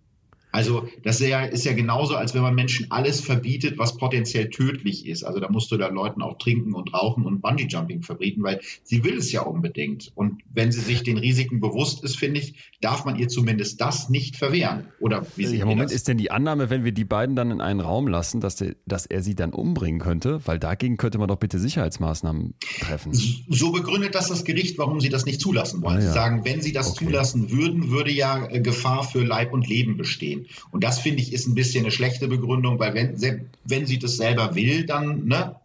Also 0.55 0.87
das 1.03 1.19
ist 1.19 1.27
ja, 1.27 1.43
ist 1.43 1.65
ja 1.65 1.73
genauso, 1.73 2.15
als 2.15 2.33
wenn 2.33 2.41
man 2.41 2.55
Menschen 2.55 2.89
alles 2.89 3.19
verbietet, 3.19 3.77
was 3.77 3.97
potenziell 3.97 4.49
tödlich 4.49 5.05
ist. 5.05 5.23
Also 5.23 5.41
da 5.41 5.49
musst 5.49 5.69
du 5.69 5.75
dann 5.75 5.93
Leuten 5.93 6.21
auch 6.21 6.37
trinken 6.37 6.73
und 6.73 6.93
rauchen 6.93 7.25
und 7.25 7.41
Bungee-Jumping 7.41 8.03
verbieten, 8.03 8.41
weil 8.41 8.61
sie 8.83 9.03
will 9.03 9.17
es 9.17 9.33
ja 9.33 9.41
unbedingt. 9.41 10.13
Und 10.15 10.43
wenn 10.53 10.71
sie 10.71 10.79
sich 10.79 11.03
den 11.03 11.17
Risiken 11.17 11.59
bewusst 11.59 12.05
ist, 12.05 12.17
finde 12.17 12.39
ich, 12.39 12.55
darf 12.79 13.03
man 13.03 13.17
ihr 13.17 13.27
zumindest 13.27 13.81
das 13.81 14.07
nicht 14.07 14.37
verwehren. 14.37 14.85
Oder 15.01 15.25
wie 15.35 15.45
sie 15.45 15.59
Im 15.59 15.67
Moment 15.67 15.89
das? 15.89 15.95
ist 15.97 16.07
denn 16.07 16.17
die 16.17 16.31
Annahme, 16.31 16.69
wenn 16.69 16.85
wir 16.85 16.93
die 16.93 17.03
beiden 17.03 17.35
dann 17.35 17.51
in 17.51 17.59
einen 17.59 17.81
Raum 17.81 18.07
lassen, 18.07 18.39
dass, 18.39 18.55
der, 18.55 18.77
dass 18.85 19.05
er 19.05 19.21
sie 19.21 19.35
dann 19.35 19.51
umbringen 19.51 19.99
könnte, 19.99 20.39
weil 20.45 20.57
dagegen 20.57 20.95
könnte 20.95 21.17
man 21.17 21.27
doch 21.27 21.35
bitte 21.35 21.59
Sicherheitsmaßnahmen 21.59 22.53
treffen. 22.79 23.11
So 23.49 23.73
begründet 23.73 24.15
das 24.15 24.29
das 24.29 24.45
Gericht, 24.45 24.77
warum 24.77 25.01
sie 25.01 25.09
das 25.09 25.25
nicht 25.25 25.41
zulassen 25.41 25.81
wollen. 25.81 25.97
Ah, 25.97 25.99
ja. 25.99 26.07
Sie 26.07 26.13
sagen, 26.13 26.45
wenn 26.45 26.61
sie 26.61 26.71
das 26.71 26.91
okay. 26.91 27.05
zulassen 27.05 27.51
würden, 27.51 27.89
würde 27.89 28.11
ja 28.11 28.47
äh, 28.47 28.61
Gefahr 28.61 29.03
für 29.03 29.21
Leib 29.21 29.51
und 29.51 29.67
Leben 29.67 29.97
bestehen. 29.97 30.44
Und 30.71 30.83
das 30.83 30.99
finde 30.99 31.21
ich 31.21 31.33
ist 31.33 31.47
ein 31.47 31.55
bisschen 31.55 31.85
eine 31.85 31.91
schlechte 31.91 32.27
Begründung, 32.27 32.79
weil 32.79 32.93
wenn, 32.93 33.49
wenn 33.63 33.85
sie 33.85 33.99
das 33.99 34.17
selber 34.17 34.55
will, 34.55 34.85
dann, 34.85 35.25
ne? 35.25 35.55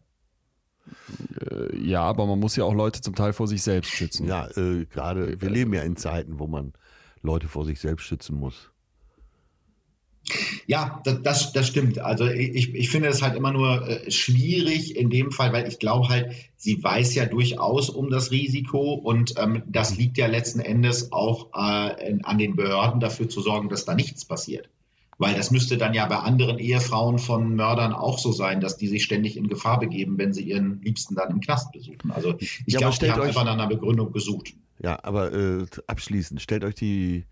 Äh, 1.41 1.77
ja, 1.77 2.03
aber 2.03 2.27
man 2.27 2.39
muss 2.39 2.57
ja 2.57 2.65
auch 2.65 2.75
Leute 2.75 3.01
zum 3.01 3.15
Teil 3.15 3.33
vor 3.33 3.49
sich 3.49 3.63
selbst 3.63 3.93
schützen. 3.93 4.27
Ja, 4.27 4.49
äh, 4.57 4.87
gerade, 4.87 5.41
wir 5.41 5.51
leben 5.51 5.73
ja 5.75 5.83
in 5.83 5.97
Zeiten, 5.97 6.39
wo 6.39 6.47
man 6.47 6.73
Leute 7.23 7.49
vor 7.49 7.65
sich 7.65 7.81
selbst 7.81 8.05
schützen 8.05 8.37
muss. 8.37 8.71
Ja, 10.67 11.01
das, 11.05 11.23
das, 11.23 11.53
das 11.53 11.67
stimmt. 11.67 11.99
Also 11.99 12.27
ich, 12.27 12.75
ich 12.75 12.91
finde 12.91 13.09
es 13.09 13.23
halt 13.23 13.37
immer 13.37 13.53
nur 13.53 13.89
äh, 13.89 14.11
schwierig 14.11 14.97
in 14.97 15.11
dem 15.11 15.31
Fall, 15.33 15.53
weil 15.53 15.67
ich 15.69 15.79
glaube 15.79 16.09
halt, 16.09 16.33
sie 16.57 16.83
weiß 16.83 17.15
ja 17.15 17.27
durchaus 17.27 17.91
um 17.91 18.11
das 18.11 18.31
Risiko 18.31 18.95
und 18.95 19.35
ähm, 19.39 19.63
das 19.67 19.97
liegt 19.97 20.19
ja 20.19 20.27
letzten 20.27 20.61
Endes 20.61 21.13
auch 21.13 21.49
äh, 21.55 22.09
in, 22.09 22.25
an 22.25 22.39
den 22.39 22.57
Behörden 22.57 23.01
dafür 23.01 23.29
zu 23.29 23.41
sorgen, 23.41 23.69
dass 23.69 23.85
da 23.85 23.95
nichts 23.95 24.25
passiert. 24.25 24.69
Weil 25.19 25.35
das 25.35 25.51
müsste 25.51 25.77
dann 25.77 25.93
ja 25.93 26.07
bei 26.07 26.17
anderen 26.17 26.59
Ehefrauen 26.59 27.19
von 27.19 27.55
Mördern 27.55 27.93
auch 27.93 28.19
so 28.19 28.33
sein, 28.33 28.63
dass 28.63 28.79
die 28.79 28.89
sich 28.89 29.05
ständig 29.05 29.37
in 29.37 29.49
Gefahr 29.49 29.79
begeben, 29.79 30.17
wenn 30.17 30.33
sie 30.33 30.45
ihren 30.45 30.81
Liebsten 30.81 31.15
dann 31.15 31.31
im 31.31 31.41
Knast 31.41 31.73
besuchen. 31.73 32.11
Also 32.11 32.37
ich 32.39 32.65
ja, 32.67 32.79
glaube, 32.79 32.97
die 32.99 33.11
haben 33.11 33.21
einfach 33.21 33.45
nach 33.45 33.53
einer 33.53 33.67
Begründung 33.67 34.13
gesucht. 34.13 34.55
Ja, 34.83 34.99
aber 35.03 35.33
äh, 35.35 35.67
abschließend, 35.87 36.41
stellt 36.41 36.65
euch 36.65 36.75
die 36.75 37.25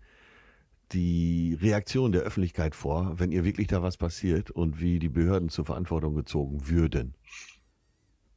die 0.91 1.57
Reaktion 1.61 2.11
der 2.11 2.21
Öffentlichkeit 2.21 2.75
vor, 2.75 3.19
wenn 3.19 3.31
ihr 3.31 3.43
wirklich 3.43 3.67
da 3.67 3.83
was 3.83 3.97
passiert 3.97 4.51
und 4.51 4.79
wie 4.79 4.99
die 4.99 5.09
Behörden 5.09 5.49
zur 5.49 5.65
Verantwortung 5.65 6.15
gezogen 6.15 6.67
würden. 6.67 7.15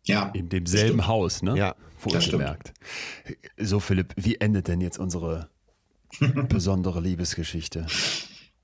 Ja. 0.05 0.31
In 0.35 0.49
demselben 0.49 1.07
Haus, 1.07 1.43
ne? 1.43 1.57
Ja. 1.57 1.77
Vorgemerkt. 1.97 2.73
So, 3.57 3.79
Philipp, 3.79 4.15
wie 4.17 4.37
endet 4.37 4.69
denn 4.69 4.81
jetzt 4.81 4.99
unsere 4.99 5.49
besondere 6.49 7.01
Liebesgeschichte? 7.01 7.87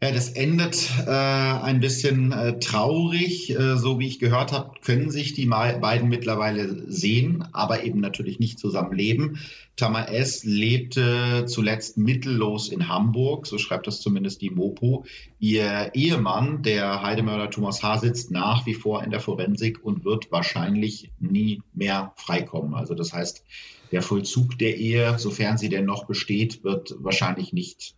Ja, 0.00 0.12
das 0.12 0.28
endet 0.28 0.90
äh, 1.08 1.10
ein 1.10 1.80
bisschen 1.80 2.30
äh, 2.30 2.60
traurig. 2.60 3.50
Äh, 3.50 3.76
so 3.76 3.98
wie 3.98 4.06
ich 4.06 4.20
gehört 4.20 4.52
habe, 4.52 4.78
können 4.80 5.10
sich 5.10 5.34
die 5.34 5.46
beiden 5.46 6.08
mittlerweile 6.08 6.88
sehen, 6.88 7.48
aber 7.52 7.82
eben 7.82 7.98
natürlich 7.98 8.38
nicht 8.38 8.60
zusammen 8.60 8.92
leben. 8.92 9.40
Tama 9.74 10.04
S. 10.04 10.44
lebte 10.44 11.46
zuletzt 11.48 11.98
mittellos 11.98 12.68
in 12.68 12.88
Hamburg, 12.88 13.48
so 13.48 13.58
schreibt 13.58 13.88
das 13.88 14.00
zumindest 14.00 14.40
die 14.40 14.50
Mopo. 14.50 15.04
Ihr 15.40 15.90
Ehemann, 15.94 16.62
der 16.62 17.02
Heidemörder 17.02 17.50
Thomas 17.50 17.82
H., 17.82 17.98
sitzt 17.98 18.30
nach 18.30 18.66
wie 18.66 18.74
vor 18.74 19.02
in 19.02 19.10
der 19.10 19.20
Forensik 19.20 19.84
und 19.84 20.04
wird 20.04 20.30
wahrscheinlich 20.30 21.10
nie 21.18 21.60
mehr 21.74 22.12
freikommen. 22.14 22.74
Also 22.74 22.94
das 22.94 23.12
heißt, 23.12 23.42
der 23.90 24.02
Vollzug 24.02 24.58
der 24.58 24.76
Ehe, 24.76 25.18
sofern 25.18 25.58
sie 25.58 25.68
denn 25.68 25.86
noch 25.86 26.06
besteht, 26.06 26.62
wird 26.62 26.94
wahrscheinlich 27.00 27.52
nicht 27.52 27.97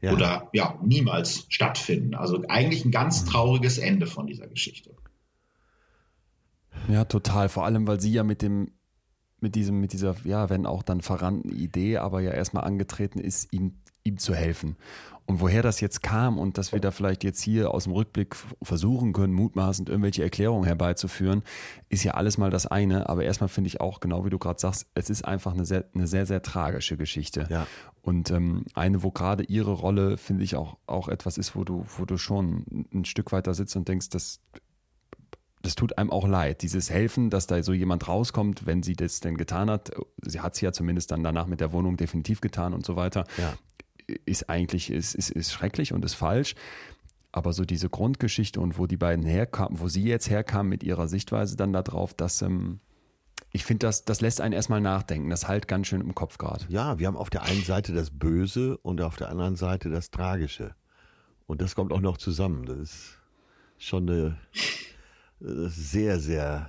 ja. 0.00 0.12
oder 0.12 0.48
ja, 0.52 0.78
niemals 0.82 1.46
stattfinden. 1.48 2.14
Also 2.14 2.42
eigentlich 2.48 2.84
ein 2.84 2.90
ganz 2.90 3.22
mhm. 3.22 3.28
trauriges 3.30 3.78
Ende 3.78 4.06
von 4.06 4.26
dieser 4.26 4.46
Geschichte. 4.46 4.94
Ja, 6.88 7.04
total. 7.04 7.48
Vor 7.48 7.64
allem, 7.64 7.86
weil 7.86 8.00
sie 8.00 8.12
ja 8.12 8.22
mit 8.22 8.42
dem, 8.42 8.72
mit 9.40 9.54
diesem, 9.54 9.80
mit 9.80 9.92
dieser, 9.92 10.16
ja, 10.24 10.48
wenn 10.50 10.66
auch 10.66 10.82
dann 10.82 11.00
verrannten 11.00 11.50
Idee, 11.50 11.98
aber 11.98 12.20
ja 12.20 12.30
erstmal 12.32 12.64
angetreten 12.64 13.18
ist, 13.18 13.52
ihm, 13.52 13.80
ihm 14.04 14.18
zu 14.18 14.34
helfen. 14.34 14.76
Und 15.28 15.42
woher 15.42 15.62
das 15.62 15.82
jetzt 15.82 16.02
kam 16.02 16.38
und 16.38 16.56
dass 16.56 16.72
wir 16.72 16.80
da 16.80 16.90
vielleicht 16.90 17.22
jetzt 17.22 17.42
hier 17.42 17.74
aus 17.74 17.84
dem 17.84 17.92
Rückblick 17.92 18.34
versuchen 18.62 19.12
können, 19.12 19.34
mutmaßend 19.34 19.90
irgendwelche 19.90 20.22
Erklärungen 20.22 20.64
herbeizuführen, 20.64 21.42
ist 21.90 22.02
ja 22.02 22.12
alles 22.12 22.38
mal 22.38 22.48
das 22.48 22.66
eine. 22.66 23.10
Aber 23.10 23.24
erstmal 23.24 23.48
finde 23.48 23.68
ich 23.68 23.78
auch, 23.78 24.00
genau 24.00 24.24
wie 24.24 24.30
du 24.30 24.38
gerade 24.38 24.58
sagst, 24.58 24.86
es 24.94 25.10
ist 25.10 25.26
einfach 25.26 25.52
eine 25.52 25.66
sehr, 25.66 25.84
eine 25.94 26.06
sehr, 26.06 26.24
sehr 26.24 26.40
tragische 26.40 26.96
Geschichte. 26.96 27.46
Ja. 27.50 27.66
Und 28.00 28.30
ähm, 28.30 28.64
eine, 28.72 29.02
wo 29.02 29.10
gerade 29.10 29.42
ihre 29.42 29.72
Rolle, 29.72 30.16
finde 30.16 30.44
ich, 30.44 30.56
auch, 30.56 30.78
auch 30.86 31.08
etwas 31.08 31.36
ist, 31.36 31.54
wo 31.54 31.62
du, 31.62 31.84
wo 31.98 32.06
du 32.06 32.16
schon 32.16 32.86
ein 32.94 33.04
Stück 33.04 33.30
weiter 33.30 33.52
sitzt 33.52 33.76
und 33.76 33.86
denkst, 33.86 34.08
das, 34.08 34.40
das 35.60 35.74
tut 35.74 35.98
einem 35.98 36.10
auch 36.10 36.26
leid. 36.26 36.62
Dieses 36.62 36.88
Helfen, 36.88 37.28
dass 37.28 37.46
da 37.46 37.62
so 37.62 37.74
jemand 37.74 38.08
rauskommt, 38.08 38.64
wenn 38.64 38.82
sie 38.82 38.94
das 38.94 39.20
denn 39.20 39.36
getan 39.36 39.68
hat. 39.68 39.90
Sie 40.22 40.40
hat 40.40 40.54
es 40.54 40.62
ja 40.62 40.72
zumindest 40.72 41.10
dann 41.10 41.22
danach 41.22 41.48
mit 41.48 41.60
der 41.60 41.72
Wohnung 41.72 41.98
definitiv 41.98 42.40
getan 42.40 42.72
und 42.72 42.86
so 42.86 42.96
weiter. 42.96 43.26
Ja 43.36 43.52
ist 44.24 44.48
eigentlich 44.48 44.90
ist, 44.90 45.14
ist, 45.14 45.30
ist 45.30 45.52
schrecklich 45.52 45.92
und 45.92 46.04
ist 46.04 46.14
falsch. 46.14 46.54
Aber 47.30 47.52
so 47.52 47.64
diese 47.64 47.90
Grundgeschichte 47.90 48.60
und 48.60 48.78
wo 48.78 48.86
die 48.86 48.96
beiden 48.96 49.24
herkamen, 49.24 49.80
wo 49.80 49.88
sie 49.88 50.04
jetzt 50.04 50.30
herkamen 50.30 50.68
mit 50.68 50.82
ihrer 50.82 51.08
Sichtweise 51.08 51.56
dann 51.56 51.72
darauf, 51.72 52.14
dass 52.14 52.42
ähm, 52.42 52.80
ich 53.52 53.64
finde, 53.64 53.86
das, 53.86 54.04
das 54.04 54.20
lässt 54.20 54.40
einen 54.40 54.52
erstmal 54.52 54.80
nachdenken. 54.80 55.30
Das 55.30 55.48
halt 55.48 55.68
ganz 55.68 55.86
schön 55.86 56.00
im 56.00 56.14
Kopf 56.14 56.38
gerade. 56.38 56.64
Ja, 56.68 56.98
wir 56.98 57.06
haben 57.06 57.16
auf 57.16 57.30
der 57.30 57.42
einen 57.42 57.62
Seite 57.62 57.92
das 57.92 58.10
Böse 58.10 58.78
und 58.78 59.00
auf 59.00 59.16
der 59.16 59.28
anderen 59.28 59.56
Seite 59.56 59.90
das 59.90 60.10
Tragische. 60.10 60.74
Und 61.46 61.62
das 61.62 61.74
kommt 61.74 61.92
auch 61.92 62.00
noch 62.00 62.18
zusammen. 62.18 62.66
Das 62.66 62.78
ist 62.78 63.18
schon 63.78 64.08
eine, 64.08 64.38
eine 65.40 65.68
sehr, 65.68 66.18
sehr, 66.18 66.68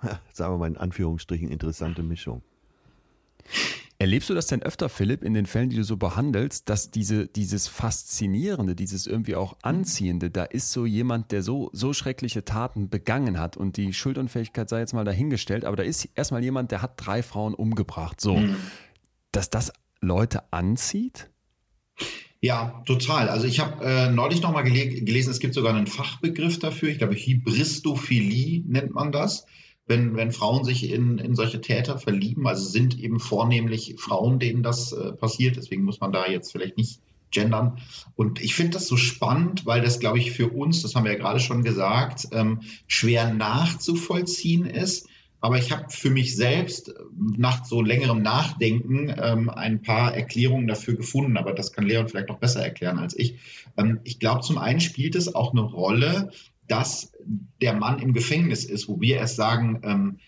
sagen 0.32 0.54
wir 0.54 0.58
mal 0.58 0.68
in 0.68 0.76
Anführungsstrichen, 0.76 1.48
interessante 1.48 2.02
Mischung. 2.02 2.42
Erlebst 4.02 4.28
du 4.28 4.34
das 4.34 4.48
denn 4.48 4.64
öfter, 4.64 4.88
Philipp, 4.88 5.22
in 5.22 5.32
den 5.32 5.46
Fällen, 5.46 5.70
die 5.70 5.76
du 5.76 5.84
so 5.84 5.96
behandelst, 5.96 6.68
dass 6.68 6.90
diese, 6.90 7.28
dieses 7.28 7.68
Faszinierende, 7.68 8.74
dieses 8.74 9.06
irgendwie 9.06 9.36
auch 9.36 9.56
Anziehende, 9.62 10.28
da 10.28 10.42
ist 10.42 10.72
so 10.72 10.86
jemand, 10.86 11.30
der 11.30 11.44
so, 11.44 11.70
so 11.72 11.92
schreckliche 11.92 12.44
Taten 12.44 12.88
begangen 12.88 13.38
hat 13.38 13.56
und 13.56 13.76
die 13.76 13.92
Schuldunfähigkeit 13.92 14.68
sei 14.68 14.80
jetzt 14.80 14.92
mal 14.92 15.04
dahingestellt, 15.04 15.64
aber 15.64 15.76
da 15.76 15.84
ist 15.84 16.08
erstmal 16.16 16.42
jemand, 16.42 16.72
der 16.72 16.82
hat 16.82 16.94
drei 16.96 17.22
Frauen 17.22 17.54
umgebracht. 17.54 18.20
So, 18.20 18.38
mhm. 18.38 18.56
dass 19.30 19.50
das 19.50 19.72
Leute 20.00 20.52
anzieht? 20.52 21.30
Ja, 22.40 22.82
total. 22.86 23.28
Also 23.28 23.46
ich 23.46 23.60
habe 23.60 23.84
äh, 23.84 24.10
neulich 24.10 24.42
nochmal 24.42 24.64
gele 24.64 25.00
gelesen, 25.00 25.30
es 25.30 25.38
gibt 25.38 25.54
sogar 25.54 25.76
einen 25.76 25.86
Fachbegriff 25.86 26.58
dafür. 26.58 26.88
Ich 26.88 26.98
glaube, 26.98 27.14
Hybristophilie 27.14 28.64
nennt 28.66 28.94
man 28.94 29.12
das 29.12 29.46
wenn, 29.92 30.16
wenn 30.16 30.32
Frauen 30.32 30.64
sich 30.64 30.90
in, 30.90 31.18
in 31.18 31.34
solche 31.34 31.60
Täter 31.60 31.98
verlieben, 31.98 32.46
also 32.46 32.66
sind 32.66 32.98
eben 32.98 33.20
vornehmlich 33.20 33.96
Frauen, 33.98 34.38
denen 34.38 34.62
das 34.62 34.92
äh, 34.92 35.12
passiert, 35.12 35.56
deswegen 35.56 35.84
muss 35.84 36.00
man 36.00 36.12
da 36.12 36.26
jetzt 36.26 36.50
vielleicht 36.50 36.78
nicht 36.78 37.00
gendern. 37.30 37.78
Und 38.16 38.42
ich 38.42 38.54
finde 38.54 38.72
das 38.72 38.88
so 38.88 38.96
spannend, 38.96 39.66
weil 39.66 39.82
das, 39.82 40.00
glaube 40.00 40.18
ich, 40.18 40.32
für 40.32 40.48
uns, 40.48 40.80
das 40.80 40.94
haben 40.94 41.04
wir 41.04 41.12
ja 41.12 41.18
gerade 41.18 41.40
schon 41.40 41.62
gesagt, 41.62 42.28
ähm, 42.32 42.60
schwer 42.86 43.34
nachzuvollziehen 43.34 44.64
ist. 44.64 45.08
Aber 45.40 45.58
ich 45.58 45.72
habe 45.72 45.86
für 45.90 46.08
mich 46.08 46.36
selbst 46.36 46.94
nach 47.18 47.64
so 47.64 47.82
längerem 47.82 48.22
Nachdenken 48.22 49.12
ähm, 49.20 49.50
ein 49.50 49.82
paar 49.82 50.14
Erklärungen 50.14 50.68
dafür 50.68 50.94
gefunden. 50.94 51.36
Aber 51.36 51.52
das 51.52 51.72
kann 51.72 51.84
Leon 51.84 52.08
vielleicht 52.08 52.28
noch 52.28 52.38
besser 52.38 52.62
erklären 52.62 52.98
als 52.98 53.18
ich. 53.18 53.34
Ähm, 53.76 54.00
ich 54.04 54.20
glaube, 54.20 54.40
zum 54.40 54.56
einen 54.56 54.80
spielt 54.80 55.16
es 55.16 55.34
auch 55.34 55.52
eine 55.52 55.62
Rolle, 55.62 56.30
dass 56.68 57.12
der 57.60 57.74
Mann 57.74 57.98
im 57.98 58.12
Gefängnis 58.12 58.64
ist, 58.64 58.88
wo 58.88 59.00
wir 59.00 59.16
erst 59.16 59.36
sagen, 59.36 59.80
ähm, 59.84 60.18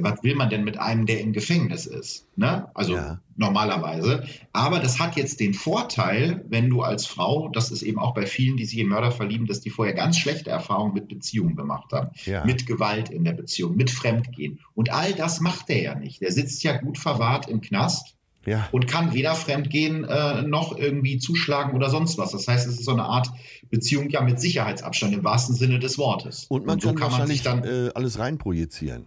was 0.00 0.22
will 0.22 0.34
man 0.34 0.50
denn 0.50 0.64
mit 0.64 0.78
einem, 0.78 1.06
der 1.06 1.20
im 1.20 1.32
Gefängnis 1.32 1.86
ist? 1.86 2.26
Ne? 2.36 2.68
Also 2.74 2.94
ja. 2.94 3.20
normalerweise. 3.36 4.24
Aber 4.52 4.80
das 4.80 4.98
hat 4.98 5.16
jetzt 5.16 5.40
den 5.40 5.54
Vorteil, 5.54 6.44
wenn 6.48 6.68
du 6.70 6.82
als 6.82 7.06
Frau, 7.06 7.48
das 7.48 7.70
ist 7.70 7.82
eben 7.82 7.98
auch 7.98 8.14
bei 8.14 8.26
vielen, 8.26 8.56
die 8.56 8.64
sich 8.64 8.78
in 8.78 8.88
Mörder 8.88 9.10
verlieben, 9.10 9.46
dass 9.46 9.60
die 9.60 9.70
vorher 9.70 9.94
ganz 9.94 10.18
schlechte 10.18 10.50
Erfahrungen 10.50 10.94
mit 10.94 11.08
Beziehungen 11.08 11.56
gemacht 11.56 11.92
haben. 11.92 12.10
Ja. 12.24 12.44
Mit 12.44 12.66
Gewalt 12.66 13.10
in 13.10 13.24
der 13.24 13.32
Beziehung, 13.32 13.76
mit 13.76 13.90
Fremdgehen. 13.90 14.60
Und 14.74 14.90
all 14.92 15.12
das 15.14 15.40
macht 15.40 15.68
er 15.70 15.82
ja 15.82 15.94
nicht. 15.94 16.20
Der 16.20 16.32
sitzt 16.32 16.62
ja 16.62 16.76
gut 16.76 16.98
verwahrt 16.98 17.48
im 17.48 17.60
Knast 17.60 18.16
ja. 18.46 18.68
und 18.72 18.86
kann 18.86 19.12
weder 19.12 19.34
fremdgehen 19.34 20.04
äh, 20.04 20.42
noch 20.42 20.76
irgendwie 20.76 21.18
zuschlagen 21.18 21.74
oder 21.74 21.90
sonst 21.90 22.18
was. 22.18 22.32
Das 22.32 22.48
heißt, 22.48 22.66
es 22.66 22.78
ist 22.78 22.84
so 22.84 22.92
eine 22.92 23.04
Art 23.04 23.28
Beziehung 23.70 24.10
ja 24.10 24.20
mit 24.20 24.40
Sicherheitsabstand 24.40 25.14
im 25.14 25.24
wahrsten 25.24 25.54
Sinne 25.54 25.78
des 25.78 25.98
Wortes. 25.98 26.46
Und 26.48 26.66
man 26.66 26.74
und 26.74 26.82
so 26.82 26.88
kann, 26.88 27.10
kann 27.10 27.18
man 27.18 27.26
sich 27.26 27.42
dann 27.42 27.64
äh, 27.64 27.90
alles 27.94 28.18
reinprojizieren. 28.18 29.06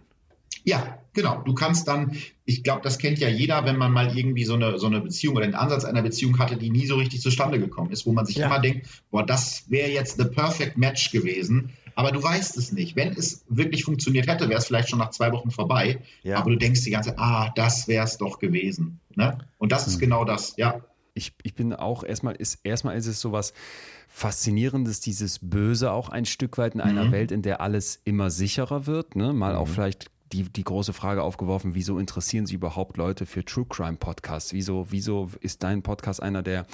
Ja, 0.64 0.98
genau. 1.12 1.42
Du 1.44 1.54
kannst 1.54 1.86
dann, 1.86 2.16
ich 2.44 2.64
glaube, 2.64 2.80
das 2.82 2.98
kennt 2.98 3.18
ja 3.20 3.28
jeder, 3.28 3.64
wenn 3.64 3.76
man 3.76 3.92
mal 3.92 4.18
irgendwie 4.18 4.44
so 4.44 4.54
eine, 4.54 4.78
so 4.78 4.88
eine 4.88 5.00
Beziehung 5.00 5.36
oder 5.36 5.46
den 5.46 5.54
Ansatz 5.54 5.84
einer 5.84 6.02
Beziehung 6.02 6.40
hatte, 6.40 6.56
die 6.56 6.70
nie 6.70 6.86
so 6.86 6.96
richtig 6.96 7.20
zustande 7.20 7.60
gekommen 7.60 7.92
ist, 7.92 8.04
wo 8.04 8.12
man 8.12 8.26
sich 8.26 8.36
ja. 8.36 8.46
immer 8.46 8.58
denkt, 8.58 8.88
boah, 9.12 9.24
das 9.24 9.70
wäre 9.70 9.90
jetzt 9.90 10.18
the 10.18 10.24
perfect 10.24 10.76
match 10.76 11.12
gewesen. 11.12 11.70
Aber 11.96 12.12
du 12.12 12.22
weißt 12.22 12.56
es 12.56 12.70
nicht. 12.70 12.94
Wenn 12.94 13.12
es 13.14 13.44
wirklich 13.48 13.82
funktioniert 13.84 14.28
hätte, 14.28 14.48
wäre 14.48 14.58
es 14.58 14.66
vielleicht 14.66 14.88
schon 14.90 15.00
nach 15.00 15.10
zwei 15.10 15.32
Wochen 15.32 15.50
vorbei. 15.50 15.98
Ja. 16.22 16.36
Aber 16.36 16.50
du 16.50 16.56
denkst 16.56 16.84
die 16.84 16.90
ganze 16.90 17.10
Zeit, 17.10 17.18
ah, 17.18 17.50
das 17.56 17.88
wäre 17.88 18.04
es 18.04 18.18
doch 18.18 18.38
gewesen. 18.38 19.00
Ne? 19.16 19.38
Und 19.58 19.72
das 19.72 19.88
ist 19.88 19.96
mhm. 19.96 20.00
genau 20.00 20.24
das, 20.24 20.54
ja. 20.56 20.80
ich, 21.14 21.32
ich 21.42 21.54
bin 21.54 21.72
auch 21.72 22.04
erstmal 22.04 22.36
ist 22.36 22.60
erstmal 22.62 22.96
ist 22.96 23.06
es 23.06 23.20
sowas 23.20 23.54
faszinierendes 24.08 25.00
dieses 25.00 25.38
Böse 25.40 25.90
auch 25.92 26.08
ein 26.10 26.26
Stück 26.26 26.58
weit 26.58 26.74
in 26.74 26.80
einer 26.80 27.04
Mhm. 27.06 27.12
Welt, 27.12 27.32
in 27.32 27.42
der 27.42 27.60
alles 27.60 28.00
immer 28.04 28.30
sicherer 28.30 28.86
wird, 28.86 29.16
ne? 29.16 29.32
Mal 29.32 29.56
auch 29.56 29.66
Mhm. 29.66 29.72
vielleicht 29.72 30.10
die, 30.32 30.44
die 30.44 30.64
große 30.64 30.92
Frage 30.92 31.22
aufgeworfen, 31.22 31.74
wieso 31.74 31.98
interessieren 31.98 32.46
sich 32.46 32.56
überhaupt 32.56 32.96
Leute 32.96 33.26
für 33.26 33.44
True 33.44 33.66
Crime 33.68 33.96
Podcasts? 33.96 34.52
Wieso, 34.52 34.86
wieso 34.90 35.30
ist 35.40 35.62
dein 35.62 35.82
Podcast 35.82 36.22
einer, 36.22 36.42
der, 36.42 36.66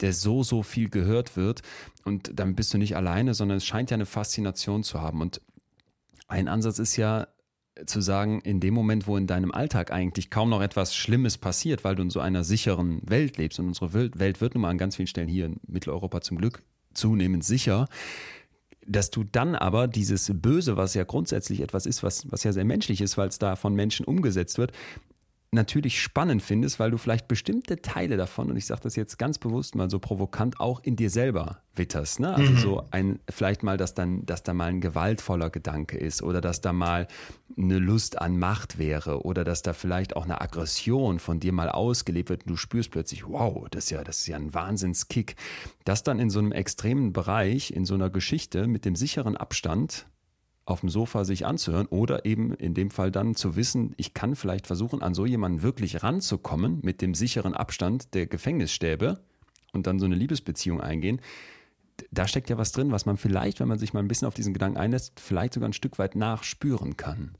der 0.00 0.12
so, 0.12 0.42
so 0.42 0.62
viel 0.62 0.88
gehört 0.88 1.36
wird? 1.36 1.62
Und 2.04 2.38
dann 2.38 2.54
bist 2.54 2.72
du 2.72 2.78
nicht 2.78 2.96
alleine, 2.96 3.34
sondern 3.34 3.58
es 3.58 3.66
scheint 3.66 3.90
ja 3.90 3.96
eine 3.96 4.06
Faszination 4.06 4.82
zu 4.84 5.00
haben. 5.00 5.20
Und 5.20 5.40
ein 6.28 6.48
Ansatz 6.48 6.78
ist 6.78 6.96
ja 6.96 7.26
zu 7.86 8.00
sagen, 8.00 8.40
in 8.42 8.60
dem 8.60 8.74
Moment, 8.74 9.06
wo 9.06 9.16
in 9.16 9.26
deinem 9.26 9.52
Alltag 9.52 9.90
eigentlich 9.90 10.30
kaum 10.30 10.50
noch 10.50 10.60
etwas 10.60 10.94
Schlimmes 10.94 11.38
passiert, 11.38 11.84
weil 11.84 11.94
du 11.96 12.02
in 12.02 12.10
so 12.10 12.20
einer 12.20 12.44
sicheren 12.44 13.00
Welt 13.08 13.36
lebst 13.38 13.58
und 13.58 13.68
unsere 13.68 13.92
Welt 13.92 14.18
Welt 14.18 14.40
wird 14.40 14.54
nun 14.54 14.62
mal 14.62 14.70
an 14.70 14.78
ganz 14.78 14.96
vielen 14.96 15.06
Stellen 15.06 15.28
hier 15.28 15.46
in 15.46 15.60
Mitteleuropa 15.66 16.20
zum 16.20 16.38
Glück 16.38 16.62
zunehmend 16.94 17.44
sicher, 17.44 17.86
dass 18.90 19.10
du 19.10 19.24
dann 19.24 19.54
aber 19.54 19.86
dieses 19.86 20.30
Böse, 20.34 20.76
was 20.76 20.94
ja 20.94 21.04
grundsätzlich 21.04 21.60
etwas 21.60 21.86
ist, 21.86 22.02
was, 22.02 22.30
was 22.30 22.42
ja 22.42 22.52
sehr 22.52 22.64
menschlich 22.64 23.00
ist, 23.00 23.16
weil 23.16 23.28
es 23.28 23.38
da 23.38 23.54
von 23.54 23.74
Menschen 23.74 24.04
umgesetzt 24.04 24.58
wird, 24.58 24.72
natürlich 25.52 26.00
spannend 26.00 26.42
findest, 26.42 26.78
weil 26.78 26.92
du 26.92 26.98
vielleicht 26.98 27.26
bestimmte 27.26 27.82
Teile 27.82 28.16
davon, 28.16 28.50
und 28.50 28.56
ich 28.56 28.66
sage 28.66 28.82
das 28.82 28.94
jetzt 28.94 29.18
ganz 29.18 29.38
bewusst 29.38 29.74
mal 29.74 29.90
so 29.90 29.98
provokant, 29.98 30.60
auch 30.60 30.80
in 30.80 30.94
dir 30.94 31.10
selber 31.10 31.62
witterst. 31.74 32.20
Ne? 32.20 32.32
Also 32.32 32.54
so 32.56 32.86
ein, 32.92 33.18
vielleicht 33.28 33.64
mal, 33.64 33.76
dass 33.76 33.94
dann, 33.94 34.24
dass 34.26 34.44
da 34.44 34.54
mal 34.54 34.66
ein 34.66 34.80
gewaltvoller 34.80 35.50
Gedanke 35.50 35.98
ist 35.98 36.22
oder 36.22 36.40
dass 36.40 36.60
da 36.60 36.72
mal 36.72 37.08
eine 37.58 37.78
Lust 37.78 38.20
an 38.20 38.38
Macht 38.38 38.78
wäre 38.78 39.24
oder 39.24 39.42
dass 39.42 39.62
da 39.62 39.72
vielleicht 39.72 40.14
auch 40.14 40.24
eine 40.24 40.40
Aggression 40.40 41.18
von 41.18 41.40
dir 41.40 41.52
mal 41.52 41.68
ausgelebt 41.68 42.30
wird 42.30 42.44
und 42.44 42.50
du 42.50 42.56
spürst 42.56 42.92
plötzlich, 42.92 43.26
wow, 43.26 43.66
das 43.70 43.84
ist 43.84 43.90
ja, 43.90 44.04
das 44.04 44.20
ist 44.20 44.26
ja 44.28 44.36
ein 44.36 44.54
Wahnsinnskick. 44.54 45.34
Das 45.84 46.04
dann 46.04 46.20
in 46.20 46.30
so 46.30 46.38
einem 46.38 46.52
extremen 46.52 47.12
Bereich, 47.12 47.72
in 47.72 47.84
so 47.84 47.94
einer 47.94 48.10
Geschichte 48.10 48.68
mit 48.68 48.84
dem 48.84 48.94
sicheren 48.94 49.36
Abstand 49.36 50.06
auf 50.70 50.80
dem 50.80 50.88
Sofa 50.88 51.24
sich 51.24 51.44
anzuhören 51.44 51.86
oder 51.86 52.24
eben 52.24 52.54
in 52.54 52.74
dem 52.74 52.90
Fall 52.90 53.10
dann 53.10 53.34
zu 53.34 53.56
wissen, 53.56 53.94
ich 53.96 54.14
kann 54.14 54.36
vielleicht 54.36 54.66
versuchen, 54.66 55.02
an 55.02 55.14
so 55.14 55.26
jemanden 55.26 55.62
wirklich 55.62 56.02
ranzukommen 56.02 56.78
mit 56.82 57.02
dem 57.02 57.14
sicheren 57.14 57.54
Abstand 57.54 58.14
der 58.14 58.26
Gefängnisstäbe 58.26 59.20
und 59.72 59.86
dann 59.86 59.98
so 59.98 60.06
eine 60.06 60.14
Liebesbeziehung 60.14 60.80
eingehen. 60.80 61.20
Da 62.10 62.26
steckt 62.26 62.48
ja 62.48 62.56
was 62.56 62.72
drin, 62.72 62.92
was 62.92 63.04
man 63.04 63.16
vielleicht, 63.16 63.60
wenn 63.60 63.68
man 63.68 63.78
sich 63.78 63.92
mal 63.92 64.00
ein 64.00 64.08
bisschen 64.08 64.28
auf 64.28 64.34
diesen 64.34 64.54
Gedanken 64.54 64.78
einlässt, 64.78 65.20
vielleicht 65.20 65.54
sogar 65.54 65.68
ein 65.68 65.74
Stück 65.74 65.98
weit 65.98 66.16
nachspüren 66.16 66.96
kann. 66.96 67.34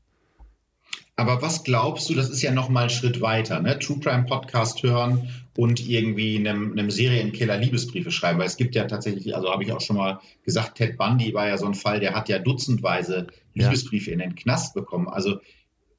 Aber 1.21 1.43
was 1.43 1.63
glaubst 1.63 2.09
du, 2.09 2.15
das 2.15 2.31
ist 2.31 2.41
ja 2.41 2.51
noch 2.51 2.67
mal 2.69 2.85
ein 2.85 2.89
Schritt 2.89 3.21
weiter, 3.21 3.59
ne? 3.59 3.77
True 3.77 3.99
Crime 3.99 4.25
Podcast 4.25 4.81
hören 4.81 5.29
und 5.55 5.87
irgendwie 5.87 6.35
einem, 6.39 6.71
einem 6.71 6.89
Serienkiller 6.89 7.57
Liebesbriefe 7.57 8.09
schreiben, 8.09 8.39
weil 8.39 8.47
es 8.47 8.57
gibt 8.57 8.73
ja 8.73 8.85
tatsächlich, 8.85 9.35
also 9.35 9.51
habe 9.51 9.63
ich 9.63 9.71
auch 9.71 9.81
schon 9.81 9.97
mal 9.97 10.19
gesagt, 10.43 10.79
Ted 10.79 10.97
Bundy 10.97 11.35
war 11.35 11.47
ja 11.47 11.59
so 11.59 11.67
ein 11.67 11.75
Fall, 11.75 11.99
der 11.99 12.15
hat 12.15 12.27
ja 12.27 12.39
dutzendweise 12.39 13.27
Ja. 13.53 13.65
Liebesbriefe 13.67 14.09
in 14.09 14.17
den 14.17 14.33
Knast 14.33 14.73
bekommen. 14.73 15.07
Also 15.07 15.41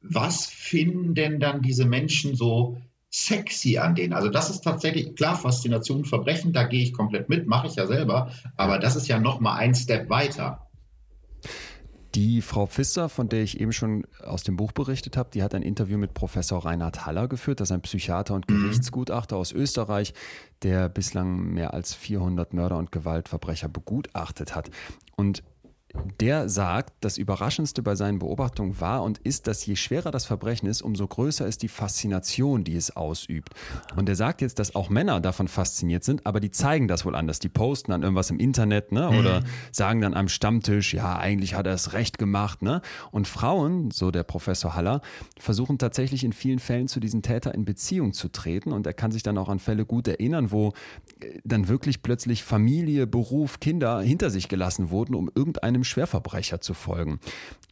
was 0.01 0.47
finden 0.47 1.15
denn 1.15 1.39
dann 1.39 1.63
diese 1.63 1.85
Menschen 1.85 2.35
so 2.35 2.79
sexy 3.09 3.79
an 3.79 3.95
denen? 3.95 4.15
Also 4.15 4.29
das 4.29 4.51
ist 4.51 4.63
tatsächlich, 4.63 5.15
klar, 5.15 5.39
Faszination, 5.39 6.05
Verbrechen, 6.05 6.53
da 6.53 6.65
gehe 6.65 6.83
ich 6.83 6.93
komplett 6.93 7.29
mit, 7.29 7.47
mache 7.47 7.69
ich 7.69 7.77
ja 7.77 7.87
selber, 7.87 8.33
aber 8.57 8.81
das 8.81 8.97
ist 8.97 9.07
ja 9.07 9.21
noch 9.21 9.39
mal 9.39 9.55
ein 9.55 9.77
Step 9.77 10.11
weiter. 10.11 10.67
Die 12.15 12.43
Frau 12.43 12.67
Pfister, 12.67 13.09
von 13.09 13.31
der 13.31 13.43
ich 13.43 13.59
eben 13.59 13.73
schon 13.73 14.07
aus 14.23 14.43
dem 14.43 14.57
Buch 14.57 14.73
berichtet 14.73 15.17
habe, 15.17 15.31
die 15.33 15.43
hat 15.43 15.55
ein 15.55 15.63
Interview 15.63 15.97
mit 15.97 16.13
Professor 16.13 16.63
Reinhard 16.63 17.07
Haller 17.07 17.27
geführt. 17.27 17.61
Das 17.61 17.71
ist 17.71 17.73
ein 17.73 17.81
Psychiater 17.81 18.35
und 18.35 18.47
Gerichtsgutachter 18.47 19.37
aus 19.37 19.51
Österreich, 19.53 20.13
der 20.63 20.91
bislang 20.91 21.55
mehr 21.55 21.73
als 21.73 21.95
400 21.95 22.53
Mörder 22.53 22.77
und 22.77 22.93
Gewaltverbrecher 22.93 23.71
begutachtet 23.71 24.55
hat. 24.55 24.71
Und 25.17 25.43
der 26.21 26.49
sagt, 26.49 26.95
das 27.01 27.19
Überraschendste 27.19 27.83
bei 27.83 27.95
seinen 27.95 28.19
Beobachtungen 28.19 28.81
war 28.81 29.03
und 29.03 29.19
ist, 29.19 29.47
dass 29.47 29.65
je 29.67 29.77
schwerer 29.77 30.11
das 30.11 30.25
Verbrechen 30.25 30.69
ist, 30.69 30.83
umso 30.83 31.07
größer 31.07 31.47
ist 31.47 31.63
die 31.63 31.69
Faszination, 31.69 32.65
die 32.65 32.77
es 32.77 32.97
ausübt. 32.97 33.51
Und 33.97 34.09
er 34.09 34.17
sagt 34.17 34.41
jetzt, 34.41 34.59
dass 34.59 34.75
auch 34.75 34.89
Männer 34.89 35.21
davon 35.21 35.49
fasziniert 35.49 36.05
sind, 36.05 36.27
aber 36.27 36.41
die 36.41 36.51
zeigen 36.51 36.89
das 36.89 37.05
wohl 37.05 37.15
anders. 37.15 37.39
Die 37.39 37.49
posten 37.49 37.91
dann 37.91 38.03
irgendwas 38.03 38.31
im 38.31 38.39
Internet 38.39 38.93
ne? 38.93 39.09
oder 39.11 39.43
sagen 39.71 40.01
dann 40.01 40.15
am 40.15 40.29
Stammtisch, 40.29 40.95
ja, 40.95 41.19
eigentlich 41.19 41.55
hat 41.55 41.67
er 41.67 41.75
es 41.75 41.93
recht 41.93 42.19
gemacht. 42.19 42.63
Ne? 42.63 42.81
Und 43.11 43.29
Frauen, 43.29 43.91
so 43.91 44.11
der 44.11 44.23
Professor 44.23 44.75
Haller, 44.75 45.01
versuchen 45.39 45.79
tatsächlich 45.79 46.25
in 46.25 46.33
vielen 46.33 46.59
Fällen 46.59 46.89
zu 46.89 47.01
diesen 47.01 47.23
Täter 47.23 47.55
in 47.55 47.65
Beziehung 47.65 48.13
zu 48.13 48.29
treten. 48.29 48.73
Und 48.73 48.87
er 48.87 48.95
kann 48.95 49.13
sich 49.13 49.23
dann 49.23 49.39
auch 49.39 49.49
an 49.49 49.59
Fälle 49.59 49.85
gut 49.85 50.09
erinnern, 50.09 50.53
wo 50.53 50.73
äh, 51.21 51.41
dann 51.45 51.69
wirklich 51.69 52.03
plötzlich 52.03 52.45
Familie, 52.45 53.07
Beruf, 53.07 53.61
Kinder 53.61 54.01
hinter 54.01 54.31
sich 54.31 54.49
gelassen 54.49 54.91
wurden, 54.91 55.15
um 55.15 55.31
irgendeinem 55.35 55.82
Schwerverbrecher 55.85 56.61
zu 56.61 56.75
folgen. 56.75 57.21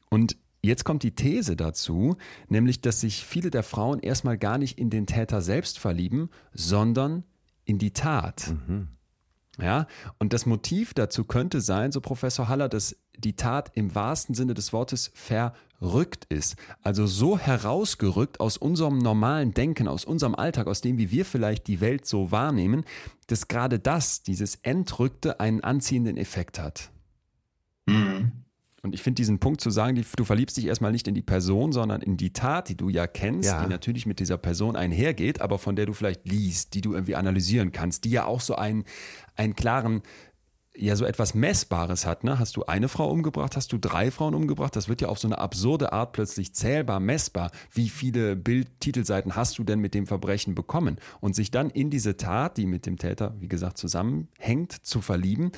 Und 0.09 0.37
Jetzt 0.63 0.85
kommt 0.85 1.03
die 1.03 1.15
These 1.15 1.57
dazu, 1.57 2.17
nämlich 2.49 2.83
dass 2.83 3.01
sich 3.01 3.25
viele 3.25 3.51
der 3.51 3.63
Frauen 3.63 3.99
erstmal 4.01 4.37
gar 4.37 4.59
nicht 4.59 4.79
in 4.79 4.91
den 4.91 5.07
Täter 5.07 5.41
selbst 5.41 5.79
verlieben, 5.79 6.29
sondern 6.53 7.25
in 7.65 7.79
die 7.79 7.93
Tat. 7.93 8.55
Ja, 9.59 9.87
und 10.19 10.33
das 10.33 10.47
Motiv 10.47 10.95
dazu 10.95 11.25
könnte 11.25 11.61
sein, 11.61 11.93
so 11.93 12.01
Professor 12.01 12.49
Haller, 12.49 12.69
dass 12.69 12.97
die 13.17 13.37
Tat 13.37 13.71
im 13.75 13.95
wahrsten 13.95 14.35
Sinne 14.35 14.55
des 14.55 14.73
Wortes 14.73 15.13
verrückt 15.15 16.27
ist. 16.29 16.57
Also 16.83 17.07
so 17.07 17.39
herausgerückt 17.39 18.41
aus 18.41 18.57
unserem 18.57 18.99
normalen 18.99 19.53
Denken, 19.53 19.89
aus 19.89 20.05
unserem 20.05 20.35
Alltag, 20.35 20.67
aus 20.67 20.81
dem, 20.81 20.99
wie 20.99 21.11
wir 21.11 21.25
vielleicht 21.25 21.67
die 21.67 21.81
Welt 21.81 22.07
so 22.07 22.31
wahrnehmen, 22.31 22.85
dass 23.27 23.49
gerade 23.49 23.79
das, 23.79 24.23
dieses 24.23 24.57
Entrückte, 24.57 25.41
einen 25.41 25.63
anziehenden 25.63 26.17
Effekt 26.17 26.59
hat. 26.59 26.91
Mhm. 27.87 28.33
Und 28.83 28.95
ich 28.95 29.03
finde 29.03 29.16
diesen 29.16 29.39
Punkt 29.41 29.61
zu 29.61 29.68
sagen, 29.68 29.95
die, 29.95 30.05
du 30.16 30.24
verliebst 30.24 30.57
dich 30.57 30.66
erstmal 30.66 30.91
nicht 30.93 31.07
in 31.07 31.14
die 31.14 31.22
Person, 31.22 31.70
sondern 31.70 32.01
in 32.01 32.16
die 32.16 32.33
Tat, 32.33 32.70
die 32.70 32.76
du 32.76 32.89
ja 32.89 33.07
kennst, 33.07 33.51
Ja. 33.51 33.62
die 33.62 33.68
natürlich 33.68 34.07
mit 34.07 34.20
dieser 34.20 34.39
Person 34.39 34.74
einhergeht, 34.74 35.43
aber 35.43 35.59
von 35.59 35.76
der 35.76 35.85
du 35.85 35.93
vielleicht 35.93 36.26
liest, 36.26 36.72
die 36.72 36.81
du 36.81 36.95
irgendwie 36.95 37.14
analysieren 37.14 37.72
kannst, 37.72 38.05
die 38.05 38.11
ja 38.11 38.24
auch 38.24 38.41
so 38.41 38.55
einen, 38.55 38.85
einen 39.37 39.55
klaren, 39.55 40.01
ja, 40.74 40.97
so 40.97 41.05
etwas 41.05 41.35
Messbares 41.35 42.07
hat. 42.07 42.24
Ne? 42.24 42.39
Hast 42.39 42.57
du 42.57 42.64
eine 42.64 42.89
Frau 42.89 43.11
umgebracht, 43.11 43.55
hast 43.55 43.70
du 43.72 43.76
drei 43.76 44.11
Frauen 44.11 44.35
umgebracht? 44.35 44.74
Das 44.76 44.89
wird 44.89 45.03
ja 45.03 45.09
auf 45.09 45.18
so 45.18 45.28
eine 45.28 45.37
absurde 45.37 45.93
Art 45.93 46.12
plötzlich 46.12 46.55
zählbar, 46.55 47.01
messbar. 47.01 47.51
Wie 47.74 47.91
viele 47.91 48.35
Bildtitelseiten 48.35 49.37
hast 49.37 49.59
du 49.59 49.64
denn 49.64 49.81
mit 49.81 49.93
dem 49.93 50.07
Verbrechen 50.07 50.55
bekommen? 50.55 50.97
Und 51.20 51.35
sich 51.35 51.51
dann 51.51 51.68
in 51.68 51.91
diese 51.91 52.16
Tat, 52.16 52.57
die 52.57 52.64
mit 52.64 52.87
dem 52.87 52.97
Täter, 52.97 53.35
wie 53.41 53.49
gesagt, 53.49 53.76
zusammenhängt, 53.76 54.72
zu 54.72 55.03
verlieben, 55.03 55.51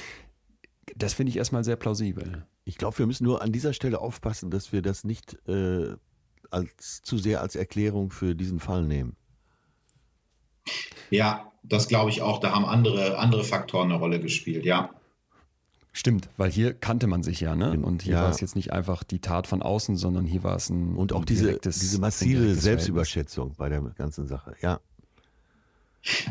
das 0.97 1.15
finde 1.15 1.31
ich 1.31 1.37
erstmal 1.37 1.65
sehr 1.65 1.77
plausibel. 1.77 2.47
Ich 2.65 2.79
glaube, 2.79 2.99
wir 2.99 3.07
müssen 3.07 3.25
nur 3.25 3.43
an 3.43 3.53
dieser 3.53 3.73
Stelle 3.73 4.01
aufpassen, 4.01 4.51
dass 4.51 4.73
wir 4.73 4.83
das 4.83 5.05
nicht 5.05 5.37
äh, 5.49 5.97
als, 6.51 7.03
zu 7.03 7.19
sehr 7.19 7.41
als 7.41 7.57
Erklärung 7.57 8.11
für 8.11 8.35
diesen 8.35 8.61
Fall 8.61 8.85
nehmen. 8.85 9.17
Ja, 11.11 11.53
das 11.63 11.89
glaube 11.89 12.11
ich 12.11 12.23
auch. 12.23 12.41
Da 12.41 12.53
haben 12.53 12.65
andere, 12.65 13.19
andere 13.19 13.45
Faktoren 13.45 13.91
eine 13.91 13.99
Rolle 13.99 14.21
gespielt, 14.21 14.65
ja. 14.65 14.91
Stimmt, 15.95 16.31
weil 16.39 16.51
hier 16.51 16.73
kannte 16.73 17.07
man 17.07 17.23
sich 17.23 17.41
ja, 17.41 17.55
ne? 17.55 17.79
Und 17.79 18.03
hier 18.03 18.15
Ja. 18.15 18.23
war 18.23 18.31
es 18.31 18.41
jetzt 18.41 18.57
nicht 18.57 18.73
einfach 18.73 19.05
die 19.05 19.19
Tat 19.19 19.47
von 19.47 19.61
außen, 19.61 19.97
sondern 19.97 20.25
hier 20.25 20.43
war 20.43 20.57
es 20.57 20.71
ein 20.71 20.97
Und 20.97 21.13
auch 21.13 21.21
ein 21.21 21.27
diese, 21.27 21.59
diese 21.59 22.01
massive 22.01 22.55
Selbstüberschätzung 22.55 23.55
bei 23.59 23.69
der 23.69 23.83
ganzen 23.83 24.27
Sache. 24.27 24.55
Ja. 24.63 24.81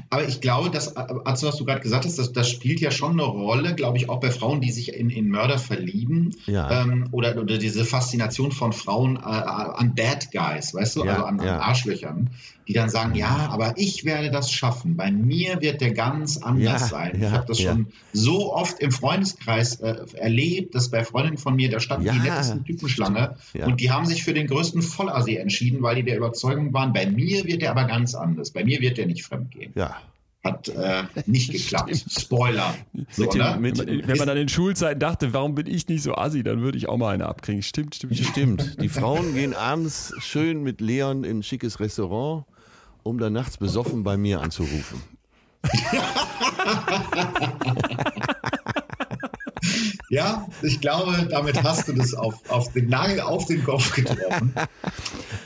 Aber 0.09 0.27
ich 0.27 0.41
glaube, 0.41 0.69
dass, 0.69 0.95
also 0.97 1.47
was 1.47 1.55
du 1.55 1.65
gerade 1.65 1.79
gesagt 1.79 2.05
hast, 2.05 2.19
das, 2.19 2.33
das 2.33 2.49
spielt 2.49 2.81
ja 2.81 2.91
schon 2.91 3.13
eine 3.13 3.23
Rolle, 3.23 3.73
glaube 3.73 3.97
ich, 3.97 4.09
auch 4.09 4.19
bei 4.19 4.29
Frauen, 4.29 4.59
die 4.59 4.71
sich 4.71 4.93
in, 4.93 5.09
in 5.09 5.29
Mörder 5.29 5.57
verlieben. 5.57 6.35
Ja. 6.45 6.81
Ähm, 6.81 7.07
oder, 7.11 7.37
oder 7.37 7.57
diese 7.57 7.85
Faszination 7.85 8.51
von 8.51 8.73
Frauen 8.73 9.15
äh, 9.15 9.19
an 9.21 9.95
Bad 9.95 10.31
Guys, 10.31 10.73
weißt 10.73 10.97
du, 10.97 11.05
Ja, 11.05 11.13
also 11.13 11.25
an, 11.25 11.39
an 11.39 11.45
ja. 11.45 11.59
Arschlöchern, 11.59 12.29
die 12.71 12.75
dann 12.77 12.89
sagen, 12.89 13.15
ja, 13.15 13.49
aber 13.51 13.73
ich 13.75 14.05
werde 14.05 14.31
das 14.31 14.49
schaffen. 14.49 14.95
Bei 14.95 15.11
mir 15.11 15.59
wird 15.59 15.81
der 15.81 15.91
ganz 15.93 16.37
anders 16.37 16.63
Ja, 16.81 16.87
sein. 16.87 17.11
ich 17.15 17.21
ja, 17.21 17.31
habe 17.31 17.45
das 17.45 17.59
ja. 17.59 17.71
schon 17.73 17.87
so 18.13 18.53
oft 18.53 18.79
im 18.79 18.91
Freundeskreis 18.91 19.81
äh, 19.81 19.97
erlebt, 20.15 20.73
dass 20.73 20.89
bei 20.89 21.03
Freundinnen 21.03 21.37
von 21.37 21.57
mir, 21.57 21.69
da 21.69 21.81
standen 21.81 22.05
Ja, 22.05 22.13
die 22.13 22.19
nettesten 22.19 22.63
Typenschlange 22.63 23.35
stimmt, 23.49 23.61
ja. 23.61 23.67
und 23.67 23.81
die 23.81 23.91
haben 23.91 24.05
sich 24.05 24.23
für 24.23 24.33
den 24.33 24.47
größten 24.47 24.81
Vollasi 24.83 25.35
entschieden, 25.35 25.81
weil 25.81 25.97
die 25.97 26.03
der 26.03 26.15
Überzeugung 26.15 26.73
waren, 26.73 26.93
bei 26.93 27.05
mir 27.07 27.43
wird 27.43 27.61
der 27.61 27.71
aber 27.71 27.83
ganz 27.83 28.15
anders. 28.15 28.51
Bei 28.51 28.63
mir 28.63 28.79
wird 28.79 28.97
der 28.97 29.05
nicht 29.07 29.23
fremdgehen. 29.25 29.73
Ja. 29.75 29.97
Hat 30.43 30.69
äh, 30.69 31.03
nicht 31.27 31.51
geklappt. 31.51 31.93
Spoiler. 32.09 32.73
So, 33.11 33.23
Mit 33.23 33.33
dem, 33.35 33.41
ne? 33.41 33.57
mit, 33.59 34.07
wenn 34.07 34.17
man- 34.17 34.29
an 34.29 34.35
den 34.37 34.49
Schulzeiten 34.49 34.99
dachte, 34.99 35.33
warum 35.33 35.53
bin 35.53 35.67
ich 35.67 35.87
nicht 35.87 36.01
so 36.03 36.15
assi, 36.15 36.41
dann 36.41 36.61
würde 36.61 36.77
ich 36.79 36.89
auch 36.89 36.97
mal 36.97 37.13
eine 37.13 37.27
abkriegen. 37.27 37.61
Stimmt, 37.61 37.93
stimmt, 37.95 38.15
stimmt. 38.15 38.61
Stimmt. 38.61 38.81
Die 38.81 38.89
Frauen 38.89 39.35
gehen 39.35 39.53
abends 39.53 40.13
schön 40.19 40.63
mit 40.63 40.81
Leon 40.81 41.23
in 41.25 41.39
ein 41.39 41.43
schickes 41.43 41.79
Restaurant, 41.79 42.45
um 43.03 43.17
dann 43.17 43.33
nachts 43.33 43.57
besoffen 43.57 44.03
bei 44.03 44.17
mir 44.17 44.41
anzurufen. 44.41 45.01
Ja, 50.09 50.47
ich 50.61 50.81
glaube, 50.81 51.27
damit 51.29 51.63
hast 51.63 51.87
du 51.87 51.93
das 51.93 52.13
auf, 52.13 52.33
auf 52.49 52.73
den 52.73 52.89
Nagel 52.89 53.21
auf 53.21 53.45
den 53.45 53.63
Kopf 53.63 53.93
getroffen. 53.95 54.53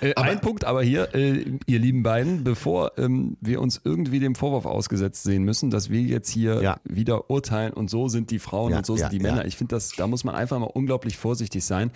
Äh, 0.02 0.16
ein 0.16 0.42
Punkt 0.42 0.64
aber 0.64 0.82
hier, 0.82 1.14
äh, 1.14 1.46
ihr 1.68 1.80
lieben 1.80 2.02
beiden, 2.02 2.44
bevor 2.44 2.94
ähm, 2.98 3.38
wir 3.42 3.62
uns 3.62 3.80
irgendwie 3.84 4.20
dem 4.20 4.34
Vorwurf 4.34 4.66
ausgesetzt 4.66 5.24
sehen 5.24 5.44
müssen, 5.44 5.70
dass 5.70 5.92
wir 5.92 6.02
jetzt 6.02 6.30
hier 6.30 6.62
Ja. 6.64 6.78
wieder 6.84 7.30
urteilen 7.30 7.74
und 7.74 7.90
so 7.92 8.08
sind 8.08 8.32
die 8.32 8.40
Frauen 8.40 8.72
Ja, 8.72 8.78
und 8.80 8.86
so 8.88 8.96
ja, 8.96 9.02
sind 9.02 9.12
die 9.12 9.18
ja. 9.24 9.32
Männer. 9.32 9.46
Ich 9.46 9.56
finde, 9.56 9.76
das, 9.76 9.92
da 9.92 10.08
muss 10.08 10.24
man 10.24 10.34
einfach 10.34 10.58
mal 10.58 10.66
unglaublich 10.66 11.18
vorsichtig 11.18 11.64
sein. 11.64 11.92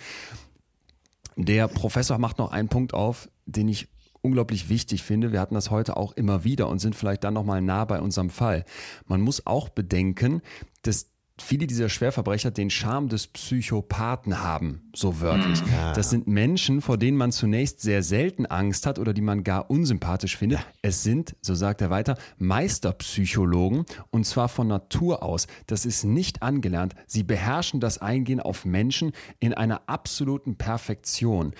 Der 1.36 1.66
Professor 1.66 2.18
macht 2.18 2.38
noch 2.38 2.52
einen 2.52 2.68
Punkt 2.68 2.94
auf, 2.94 3.28
den 3.46 3.66
ich 3.68 3.88
unglaublich 4.22 4.68
wichtig 4.68 5.02
finde. 5.02 5.32
Wir 5.32 5.40
hatten 5.40 5.54
das 5.54 5.70
heute 5.70 5.96
auch 5.96 6.12
immer 6.12 6.44
wieder 6.44 6.68
und 6.68 6.78
sind 6.78 6.94
vielleicht 6.94 7.24
dann 7.24 7.34
nochmal 7.34 7.62
nah 7.62 7.84
bei 7.84 8.00
unserem 8.00 8.30
Fall. 8.30 8.64
Man 9.06 9.20
muss 9.20 9.46
auch 9.46 9.68
bedenken, 9.68 10.42
dass 10.82 11.10
viele 11.40 11.66
dieser 11.66 11.88
Schwerverbrecher 11.88 12.50
den 12.50 12.70
Charme 12.70 13.08
des 13.08 13.26
Psychopathen 13.26 14.42
haben, 14.42 14.90
so 14.94 15.20
wörtlich. 15.20 15.62
Das 15.94 16.10
sind 16.10 16.26
Menschen, 16.26 16.80
vor 16.80 16.98
denen 16.98 17.16
man 17.16 17.32
zunächst 17.32 17.80
sehr 17.80 18.02
selten 18.02 18.46
Angst 18.46 18.86
hat 18.86 18.98
oder 18.98 19.12
die 19.12 19.22
man 19.22 19.44
gar 19.44 19.70
unsympathisch 19.70 20.36
findet. 20.36 20.60
Es 20.82 21.02
sind, 21.02 21.36
so 21.40 21.54
sagt 21.54 21.80
er 21.80 21.90
weiter, 21.90 22.16
Meisterpsychologen 22.38 23.84
und 24.10 24.26
zwar 24.26 24.48
von 24.48 24.68
Natur 24.68 25.22
aus. 25.22 25.46
Das 25.66 25.86
ist 25.86 26.04
nicht 26.04 26.42
angelernt. 26.42 26.94
Sie 27.06 27.22
beherrschen 27.22 27.80
das 27.80 27.98
Eingehen 27.98 28.40
auf 28.40 28.64
Menschen 28.64 29.12
in 29.38 29.54
einer 29.54 29.88
absoluten 29.88 30.56
Perfektion. 30.56 31.54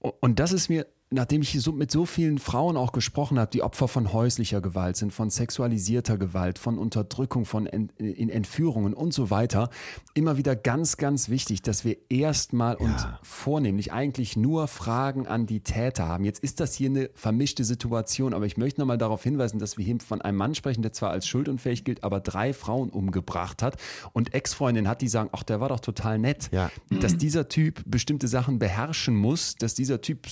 Und 0.00 0.38
das 0.40 0.52
ist 0.52 0.68
mir, 0.68 0.86
nachdem 1.12 1.42
ich 1.42 1.60
so 1.60 1.72
mit 1.72 1.90
so 1.90 2.06
vielen 2.06 2.38
Frauen 2.38 2.76
auch 2.76 2.92
gesprochen 2.92 3.38
habe, 3.38 3.50
die 3.50 3.62
Opfer 3.62 3.88
von 3.88 4.12
häuslicher 4.12 4.60
Gewalt 4.60 4.96
sind, 4.96 5.12
von 5.12 5.28
sexualisierter 5.28 6.18
Gewalt, 6.18 6.58
von 6.58 6.78
Unterdrückung, 6.78 7.44
von 7.44 7.66
Ent, 7.66 7.92
in 7.98 8.28
Entführungen 8.28 8.94
und 8.94 9.12
so 9.12 9.28
weiter, 9.30 9.70
immer 10.14 10.36
wieder 10.36 10.54
ganz, 10.54 10.96
ganz 10.96 11.28
wichtig, 11.28 11.62
dass 11.62 11.84
wir 11.84 11.96
erstmal 12.08 12.76
und 12.76 12.94
vornehmlich 13.22 13.92
eigentlich 13.92 14.36
nur 14.36 14.68
Fragen 14.68 15.26
an 15.26 15.46
die 15.46 15.60
Täter 15.60 16.06
haben. 16.06 16.24
Jetzt 16.24 16.44
ist 16.44 16.60
das 16.60 16.74
hier 16.74 16.90
eine 16.90 17.10
vermischte 17.14 17.64
Situation, 17.64 18.32
aber 18.32 18.46
ich 18.46 18.56
möchte 18.56 18.80
nochmal 18.80 18.98
darauf 18.98 19.22
hinweisen, 19.24 19.58
dass 19.58 19.76
wir 19.78 19.84
hier 19.84 19.98
von 19.98 20.20
einem 20.22 20.38
Mann 20.38 20.54
sprechen, 20.54 20.82
der 20.82 20.92
zwar 20.92 21.10
als 21.10 21.26
schuldunfähig 21.26 21.82
gilt, 21.82 22.04
aber 22.04 22.20
drei 22.20 22.52
Frauen 22.52 22.90
umgebracht 22.90 23.62
hat 23.62 23.76
und 24.12 24.32
Ex-Freundin 24.32 24.86
hat, 24.86 25.02
die 25.02 25.08
sagen, 25.08 25.30
ach, 25.32 25.42
der 25.42 25.60
war 25.60 25.70
doch 25.70 25.80
total 25.80 26.18
nett 26.18 26.50
Ja. 26.52 26.70
dass 26.88 27.16
dieser 27.16 27.48
Typ 27.48 27.82
bestimmte 27.84 28.28
Sachen 28.28 28.60
beherrschen 28.60 29.16
muss, 29.16 29.56
dass 29.56 29.74
dieser 29.74 30.00
Typ 30.00 30.28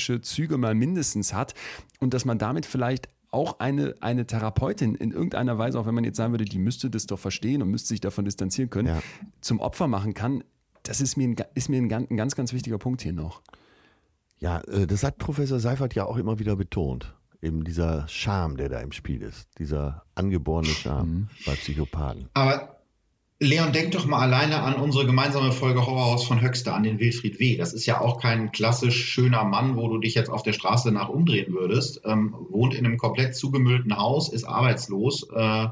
psychopathische 0.00 0.20
Züge 0.22 0.58
mal 0.58 0.74
mindestens 0.74 1.32
hat 1.34 1.54
und 2.00 2.14
dass 2.14 2.24
man 2.24 2.38
damit 2.38 2.66
vielleicht 2.66 3.08
auch 3.30 3.60
eine, 3.60 3.94
eine 4.00 4.26
Therapeutin 4.26 4.94
in 4.96 5.12
irgendeiner 5.12 5.56
Weise, 5.58 5.78
auch 5.78 5.86
wenn 5.86 5.94
man 5.94 6.02
jetzt 6.04 6.16
sagen 6.16 6.32
würde, 6.32 6.44
die 6.44 6.58
müsste 6.58 6.90
das 6.90 7.06
doch 7.06 7.18
verstehen 7.18 7.62
und 7.62 7.68
müsste 7.70 7.88
sich 7.88 8.00
davon 8.00 8.24
distanzieren 8.24 8.70
können, 8.70 8.88
Ja. 8.88 9.02
zum 9.40 9.60
Opfer 9.60 9.86
machen 9.86 10.14
kann, 10.14 10.42
das 10.82 11.00
ist 11.00 11.16
mir, 11.16 11.28
ein, 11.28 11.36
ist 11.54 11.68
mir 11.68 11.80
ein, 11.80 11.92
ein 11.92 12.16
ganz, 12.16 12.34
ganz 12.34 12.52
wichtiger 12.52 12.78
Punkt 12.78 13.02
hier 13.02 13.12
noch. 13.12 13.42
Ja, 14.38 14.60
äh, 14.62 14.86
das 14.86 15.04
hat 15.04 15.18
Professor 15.18 15.60
Seifert 15.60 15.94
ja 15.94 16.06
auch 16.06 16.16
immer 16.16 16.38
wieder 16.38 16.56
betont. 16.56 17.14
Eben 17.42 17.62
dieser 17.64 18.08
Charme, 18.08 18.56
der 18.56 18.68
da 18.68 18.80
im 18.80 18.92
Spiel 18.92 19.22
ist. 19.22 19.48
Dieser 19.58 20.02
angeborene 20.14 20.68
Charme 20.68 21.28
bei 21.46 21.54
Psychopathen. 21.54 22.28
Aber 22.34 22.79
Leon, 23.42 23.72
denk 23.72 23.92
doch 23.92 24.04
mal 24.04 24.20
alleine 24.20 24.60
an 24.60 24.74
unsere 24.74 25.06
gemeinsame 25.06 25.50
Folge 25.50 25.86
Horrorhaus 25.86 26.26
von 26.26 26.42
Höxter, 26.42 26.74
an 26.74 26.82
den 26.82 26.98
Wilfried 26.98 27.40
W. 27.40 27.56
Das 27.56 27.72
ist 27.72 27.86
ja 27.86 27.98
auch 27.98 28.20
kein 28.20 28.52
klassisch 28.52 29.02
schöner 29.02 29.44
Mann, 29.44 29.78
wo 29.78 29.88
du 29.88 29.96
dich 29.96 30.14
jetzt 30.14 30.28
auf 30.28 30.42
der 30.42 30.52
Straße 30.52 30.92
nach 30.92 31.08
umdrehen 31.08 31.54
würdest. 31.54 32.02
Ähm, 32.04 32.34
wohnt 32.50 32.74
in 32.74 32.84
einem 32.84 32.98
komplett 32.98 33.34
zugemüllten 33.34 33.96
Haus, 33.96 34.30
ist 34.30 34.44
arbeitslos 34.44 35.26
äh, 35.34 35.68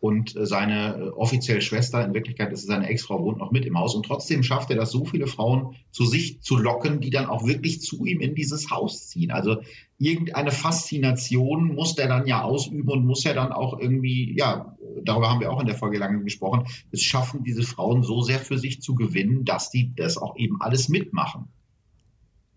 und 0.00 0.34
seine 0.36 0.96
äh, 0.96 1.08
offizielle 1.10 1.60
Schwester, 1.60 2.04
in 2.04 2.12
Wirklichkeit 2.12 2.50
ist 2.50 2.62
es 2.62 2.66
seine 2.66 2.88
Ex-Frau, 2.88 3.22
wohnt 3.22 3.38
noch 3.38 3.52
mit 3.52 3.66
im 3.66 3.78
Haus. 3.78 3.94
Und 3.94 4.04
trotzdem 4.04 4.42
schafft 4.42 4.70
er 4.70 4.76
das, 4.76 4.90
so 4.90 5.04
viele 5.04 5.28
Frauen 5.28 5.76
zu 5.92 6.04
sich 6.06 6.40
zu 6.42 6.56
locken, 6.56 7.00
die 7.00 7.10
dann 7.10 7.26
auch 7.26 7.46
wirklich 7.46 7.82
zu 7.82 8.04
ihm 8.04 8.20
in 8.20 8.34
dieses 8.34 8.72
Haus 8.72 9.06
ziehen. 9.06 9.30
Also 9.30 9.58
irgendeine 9.96 10.50
Faszination 10.50 11.72
muss 11.72 11.94
der 11.94 12.08
dann 12.08 12.26
ja 12.26 12.42
ausüben 12.42 12.88
und 12.88 13.06
muss 13.06 13.22
ja 13.22 13.32
dann 13.32 13.52
auch 13.52 13.78
irgendwie, 13.78 14.36
ja, 14.36 14.76
darüber 15.04 15.30
haben 15.30 15.40
wir 15.40 15.50
auch 15.50 15.60
in 15.60 15.66
der 15.66 15.76
Folge 15.76 15.98
lange 15.98 16.22
gesprochen, 16.22 16.66
es 16.90 17.02
schaffen, 17.02 17.44
diese 17.44 17.62
Frauen 17.62 18.02
so 18.02 18.22
sehr 18.22 18.38
für 18.38 18.58
sich 18.58 18.82
zu 18.82 18.94
gewinnen, 18.94 19.44
dass 19.44 19.70
die 19.70 19.94
das 19.94 20.16
auch 20.16 20.36
eben 20.36 20.60
alles 20.60 20.88
mitmachen. 20.88 21.48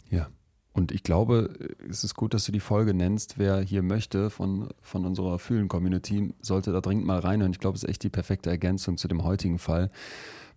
Ja. 0.10 0.28
Und 0.74 0.92
ich 0.92 1.04
glaube, 1.04 1.58
es 1.90 2.04
ist 2.04 2.16
gut, 2.16 2.34
dass 2.34 2.44
du 2.44 2.52
die 2.52 2.60
Folge 2.60 2.94
nennst. 2.94 3.38
Wer 3.38 3.62
hier 3.62 3.82
möchte 3.82 4.30
von, 4.30 4.68
von 4.82 5.06
unserer 5.06 5.40
Fühlen-Community, 5.40 6.34
sollte 6.42 6.74
da 6.74 6.82
dringend 6.82 7.06
mal 7.06 7.20
reinhören. 7.20 7.54
Ich 7.54 7.60
glaube, 7.60 7.78
es 7.78 7.84
ist 7.84 7.90
echt 7.90 8.04
die 8.04 8.10
perfekte 8.10 8.50
Ergänzung 8.50 8.98
zu 8.98 9.08
dem 9.08 9.24
heutigen 9.24 9.58
Fall. 9.58 9.90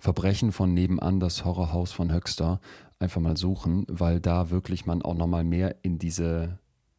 Verbrechen 0.01 0.51
von 0.51 0.75
nebenan, 0.75 1.21
das 1.21 1.45
Horrorhaus 1.45 1.93
von 1.93 2.13
Höxter. 2.13 2.61
Einfach 2.99 3.21
mal 3.21 3.37
suchen, 3.37 3.87
weil 3.89 4.21
da 4.21 4.51
wirklich 4.51 4.87
man 4.87 5.03
auch 5.03 5.15
nochmal 5.15 5.45
mehr 5.45 5.77
in 5.83 6.01
diese, 6.01 6.59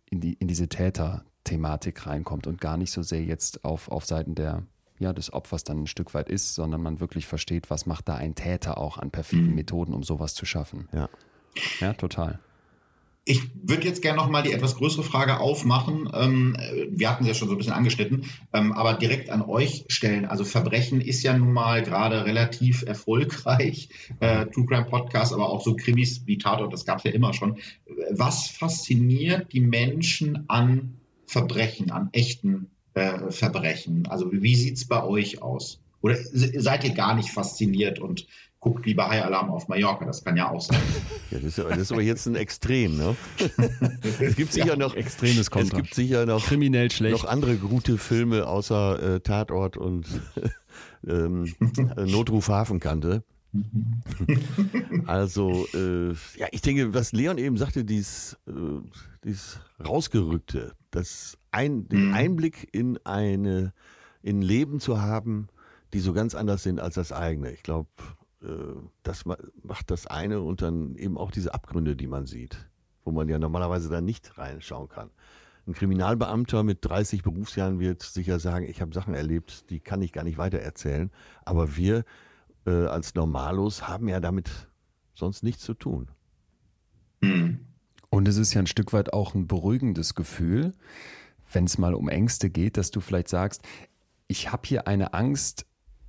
in 0.09 0.21
die, 0.21 0.35
in 0.35 0.47
diese 0.47 0.69
Täter-Thematik 1.49 2.05
reinkommt 2.05 2.47
und 2.47 2.61
gar 2.61 2.77
nicht 2.77 2.91
so 2.91 3.01
sehr 3.01 3.23
jetzt 3.23 3.65
auf, 3.65 3.89
auf 3.89 4.05
Seiten 4.05 4.35
der, 4.35 4.63
ja, 4.99 5.13
des 5.13 5.33
Opfers 5.33 5.63
dann 5.63 5.83
ein 5.83 5.87
Stück 5.87 6.13
weit 6.13 6.29
ist, 6.29 6.55
sondern 6.55 6.81
man 6.81 6.99
wirklich 6.99 7.25
versteht, 7.25 7.69
was 7.69 7.85
macht 7.85 8.07
da 8.07 8.15
ein 8.15 8.35
Täter 8.35 8.77
auch 8.77 8.97
an 8.97 9.11
perfiden 9.11 9.55
Methoden, 9.55 9.93
um 9.93 10.03
sowas 10.03 10.35
zu 10.35 10.45
schaffen. 10.45 10.87
Ja. 10.93 11.09
Ja, 11.79 11.93
total. 11.93 12.39
Ich 13.25 13.41
würde 13.61 13.85
jetzt 13.85 14.01
gerne 14.01 14.17
noch 14.17 14.29
mal 14.29 14.41
die 14.41 14.53
etwas 14.53 14.75
größere 14.75 15.03
Frage 15.03 15.39
aufmachen. 15.39 16.09
Ähm, 16.13 16.57
wir 16.89 17.09
hatten 17.09 17.23
sie 17.23 17.29
ja 17.29 17.35
schon 17.35 17.47
so 17.47 17.53
ein 17.53 17.57
bisschen 17.57 17.73
angeschnitten, 17.73 18.25
ähm, 18.53 18.71
aber 18.71 18.93
direkt 18.93 19.29
an 19.29 19.41
euch 19.41 19.85
stellen. 19.87 20.25
Also 20.25 20.45
Verbrechen 20.45 21.01
ist 21.01 21.21
ja 21.21 21.37
nun 21.37 21.51
mal 21.51 21.83
gerade 21.83 22.25
relativ 22.25 22.83
erfolgreich. 22.83 23.89
Äh, 24.19 24.47
True 24.47 24.65
Crime 24.65 24.85
Podcast, 24.85 25.33
aber 25.33 25.49
auch 25.49 25.63
so 25.63 25.75
Krimis 25.75 26.25
wie 26.25 26.37
Tatort, 26.37 26.73
das 26.73 26.85
gab 26.85 26.99
es 26.99 27.03
ja 27.03 27.11
immer 27.11 27.33
schon. 27.33 27.57
Was 28.11 28.47
fasziniert 28.47 29.53
die 29.53 29.61
Menschen 29.61 30.45
an 30.47 30.98
Verbrechen, 31.29 31.91
an 31.91 32.09
echten 32.11 32.71
äh, 32.95 33.29
Verbrechen? 33.31 34.07
Also 34.07 34.31
wie 34.31 34.55
sieht's 34.55 34.85
bei 34.85 35.03
euch 35.03 35.41
aus? 35.41 35.79
Oder 36.01 36.15
se- 36.15 36.59
seid 36.61 36.83
ihr 36.83 36.91
gar 36.93 37.13
nicht 37.15 37.29
fasziniert 37.29 37.99
und 37.99 38.25
guckt 38.61 38.85
lieber 38.85 39.07
High 39.09 39.23
Alarm 39.25 39.49
auf 39.51 39.67
Mallorca? 39.67 40.05
Das 40.05 40.23
kann 40.23 40.35
ja 40.37 40.49
auch 40.49 40.61
sein. 40.61 40.79
Ja, 41.29 41.37
das, 41.39 41.57
ist, 41.57 41.59
das 41.59 41.77
ist 41.77 41.91
aber 41.91 42.01
jetzt 42.01 42.25
ein 42.25 42.35
Extrem, 42.35 42.97
ne? 42.97 43.15
Es 44.19 44.35
gibt 44.35 44.53
sicher 44.53 44.75
noch 44.75 44.95
Extremes 44.95 45.39
Es 45.41 45.51
Kontra. 45.51 45.77
gibt 45.81 45.93
sicher 45.93 46.25
noch, 46.25 46.43
Kriminell 46.45 46.89
schlecht. 46.89 47.13
noch 47.13 47.25
andere 47.25 47.57
gute 47.57 47.97
Filme 47.97 48.47
außer 48.47 49.15
äh, 49.15 49.19
Tatort 49.19 49.77
und 49.77 50.07
ähm, 51.07 51.53
äh, 51.97 52.05
Notruf 52.05 52.47
Hafenkante. 52.49 53.23
Also, 55.05 55.65
äh, 55.73 56.09
ja, 56.37 56.47
ich 56.51 56.61
denke, 56.61 56.93
was 56.93 57.11
Leon 57.11 57.37
eben 57.37 57.57
sagte, 57.57 57.83
dies, 57.83 58.37
äh, 58.47 58.51
dies 59.23 59.59
rausgerückte, 59.85 60.73
das 60.91 61.37
ein, 61.51 61.87
den 61.87 62.07
Mhm. 62.07 62.13
Einblick 62.13 62.67
in 62.73 62.97
eine, 63.05 63.73
in 64.21 64.41
Leben 64.41 64.79
zu 64.79 65.01
haben, 65.01 65.47
die 65.93 65.99
so 65.99 66.13
ganz 66.13 66.35
anders 66.35 66.63
sind 66.63 66.79
als 66.79 66.95
das 66.95 67.11
eigene. 67.11 67.51
Ich 67.51 67.63
glaube, 67.63 67.89
äh, 68.41 68.47
das 69.03 69.25
ma- 69.25 69.37
macht 69.63 69.91
das 69.91 70.05
eine 70.07 70.41
und 70.41 70.61
dann 70.61 70.95
eben 70.95 71.17
auch 71.17 71.31
diese 71.31 71.53
Abgründe, 71.53 71.95
die 71.95 72.07
man 72.07 72.25
sieht, 72.25 72.69
wo 73.03 73.11
man 73.11 73.27
ja 73.29 73.39
normalerweise 73.39 73.89
dann 73.89 74.05
nicht 74.05 74.37
reinschauen 74.37 74.89
kann. 74.89 75.09
Ein 75.67 75.73
Kriminalbeamter 75.73 76.63
mit 76.63 76.79
30 76.81 77.21
Berufsjahren 77.23 77.79
wird 77.79 78.01
sicher 78.01 78.39
sagen, 78.39 78.65
ich 78.67 78.81
habe 78.81 78.93
Sachen 78.93 79.13
erlebt, 79.13 79.69
die 79.69 79.79
kann 79.79 80.01
ich 80.01 80.11
gar 80.13 80.23
nicht 80.23 80.37
weitererzählen. 80.37 81.11
Aber 81.45 81.75
wir 81.77 82.05
äh, 82.65 82.85
als 82.85 83.13
Normalos 83.15 83.87
haben 83.87 84.07
ja 84.07 84.19
damit 84.19 84.49
sonst 85.13 85.43
nichts 85.43 85.63
zu 85.63 85.73
tun. 85.75 86.09
Hm. 87.23 87.65
Und 88.09 88.27
es 88.27 88.37
ist 88.37 88.53
ja 88.53 88.61
ein 88.61 88.67
Stück 88.67 88.93
weit 88.93 89.13
auch 89.13 89.35
ein 89.35 89.47
beruhigendes 89.47 90.15
Gefühl, 90.15 90.73
wenn 91.51 91.65
es 91.65 91.77
mal 91.77 91.93
um 91.93 92.09
Ängste 92.09 92.49
geht, 92.49 92.77
dass 92.77 92.91
du 92.91 93.01
vielleicht 93.01 93.29
sagst, 93.29 93.61
ich 94.27 94.51
habe 94.51 94.67
hier 94.67 94.87
eine 94.87 95.13
Angst 95.13 95.65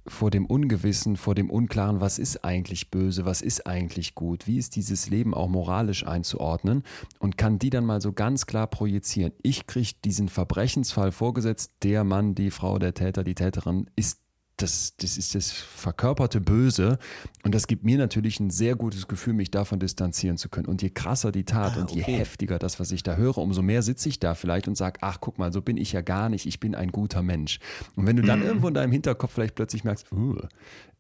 vor 0.07 0.31
dem 0.31 0.47
Ungewissen, 0.47 1.17
vor 1.17 1.35
dem 1.35 1.51
Unklaren, 1.51 2.01
was 2.01 2.19
ist 2.19 2.45
eigentlich 2.45 2.91
böse, 2.91 3.25
was 3.25 3.43
ist 3.43 3.67
eigentlich 3.67 4.15
gut, 4.15 4.47
wie 4.47 4.59
ist 4.59 4.77
dieses 4.77 5.09
Leben 5.09 5.35
auch 5.35 5.49
moralisch 5.49 6.07
einzuordnen? 6.07 6.83
Und 7.19 7.37
kann 7.37 7.59
die 7.59 7.71
dann 7.71 7.85
mal 7.85 8.01
so 8.01 8.13
ganz 8.13 8.47
klar 8.47 8.67
projizieren. 8.67 9.33
Ich 9.43 9.67
kriege 9.67 9.93
diesen 10.05 10.29
Verbrechensfall 10.29 11.13
vorgesetzt, 11.13 11.73
der 11.83 12.05
Mann, 12.05 12.35
die 12.35 12.51
Frau, 12.51 12.79
der 12.79 12.95
Täter, 12.95 13.25
die 13.25 13.35
Täterin 13.35 13.89
ist 13.95 14.21
das, 14.63 14.97
das 14.97 15.17
ist 15.17 15.35
das 15.35 15.51
verkörperte 15.51 16.41
Böse 16.41 16.99
und 17.45 17.55
das 17.55 17.67
gibt 17.67 17.85
mir 17.85 17.99
natürlich 17.99 18.41
ein 18.41 18.51
sehr 18.51 18.77
gutes 18.77 19.09
Gefühl, 19.09 19.33
mich 19.33 19.51
davon 19.51 19.79
distanzieren 19.79 20.37
zu 20.37 20.49
können. 20.49 20.67
Und 20.67 20.83
je 20.83 20.91
krasser 20.91 21.33
die 21.33 21.45
Tat 21.45 21.77
Ah, 21.77 21.81
und 21.81 21.91
je 21.91 22.03
okay. 22.03 22.17
heftiger 22.17 22.59
das, 22.59 22.81
was 22.81 22.93
ich 22.93 23.03
da 23.03 23.17
höre, 23.17 23.39
umso 23.39 23.63
mehr 23.63 23.83
sitze 23.83 24.09
ich 24.09 24.19
da 24.19 24.35
vielleicht 24.35 24.69
und 24.69 24.77
sage, 24.77 24.99
ach 25.03 25.19
guck 25.21 25.39
mal, 25.39 25.53
so 25.53 25.63
bin 25.63 25.77
ich 25.77 25.93
ja 25.93 26.01
gar 26.01 26.29
nicht, 26.29 26.47
ich 26.47 26.61
bin 26.61 26.75
ein 26.75 26.91
guter 26.91 27.23
Mensch. 27.23 27.59
Und 27.97 28.07
wenn 28.07 28.17
du 28.17 28.23
dann 28.23 28.43
irgendwo 28.43 28.69
in 28.69 28.75
deinem 28.75 28.93
Hinterkopf 28.93 29.33
vielleicht 29.33 29.55
plötzlich 29.55 29.85
merkst, 29.85 30.11
uh, 30.13 30.37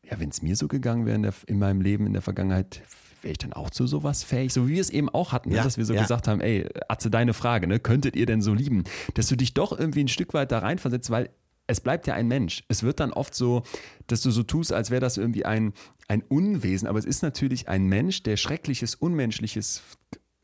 ja, 0.02 0.18
wenn 0.18 0.30
es 0.30 0.42
mir 0.42 0.56
so 0.56 0.68
gegangen 0.68 1.06
wäre 1.06 1.16
in, 1.16 1.22
der, 1.22 1.34
in 1.46 1.58
meinem 1.58 1.80
Leben 1.80 2.06
in 2.06 2.12
der 2.12 2.22
Vergangenheit, 2.22 2.82
wäre 3.22 3.32
ich 3.32 3.38
dann 3.38 3.52
auch 3.52 3.70
zu 3.70 3.86
sowas 3.86 4.24
fähig? 4.24 4.52
So 4.52 4.66
wie 4.66 4.74
wir 4.74 4.80
es 4.80 4.90
eben 4.90 5.08
auch 5.08 5.32
hatten, 5.32 5.50
ne? 5.50 5.56
Ja, 5.56 5.64
dass 5.64 5.76
wir 5.76 5.84
so 5.84 5.94
ja. 5.94 6.02
gesagt 6.02 6.26
haben, 6.28 6.40
ey, 6.40 6.66
Atze, 6.88 7.10
deine 7.10 7.34
Frage, 7.34 7.66
ne? 7.66 7.78
könntet 7.78 8.16
ihr 8.16 8.26
denn 8.26 8.40
so 8.40 8.54
lieben? 8.54 8.84
Dass 9.14 9.28
du 9.28 9.36
dich 9.36 9.54
doch 9.54 9.78
irgendwie 9.78 10.00
ein 10.00 10.08
Stück 10.08 10.34
weit 10.34 10.52
da 10.52 10.60
reinversetzt, 10.60 11.10
weil 11.10 11.30
es 11.70 11.80
bleibt 11.80 12.06
ja 12.06 12.14
ein 12.14 12.28
Mensch. 12.28 12.64
Es 12.68 12.82
wird 12.82 13.00
dann 13.00 13.12
oft 13.12 13.34
so, 13.34 13.62
dass 14.08 14.22
du 14.22 14.30
so 14.30 14.42
tust, 14.42 14.72
als 14.72 14.90
wäre 14.90 15.00
das 15.00 15.16
irgendwie 15.16 15.44
ein, 15.44 15.72
ein 16.08 16.22
Unwesen, 16.22 16.88
aber 16.88 16.98
es 16.98 17.04
ist 17.04 17.22
natürlich 17.22 17.68
ein 17.68 17.86
Mensch, 17.86 18.22
der 18.22 18.36
Schreckliches, 18.36 18.94
Unmenschliches 18.94 19.82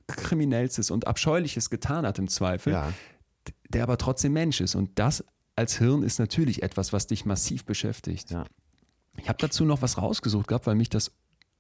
Kriminellstes 0.07 0.91
und 0.91 1.07
Abscheuliches 1.07 1.69
getan 1.71 2.07
hat 2.07 2.19
im 2.19 2.29
Zweifel, 2.29 2.73
Ja. 2.73 2.93
der 3.71 3.83
aber 3.83 3.99
trotzdem 3.99 4.33
Mensch 4.33 4.61
ist. 4.61 4.75
Und 4.77 4.99
das 4.99 5.25
als 5.57 5.79
Hirn 5.79 6.03
ist 6.03 6.19
natürlich 6.19 6.63
etwas, 6.63 6.93
was 6.93 7.07
dich 7.09 7.25
massiv 7.25 7.65
beschäftigt. 7.65 8.31
Ja. 8.31 8.45
Ich 9.19 9.29
habe 9.29 9.39
dazu 9.41 9.65
noch 9.65 9.83
was 9.83 9.99
rausgesucht 9.99 10.47
gehabt, 10.47 10.67
weil 10.67 10.75
mich 10.77 10.91
das 10.91 11.11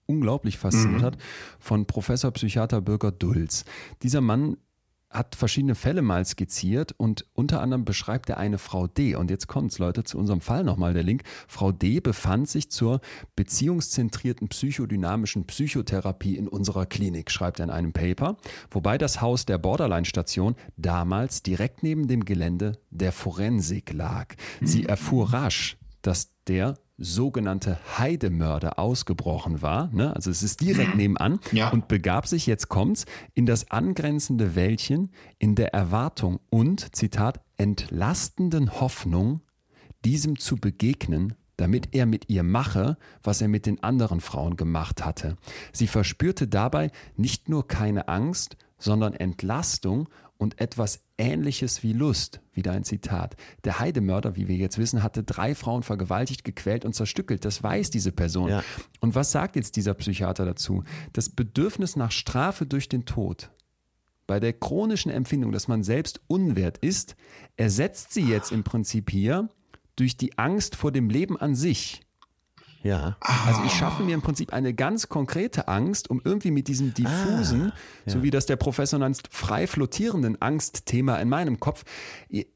unglaublich 0.06 0.58
fasziniert 0.58 1.02
hat, 1.02 1.16
von 1.58 1.86
Professor 1.86 2.30
Psychiater 2.30 2.80
Birger 2.80 3.10
Dulz. 3.10 3.64
Dieser 4.02 4.20
Mann 4.20 4.56
hat 5.10 5.34
verschiedene 5.34 5.74
Fälle 5.74 6.02
mal 6.02 6.24
skizziert 6.24 6.94
und 6.96 7.26
unter 7.32 7.60
anderem 7.60 7.84
beschreibt 7.84 8.28
er 8.28 8.38
eine 8.38 8.58
Frau 8.58 8.86
D. 8.86 9.14
Und 9.14 9.30
jetzt 9.30 9.46
kommt's, 9.46 9.78
Leute, 9.78 10.04
zu 10.04 10.18
unserem 10.18 10.40
Fall 10.40 10.64
nochmal 10.64 10.94
der 10.94 11.02
Link. 11.02 11.22
Frau 11.48 11.72
D 11.72 12.00
befand 12.00 12.48
sich 12.48 12.70
zur 12.70 13.00
beziehungszentrierten 13.36 14.48
psychodynamischen 14.48 15.46
Psychotherapie 15.46 16.36
in 16.36 16.48
unserer 16.48 16.86
Klinik, 16.86 17.30
schreibt 17.30 17.60
er 17.60 17.64
in 17.64 17.70
einem 17.70 17.92
Paper, 17.92 18.36
wobei 18.70 18.98
das 18.98 19.20
Haus 19.20 19.46
der 19.46 19.58
Borderline-Station 19.58 20.56
damals 20.76 21.42
direkt 21.42 21.82
neben 21.82 22.08
dem 22.08 22.24
Gelände 22.24 22.78
der 22.90 23.12
Forensik 23.12 23.92
lag. 23.92 24.34
Sie 24.60 24.84
erfuhr 24.84 25.32
rasch, 25.32 25.78
dass 26.02 26.30
der 26.46 26.74
sogenannte 26.98 27.78
Heidemörder 27.98 28.78
ausgebrochen 28.78 29.60
war. 29.62 29.88
Ne? 29.92 30.14
Also 30.14 30.30
es 30.30 30.42
ist 30.42 30.60
direkt 30.60 30.94
nebenan 30.96 31.40
Ja. 31.52 31.68
und 31.70 31.88
begab 31.88 32.26
sich, 32.26 32.46
jetzt 32.46 32.68
kommt's, 32.68 33.04
in 33.34 33.44
das 33.46 33.70
angrenzende 33.70 34.54
Wäldchen 34.54 35.10
in 35.38 35.54
der 35.54 35.74
Erwartung 35.74 36.40
und, 36.50 36.94
Zitat, 36.96 37.40
entlastenden 37.56 38.80
Hoffnung, 38.80 39.40
diesem 40.04 40.38
zu 40.38 40.56
begegnen, 40.56 41.34
damit 41.56 41.94
er 41.94 42.06
mit 42.06 42.28
ihr 42.28 42.42
mache, 42.42 42.96
was 43.22 43.40
er 43.40 43.48
mit 43.48 43.66
den 43.66 43.82
anderen 43.82 44.20
Frauen 44.20 44.56
gemacht 44.56 45.04
hatte. 45.04 45.36
Sie 45.72 45.86
verspürte 45.86 46.48
dabei 46.48 46.90
nicht 47.16 47.48
nur 47.48 47.66
keine 47.66 48.08
Angst, 48.08 48.56
sondern 48.78 49.14
Entlastung 49.14 50.08
und 50.38 50.60
etwas 50.60 51.00
Ähnliches 51.18 51.82
wie 51.82 51.92
Lust. 51.92 52.40
Wieder 52.52 52.72
ein 52.72 52.84
Zitat. 52.84 53.36
Der 53.64 53.78
Heidemörder, 53.78 54.36
wie 54.36 54.48
wir 54.48 54.56
jetzt 54.56 54.78
wissen, 54.78 55.02
hatte 55.02 55.22
drei 55.22 55.54
Frauen 55.54 55.82
vergewaltigt, 55.82 56.44
gequält 56.44 56.84
und 56.84 56.94
zerstückelt. 56.94 57.44
Das 57.44 57.62
weiß 57.62 57.90
diese 57.90 58.12
Person. 58.12 58.50
Ja. 58.50 58.64
Und 59.00 59.14
was 59.14 59.32
sagt 59.32 59.56
jetzt 59.56 59.76
dieser 59.76 59.94
Psychiater 59.94 60.44
dazu? 60.44 60.84
Das 61.12 61.28
Bedürfnis 61.28 61.96
nach 61.96 62.12
Strafe 62.12 62.66
durch 62.66 62.88
den 62.88 63.04
Tod 63.04 63.50
bei 64.26 64.40
der 64.40 64.52
chronischen 64.52 65.10
Empfindung, 65.10 65.52
dass 65.52 65.68
man 65.68 65.82
selbst 65.82 66.20
unwert 66.26 66.78
ist, 66.78 67.16
ersetzt 67.56 68.12
sie 68.12 68.22
jetzt 68.22 68.52
im 68.52 68.64
Prinzip 68.64 69.10
hier 69.10 69.48
durch 69.94 70.16
die 70.16 70.36
Angst 70.36 70.76
vor 70.76 70.92
dem 70.92 71.08
Leben 71.08 71.36
an 71.36 71.54
sich. 71.54 72.02
Ja. 72.86 73.16
Also 73.20 73.62
ich 73.64 73.72
schaffe 73.72 74.02
mir 74.02 74.14
im 74.14 74.22
Prinzip 74.22 74.52
eine 74.52 74.74
ganz 74.74 75.08
konkrete 75.08 75.68
Angst, 75.68 76.08
um 76.10 76.20
irgendwie 76.24 76.50
mit 76.50 76.68
diesem 76.68 76.94
diffusen, 76.94 77.72
so 78.06 78.22
wie 78.22 78.30
das 78.30 78.46
der 78.46 78.56
Professor 78.56 78.98
nennt, 78.98 79.22
frei 79.30 79.66
flottierenden 79.66 80.40
Angstthema 80.40 81.16
in 81.16 81.28
meinem 81.28 81.60
Kopf, 81.60 81.84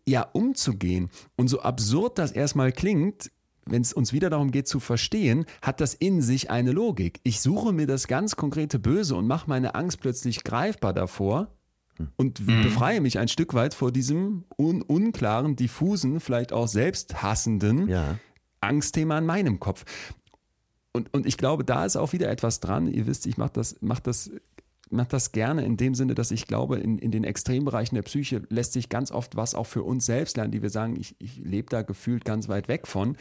ja 0.06 0.22
umzugehen. 0.32 1.10
Und 1.36 1.48
so 1.48 1.60
absurd 1.62 2.18
das 2.18 2.32
erstmal 2.32 2.72
klingt, 2.72 3.30
wenn 3.66 3.82
es 3.82 3.92
uns 3.92 4.12
wieder 4.12 4.30
darum 4.30 4.50
geht 4.50 4.68
zu 4.68 4.80
verstehen, 4.80 5.44
hat 5.62 5.80
das 5.80 5.94
in 5.94 6.22
sich 6.22 6.50
eine 6.50 6.72
Logik. 6.72 7.20
Ich 7.22 7.40
suche 7.40 7.72
mir 7.72 7.86
das 7.86 8.08
ganz 8.08 8.36
konkrete 8.36 8.78
Böse 8.78 9.14
und 9.16 9.26
mache 9.26 9.48
meine 9.48 9.74
Angst 9.74 10.00
plötzlich 10.00 10.42
greifbar 10.44 10.92
davor 10.92 11.48
und 12.16 12.46
befreie 12.46 13.00
mich 13.00 13.18
ein 13.18 13.28
Stück 13.28 13.54
weit 13.54 13.74
vor 13.74 13.92
diesem 13.92 14.44
un 14.58 14.82
unklaren, 14.82 15.56
diffusen, 15.56 16.20
vielleicht 16.20 16.52
auch 16.52 16.66
selbsthassenden 16.66 17.88
Ja. 17.88 18.18
Angstthema 18.60 19.18
in 19.18 19.26
meinem 19.26 19.60
Kopf. 19.60 19.84
Und, 20.92 21.12
und 21.14 21.26
ich 21.26 21.36
glaube, 21.36 21.64
da 21.64 21.84
ist 21.84 21.96
auch 21.96 22.12
wieder 22.12 22.30
etwas 22.30 22.60
dran. 22.60 22.88
Ihr 22.88 23.06
wisst, 23.06 23.26
ich 23.26 23.36
mache 23.36 23.52
das, 23.52 23.76
mach 23.80 24.00
das, 24.00 24.30
mach 24.90 25.06
das 25.06 25.32
gerne 25.32 25.64
in 25.64 25.76
dem 25.76 25.94
Sinne, 25.94 26.14
dass 26.14 26.30
ich 26.30 26.46
glaube, 26.46 26.78
in, 26.78 26.98
in 26.98 27.10
den 27.10 27.24
Extrembereichen 27.24 27.94
der 27.94 28.02
Psyche 28.02 28.42
lässt 28.48 28.72
sich 28.72 28.88
ganz 28.88 29.12
oft 29.12 29.36
was 29.36 29.54
auch 29.54 29.66
für 29.66 29.82
uns 29.82 30.06
selbst 30.06 30.36
lernen, 30.36 30.52
die 30.52 30.62
wir 30.62 30.70
sagen, 30.70 30.96
ich, 30.96 31.14
ich 31.18 31.36
lebe 31.36 31.68
da 31.70 31.82
gefühlt 31.82 32.24
ganz 32.24 32.48
weit 32.48 32.68
weg 32.68 32.86
von. 32.88 33.16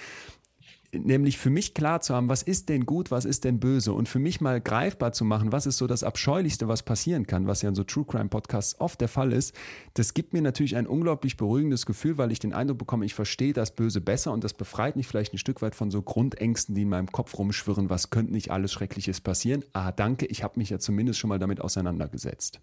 Nämlich 0.92 1.38
für 1.38 1.52
mich 1.52 1.76
klar 1.76 2.02
zu 2.02 2.16
haben, 2.16 2.30
was 2.30 2.42
ist 2.42 2.68
denn 2.68 2.88
gut, 2.88 3.12
was 3.12 3.26
ist 3.26 3.44
denn 3.44 3.60
böse 3.60 3.94
und 3.94 4.10
für 4.10 4.18
mich 4.18 4.42
mal 4.42 4.60
greifbar 4.60 5.12
zu 5.12 5.24
machen, 5.24 5.52
was 5.52 5.68
ist 5.68 5.78
so 5.78 5.86
das 5.86 6.04
Abscheulichste, 6.04 6.68
was 6.68 6.82
passieren 6.82 7.28
kann, 7.28 7.46
was 7.46 7.62
ja 7.62 7.70
in 7.70 7.76
so 7.76 7.84
True 7.84 8.06
Crime 8.06 8.30
Podcasts 8.30 8.80
oft 8.80 9.00
der 9.00 9.08
Fall 9.08 9.32
ist, 9.32 9.54
das 9.94 10.16
gibt 10.16 10.34
mir 10.34 10.42
natürlich 10.42 10.76
ein 10.76 10.88
unglaublich 10.88 11.38
beruhigendes 11.38 11.86
Gefühl, 11.86 12.18
weil 12.18 12.32
ich 12.32 12.40
den 12.40 12.54
Eindruck 12.54 12.80
bekomme, 12.80 13.06
ich 13.06 13.14
verstehe 13.14 13.54
das 13.54 13.76
Böse 13.76 14.02
besser 14.02 14.32
und 14.32 14.44
das 14.44 14.54
befreit 14.54 14.96
mich 14.96 15.06
vielleicht 15.06 15.34
ein 15.34 15.38
Stück 15.38 15.62
weit 15.62 15.76
von 15.76 15.92
so 15.92 16.02
Grundängsten, 16.02 16.74
die 16.74 16.82
in 16.82 16.90
meinem 16.90 17.12
Kopf 17.12 17.38
rumschwirren, 17.38 17.92
was 17.92 18.10
könnte 18.10 18.34
nicht 18.34 18.50
alles 18.50 18.72
Schreckliches 18.72 19.22
passieren. 19.22 19.64
Ah, 19.74 19.92
danke, 19.92 20.26
ich 20.26 20.44
habe 20.44 20.58
mich 20.58 20.72
ja 20.72 20.80
zumindest 20.80 21.20
schon 21.20 21.30
mal 21.30 21.40
damit 21.40 21.62
auseinandergesetzt. 21.62 22.62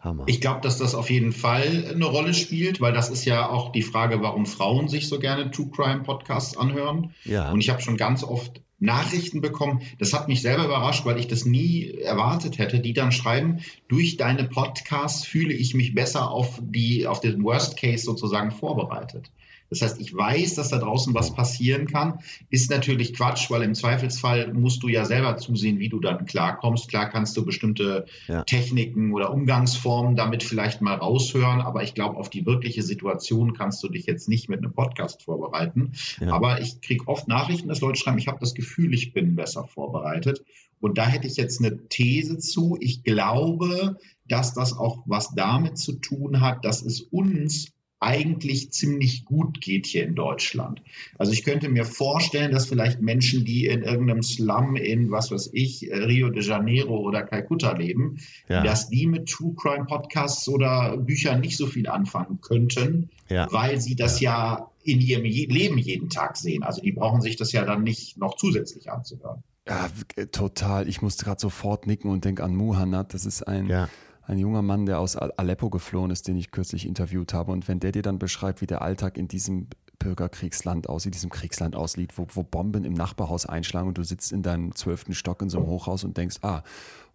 Hammer. 0.00 0.24
Ich 0.26 0.40
glaube, 0.40 0.60
dass 0.62 0.78
das 0.78 0.94
auf 0.94 1.10
jeden 1.10 1.32
Fall 1.32 1.92
eine 1.94 2.06
Rolle 2.06 2.34
spielt, 2.34 2.80
weil 2.80 2.92
das 2.92 3.10
ist 3.10 3.24
ja 3.26 3.48
auch 3.48 3.70
die 3.70 3.82
Frage, 3.82 4.22
warum 4.22 4.46
Frauen 4.46 4.88
sich 4.88 5.08
so 5.08 5.18
gerne 5.18 5.50
True 5.50 5.70
Crime 5.70 6.02
Podcasts 6.02 6.56
anhören. 6.56 7.14
Ja. 7.24 7.50
Und 7.52 7.60
ich 7.60 7.68
habe 7.68 7.82
schon 7.82 7.96
ganz 7.96 8.24
oft 8.24 8.62
Nachrichten 8.80 9.42
bekommen. 9.42 9.82
Das 9.98 10.14
hat 10.14 10.26
mich 10.26 10.40
selber 10.40 10.64
überrascht, 10.64 11.04
weil 11.04 11.18
ich 11.18 11.28
das 11.28 11.44
nie 11.44 11.90
erwartet 11.90 12.58
hätte, 12.58 12.80
die 12.80 12.94
dann 12.94 13.12
schreiben, 13.12 13.60
durch 13.88 14.16
deine 14.16 14.44
Podcasts 14.44 15.26
fühle 15.26 15.52
ich 15.52 15.74
mich 15.74 15.94
besser 15.94 16.30
auf 16.30 16.58
die, 16.62 17.06
auf 17.06 17.20
den 17.20 17.44
Worst 17.44 17.76
Case 17.76 18.04
sozusagen 18.04 18.50
vorbereitet. 18.50 19.30
Das 19.70 19.82
heißt, 19.82 20.00
ich 20.00 20.14
weiß, 20.14 20.56
dass 20.56 20.68
da 20.68 20.78
draußen 20.78 21.14
was 21.14 21.34
passieren 21.34 21.86
kann. 21.86 22.18
Ist 22.50 22.70
natürlich 22.70 23.14
Quatsch, 23.14 23.50
weil 23.50 23.62
im 23.62 23.74
Zweifelsfall 23.74 24.52
musst 24.52 24.82
du 24.82 24.88
ja 24.88 25.04
selber 25.04 25.36
zusehen, 25.36 25.78
wie 25.78 25.88
du 25.88 26.00
dann 26.00 26.26
klarkommst. 26.26 26.88
Klar 26.88 27.08
kannst 27.08 27.36
du 27.36 27.44
bestimmte 27.44 28.04
Ja. 28.26 28.42
Techniken 28.44 29.12
oder 29.12 29.32
Umgangsformen 29.32 30.16
damit 30.16 30.42
vielleicht 30.42 30.80
mal 30.80 30.94
raushören, 30.94 31.60
aber 31.60 31.82
ich 31.82 31.94
glaube, 31.94 32.16
auf 32.16 32.28
die 32.28 32.46
wirkliche 32.46 32.82
Situation 32.82 33.54
kannst 33.54 33.82
du 33.82 33.88
dich 33.88 34.06
jetzt 34.06 34.28
nicht 34.28 34.48
mit 34.48 34.58
einem 34.58 34.72
Podcast 34.72 35.22
vorbereiten. 35.22 35.92
Ja. 36.20 36.32
Aber 36.32 36.60
ich 36.60 36.80
kriege 36.80 37.06
oft 37.06 37.28
Nachrichten, 37.28 37.68
dass 37.68 37.80
Leute 37.80 37.98
schreiben, 37.98 38.18
ich 38.18 38.28
habe 38.28 38.40
das 38.40 38.54
Gefühl, 38.54 38.92
ich 38.92 39.12
bin 39.12 39.36
besser 39.36 39.64
vorbereitet. 39.64 40.44
Und 40.80 40.98
da 40.98 41.06
hätte 41.06 41.26
ich 41.26 41.36
jetzt 41.36 41.60
eine 41.60 41.88
These 41.88 42.38
zu. 42.38 42.76
Ich 42.80 43.02
glaube, 43.04 43.98
dass 44.26 44.54
das 44.54 44.76
auch 44.76 45.02
was 45.06 45.34
damit 45.34 45.78
zu 45.78 45.92
tun 45.92 46.40
hat, 46.40 46.64
dass 46.64 46.82
es 46.82 47.00
uns 47.00 47.72
eigentlich 48.00 48.72
ziemlich 48.72 49.26
gut 49.26 49.60
geht 49.60 49.86
hier 49.86 50.04
in 50.04 50.14
Deutschland. 50.14 50.82
Also 51.18 51.32
ich 51.32 51.44
könnte 51.44 51.68
mir 51.68 51.84
vorstellen, 51.84 52.50
dass 52.50 52.66
vielleicht 52.66 53.00
Menschen, 53.02 53.44
die 53.44 53.66
in 53.66 53.82
irgendeinem 53.82 54.22
Slum 54.22 54.74
in, 54.76 55.10
was 55.10 55.30
weiß 55.30 55.50
ich, 55.52 55.88
Rio 55.92 56.30
de 56.30 56.42
Janeiro 56.42 56.96
oder 56.98 57.22
Kalkutta 57.22 57.72
leben, 57.76 58.18
Ja. 58.48 58.62
dass 58.62 58.88
die 58.88 59.06
mit 59.06 59.28
True 59.28 59.54
Crime 59.54 59.84
Podcasts 59.84 60.48
oder 60.48 60.96
Büchern 60.96 61.40
nicht 61.40 61.58
so 61.58 61.66
viel 61.66 61.86
anfangen 61.88 62.40
könnten, 62.40 63.10
Ja. 63.28 63.46
weil 63.52 63.80
sie 63.80 63.96
das 63.96 64.20
ja. 64.20 64.70
in 64.82 65.02
ihrem 65.02 65.26
Je 65.26 65.44
Leben 65.44 65.76
jeden 65.76 66.08
Tag 66.08 66.38
sehen. 66.38 66.62
Also 66.62 66.80
die 66.80 66.92
brauchen 66.92 67.20
sich 67.20 67.36
das 67.36 67.52
ja 67.52 67.66
dann 67.66 67.82
nicht 67.82 68.16
noch 68.16 68.36
zusätzlich 68.36 68.90
anzuhören. 68.90 69.42
Ja, 69.68 69.90
äh, 70.16 70.26
total. 70.26 70.88
Ich 70.88 71.02
musste 71.02 71.26
gerade 71.26 71.38
sofort 71.38 71.86
nicken 71.86 72.10
und 72.10 72.24
denke 72.24 72.42
an 72.42 72.56
Muhannad. 72.56 73.12
Das 73.12 73.26
ist 73.26 73.42
ein, 73.46 73.66
Ja. 73.68 73.90
Ein 74.30 74.38
junger 74.38 74.62
Mann, 74.62 74.86
der 74.86 75.00
aus 75.00 75.16
Al- 75.16 75.32
Aleppo 75.36 75.70
geflohen 75.70 76.10
ist, 76.10 76.28
den 76.28 76.36
ich 76.36 76.50
kürzlich 76.50 76.86
interviewt 76.86 77.34
habe. 77.34 77.52
Und 77.52 77.68
wenn 77.68 77.80
der 77.80 77.92
dir 77.92 78.02
dann 78.02 78.18
beschreibt, 78.18 78.60
wie 78.60 78.66
der 78.66 78.80
Alltag 78.82 79.18
in 79.18 79.28
diesem 79.28 79.66
Bürgerkriegsland 79.98 80.88
aussieht, 80.88 81.14
diesem 81.14 81.30
Kriegsland 81.30 81.76
aussieht, 81.76 82.16
wo, 82.16 82.26
wo 82.32 82.42
Bomben 82.42 82.84
im 82.84 82.94
Nachbarhaus 82.94 83.44
einschlagen 83.46 83.88
und 83.88 83.98
du 83.98 84.02
sitzt 84.02 84.32
in 84.32 84.42
deinem 84.42 84.74
zwölften 84.74 85.14
Stock 85.14 85.42
in 85.42 85.50
so 85.50 85.58
einem 85.58 85.66
Hochhaus 85.66 86.04
und 86.04 86.16
denkst, 86.16 86.38
ah, 86.42 86.62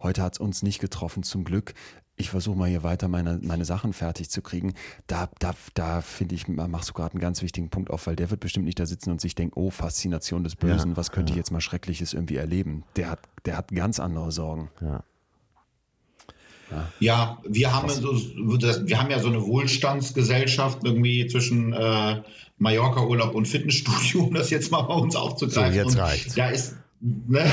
heute 0.00 0.22
hat 0.22 0.34
es 0.34 0.38
uns 0.38 0.62
nicht 0.62 0.78
getroffen, 0.78 1.22
zum 1.22 1.44
Glück. 1.44 1.74
Ich 2.18 2.30
versuche 2.30 2.56
mal 2.56 2.68
hier 2.68 2.82
weiter 2.82 3.08
meine, 3.08 3.40
meine 3.42 3.64
Sachen 3.66 3.92
fertig 3.92 4.30
zu 4.30 4.40
kriegen. 4.40 4.72
Da, 5.06 5.28
da, 5.38 5.52
da 5.74 6.00
finde 6.00 6.34
ich, 6.34 6.48
machst 6.48 6.88
du 6.88 6.94
gerade 6.94 7.12
einen 7.14 7.20
ganz 7.20 7.42
wichtigen 7.42 7.68
Punkt 7.68 7.90
auf, 7.90 8.06
weil 8.06 8.16
der 8.16 8.30
wird 8.30 8.40
bestimmt 8.40 8.64
nicht 8.66 8.78
da 8.78 8.86
sitzen 8.86 9.10
und 9.10 9.20
sich 9.20 9.34
denken, 9.34 9.58
oh, 9.58 9.70
Faszination 9.70 10.42
des 10.44 10.56
Bösen, 10.56 10.92
Ja, 10.92 10.96
was 10.96 11.10
könnte 11.10 11.30
ich 11.32 11.36
ja. 11.36 11.40
jetzt 11.40 11.50
mal 11.50 11.60
Schreckliches 11.60 12.14
irgendwie 12.14 12.36
erleben? 12.36 12.84
Der 12.94 13.10
hat, 13.10 13.20
der 13.44 13.56
hat 13.58 13.68
ganz 13.68 14.00
andere 14.00 14.32
Sorgen. 14.32 14.70
Ja. 14.80 15.02
Ja, 17.00 17.38
wir 17.48 17.72
haben, 17.74 17.88
so, 17.90 18.12
wir 18.14 19.00
haben 19.00 19.10
ja 19.10 19.18
so 19.20 19.28
eine 19.28 19.42
Wohlstandsgesellschaft 19.46 20.78
irgendwie 20.84 21.26
zwischen 21.28 21.72
äh, 21.72 22.22
Mallorca-Urlaub 22.58 23.34
und 23.34 23.46
Fitnessstudio, 23.46 24.22
um 24.28 24.34
das 24.34 24.50
jetzt 24.50 24.70
mal 24.72 24.82
bei 24.82 24.94
uns 24.94 25.14
aufzugreifen. 25.16 25.72
So, 25.72 25.78
jetzt 25.78 25.94
und 25.94 26.00
reicht's. 26.02 26.34
Da 26.34 26.48
ist, 26.48 26.74
ne, 27.00 27.44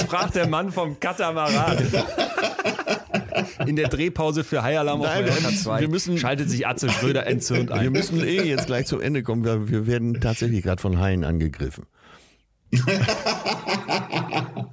Sprach 0.00 0.30
der 0.30 0.48
Mann 0.48 0.72
vom 0.72 0.98
Katamaran. 0.98 1.78
In 3.66 3.76
der 3.76 3.88
Drehpause 3.88 4.44
für 4.44 4.62
High 4.62 4.78
Alarm 4.78 5.00
auf 5.02 5.06
Nein, 5.06 5.24
Mallorca 5.26 5.50
wir- 5.50 5.56
2 5.56 5.80
wir 5.80 5.88
müssen- 5.88 6.16
schaltet 6.18 6.48
sich 6.50 6.66
Atze 6.66 6.88
Schröder 6.90 7.26
entzürnt 7.26 7.68
Wir 7.70 7.76
ein. 7.76 7.92
müssen 7.92 8.24
eh 8.24 8.42
jetzt 8.42 8.66
gleich 8.66 8.86
zum 8.86 9.00
Ende 9.00 9.22
kommen. 9.22 9.44
Wir, 9.44 9.68
wir 9.68 9.86
werden 9.86 10.20
tatsächlich 10.20 10.62
gerade 10.62 10.80
von 10.80 10.98
Haien 10.98 11.22
angegriffen. 11.24 11.84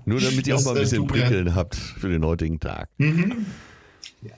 Nur 0.06 0.20
damit 0.20 0.48
ihr 0.48 0.56
auch 0.56 0.64
mal 0.66 0.76
ein 0.76 0.82
bisschen 0.82 1.08
Prickeln 1.08 1.56
habt 1.56 1.76
für 1.76 2.10
den 2.10 2.26
heutigen 2.26 2.60
Tag. 2.60 2.90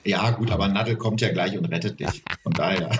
ja, 0.04 0.30
gut, 0.30 0.50
aber 0.50 0.68
Nadel 0.68 0.96
kommt 0.96 1.20
ja 1.20 1.32
gleich 1.32 1.56
und 1.58 1.64
rettet 1.66 2.00
dich. 2.00 2.22
Von 2.42 2.52
daher. 2.52 2.90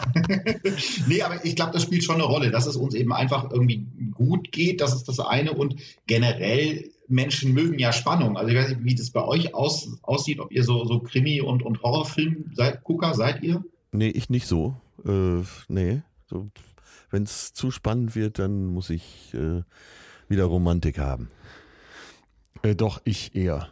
nee, 1.07 1.23
aber 1.23 1.45
ich 1.45 1.57
glaube, 1.57 1.73
das 1.73 1.83
spielt 1.83 2.05
schon 2.05 2.17
eine 2.17 2.25
Rolle, 2.25 2.51
dass 2.51 2.67
es 2.67 2.77
uns 2.77 2.95
eben 2.95 3.13
einfach 3.13 3.51
irgendwie 3.51 3.87
gut 4.15 4.53
geht. 4.53 4.81
Das 4.81 4.95
ist 4.95 5.09
das 5.09 5.21
eine. 5.21 5.53
Und 5.53 5.77
generell 6.07 6.91
Menschen 7.09 7.53
mögen 7.53 7.79
ja 7.79 7.93
Spannung. 7.93 8.37
Also 8.37 8.51
ich 8.51 8.57
weiß 8.57 8.69
nicht, 8.71 8.85
wie 8.85 8.95
das 8.95 9.11
bei 9.11 9.25
euch 9.25 9.55
aus, 9.55 9.99
aussieht, 10.03 10.41
ob 10.41 10.53
ihr 10.53 10.65
so, 10.65 10.85
so 10.85 11.01
Krimi- 11.01 11.41
und, 11.41 11.63
und 11.63 11.83
Horrorfilm 11.83 12.53
seid, 12.55 12.83
Gucker 12.85 13.15
seid 13.15 13.43
ihr? 13.43 13.65
Nee, 13.93 14.09
ich 14.09 14.31
nicht 14.31 14.47
so. 14.47 14.77
Äh, 15.05 15.43
nee. 15.69 16.03
So, 16.29 16.51
Wenn 17.11 17.23
es 17.23 17.53
zu 17.53 17.71
spannend 17.71 18.17
wird, 18.17 18.39
dann 18.39 18.67
muss 18.67 18.91
ich 18.91 19.33
äh, 19.35 19.63
wieder 20.29 20.45
Romantik 20.45 20.99
haben. 20.99 21.31
Äh, 22.62 22.74
doch, 22.74 23.01
ich 23.05 23.35
eher. 23.35 23.69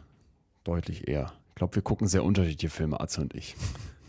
Deutlich 0.63 1.07
eher. 1.07 1.33
Ich 1.49 1.55
glaube, 1.55 1.75
wir 1.75 1.81
gucken 1.81 2.07
sehr 2.07 2.23
unterschiedliche 2.23 2.69
Filme, 2.69 2.99
Atze 2.99 3.21
und 3.21 3.33
ich. 3.33 3.55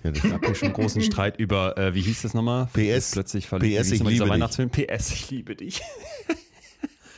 Ja, 0.02 0.10
das 0.10 0.24
Ich 0.24 0.32
habe 0.32 0.46
hier 0.46 0.54
schon 0.54 0.72
großen 0.72 1.02
Streit 1.02 1.38
über, 1.38 1.76
äh, 1.78 1.94
wie 1.94 2.00
hieß 2.00 2.22
das 2.22 2.34
nochmal? 2.34 2.66
PS. 2.72 3.12
Plötzlich 3.12 3.46
verliebt. 3.46 3.80
PS, 3.80 3.90
ich 3.92 3.98
liebe 4.02 4.10
dich. 4.10 4.28
Weihnachtsfilm? 4.28 4.70
PS, 4.70 5.12
ich 5.12 5.30
liebe 5.30 5.56
dich. 5.56 5.80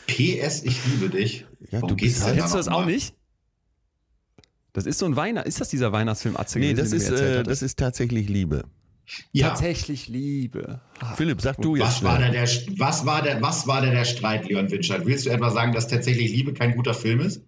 PS, 0.06 0.62
ich 0.64 0.84
liebe 0.86 1.10
dich. 1.10 1.46
Ja, 1.70 1.82
Worum 1.82 1.96
du 1.96 2.06
denn 2.06 2.22
halt- 2.22 2.36
Kennst 2.36 2.54
du 2.54 2.58
das 2.58 2.68
auch 2.68 2.80
mal? 2.80 2.86
nicht? 2.86 3.14
Das 4.72 4.86
ist 4.86 4.98
so 4.98 5.06
ein 5.06 5.16
Weihnacht. 5.16 5.46
Ist 5.46 5.60
das 5.60 5.68
dieser 5.68 5.92
Weihnachtsfilm 5.92 6.36
Atze 6.36 6.58
nee, 6.58 6.72
gewesen, 6.72 6.98
das 6.98 7.10
ist, 7.10 7.20
äh, 7.20 7.42
das 7.42 7.62
ist 7.62 7.78
tatsächlich 7.78 8.28
Liebe. 8.28 8.64
Ja. 9.32 9.48
Tatsächlich 9.48 10.08
Liebe. 10.08 10.80
Ah. 11.00 11.14
Philipp, 11.14 11.40
sag 11.40 11.56
du 11.60 11.76
jetzt 11.76 11.86
Was 11.86 12.02
war, 12.02 12.18
der, 12.18 12.42
was, 12.76 13.06
war 13.06 13.22
der, 13.22 13.40
was 13.40 13.66
war 13.66 13.80
der, 13.80 13.92
der 13.92 14.04
Streit, 14.04 14.48
Leon 14.48 14.70
Winscheid? 14.70 15.06
Willst 15.06 15.26
du 15.26 15.30
etwa 15.30 15.50
sagen, 15.50 15.72
dass 15.72 15.88
tatsächlich 15.88 16.30
Liebe 16.30 16.52
kein 16.52 16.74
guter 16.76 16.94
Film 16.94 17.20
ist? 17.20 17.42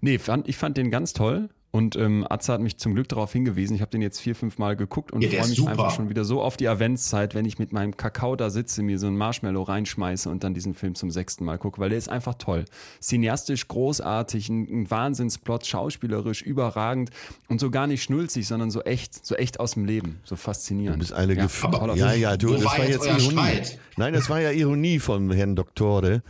Nee, 0.00 0.18
fand, 0.18 0.48
ich 0.48 0.56
fand 0.56 0.76
den 0.76 0.90
ganz 0.90 1.12
toll. 1.12 1.48
Und 1.74 1.96
ähm, 1.96 2.24
Atze 2.30 2.52
hat 2.52 2.60
mich 2.60 2.76
zum 2.78 2.94
Glück 2.94 3.08
darauf 3.08 3.32
hingewiesen. 3.32 3.74
Ich 3.74 3.80
habe 3.80 3.90
den 3.90 4.00
jetzt 4.00 4.20
vier, 4.20 4.36
fünf 4.36 4.58
Mal 4.58 4.76
geguckt 4.76 5.10
und 5.10 5.22
Ja, 5.22 5.28
freue 5.30 5.48
mich 5.48 5.58
super. 5.58 5.72
einfach 5.72 5.90
schon 5.90 6.08
wieder 6.08 6.24
so 6.24 6.40
auf 6.40 6.56
die 6.56 6.68
Adventszeit, 6.68 7.34
wenn 7.34 7.44
ich 7.46 7.58
mit 7.58 7.72
meinem 7.72 7.96
Kakao 7.96 8.36
da 8.36 8.48
sitze, 8.48 8.80
mir 8.84 8.96
so 9.00 9.08
ein 9.08 9.16
Marshmallow 9.16 9.60
reinschmeiße 9.64 10.30
und 10.30 10.44
dann 10.44 10.54
diesen 10.54 10.74
Film 10.74 10.94
zum 10.94 11.10
sechsten 11.10 11.44
Mal 11.44 11.58
gucke, 11.58 11.80
weil 11.80 11.88
der 11.88 11.98
ist 11.98 12.08
einfach 12.08 12.34
toll. 12.34 12.64
Cineastisch 13.02 13.66
großartig, 13.66 14.50
ein, 14.50 14.82
ein 14.82 14.88
Wahnsinnsplot, 14.88 15.66
schauspielerisch 15.66 16.42
überragend 16.42 17.10
und 17.48 17.58
so 17.58 17.72
gar 17.72 17.88
nicht 17.88 18.04
schnulzig, 18.04 18.46
sondern 18.46 18.70
so 18.70 18.82
echt, 18.82 19.26
so 19.26 19.34
echt 19.34 19.58
aus 19.58 19.72
dem 19.72 19.84
Leben. 19.84 20.20
So 20.22 20.36
Du 20.36 20.40
faszinierend. 20.40 21.00
bist 21.00 21.12
eine 21.12 21.34
ja, 21.34 21.42
Gefühl. 21.42 21.72
toller 21.72 21.96
Ja, 21.96 22.12
ja, 22.12 22.36
du, 22.36 22.52
das 22.52 22.64
war 22.66 22.78
war 22.78 22.88
jetzt 22.88 23.04
Ironie. 23.04 23.30
Streit? 23.32 23.78
Nein, 23.96 24.12
das 24.14 24.30
war 24.30 24.40
ja 24.40 24.52
Ironie 24.52 25.00
von 25.00 25.28
Herrn 25.32 25.56
Doktore. 25.56 26.22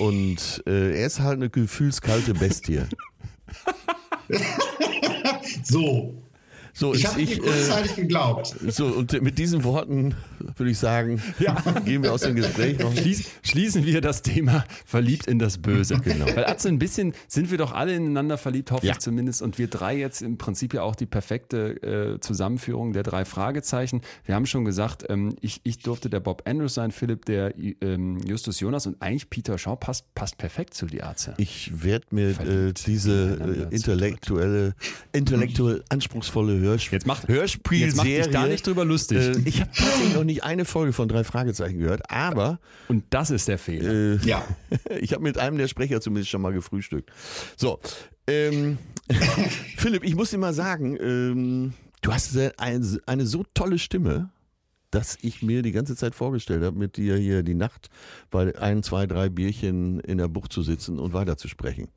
Und 0.00 0.62
äh, 0.66 0.98
er 1.00 1.06
ist 1.06 1.20
halt 1.20 1.34
eine 1.34 1.50
gefühlskalte 1.50 2.32
Bestie. 2.32 2.80
So. 5.64 6.25
So, 6.78 6.92
Ich 6.92 7.06
habe 7.06 7.16
dir 7.16 7.22
ich, 7.24 7.38
äh, 7.38 7.40
kurzzeitig 7.40 7.96
geglaubt. 7.96 8.54
so, 8.68 8.86
und 8.88 9.22
mit 9.22 9.38
diesen 9.38 9.64
Worten 9.64 10.14
würde 10.58 10.70
ich 10.70 10.78
sagen, 10.78 11.22
gehen 11.86 12.02
wir 12.02 12.12
aus 12.12 12.20
dem 12.20 12.36
Gespräch 12.36 12.78
noch. 12.78 12.94
Schließ, 12.94 13.24
schließen 13.42 13.86
wir 13.86 14.02
das 14.02 14.20
Thema 14.20 14.62
verliebt 14.84 15.26
in 15.26 15.38
das 15.38 15.56
Böse. 15.56 15.98
Genau. 16.04 16.26
Weil 16.26 16.44
Atze, 16.44 16.68
ein 16.68 16.78
bisschen 16.78 17.14
sind 17.28 17.50
wir 17.50 17.56
doch 17.56 17.72
alle 17.72 17.94
ineinander 17.94 18.36
verliebt, 18.36 18.70
hoffe 18.72 18.84
Ja. 18.86 18.92
ich 18.92 18.98
zumindest. 18.98 19.40
Und 19.40 19.56
wir 19.56 19.68
drei 19.68 19.96
jetzt 19.96 20.20
im 20.20 20.36
Prinzip 20.36 20.74
ja 20.74 20.82
auch 20.82 20.94
die 20.96 21.06
perfekte 21.06 22.16
äh, 22.16 22.20
Zusammenführung 22.20 22.92
der 22.92 23.04
drei 23.04 23.24
Fragezeichen. 23.24 24.02
Wir 24.26 24.34
haben 24.34 24.44
schon 24.44 24.66
gesagt, 24.66 25.06
ähm, 25.08 25.34
ich, 25.40 25.62
ich 25.64 25.78
durfte 25.78 26.10
der 26.10 26.20
Bob 26.20 26.42
Andrews 26.46 26.74
sein, 26.74 26.90
Philipp 26.90 27.24
der 27.24 27.54
ähm, 27.80 28.18
Justus 28.26 28.60
Jonas 28.60 28.86
und 28.86 29.00
eigentlich 29.00 29.30
Peter 29.30 29.56
Shaw 29.56 29.76
passt, 29.76 30.14
passt 30.14 30.36
perfekt 30.36 30.74
zu 30.74 30.84
die 30.84 31.02
Atze. 31.02 31.32
Ich 31.38 31.82
werde 31.82 32.04
mir 32.10 32.28
äh, 32.40 32.74
diese 32.74 33.66
äh, 33.70 33.74
intellektuelle, 33.74 34.74
intellektuell 35.14 35.82
anspruchsvolle 35.88 36.65
Hörspiel 36.66 36.96
Jetzt 36.98 37.06
macht- 37.06 37.28
Hörspielserie. 37.28 37.86
Jetzt 37.86 37.96
mach 37.96 38.04
dich 38.04 38.26
da 38.32 38.46
nicht 38.46 38.66
drüber 38.66 38.84
lustig. 38.84 39.18
Äh, 39.18 39.38
ich 39.44 39.60
habe 39.60 39.70
tatsächlich 39.74 40.14
noch 40.14 40.24
nicht 40.24 40.44
eine 40.44 40.64
Folge 40.64 40.92
von 40.92 41.08
drei 41.08 41.24
Fragezeichen 41.24 41.78
gehört, 41.78 42.10
aber 42.10 42.60
und 42.88 43.04
das 43.10 43.30
ist 43.30 43.48
der 43.48 43.58
Fehler. 43.58 43.90
äh, 43.92 44.16
Ja. 44.26 44.44
ich 45.00 45.12
habe 45.12 45.22
mit 45.22 45.38
einem 45.38 45.58
der 45.58 45.68
Sprecher 45.68 46.00
zumindest 46.00 46.30
schon 46.30 46.42
mal 46.42 46.52
gefrühstückt. 46.52 47.10
So, 47.56 47.80
ähm, 48.26 48.78
Philipp, 49.76 50.04
ich 50.04 50.14
muss 50.14 50.30
dir 50.30 50.38
mal 50.38 50.52
sagen, 50.54 50.96
ähm, 51.00 51.72
du 52.02 52.12
hast 52.12 52.36
eine, 52.58 52.82
eine 53.06 53.26
so 53.26 53.44
tolle 53.54 53.78
Stimme, 53.78 54.30
dass 54.90 55.18
ich 55.22 55.42
mir 55.42 55.62
die 55.62 55.72
ganze 55.72 55.96
Zeit 55.96 56.14
vorgestellt 56.14 56.62
habe, 56.62 56.78
mit 56.78 56.96
dir 56.96 57.16
hier 57.16 57.42
die 57.42 57.54
Nacht 57.54 57.88
bei 58.30 58.56
ein, 58.58 58.82
zwei, 58.82 59.06
drei 59.06 59.28
Bierchen 59.28 60.00
in 60.00 60.18
der 60.18 60.28
Bucht 60.28 60.52
zu 60.52 60.62
sitzen 60.62 60.98
und 60.98 61.12
weiterzusprechen. 61.12 61.88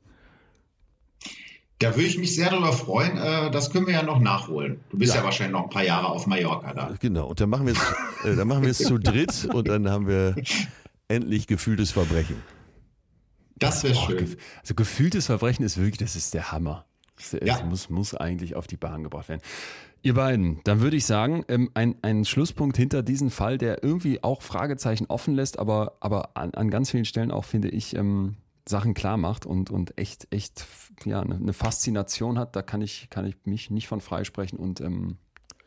Da 1.80 1.96
würde 1.96 2.06
ich 2.06 2.18
mich 2.18 2.34
sehr 2.34 2.50
darüber 2.50 2.72
freuen. 2.72 3.16
Äh, 3.16 3.50
das 3.50 3.70
können 3.70 3.86
wir 3.86 3.94
ja 3.94 4.02
noch 4.02 4.20
nachholen. 4.20 4.80
Du 4.90 4.98
bist 4.98 5.12
ja, 5.14 5.20
Ja. 5.20 5.24
wahrscheinlich 5.24 5.52
noch 5.52 5.64
ein 5.64 5.70
paar 5.70 5.82
Jahre 5.84 6.08
auf 6.08 6.26
Mallorca 6.26 6.72
da. 6.74 6.94
Genau, 7.00 7.26
und 7.28 7.40
dann 7.40 7.48
machen 7.50 7.66
wir 7.66 7.72
es, 7.72 8.24
äh, 8.24 8.36
dann 8.36 8.46
machen 8.46 8.62
wir 8.62 8.70
es 8.70 8.78
zu 8.78 8.98
dritt 8.98 9.48
und 9.52 9.66
dann 9.66 9.88
haben 9.90 10.06
wir 10.06 10.36
endlich 11.08 11.46
gefühltes 11.46 11.90
Verbrechen. 11.90 12.36
Das 13.56 13.82
wäre 13.82 13.94
Oh, 13.96 14.06
schön. 14.06 14.18
gef- 14.18 14.36
also 14.60 14.74
gefühltes 14.74 15.26
Verbrechen 15.26 15.64
ist 15.64 15.76
wirklich, 15.76 15.98
das 15.98 16.16
ist 16.16 16.34
der 16.34 16.52
Hammer. 16.52 16.84
Das, 17.16 17.30
das 17.30 17.40
Ja. 17.46 17.64
muss, 17.64 17.90
muss 17.90 18.14
eigentlich 18.14 18.54
auf 18.56 18.66
die 18.66 18.76
Bahn 18.76 19.02
gebracht 19.02 19.28
werden. 19.28 19.42
Ihr 20.02 20.14
beiden, 20.14 20.60
dann 20.64 20.80
würde 20.80 20.96
ich 20.96 21.04
sagen, 21.04 21.44
ähm, 21.48 21.70
ein, 21.74 21.94
ein 22.00 22.24
Schlusspunkt 22.24 22.76
hinter 22.78 23.02
diesem 23.02 23.30
Fall, 23.30 23.58
der 23.58 23.82
irgendwie 23.84 24.22
auch 24.22 24.40
Fragezeichen 24.40 25.04
offen 25.08 25.34
lässt, 25.34 25.58
aber, 25.58 25.96
aber 26.00 26.36
an, 26.38 26.54
an 26.54 26.70
ganz 26.70 26.90
vielen 26.90 27.04
Stellen 27.04 27.30
auch, 27.30 27.44
finde 27.44 27.68
ich, 27.68 27.94
ähm, 27.96 28.36
Sachen 28.68 28.94
klar 28.94 29.16
macht 29.16 29.46
und, 29.46 29.70
und 29.70 29.96
echt, 29.98 30.26
echt, 30.30 30.64
ja, 31.04 31.20
eine, 31.20 31.36
eine 31.36 31.52
Faszination 31.52 32.38
hat, 32.38 32.54
da 32.56 32.62
kann 32.62 32.82
ich, 32.82 33.08
kann 33.10 33.24
ich 33.24 33.36
mich 33.44 33.70
nicht 33.70 33.88
von 33.88 34.00
freisprechen 34.00 34.58
und, 34.58 34.80
ähm, 34.80 35.16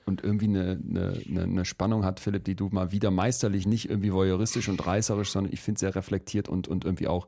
und 0.06 0.22
irgendwie 0.24 0.46
eine, 0.48 0.80
eine, 0.90 1.22
eine- 1.30 1.44
eine 1.44 1.66
Spannung 1.66 2.04
hat, 2.04 2.20
Philipp, 2.20 2.44
die 2.44 2.56
du 2.56 2.68
mal 2.72 2.92
wieder 2.92 3.10
meisterlich, 3.10 3.66
nicht 3.66 3.90
irgendwie 3.90 4.12
voyeuristisch 4.12 4.68
und 4.68 4.86
reißerisch, 4.86 5.30
sondern 5.32 5.54
ich 5.54 5.62
finde 5.62 5.80
sehr 5.80 5.96
reflektiert 5.96 6.50
und, 6.50 6.68
und 6.68 6.84
irgendwie 6.86 7.08
auch 7.08 7.28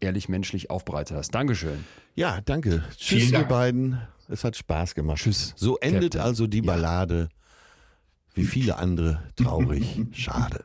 ehrlich 0.00 0.28
menschlich 0.28 0.68
aufbereitet 0.70 1.16
hast. 1.16 1.34
Dankeschön. 1.34 1.84
Ja, 2.16 2.40
danke. 2.40 2.82
Tschüss, 2.96 3.20
Vielen 3.20 3.32
ihr 3.32 3.38
Dank. 3.38 3.48
beiden. 3.48 4.00
Es 4.28 4.42
hat 4.42 4.56
Spaß 4.56 4.94
gemacht. 4.96 5.18
Tschüss, 5.18 5.54
So 5.56 5.76
endet 5.78 6.14
Captain. 6.14 6.20
also 6.20 6.46
die 6.48 6.62
Ballade. 6.62 7.28
Wie 8.34 8.44
viele 8.44 8.76
andere 8.76 9.22
traurig. 9.36 10.00
Schade. 10.12 10.64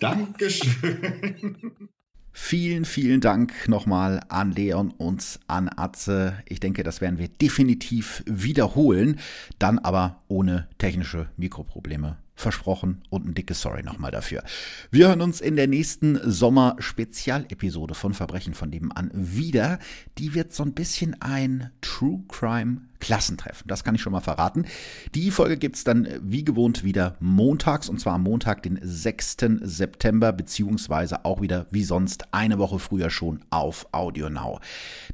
Dankeschön. 0.00 1.88
Vielen, 2.32 2.84
vielen 2.84 3.20
Dank 3.20 3.68
nochmal 3.68 4.20
an 4.28 4.52
Leon 4.52 4.90
und 4.90 5.40
an 5.48 5.68
Atze. 5.68 6.38
Ich 6.48 6.60
denke, 6.60 6.82
das 6.82 7.00
werden 7.00 7.18
wir 7.18 7.28
definitiv 7.28 8.22
wiederholen, 8.26 9.18
dann 9.58 9.78
aber 9.78 10.22
ohne 10.28 10.68
technische 10.78 11.28
Mikroprobleme. 11.36 12.16
Versprochen 12.38 13.02
und 13.10 13.26
ein 13.26 13.34
dickes 13.34 13.60
Sorry 13.60 13.82
nochmal 13.82 14.12
dafür. 14.12 14.44
Wir 14.92 15.08
hören 15.08 15.22
uns 15.22 15.40
in 15.40 15.56
der 15.56 15.66
nächsten 15.66 16.20
Sommer-Spezialepisode 16.22 17.94
von 17.94 18.14
Verbrechen 18.14 18.54
von 18.54 18.70
nebenan 18.70 19.10
wieder. 19.12 19.80
Die 20.18 20.34
wird 20.34 20.54
so 20.54 20.62
ein 20.62 20.72
bisschen 20.72 21.20
ein 21.20 21.72
True 21.80 22.22
Crime 22.28 22.82
Klassentreffen. 23.00 23.68
Das 23.68 23.84
kann 23.84 23.94
ich 23.94 24.02
schon 24.02 24.12
mal 24.12 24.20
verraten. 24.20 24.66
Die 25.14 25.30
Folge 25.30 25.56
gibt's 25.56 25.84
dann 25.84 26.04
äh, 26.04 26.20
wie 26.22 26.44
gewohnt 26.44 26.84
wieder 26.84 27.16
montags 27.20 27.88
und 27.88 28.00
zwar 28.00 28.14
am 28.14 28.22
Montag, 28.22 28.62
den 28.62 28.78
6. 28.82 29.36
September, 29.62 30.32
beziehungsweise 30.32 31.24
auch 31.24 31.40
wieder 31.40 31.66
wie 31.70 31.84
sonst 31.84 32.32
eine 32.32 32.58
Woche 32.58 32.78
früher 32.78 33.10
schon 33.10 33.44
auf 33.50 33.86
Audio 33.92 34.28
Now. 34.28 34.60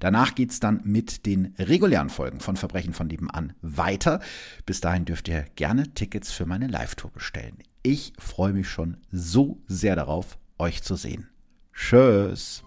Danach 0.00 0.34
geht's 0.34 0.60
dann 0.60 0.80
mit 0.84 1.26
den 1.26 1.54
regulären 1.58 2.10
Folgen 2.10 2.40
von 2.40 2.56
Verbrechen 2.56 2.92
von 2.94 3.06
nebenan 3.06 3.52
weiter. 3.62 4.20
Bis 4.66 4.80
dahin 4.80 5.04
dürft 5.04 5.28
ihr 5.28 5.44
gerne 5.56 5.92
Tickets 5.94 6.32
für 6.32 6.46
meine 6.46 6.66
Live-Tour 6.66 7.10
bestellen. 7.10 7.58
Ich 7.82 8.12
freue 8.18 8.52
mich 8.52 8.68
schon 8.68 8.96
so 9.12 9.58
sehr 9.66 9.96
darauf, 9.96 10.38
euch 10.58 10.82
zu 10.82 10.96
sehen. 10.96 11.28
Tschüss. 11.74 12.62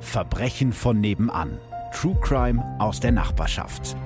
Verbrechen 0.00 0.72
von 0.72 1.00
nebenan. 1.00 1.58
True 1.92 2.16
Crime 2.20 2.62
aus 2.78 3.00
der 3.00 3.12
Nachbarschaft. 3.12 3.96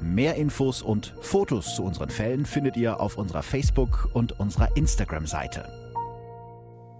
Mehr 0.00 0.34
Infos 0.36 0.82
und 0.82 1.14
Fotos 1.20 1.74
zu 1.74 1.82
unseren 1.82 2.10
Fällen 2.10 2.44
findet 2.44 2.76
ihr 2.76 3.00
auf 3.00 3.16
unserer 3.16 3.42
Facebook- 3.42 4.10
und 4.12 4.38
unserer 4.38 4.76
Instagram-Seite. 4.76 5.68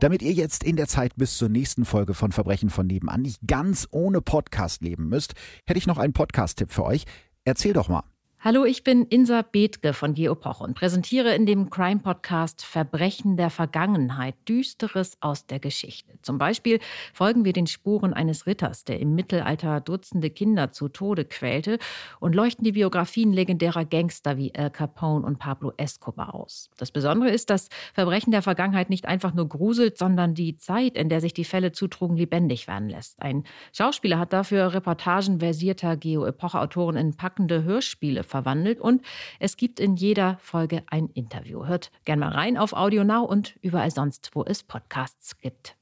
Damit 0.00 0.22
ihr 0.22 0.32
jetzt 0.32 0.64
in 0.64 0.76
der 0.76 0.88
Zeit 0.88 1.12
bis 1.16 1.36
zur 1.36 1.48
nächsten 1.48 1.84
Folge 1.84 2.14
von 2.14 2.32
Verbrechen 2.32 2.70
von 2.70 2.86
nebenan 2.86 3.22
nicht 3.22 3.40
ganz 3.46 3.86
ohne 3.90 4.20
Podcast 4.20 4.82
leben 4.82 5.08
müsst, 5.08 5.34
hätte 5.66 5.78
ich 5.78 5.86
noch 5.86 5.98
einen 5.98 6.12
Podcast-Tipp 6.12 6.72
für 6.72 6.84
euch. 6.84 7.04
Erzähl 7.44 7.72
doch 7.72 7.88
mal. 7.88 8.02
Hallo, 8.44 8.64
ich 8.64 8.82
bin 8.82 9.04
Insa 9.04 9.42
Bethke 9.42 9.92
von 9.92 10.14
Geopoch 10.14 10.58
und 10.58 10.74
präsentiere 10.74 11.32
in 11.32 11.46
dem 11.46 11.70
Crime-Podcast 11.70 12.64
Verbrechen 12.64 13.36
der 13.36 13.50
Vergangenheit, 13.50 14.34
Düsteres 14.48 15.16
aus 15.20 15.46
der 15.46 15.60
Geschichte. 15.60 16.14
Zum 16.22 16.38
Beispiel 16.38 16.80
folgen 17.14 17.44
wir 17.44 17.52
den 17.52 17.68
Spuren 17.68 18.12
eines 18.12 18.48
Ritters, 18.48 18.82
der 18.82 18.98
im 18.98 19.14
Mittelalter 19.14 19.80
Dutzende 19.80 20.28
Kinder 20.28 20.72
zu 20.72 20.88
Tode 20.88 21.24
quälte 21.24 21.78
und 22.18 22.34
leuchten 22.34 22.64
die 22.64 22.72
Biografien 22.72 23.32
legendärer 23.32 23.84
Gangster 23.84 24.36
wie 24.36 24.52
Al 24.56 24.70
Capone 24.70 25.24
und 25.24 25.38
Pablo 25.38 25.72
Escobar 25.76 26.34
aus. 26.34 26.68
Das 26.78 26.90
Besondere 26.90 27.30
ist, 27.30 27.48
dass 27.48 27.68
Verbrechen 27.94 28.32
der 28.32 28.42
Vergangenheit 28.42 28.90
nicht 28.90 29.06
einfach 29.06 29.34
nur 29.34 29.48
gruselt, 29.48 29.98
sondern 29.98 30.34
die 30.34 30.56
Zeit, 30.56 30.96
in 30.96 31.08
der 31.08 31.20
sich 31.20 31.32
die 31.32 31.44
Fälle 31.44 31.70
zutrugen, 31.70 32.16
lebendig 32.16 32.66
werden 32.66 32.88
lässt. 32.88 33.22
Ein 33.22 33.44
Schauspieler 33.72 34.18
hat 34.18 34.32
dafür 34.32 34.74
Reportagen 34.74 35.38
versierter 35.38 35.96
Geo-Epoche-Autoren 35.96 36.96
in 36.96 37.16
packende 37.16 37.62
Hörspiele 37.62 38.24
verwandelt 38.32 38.80
und 38.80 39.02
es 39.38 39.56
gibt 39.56 39.78
in 39.78 39.94
jeder 39.94 40.38
Folge 40.40 40.82
ein 40.88 41.08
Interview. 41.08 41.66
Hört 41.66 41.90
gerne 42.04 42.20
mal 42.20 42.32
rein 42.32 42.56
auf 42.56 42.72
Audio 42.72 43.04
Now 43.04 43.24
und 43.24 43.56
überall 43.60 43.90
sonst, 43.90 44.30
wo 44.32 44.42
es 44.42 44.62
Podcasts 44.62 45.38
gibt. 45.38 45.76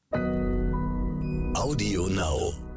Audio 1.54 2.08
Now. 2.08 2.69